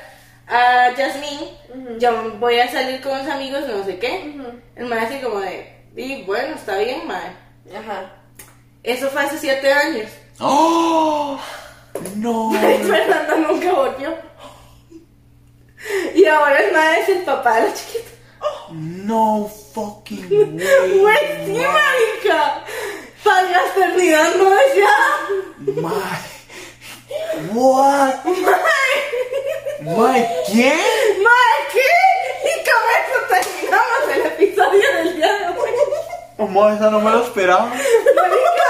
a 0.47 0.89
Jasmine, 0.97 1.99
yo 1.99 2.31
voy 2.39 2.59
a 2.59 2.71
salir 2.71 2.99
con 3.01 3.11
unos 3.11 3.27
amigos, 3.27 3.67
no 3.67 3.85
sé 3.85 3.99
qué. 3.99 4.33
El 4.75 4.85
madre 4.87 5.05
así 5.05 5.19
como 5.19 5.39
de, 5.39 5.71
y 5.95 6.23
bueno, 6.23 6.55
está 6.55 6.79
bien, 6.79 7.05
madre. 7.05 7.31
Ajá. 7.77 8.13
Eso 8.81 9.07
fue 9.09 9.21
hace 9.21 9.37
siete 9.37 9.71
años. 9.71 10.09
¡Oh! 10.39 11.39
No. 12.15 12.49
María 12.49 12.79
Fernanda 12.79 13.35
nunca 13.37 13.71
volvió. 13.71 14.15
Y 16.15 16.25
ahora 16.25 16.59
el 16.59 16.73
madre 16.73 16.99
es 17.01 17.09
el 17.09 17.19
papá 17.19 17.57
de 17.57 17.67
la 17.67 17.73
chiquita. 17.75 18.10
No 18.72 19.51
fucking 19.73 20.30
way. 20.30 20.99
Güey, 20.99 21.45
sí, 21.45 21.65
marica. 21.65 22.63
Para 23.23 23.43
la 23.49 23.65
eternidad 23.65 24.35
no 24.35 24.49
deseada. 24.49 25.11
My. 25.59 26.31
What? 27.53 28.26
My, 29.81 30.26
¿quién? 30.47 31.23
Madre, 31.23 31.61
¿qué? 31.73 31.91
Y 32.47 32.53
con 32.68 32.84
eso 32.97 33.18
terminamos 33.30 34.03
el 34.13 34.22
episodio 34.26 34.88
del 34.95 35.15
día 35.18 35.34
de 35.34 35.47
hoy. 35.59 35.72
Como 36.38 36.69
esa 36.69 36.89
no 36.89 36.99
me 36.99 37.11
lo 37.11 37.23
esperaba. 37.23 37.65
Marica, 37.65 38.69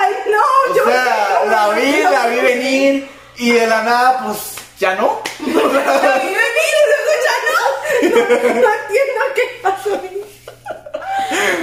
ay 0.00 0.14
no, 0.30 0.42
O 0.72 0.74
yo 0.76 0.84
sea, 0.84 1.40
me 1.44 1.50
la 1.50 1.68
vi, 1.70 2.02
la 2.02 2.26
vi 2.28 2.40
venir 2.40 3.08
y 3.36 3.50
de 3.52 3.66
la 3.66 3.82
nada, 3.82 4.24
pues 4.24 4.38
ya 4.78 4.94
no. 4.94 5.20
La 5.38 5.52
vi 5.52 6.28
venir 6.28 6.72
y 6.74 6.86
luego 6.88 7.12
ya 7.24 7.36
no. 7.52 7.60
No, 8.02 8.16
no 8.16 8.72
entiendo 8.74 9.20
qué 9.34 9.42
pasó 9.62 9.94
ahí. 9.94 10.22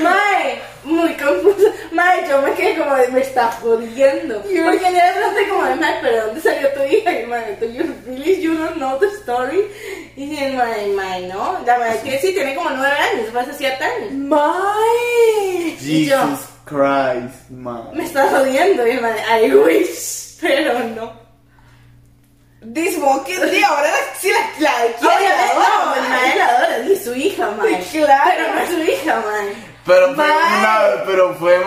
Mae, 0.01 0.61
muy 0.83 1.13
confusa. 1.13 1.69
Mae, 1.91 2.27
yo 2.27 2.41
me 2.41 2.53
quedé 2.53 2.77
como 2.77 2.95
de, 2.95 3.07
me 3.09 3.21
está 3.21 3.51
jodiendo. 3.51 4.41
Porque 4.41 4.91
le 4.91 5.01
pregunté 5.13 5.49
como 5.49 5.63
de, 5.65 5.75
mae, 5.75 5.99
pero 6.01 6.25
¿dónde 6.25 6.41
salió 6.41 6.69
tu 6.73 6.83
hija? 6.83 7.19
Y 7.19 7.25
mae, 7.25 7.57
¿do 7.59 7.65
you 7.67 7.83
really 8.05 8.41
you 8.41 8.55
don't 8.55 8.75
know 8.75 8.97
the 8.99 9.07
story? 9.21 9.65
Y 10.15 10.37
el 10.37 10.55
mae, 10.57 10.87
mae, 10.87 11.27
no. 11.27 11.59
La 11.65 11.77
mae 11.77 11.99
que 12.01 12.19
sí, 12.19 12.33
tiene 12.33 12.55
como 12.55 12.69
nueve 12.71 12.95
años, 12.95 13.29
fue 13.31 13.41
hace 13.41 13.53
siete 13.53 13.83
años. 13.83 14.11
¡Mae! 14.13 15.77
Yo, 15.79 16.17
Jesus 16.17 16.49
Christ, 16.65 17.49
man. 17.49 17.89
me 17.93 18.03
está 18.03 18.27
jodiendo. 18.29 18.87
Y 18.87 18.99
mae, 18.99 19.45
I 19.47 19.55
wish, 19.55 20.37
pero 20.41 20.79
no. 20.79 21.22
This 22.73 22.97
Walking 22.97 23.39
Dead, 23.39 23.63
ahora 23.63 23.89
la, 23.91 23.97
sí 24.19 24.29
la, 24.31 24.39
la 24.59 24.71
quiere, 24.97 25.15
Obviamente, 25.15 25.55
la 25.59 25.65
adora, 25.65 26.09
mae 26.09 26.35
la 26.37 26.47
adora, 26.47 26.77
es 26.77 27.03
su 27.03 27.15
hija, 27.15 27.49
mae. 27.57 27.83
Claro. 27.91 28.31
Pero 28.37 28.53
no 28.53 28.59
es 28.61 28.69
su 28.69 28.79
hija, 28.81 29.15
mae. 29.25 29.73
Pero 29.85 30.15
fue 30.15 30.25
pero 31.05 31.33
fue 31.35 31.57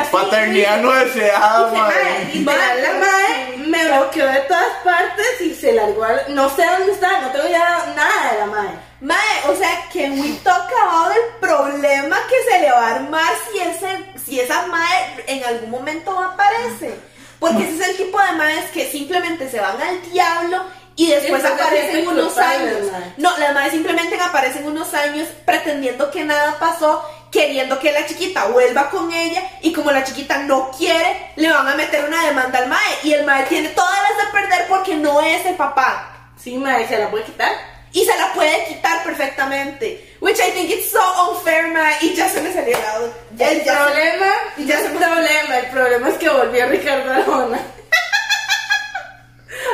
así- 0.00 0.10
paternidad 0.10 0.78
no 0.80 0.92
deseada, 0.92 1.64
Dice, 1.70 1.76
mae, 1.82 2.04
mae. 2.04 2.34
literal, 2.34 2.82
la 2.82 2.92
mae 2.94 3.56
me 3.58 3.84
bloqueó 3.88 4.26
de 4.26 4.40
todas 4.40 4.72
partes 4.82 5.40
y 5.42 5.54
se 5.54 5.72
largó 5.74 6.02
al... 6.04 6.34
No 6.34 6.48
sé 6.48 6.64
dónde 6.64 6.92
está, 6.92 7.20
no 7.20 7.28
tengo 7.30 7.46
ya 7.48 7.92
nada 7.94 8.32
de 8.32 8.38
la 8.38 8.46
mae. 8.46 8.70
Mae, 9.02 9.50
o 9.50 9.54
sea, 9.56 9.68
que 9.92 10.08
talk 10.42 10.70
about 10.82 11.12
el 11.14 11.38
problema 11.46 12.16
que 12.28 12.50
se 12.50 12.58
le 12.60 12.70
va 12.72 12.86
a 12.88 12.94
armar 12.96 13.32
si, 13.52 13.58
ese, 13.60 13.98
si 14.24 14.40
esa 14.40 14.66
mae 14.68 15.22
en 15.26 15.44
algún 15.44 15.70
momento 15.70 16.18
aparece. 16.18 16.94
Porque 17.40 17.64
ese 17.64 17.82
es 17.82 17.88
el 17.88 17.96
tipo 17.96 18.20
de 18.20 18.32
maes 18.32 18.70
que 18.70 18.88
simplemente 18.90 19.50
se 19.50 19.58
van 19.58 19.80
al 19.80 20.02
diablo 20.12 20.62
y 20.94 21.06
después 21.06 21.42
aparecen 21.42 22.06
unos 22.06 22.36
años. 22.36 22.86
No, 23.16 23.36
las 23.38 23.54
maes 23.54 23.72
simplemente 23.72 24.20
aparecen 24.20 24.66
unos 24.66 24.92
años 24.92 25.26
pretendiendo 25.46 26.10
que 26.10 26.24
nada 26.24 26.58
pasó, 26.60 27.02
queriendo 27.32 27.78
que 27.78 27.92
la 27.92 28.06
chiquita 28.06 28.46
vuelva 28.48 28.90
con 28.90 29.10
ella 29.10 29.42
y 29.62 29.72
como 29.72 29.90
la 29.90 30.04
chiquita 30.04 30.38
no 30.38 30.70
quiere, 30.76 31.32
le 31.36 31.50
van 31.50 31.66
a 31.66 31.74
meter 31.74 32.04
una 32.04 32.26
demanda 32.26 32.58
al 32.58 32.68
mae 32.68 32.98
y 33.02 33.14
el 33.14 33.24
mae 33.24 33.44
tiene 33.44 33.70
todas 33.70 33.98
las 34.02 34.26
de 34.26 34.32
perder 34.32 34.68
porque 34.68 34.96
no 34.96 35.22
es 35.22 35.46
el 35.46 35.54
papá. 35.54 36.32
Sí, 36.36 36.58
mae, 36.58 36.86
se 36.86 36.98
la 36.98 37.10
puede 37.10 37.24
quitar. 37.24 37.69
Y 37.92 38.04
se 38.04 38.16
la 38.16 38.32
puede 38.32 38.64
quitar 38.66 39.02
perfectamente. 39.02 40.14
Which 40.20 40.38
I 40.38 40.50
think 40.52 40.70
it's 40.70 40.90
so 40.92 41.00
unfair, 41.30 41.66
ma. 41.68 41.90
Y 42.00 42.14
ya 42.14 42.28
se 42.28 42.40
me 42.40 42.52
salió 42.52 42.76
el 42.76 42.82
lado. 42.82 43.12
Ya, 43.36 43.50
el 43.50 43.64
ya 43.64 43.72
se- 43.72 43.78
problema, 43.84 44.32
y 44.58 44.64
ya 44.66 44.74
ya 44.74 44.80
es 44.80 44.84
se 44.84 44.90
problema, 44.90 45.58
el 45.58 45.66
problema 45.70 46.08
es 46.08 46.14
que 46.18 46.28
volvió 46.28 46.66
Ricardo 46.68 47.12
Arjona. 47.12 47.58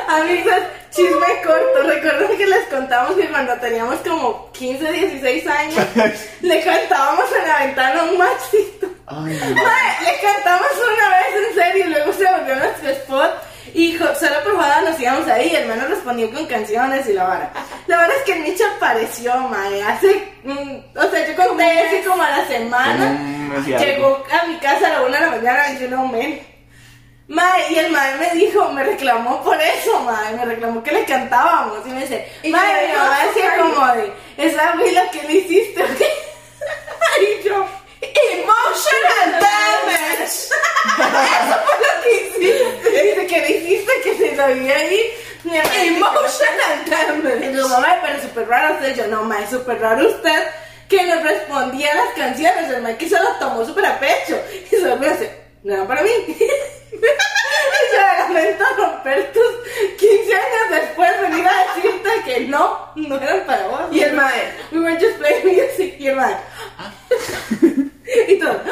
Amigos, 0.08 0.54
chisme 0.90 1.42
corto, 1.44 1.82
recuerden 1.82 2.38
que 2.38 2.46
les 2.46 2.64
contamos 2.68 3.16
que 3.16 3.28
cuando 3.28 3.54
teníamos 3.58 3.96
como 4.00 4.50
15, 4.52 4.92
16 4.92 5.46
años, 5.48 5.84
le 6.40 6.64
cantábamos 6.64 7.24
en 7.40 7.48
la 7.48 7.58
ventana 7.58 8.02
un 8.04 8.16
machito. 8.18 8.86
Ay, 9.08 9.38
Mae, 9.54 10.04
le 10.04 10.20
cantamos 10.20 10.68
una 10.72 11.08
vez 11.10 11.48
en 11.48 11.54
serio 11.54 11.84
y 11.86 11.88
luego 11.90 12.12
se 12.12 12.24
volvió 12.24 12.56
nuestro 12.56 12.90
spot. 12.90 13.32
Y 13.74 13.96
por 13.98 14.14
joda 14.56 14.82
nos 14.82 14.98
íbamos 15.00 15.26
ahí 15.28 15.48
y 15.52 15.56
el 15.56 15.62
hermano 15.70 15.88
respondió 15.88 16.30
con 16.32 16.46
canciones 16.46 17.06
y 17.08 17.12
la 17.12 17.24
vara. 17.24 17.52
La 17.86 17.98
verdad 17.98 18.16
es 18.16 18.22
que 18.24 18.34
Micho 18.40 18.64
apareció, 18.76 19.34
mae, 19.36 19.82
hace. 19.82 20.28
mm, 20.44 20.76
o 20.96 21.10
sea, 21.10 21.26
yo 21.26 21.36
conté 21.36 21.80
así 21.80 21.98
como 22.06 22.22
a 22.22 22.30
la 22.30 22.46
semana. 22.46 23.18
Llegó 23.78 24.24
a 24.30 24.46
mi 24.46 24.56
casa 24.58 24.86
a 24.88 24.90
la 24.94 25.02
una 25.02 25.18
de 25.18 25.24
la 25.26 25.30
mañana 25.36 25.72
y 25.72 25.78
yo 25.78 25.88
no 25.88 26.06
me. 26.08 26.56
Mae, 27.28 27.72
y 27.72 27.78
el 27.78 27.90
mae 27.90 28.14
me 28.16 28.30
dijo, 28.38 28.70
me 28.72 28.84
reclamó 28.84 29.42
por 29.42 29.60
eso, 29.60 29.98
mae, 30.00 30.34
me 30.34 30.44
reclamó 30.44 30.82
que 30.82 30.92
le 30.92 31.04
cantábamos. 31.04 31.84
Y 31.86 31.90
me 31.90 32.00
dice, 32.02 32.28
Y 32.44 32.50
mae, 32.50 32.86
yo, 32.86 32.92
mi 32.92 32.98
mamá 32.98 33.18
"I'm 33.20 33.28
decía 33.34 33.56
sorry". 33.56 33.72
como 33.72 33.86
de, 33.94 34.12
esa 34.38 34.74
huila 34.78 35.10
que 35.10 35.22
le 35.24 35.32
hiciste, 35.34 35.82
¿o 35.82 35.86
qué?" 35.98 36.08
Y 37.42 37.48
yo, 37.48 37.66
Emotional 38.00 39.40
damage. 39.40 40.24
Eso 40.24 40.50
fue 41.64 41.76
lo 41.80 42.02
que 42.02 42.12
hiciste. 42.12 43.02
Dice 43.02 43.26
que 43.26 43.40
le 43.40 43.50
hiciste 43.50 43.92
que 44.02 44.16
se 44.18 44.36
lo 44.36 44.46
vi 44.54 44.70
ahí. 44.70 45.00
Emotional 45.44 46.82
Y 46.86 46.90
damage. 46.90 47.52
yo, 47.54 47.68
mamá, 47.68 47.98
pero 48.02 48.20
súper 48.22 48.48
raro 48.48 48.74
usted. 48.74 48.94
Yo, 48.96 49.06
no, 49.06 49.22
ma, 49.22 49.40
es 49.42 49.50
súper 49.50 49.80
raro 49.80 50.08
usted 50.08 50.48
que 50.88 51.02
nos 51.04 51.22
respondía 51.22 51.90
a 51.92 51.94
las 51.96 52.14
canciones. 52.14 52.70
El 52.70 52.96
que 52.96 53.08
se 53.08 53.18
lo 53.18 53.30
tomó 53.38 53.64
súper 53.64 53.86
a 53.86 53.98
pecho. 53.98 54.40
Y 54.70 54.76
solo 54.76 54.96
me 54.96 55.08
dice, 55.10 55.45
no 55.66 55.74
era 55.74 55.86
para 55.86 56.02
mí. 56.02 56.10
Y 57.76 57.94
yo 57.94 58.34
lamento 58.34 58.64
romper 58.76 59.32
tus 59.32 59.96
15 59.98 60.34
años 60.34 60.70
después 60.70 61.20
venir 61.20 61.44
a 61.46 61.74
decirte 61.74 62.10
que 62.24 62.40
no, 62.46 62.92
no 62.94 63.20
eran 63.20 63.44
para 63.46 63.66
vos. 63.68 63.80
Y 63.92 64.00
el 64.00 64.14
mae. 64.14 64.52
We 64.72 64.80
were 64.80 64.98
just 64.98 65.18
playing 65.18 65.46
music. 65.46 65.96
Y 65.98 66.08
el 66.08 66.16
ma, 66.16 66.40
y 68.28 68.38
todo. 68.38 68.62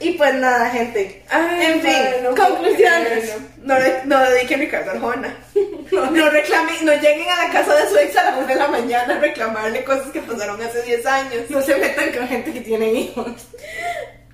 Y 0.00 0.12
pues 0.12 0.34
nada, 0.34 0.70
gente. 0.70 1.22
Ay, 1.28 1.66
en 1.66 1.80
fin, 1.80 1.92
mae, 1.92 2.20
no, 2.22 2.34
conclusiones. 2.34 3.36
No, 3.62 3.74
no 4.04 4.20
dediquen 4.30 4.60
Ricardo 4.60 4.90
Arjona. 4.92 5.36
No, 5.92 6.10
no 6.10 6.30
reclamen, 6.30 6.86
no 6.86 6.94
lleguen 6.94 7.28
a 7.28 7.44
la 7.44 7.52
casa 7.52 7.74
de 7.74 7.86
su 7.86 7.98
ex 7.98 8.16
a 8.16 8.24
las 8.24 8.38
1 8.38 8.46
de 8.46 8.54
la 8.54 8.68
mañana 8.68 9.14
a 9.14 9.18
reclamarle 9.18 9.84
cosas 9.84 10.10
que 10.10 10.22
pasaron 10.22 10.58
hace 10.62 10.80
10 10.84 11.04
años. 11.04 11.50
No 11.50 11.60
se 11.60 11.76
metan 11.76 12.10
con 12.12 12.26
gente 12.26 12.50
que 12.50 12.62
tiene 12.62 12.90
hijos. 12.94 13.48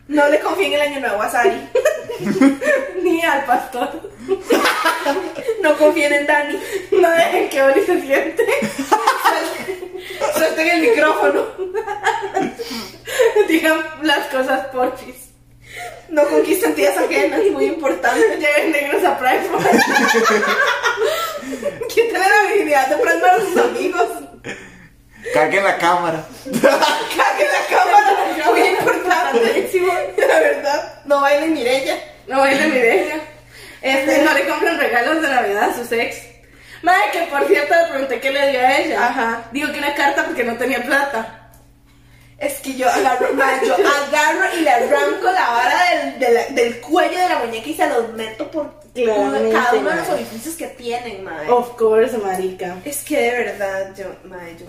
No 0.09 0.27
le 0.29 0.41
confíen 0.41 0.73
el 0.73 0.81
año 0.81 1.01
nuevo 1.01 1.23
a 1.23 1.31
Sari. 1.31 1.69
Ni 3.03 3.23
al 3.23 3.45
pastor. 3.45 4.11
No 5.63 5.77
confíen 5.77 6.13
en 6.13 6.27
Dani. 6.27 6.59
No 6.93 7.11
dejen 7.11 7.49
que 7.49 7.63
Oli 7.63 7.81
se 7.85 8.01
siente. 8.01 8.45
Suelten 10.37 10.69
el 10.69 10.81
micrófono. 10.83 11.47
Digan 13.49 13.83
las 14.03 14.27
cosas 14.27 14.67
porchis. 14.67 15.31
No 16.11 16.25
conquisten 16.27 16.75
tías 16.75 16.97
ajenas, 16.97 17.41
muy 17.53 17.67
importante. 17.67 18.39
Lleguen 18.39 18.73
negros 18.73 19.05
a 19.05 19.19
Pride 19.19 19.49
Quiten 21.89 22.21
la 22.21 22.43
virginidad 22.49 22.89
de 22.89 22.97
pronto 22.97 23.27
a 23.27 23.41
sus 23.41 23.57
amigos. 23.57 24.09
Caguen 25.35 25.65
la 25.65 25.77
cámara. 25.79 26.25
La 30.17 30.41
verdad, 30.41 31.03
no 31.05 31.21
bailen 31.21 31.55
Mirella. 31.55 31.97
No 32.27 32.41
baile 32.41 32.67
Mireia. 32.67 33.21
Este, 33.81 34.23
no 34.23 34.35
le 34.35 34.47
compren 34.47 34.79
regalos 34.79 35.23
de 35.23 35.29
Navidad 35.29 35.71
a 35.71 35.75
sus 35.75 35.91
ex. 35.93 36.17
Madre, 36.83 37.01
que 37.13 37.23
por 37.23 37.47
cierto 37.47 37.75
le 37.75 37.89
pregunté 37.89 38.21
qué 38.21 38.31
le 38.31 38.51
dio 38.51 38.61
a 38.61 38.77
ella. 38.79 39.07
Ajá. 39.07 39.43
Digo 39.51 39.73
que 39.73 39.79
una 39.79 39.95
carta 39.95 40.25
porque 40.25 40.45
no 40.45 40.57
tenía 40.57 40.83
plata. 40.83 41.51
Es 42.39 42.61
que 42.61 42.77
yo 42.77 42.89
agarro, 42.89 43.35
ma, 43.35 43.61
yo 43.65 43.75
agarro 43.75 44.57
y 44.57 44.61
le 44.61 44.71
arranco 44.71 45.25
la 45.25 45.51
vara 45.51 45.81
del, 46.19 46.55
del 46.55 46.81
cuello 46.81 47.19
de 47.19 47.29
la 47.29 47.39
muñeca 47.41 47.69
y 47.69 47.75
se 47.75 47.89
los 47.89 48.13
meto 48.13 48.49
por 48.49 48.79
Claramente, 48.95 49.53
cada 49.53 49.75
uno 49.75 49.91
de 49.91 49.97
los 49.97 50.09
orificios 50.09 50.55
que 50.55 50.67
tienen, 50.69 51.25
madre. 51.25 51.51
Of 51.51 51.77
course, 51.77 52.17
marica. 52.19 52.77
Es 52.85 53.03
que 53.03 53.21
de 53.21 53.31
verdad, 53.31 53.95
yo, 53.97 54.05
madre, 54.29 54.57
yo. 54.59 54.67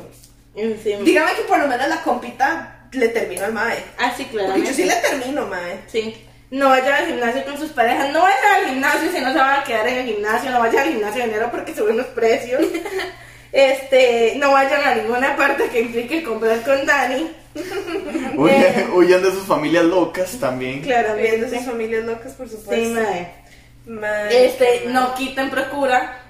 Encima. 0.56 1.03
Dígame 1.03 1.34
que 1.34 1.41
por 1.44 1.60
lo 1.60 1.68
menos 1.68 1.88
la 1.88 2.02
compita 2.02 2.78
le 2.91 3.10
termino 3.10 3.45
al 3.45 3.53
mae. 3.53 3.84
Ah, 3.98 4.14
sí, 4.16 4.26
claro. 4.26 4.53
Porque 4.53 4.68
yo 4.68 4.74
sí 4.74 4.86
le 4.86 4.95
termino, 4.95 5.45
mae. 5.48 5.80
Sí. 5.88 6.26
No 6.52 6.70
vayan 6.70 6.94
al 6.94 7.06
gimnasio 7.06 7.45
con 7.45 7.57
sus 7.57 7.72
parejas. 7.72 8.11
No 8.11 8.22
vayan 8.22 8.56
al 8.56 8.70
gimnasio 8.70 9.11
si 9.11 9.20
no 9.20 9.32
se 9.32 9.38
van 9.38 9.60
a 9.60 9.64
quedar 9.64 9.88
en 9.88 9.98
el 9.99 10.06
gimnasio. 10.07 10.49
No 10.49 10.60
vayan 10.60 10.88
al 10.88 10.94
gimnasio 10.94 11.24
en 11.24 11.30
enero 11.30 11.49
porque 11.52 11.76
suben 11.76 11.98
los 11.98 12.07
precios. 12.07 12.61
este, 13.52 14.34
no 14.38 14.52
vayan 14.52 14.84
a 14.84 14.95
ninguna 14.95 15.36
parte 15.36 15.70
que 15.70 15.82
implique 15.82 16.24
comprar 16.24 16.61
con 16.64 16.86
Dani. 16.86 17.32
Huyan, 18.36 18.91
huyan 18.94 19.24
de 19.24 19.32
sus 19.32 19.45
familias 19.45 19.84
locas 19.84 20.38
también. 20.40 20.82
Claro, 20.82 21.16
viendo 21.16 21.49
sus 21.49 21.66
familias 21.66 22.06
locas, 22.06 22.34
por 22.34 22.48
supuesto. 22.48 22.76
Sí, 22.76 22.91
mae. 22.94 23.34
Mae, 23.88 24.45
Este, 24.45 24.84
no 24.88 25.16
quiten 25.16 25.49
procura. 25.49 26.28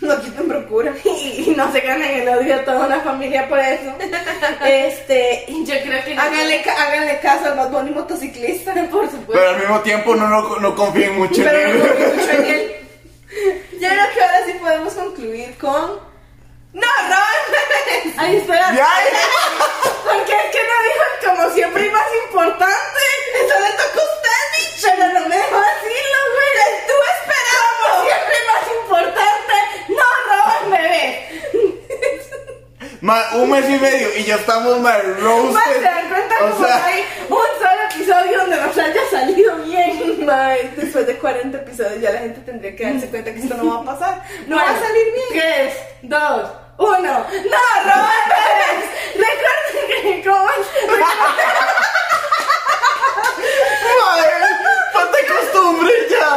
no 0.08 0.20
quiten 0.20 0.48
procura. 0.48 0.92
Y, 1.04 1.44
y 1.48 1.54
no 1.56 1.70
se 1.72 1.80
ganen 1.80 2.20
el 2.22 2.28
odio 2.28 2.54
a 2.56 2.64
toda 2.64 2.86
una 2.86 3.00
familia 3.00 3.48
por 3.48 3.58
eso. 3.58 3.92
Este, 4.64 5.44
yo 5.48 5.74
creo 5.82 6.04
que. 6.04 6.16
Háganle, 6.16 6.62
ca- 6.62 6.74
háganle 6.82 7.20
caso 7.20 7.46
al 7.46 7.56
más 7.56 7.70
bonito 7.70 8.00
motociclista. 8.00 8.72
por 8.90 9.04
supuesto. 9.10 9.32
Pero 9.32 9.48
al 9.50 9.58
mismo 9.58 9.80
tiempo 9.80 10.14
no, 10.16 10.26
no, 10.28 10.56
no 10.58 10.74
confíen 10.74 11.16
mucho 11.18 11.42
Pero 11.44 11.58
en 11.58 11.78
no 11.78 11.84
él. 11.84 11.88
confío 11.90 12.14
mucho 12.14 12.30
en 12.30 12.44
él. 12.46 12.76
Yo 13.80 13.88
creo 13.88 14.10
que 14.14 14.22
ahora 14.22 14.46
sí 14.46 14.52
podemos 14.60 14.92
concluir 14.94 15.56
con. 15.58 16.10
¡No, 16.72 16.86
Ron! 17.08 18.12
Ay, 18.16 18.36
espera. 18.36 18.72
Ya, 18.74 18.88
Porque 20.04 20.32
es 20.32 20.50
que 20.52 20.62
no 20.62 20.76
dijo 20.84 21.02
el 21.10 21.28
como 21.36 21.54
siempre 21.54 21.86
y 21.86 21.90
más 21.90 22.06
importante. 22.26 23.00
Eso 23.34 23.54
le 23.60 23.70
toca 23.72 24.00
a 24.00 24.04
usted, 24.14 24.40
bicho. 24.56 24.88
Pero 24.96 25.20
no 25.20 25.28
me 25.28 25.36
dejó 25.36 25.56
decirlo, 25.56 26.18
güey. 26.34 26.50
Tú 26.86 26.94
esperando. 27.16 27.49
Como 27.82 28.02
siempre 28.04 28.36
más 28.52 28.64
importante. 28.80 29.54
No 29.88 30.06
roban 30.28 30.70
bebés. 30.70 31.16
Ma, 33.02 33.24
un 33.34 33.50
mes 33.50 33.64
y 33.68 33.78
medio 33.78 34.08
y 34.14 34.24
ya 34.24 34.34
estamos 34.36 34.78
mal 34.80 35.02
Más 35.08 35.20
roasted. 35.20 35.72
se 35.74 35.80
dan 35.80 36.08
cuenta 36.10 36.34
O 36.44 36.50
como 36.50 36.66
sea, 36.66 36.84
hay 36.84 37.02
un 37.30 37.38
solo 37.58 37.82
episodio 37.90 38.38
donde 38.40 38.56
nos 38.60 38.76
haya 38.76 39.02
salido 39.10 39.56
bien. 39.56 40.26
Mae, 40.26 40.70
después 40.76 41.06
de 41.06 41.16
40 41.16 41.56
episodios 41.58 42.00
ya 42.02 42.10
la 42.12 42.18
gente 42.20 42.40
tendría 42.40 42.76
que 42.76 42.84
darse 42.84 43.08
cuenta 43.08 43.32
que 43.32 43.40
esto 43.40 43.54
no 43.56 43.74
va 43.74 43.80
a 43.80 43.84
pasar. 43.96 44.22
No 44.46 44.56
va 44.56 44.62
a 44.62 44.64
Bueno, 44.66 44.80
salir 44.86 45.06
bien. 45.14 45.28
Tres, 45.32 45.74
dos, 46.02 46.50
uno. 46.76 46.98
¡No 46.98 47.60
roban 47.84 48.24
bebés! 48.28 48.84
Recuerden 49.14 49.86
que 50.22 50.28
como 50.28 50.44
madre, 54.00 54.30
falta 54.92 55.18
costumbre 55.26 55.92
ya. 56.10 56.32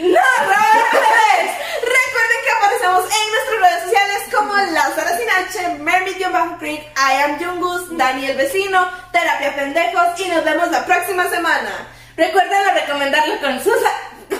¡No 0.00 0.20
bebés! 0.46 1.50
Recuerden 1.82 2.38
que 2.44 2.50
aparecemos 2.56 3.04
en 3.04 3.32
nuestras 3.32 3.60
redes 3.60 3.82
sociales 3.84 4.22
como 4.32 4.54
Lázaro 4.54 5.10
Sin 5.18 5.28
H, 5.28 5.78
Mermid-Creek, 5.82 6.82
I 6.96 7.22
am 7.24 7.38
Jungus, 7.38 7.96
Daniel 7.96 8.36
Vecino, 8.36 8.88
Terapia 9.10 9.56
Pendejos 9.56 10.20
y 10.20 10.28
nos 10.28 10.44
vemos 10.44 10.70
la 10.70 10.84
próxima 10.86 11.28
semana. 11.28 11.88
Recuerden 12.16 12.74
recomendarlo 12.74 13.40
con 13.40 13.62
sus... 13.62 13.74
No. 14.30 14.36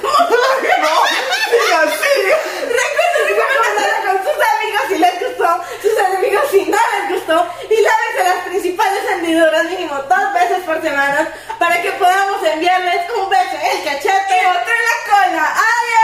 Recuerden 2.79 3.23
recomendarlo 3.29 4.11
con 4.13 4.19
sus 4.25 4.39
amigos 4.55 4.83
si 4.89 4.97
les 4.99 5.15
gustó, 5.21 5.49
sus 5.83 5.97
enemigos 5.99 6.45
si 6.51 6.65
no 6.67 6.79
les 6.79 7.05
gustó 7.15 7.37
y 7.71 7.81
lávense 7.81 8.25
las 8.25 8.45
principales 8.45 9.03
hendiduras 9.11 9.65
mínimo 9.65 9.95
dos 9.95 10.33
veces 10.35 10.65
por 10.65 10.81
semana 10.83 11.29
para 11.59 11.83
que 11.83 11.93
podamos 11.93 12.43
enviarles 12.43 13.11
un 13.17 13.29
beso 13.29 13.57
el 13.73 13.85
cachete 13.85 14.43
Y 14.43 14.47
otro 14.47 14.73
en 14.75 14.85
la 14.89 14.97
cola. 15.11 15.55
¡Adiós! 15.79 15.99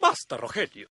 Basta, 0.00 0.36
Rogelio. 0.36 0.88